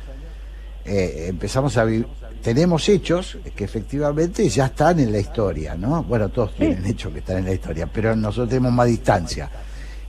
eh, 0.84 1.26
empezamos 1.28 1.76
a 1.78 1.84
vivir, 1.84 2.06
tenemos 2.42 2.86
hechos 2.90 3.38
que 3.56 3.64
efectivamente 3.64 4.46
ya 4.50 4.66
están 4.66 5.00
en 5.00 5.10
la 5.10 5.18
historia, 5.18 5.74
¿no? 5.74 6.02
Bueno, 6.02 6.28
todos 6.28 6.54
tienen 6.54 6.84
hechos 6.84 7.12
que 7.12 7.20
están 7.20 7.38
en 7.38 7.46
la 7.46 7.52
historia, 7.54 7.88
pero 7.90 8.14
nosotros 8.14 8.50
tenemos 8.50 8.72
más 8.72 8.86
distancia. 8.86 9.50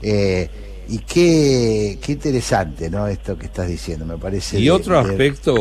Eh, 0.01 0.49
y 0.87 0.99
qué, 0.99 1.99
qué 2.01 2.11
interesante, 2.13 2.89
¿no? 2.89 3.07
Esto 3.07 3.37
que 3.37 3.47
estás 3.47 3.67
diciendo, 3.67 4.05
me 4.05 4.17
parece. 4.17 4.59
Y 4.59 4.69
otro 4.69 4.99
aspecto, 4.99 5.55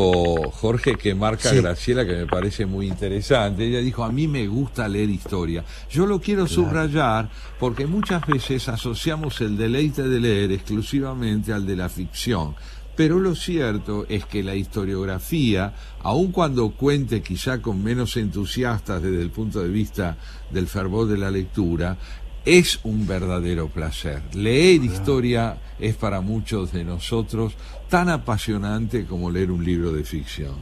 Jorge, 0.51 0.95
que 0.95 1.15
marca 1.15 1.51
Graciela, 1.51 2.05
que 2.05 2.15
me 2.15 2.25
parece 2.27 2.65
muy 2.65 2.87
interesante. 2.87 3.65
Ella 3.65 3.79
dijo, 3.79 4.03
a 4.03 4.11
mí 4.11 4.27
me 4.27 4.47
gusta 4.47 4.87
leer 4.87 5.09
historia. 5.09 5.63
Yo 5.89 6.05
lo 6.05 6.19
quiero 6.21 6.47
subrayar 6.47 7.29
porque 7.59 7.87
muchas 7.87 8.25
veces 8.27 8.67
asociamos 8.69 9.41
el 9.41 9.57
deleite 9.57 10.03
de 10.03 10.19
leer 10.19 10.51
exclusivamente 10.51 11.53
al 11.53 11.65
de 11.65 11.75
la 11.75 11.89
ficción. 11.89 12.55
Pero 12.95 13.19
lo 13.19 13.35
cierto 13.35 14.05
es 14.07 14.25
que 14.25 14.41
la 14.41 14.55
historiografía, 14.55 15.73
aun 16.01 16.31
cuando 16.31 16.71
cuente 16.71 17.21
quizá 17.21 17.61
con 17.61 17.83
menos 17.83 18.15
entusiastas 18.15 19.01
desde 19.01 19.21
el 19.21 19.31
punto 19.31 19.61
de 19.61 19.67
vista 19.67 20.17
del 20.49 20.67
fervor 20.67 21.07
de 21.07 21.17
la 21.17 21.29
lectura, 21.29 21.97
es 22.45 22.79
un 22.83 23.07
verdadero 23.07 23.67
placer. 23.67 24.21
Leer 24.35 24.83
historia 24.83 25.57
es 25.79 25.95
para 25.95 26.21
muchos 26.21 26.71
de 26.71 26.83
nosotros 26.83 27.55
tan 27.89 28.09
apasionante 28.09 29.05
como 29.05 29.31
leer 29.31 29.51
un 29.51 29.63
libro 29.63 29.91
de 29.91 30.03
ficción. 30.03 30.55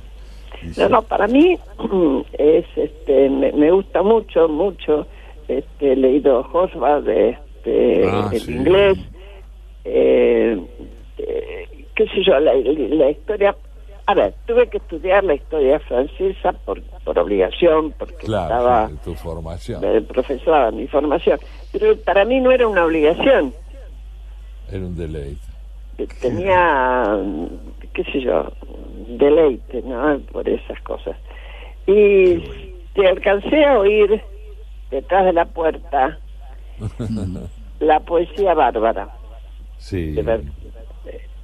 No, 0.77 0.89
no, 0.89 1.01
para 1.01 1.27
mí 1.27 1.57
es, 2.33 2.65
este, 2.75 3.29
me, 3.29 3.71
gusta 3.71 4.01
mucho, 4.01 4.47
mucho. 4.47 5.07
Este, 5.47 5.93
he 5.93 5.95
leído 5.95 6.47
Oswald, 6.53 7.07
este, 7.09 8.07
ah, 8.07 8.29
el 8.31 8.49
inglés, 8.49 8.97
eh, 9.83 10.57
qué 11.95 12.07
sé 12.07 12.23
yo, 12.25 12.39
la, 12.39 13.09
historia. 13.09 13.55
A 14.05 14.13
ver, 14.13 14.33
tuve 14.45 14.67
que 14.67 14.77
estudiar 14.77 15.23
la 15.23 15.35
historia 15.35 15.79
francesa 15.79 16.51
por, 16.65 16.81
por 17.03 17.17
obligación, 17.17 17.93
porque 17.97 18.25
estaba. 18.25 18.89
tu 19.03 19.15
formación. 19.15 19.83
El 19.83 20.03
profesor, 20.03 20.73
mi 20.73 20.87
formación. 20.87 21.39
Pero 21.71 21.95
para 21.97 22.25
mí 22.25 22.39
no 22.39 22.51
era 22.51 22.67
una 22.67 22.85
obligación. 22.85 23.53
Era 24.69 24.79
un 24.79 24.95
deleite. 24.95 25.41
Tenía, 26.19 27.17
qué 27.93 28.03
sé 28.05 28.21
yo, 28.21 28.51
deleite, 29.07 29.81
¿no? 29.83 30.19
Por 30.31 30.49
esas 30.49 30.81
cosas. 30.81 31.15
Y 31.85 32.39
te 32.93 33.07
alcancé 33.07 33.63
a 33.65 33.79
oír 33.79 34.21
detrás 34.89 35.25
de 35.25 35.33
la 35.33 35.45
puerta 35.45 36.17
la 37.79 37.99
poesía 38.01 38.53
bárbara. 38.53 39.09
Sí 39.77 40.15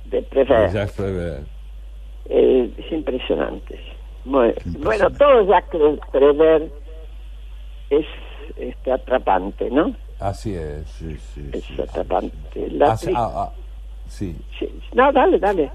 de 0.09 0.21
Prever. 0.23 1.43
Eh, 2.29 2.71
es 2.77 2.91
impresionante. 2.91 3.79
Bueno, 4.25 5.09
todo 5.17 5.47
Jacques 5.47 5.99
Prever 6.11 6.71
es 7.89 8.05
este, 8.57 8.91
atrapante, 8.91 9.69
¿no? 9.71 9.95
Así 10.19 10.53
es, 10.53 10.87
sí, 10.89 11.17
sí. 11.33 11.49
Es 11.53 11.79
atrapante. 11.79 12.69
Ah, 12.81 13.31
ah, 13.35 13.51
sí. 14.07 14.35
No, 14.93 15.11
dale, 15.11 15.39
dale. 15.39 15.71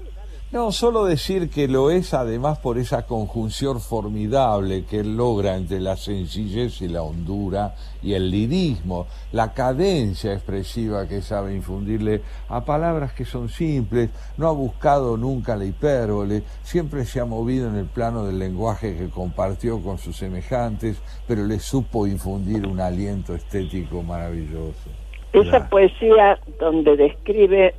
No, 0.51 0.71
solo 0.71 1.05
decir 1.05 1.49
que 1.49 1.67
lo 1.67 1.89
es 1.89 2.13
además 2.13 2.59
por 2.59 2.77
esa 2.77 3.07
conjunción 3.07 3.81
formidable 3.81 4.85
que 4.85 4.99
él 4.99 5.17
logra 5.17 5.55
entre 5.55 5.79
la 5.79 5.97
sencillez 5.97 6.81
y 6.81 6.87
la 6.87 7.01
hondura 7.01 7.73
y 8.03 8.13
el 8.13 8.29
lirismo, 8.29 9.07
la 9.31 9.53
cadencia 9.53 10.33
expresiva 10.33 11.07
que 11.07 11.23
sabe 11.23 11.55
infundirle 11.55 12.21
a 12.47 12.63
palabras 12.63 13.11
que 13.13 13.25
son 13.25 13.49
simples, 13.49 14.11
no 14.37 14.47
ha 14.47 14.51
buscado 14.51 15.17
nunca 15.17 15.55
la 15.55 15.65
hipérbole, 15.65 16.43
siempre 16.61 17.05
se 17.05 17.19
ha 17.19 17.25
movido 17.25 17.67
en 17.67 17.75
el 17.75 17.87
plano 17.87 18.23
del 18.23 18.37
lenguaje 18.37 18.95
que 18.95 19.09
compartió 19.09 19.81
con 19.81 19.97
sus 19.97 20.15
semejantes, 20.15 21.01
pero 21.27 21.43
le 21.43 21.57
supo 21.59 22.05
infundir 22.05 22.67
un 22.67 22.79
aliento 22.79 23.33
estético 23.33 24.03
maravilloso. 24.03 24.91
Esa 25.33 25.67
poesía 25.67 26.39
donde 26.59 26.95
describe 26.95 27.73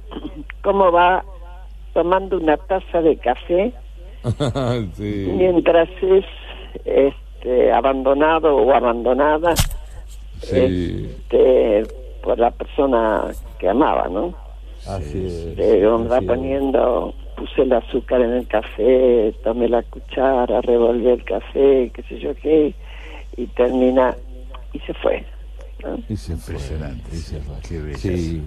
cómo 0.62 0.92
va 0.92 1.24
tomando 1.96 2.36
una 2.36 2.58
taza 2.58 3.00
de 3.00 3.16
café 3.16 3.72
mientras 4.98 5.88
es 6.02 6.26
este, 6.84 7.72
abandonado 7.72 8.54
o 8.54 8.70
abandonada 8.70 9.54
este, 10.42 11.84
por 12.22 12.38
la 12.38 12.50
persona 12.50 13.24
que 13.58 13.70
amaba, 13.70 14.08
¿no? 14.08 14.34
Así 14.86 15.54
es. 15.56 15.82
Va 16.12 16.20
poniendo, 16.20 17.14
puse 17.34 17.62
el 17.62 17.72
azúcar 17.72 18.20
en 18.20 18.34
el 18.34 18.46
café, 18.46 19.34
tomé 19.42 19.66
la 19.66 19.82
cuchara, 19.84 20.60
revolví 20.60 21.08
el 21.08 21.24
café, 21.24 21.90
qué 21.94 22.02
sé 22.10 22.18
yo 22.18 22.34
qué, 22.34 22.74
y 23.38 23.46
termina, 23.46 24.14
y 24.74 24.80
se 24.80 24.92
fue. 24.92 25.24
Es 26.08 26.28
impresionante. 26.28 27.16
sí, 27.16 28.42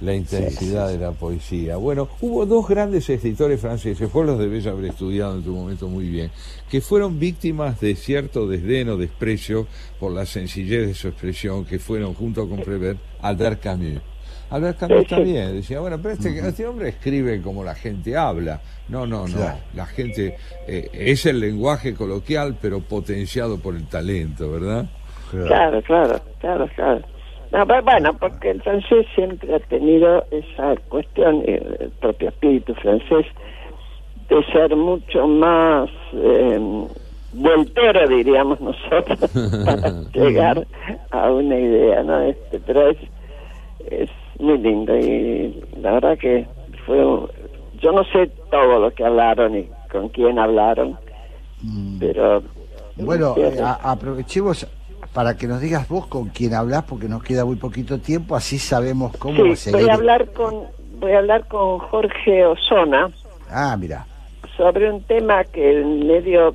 La 0.00 0.14
intensidad 0.14 0.88
de 0.88 0.98
la 0.98 1.12
poesía. 1.12 1.76
Bueno, 1.76 2.08
hubo 2.20 2.46
dos 2.46 2.68
grandes 2.68 3.08
escritores 3.08 3.60
franceses, 3.60 4.12
vos 4.12 4.26
los 4.26 4.38
debes 4.38 4.66
haber 4.66 4.86
estudiado 4.86 5.36
en 5.36 5.42
tu 5.42 5.52
momento 5.52 5.88
muy 5.88 6.08
bien, 6.08 6.30
que 6.70 6.80
fueron 6.80 7.18
víctimas 7.18 7.80
de 7.80 7.94
cierto 7.96 8.46
desdén 8.46 8.88
o 8.88 8.96
desprecio 8.96 9.66
por 9.98 10.12
la 10.12 10.26
sencillez 10.26 10.86
de 10.86 10.94
su 10.94 11.08
expresión, 11.08 11.64
que 11.64 11.78
fueron 11.78 12.14
junto 12.14 12.48
con 12.48 12.60
Prévert 12.60 12.98
Albert 13.20 13.62
Camus. 13.62 14.00
Albert 14.50 14.78
Camus 14.78 15.06
también 15.06 15.52
decía, 15.52 15.80
bueno, 15.80 15.98
pero 16.00 16.14
este, 16.14 16.38
este, 16.38 16.66
hombre 16.66 16.90
escribe 16.90 17.40
como 17.40 17.64
la 17.64 17.74
gente 17.74 18.16
habla. 18.16 18.60
No, 18.88 19.06
no, 19.06 19.26
no. 19.26 19.58
La 19.74 19.86
gente 19.86 20.36
eh, 20.68 20.90
es 20.92 21.26
el 21.26 21.40
lenguaje 21.40 21.94
coloquial, 21.94 22.58
pero 22.60 22.80
potenciado 22.80 23.58
por 23.58 23.74
el 23.74 23.86
talento, 23.86 24.50
¿verdad? 24.50 24.86
Claro, 25.46 25.82
claro, 25.82 26.20
claro, 26.40 26.68
claro. 26.74 27.82
bueno, 27.82 28.14
porque 28.14 28.50
el 28.50 28.62
francés 28.62 29.06
siempre 29.14 29.54
ha 29.54 29.58
tenido 29.60 30.24
esa 30.30 30.76
cuestión, 30.88 31.42
el 31.46 31.90
propio 32.00 32.28
espíritu 32.28 32.74
francés, 32.74 33.26
de 34.28 34.44
ser 34.52 34.74
mucho 34.74 35.26
más 35.26 35.90
eh, 36.12 36.86
voltero, 37.34 38.08
diríamos 38.08 38.60
nosotros, 38.60 39.18
para 39.64 39.90
llegar 40.14 40.66
a 41.10 41.30
una 41.30 41.58
idea, 41.58 42.02
¿no? 42.02 42.20
Este, 42.22 42.60
pero 42.60 42.90
es, 42.90 42.98
es 43.90 44.10
muy 44.38 44.58
lindo 44.58 44.96
y 44.96 45.62
la 45.80 45.92
verdad 45.92 46.18
que 46.18 46.46
fue, 46.86 46.96
yo 46.98 47.92
no 47.92 48.04
sé 48.04 48.30
todo 48.50 48.78
lo 48.78 48.90
que 48.92 49.04
hablaron 49.04 49.56
y 49.56 49.68
con 49.90 50.08
quién 50.08 50.38
hablaron, 50.38 50.96
mm. 51.62 51.98
pero... 51.98 52.42
Bueno, 52.96 53.34
eh, 53.36 53.60
aprovechemos 53.82 54.66
para 55.14 55.36
que 55.36 55.46
nos 55.46 55.60
digas 55.60 55.88
vos 55.88 56.06
con 56.08 56.28
quién 56.28 56.54
hablas, 56.54 56.82
porque 56.82 57.08
nos 57.08 57.22
queda 57.22 57.44
muy 57.44 57.54
poquito 57.56 57.98
tiempo, 57.98 58.34
así 58.34 58.58
sabemos 58.58 59.16
cómo 59.16 59.54
sí, 59.54 59.70
Voy 59.70 59.88
a 59.88 59.94
hablar 59.94 60.30
con, 60.32 60.64
voy 60.98 61.12
a 61.12 61.18
hablar 61.18 61.46
con 61.46 61.78
Jorge 61.78 62.44
Osona. 62.44 63.10
Ah, 63.48 63.76
mira. 63.78 64.06
Sobre 64.56 64.90
un 64.90 65.02
tema 65.04 65.44
que 65.44 65.80
en 65.80 66.06
medio 66.06 66.54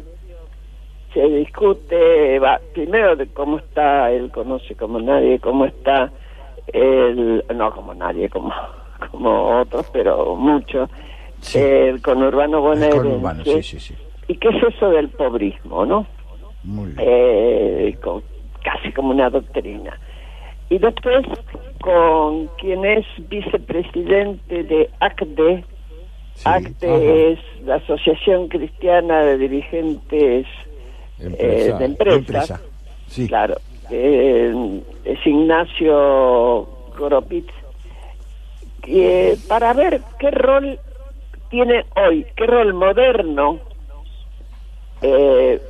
se 1.13 1.21
discute, 1.21 2.37
va, 2.39 2.59
primero 2.73 3.15
de 3.15 3.27
cómo 3.27 3.59
está, 3.59 4.11
él 4.11 4.29
conoce 4.29 4.75
como 4.75 4.99
nadie, 4.99 5.39
cómo 5.39 5.65
está 5.65 6.11
el, 6.67 7.43
no 7.55 7.71
como 7.71 7.93
nadie, 7.93 8.29
como, 8.29 8.53
como 9.11 9.61
otros, 9.61 9.89
pero 9.93 10.35
muchos, 10.35 10.89
el 11.55 12.01
conurbano 12.01 12.59
bonaerense. 12.59 13.63
Sí, 13.63 13.63
sí, 13.63 13.79
sí. 13.79 13.95
¿Y 14.27 14.35
qué 14.35 14.49
es 14.49 14.75
eso 14.75 14.89
del 14.89 15.07
pobrismo, 15.09 15.85
no? 15.85 16.05
Muy 16.63 16.91
bien. 16.91 16.97
Eh, 16.99 17.97
casi 18.63 18.91
como 18.91 19.11
una 19.11 19.29
doctrina. 19.29 19.97
Y 20.69 20.77
después 20.77 21.25
con 21.81 22.47
quien 22.59 22.85
es 22.85 23.05
vicepresidente 23.29 24.63
de 24.63 24.89
ACDE, 24.99 25.63
ACDE 26.45 27.33
es 27.33 27.39
la 27.65 27.75
Asociación 27.75 28.47
Cristiana 28.47 29.21
de 29.21 29.37
Dirigentes 29.37 30.45
eh, 31.19 31.73
de 31.77 31.85
Empresas. 31.85 32.61
Sí. 33.07 33.27
Claro. 33.27 33.55
Eh, 33.89 34.81
es 35.05 35.25
Ignacio 35.25 36.67
Goropitz. 36.97 37.51
Eh, 38.87 39.37
para 39.47 39.73
ver 39.73 40.01
qué 40.19 40.31
rol 40.31 40.79
tiene 41.49 41.85
hoy, 41.95 42.25
qué 42.35 42.45
rol 42.45 42.73
moderno 42.73 43.59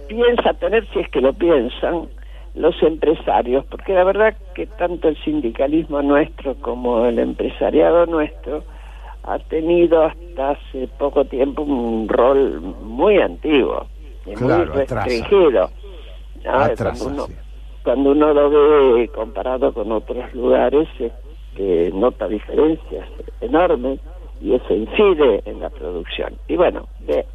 piensa 0.08 0.54
tener, 0.56 0.88
si 0.92 1.00
es 1.00 1.10
que 1.10 1.22
lo 1.22 1.34
piensan, 1.34 2.10
los 2.56 2.82
empresarios, 2.84 3.66
porque 3.66 3.94
la 3.94 4.04
verdad 4.04 4.36
que 4.56 4.66
tanto 4.66 5.08
el 5.08 5.18
sindicalismo 5.24 6.02
nuestro 6.02 6.56
como 6.56 7.06
el 7.06 7.20
empresariado 7.20 8.06
nuestro 8.06 8.64
ha 9.24 9.40
tenido 9.40 10.04
hasta 10.04 10.52
hace 10.52 10.88
poco 10.98 11.26
tiempo 11.26 11.62
un 11.62 12.08
rol 12.10 12.62
muy 12.62 13.18
antiguo 13.20 13.86
y 14.26 14.36
muy 14.42 14.66
restringido. 14.66 15.70
cuando, 16.44 17.06
uno, 17.06 17.28
cuando 17.84 18.12
uno 18.12 18.34
lo 18.34 18.94
ve 18.94 19.08
comparado 19.10 19.74
con 19.74 19.92
otros 19.92 20.34
lugares, 20.34 20.88
este, 21.00 21.92
nota 21.94 22.28
diferencias 22.28 23.08
enormes 23.42 24.00
y 24.42 24.56
eso 24.56 24.74
incide 24.74 25.42
en 25.46 25.60
la 25.60 25.70
producción. 25.70 26.34
Y 26.48 26.56
bueno, 26.56 26.88
de, 27.02 27.26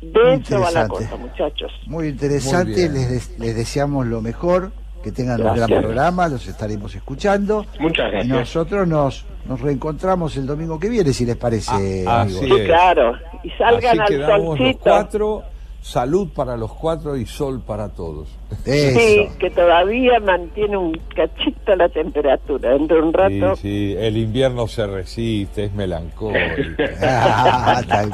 de 0.00 0.34
eso 0.34 0.60
va 0.60 0.70
la 0.70 0.88
cosa, 0.88 1.16
muchachos. 1.16 1.72
Muy 1.86 2.08
interesante, 2.08 2.88
les, 2.88 3.38
les 3.38 3.56
deseamos 3.56 4.06
lo 4.06 4.20
mejor 4.20 4.72
que 5.02 5.12
tengan 5.12 5.40
un 5.40 5.54
gran 5.54 5.68
programa, 5.68 6.28
los 6.28 6.46
estaremos 6.48 6.94
escuchando. 6.94 7.64
Muchas 7.78 8.10
gracias. 8.10 8.24
Y 8.24 8.28
nosotros 8.28 8.88
nos, 8.88 9.24
nos 9.44 9.60
reencontramos 9.60 10.36
el 10.36 10.46
domingo 10.46 10.80
que 10.80 10.88
viene, 10.88 11.12
si 11.12 11.24
les 11.24 11.36
parece. 11.36 12.04
Ah, 12.08 12.26
claro. 12.64 13.14
Y 13.44 13.50
salgan 13.50 14.00
al 14.00 14.26
solcito. 14.26 14.80
cuatro 14.82 15.44
salud 15.86 16.28
para 16.34 16.56
los 16.56 16.72
cuatro 16.72 17.16
y 17.16 17.26
sol 17.26 17.62
para 17.64 17.88
todos. 17.90 18.28
Sí, 18.64 19.28
que 19.38 19.50
todavía 19.50 20.18
mantiene 20.18 20.76
un 20.76 20.92
cachito 21.14 21.76
la 21.76 21.88
temperatura. 21.88 22.70
Dentro 22.70 22.96
de 22.96 23.02
un 23.02 23.12
rato. 23.12 23.56
Sí, 23.56 23.62
sí, 23.62 23.96
el 23.96 24.16
invierno 24.16 24.66
se 24.66 24.84
resiste, 24.86 25.64
es 25.64 25.72
melancólico. 25.74 26.82
ah, 27.02 27.80
tal 27.86 28.10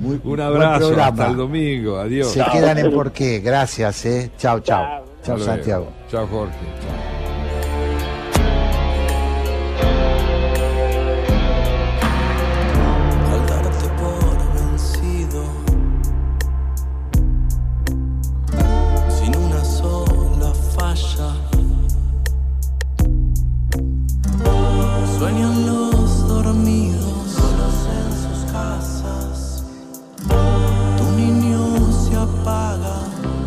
Muy, 0.00 0.20
un 0.22 0.40
abrazo, 0.40 0.94
hasta 1.02 1.26
el 1.30 1.36
domingo, 1.36 1.96
adiós. 1.98 2.28
Se 2.28 2.44
quedan 2.52 2.78
en 2.78 2.92
por 2.92 3.10
qué, 3.10 3.40
gracias, 3.40 4.06
eh. 4.06 4.30
Chao, 4.38 4.60
chao. 4.60 5.04
Chao, 5.24 5.38
Santiago. 5.38 5.88
Chao, 6.08 6.28
Jorge. 6.28 6.54
Chao. 6.80 7.35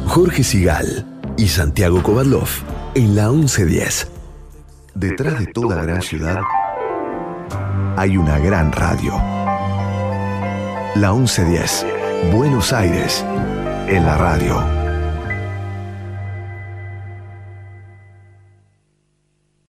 Jorge 0.09 0.43
Sigal 0.43 1.05
y 1.37 1.47
Santiago 1.49 2.01
Kovadlov 2.01 2.49
en 2.95 3.15
la 3.15 3.29
1110. 3.29 4.07
Detrás 4.95 5.37
de 5.37 5.45
toda 5.45 5.83
gran 5.83 6.01
ciudad 6.01 6.41
hay 7.95 8.17
una 8.17 8.39
gran 8.39 8.71
radio. 8.71 9.13
La 10.95 11.13
1110, 11.13 11.85
Buenos 12.33 12.73
Aires, 12.73 13.23
en 13.87 14.03
la 14.03 14.17
radio. 14.17 14.78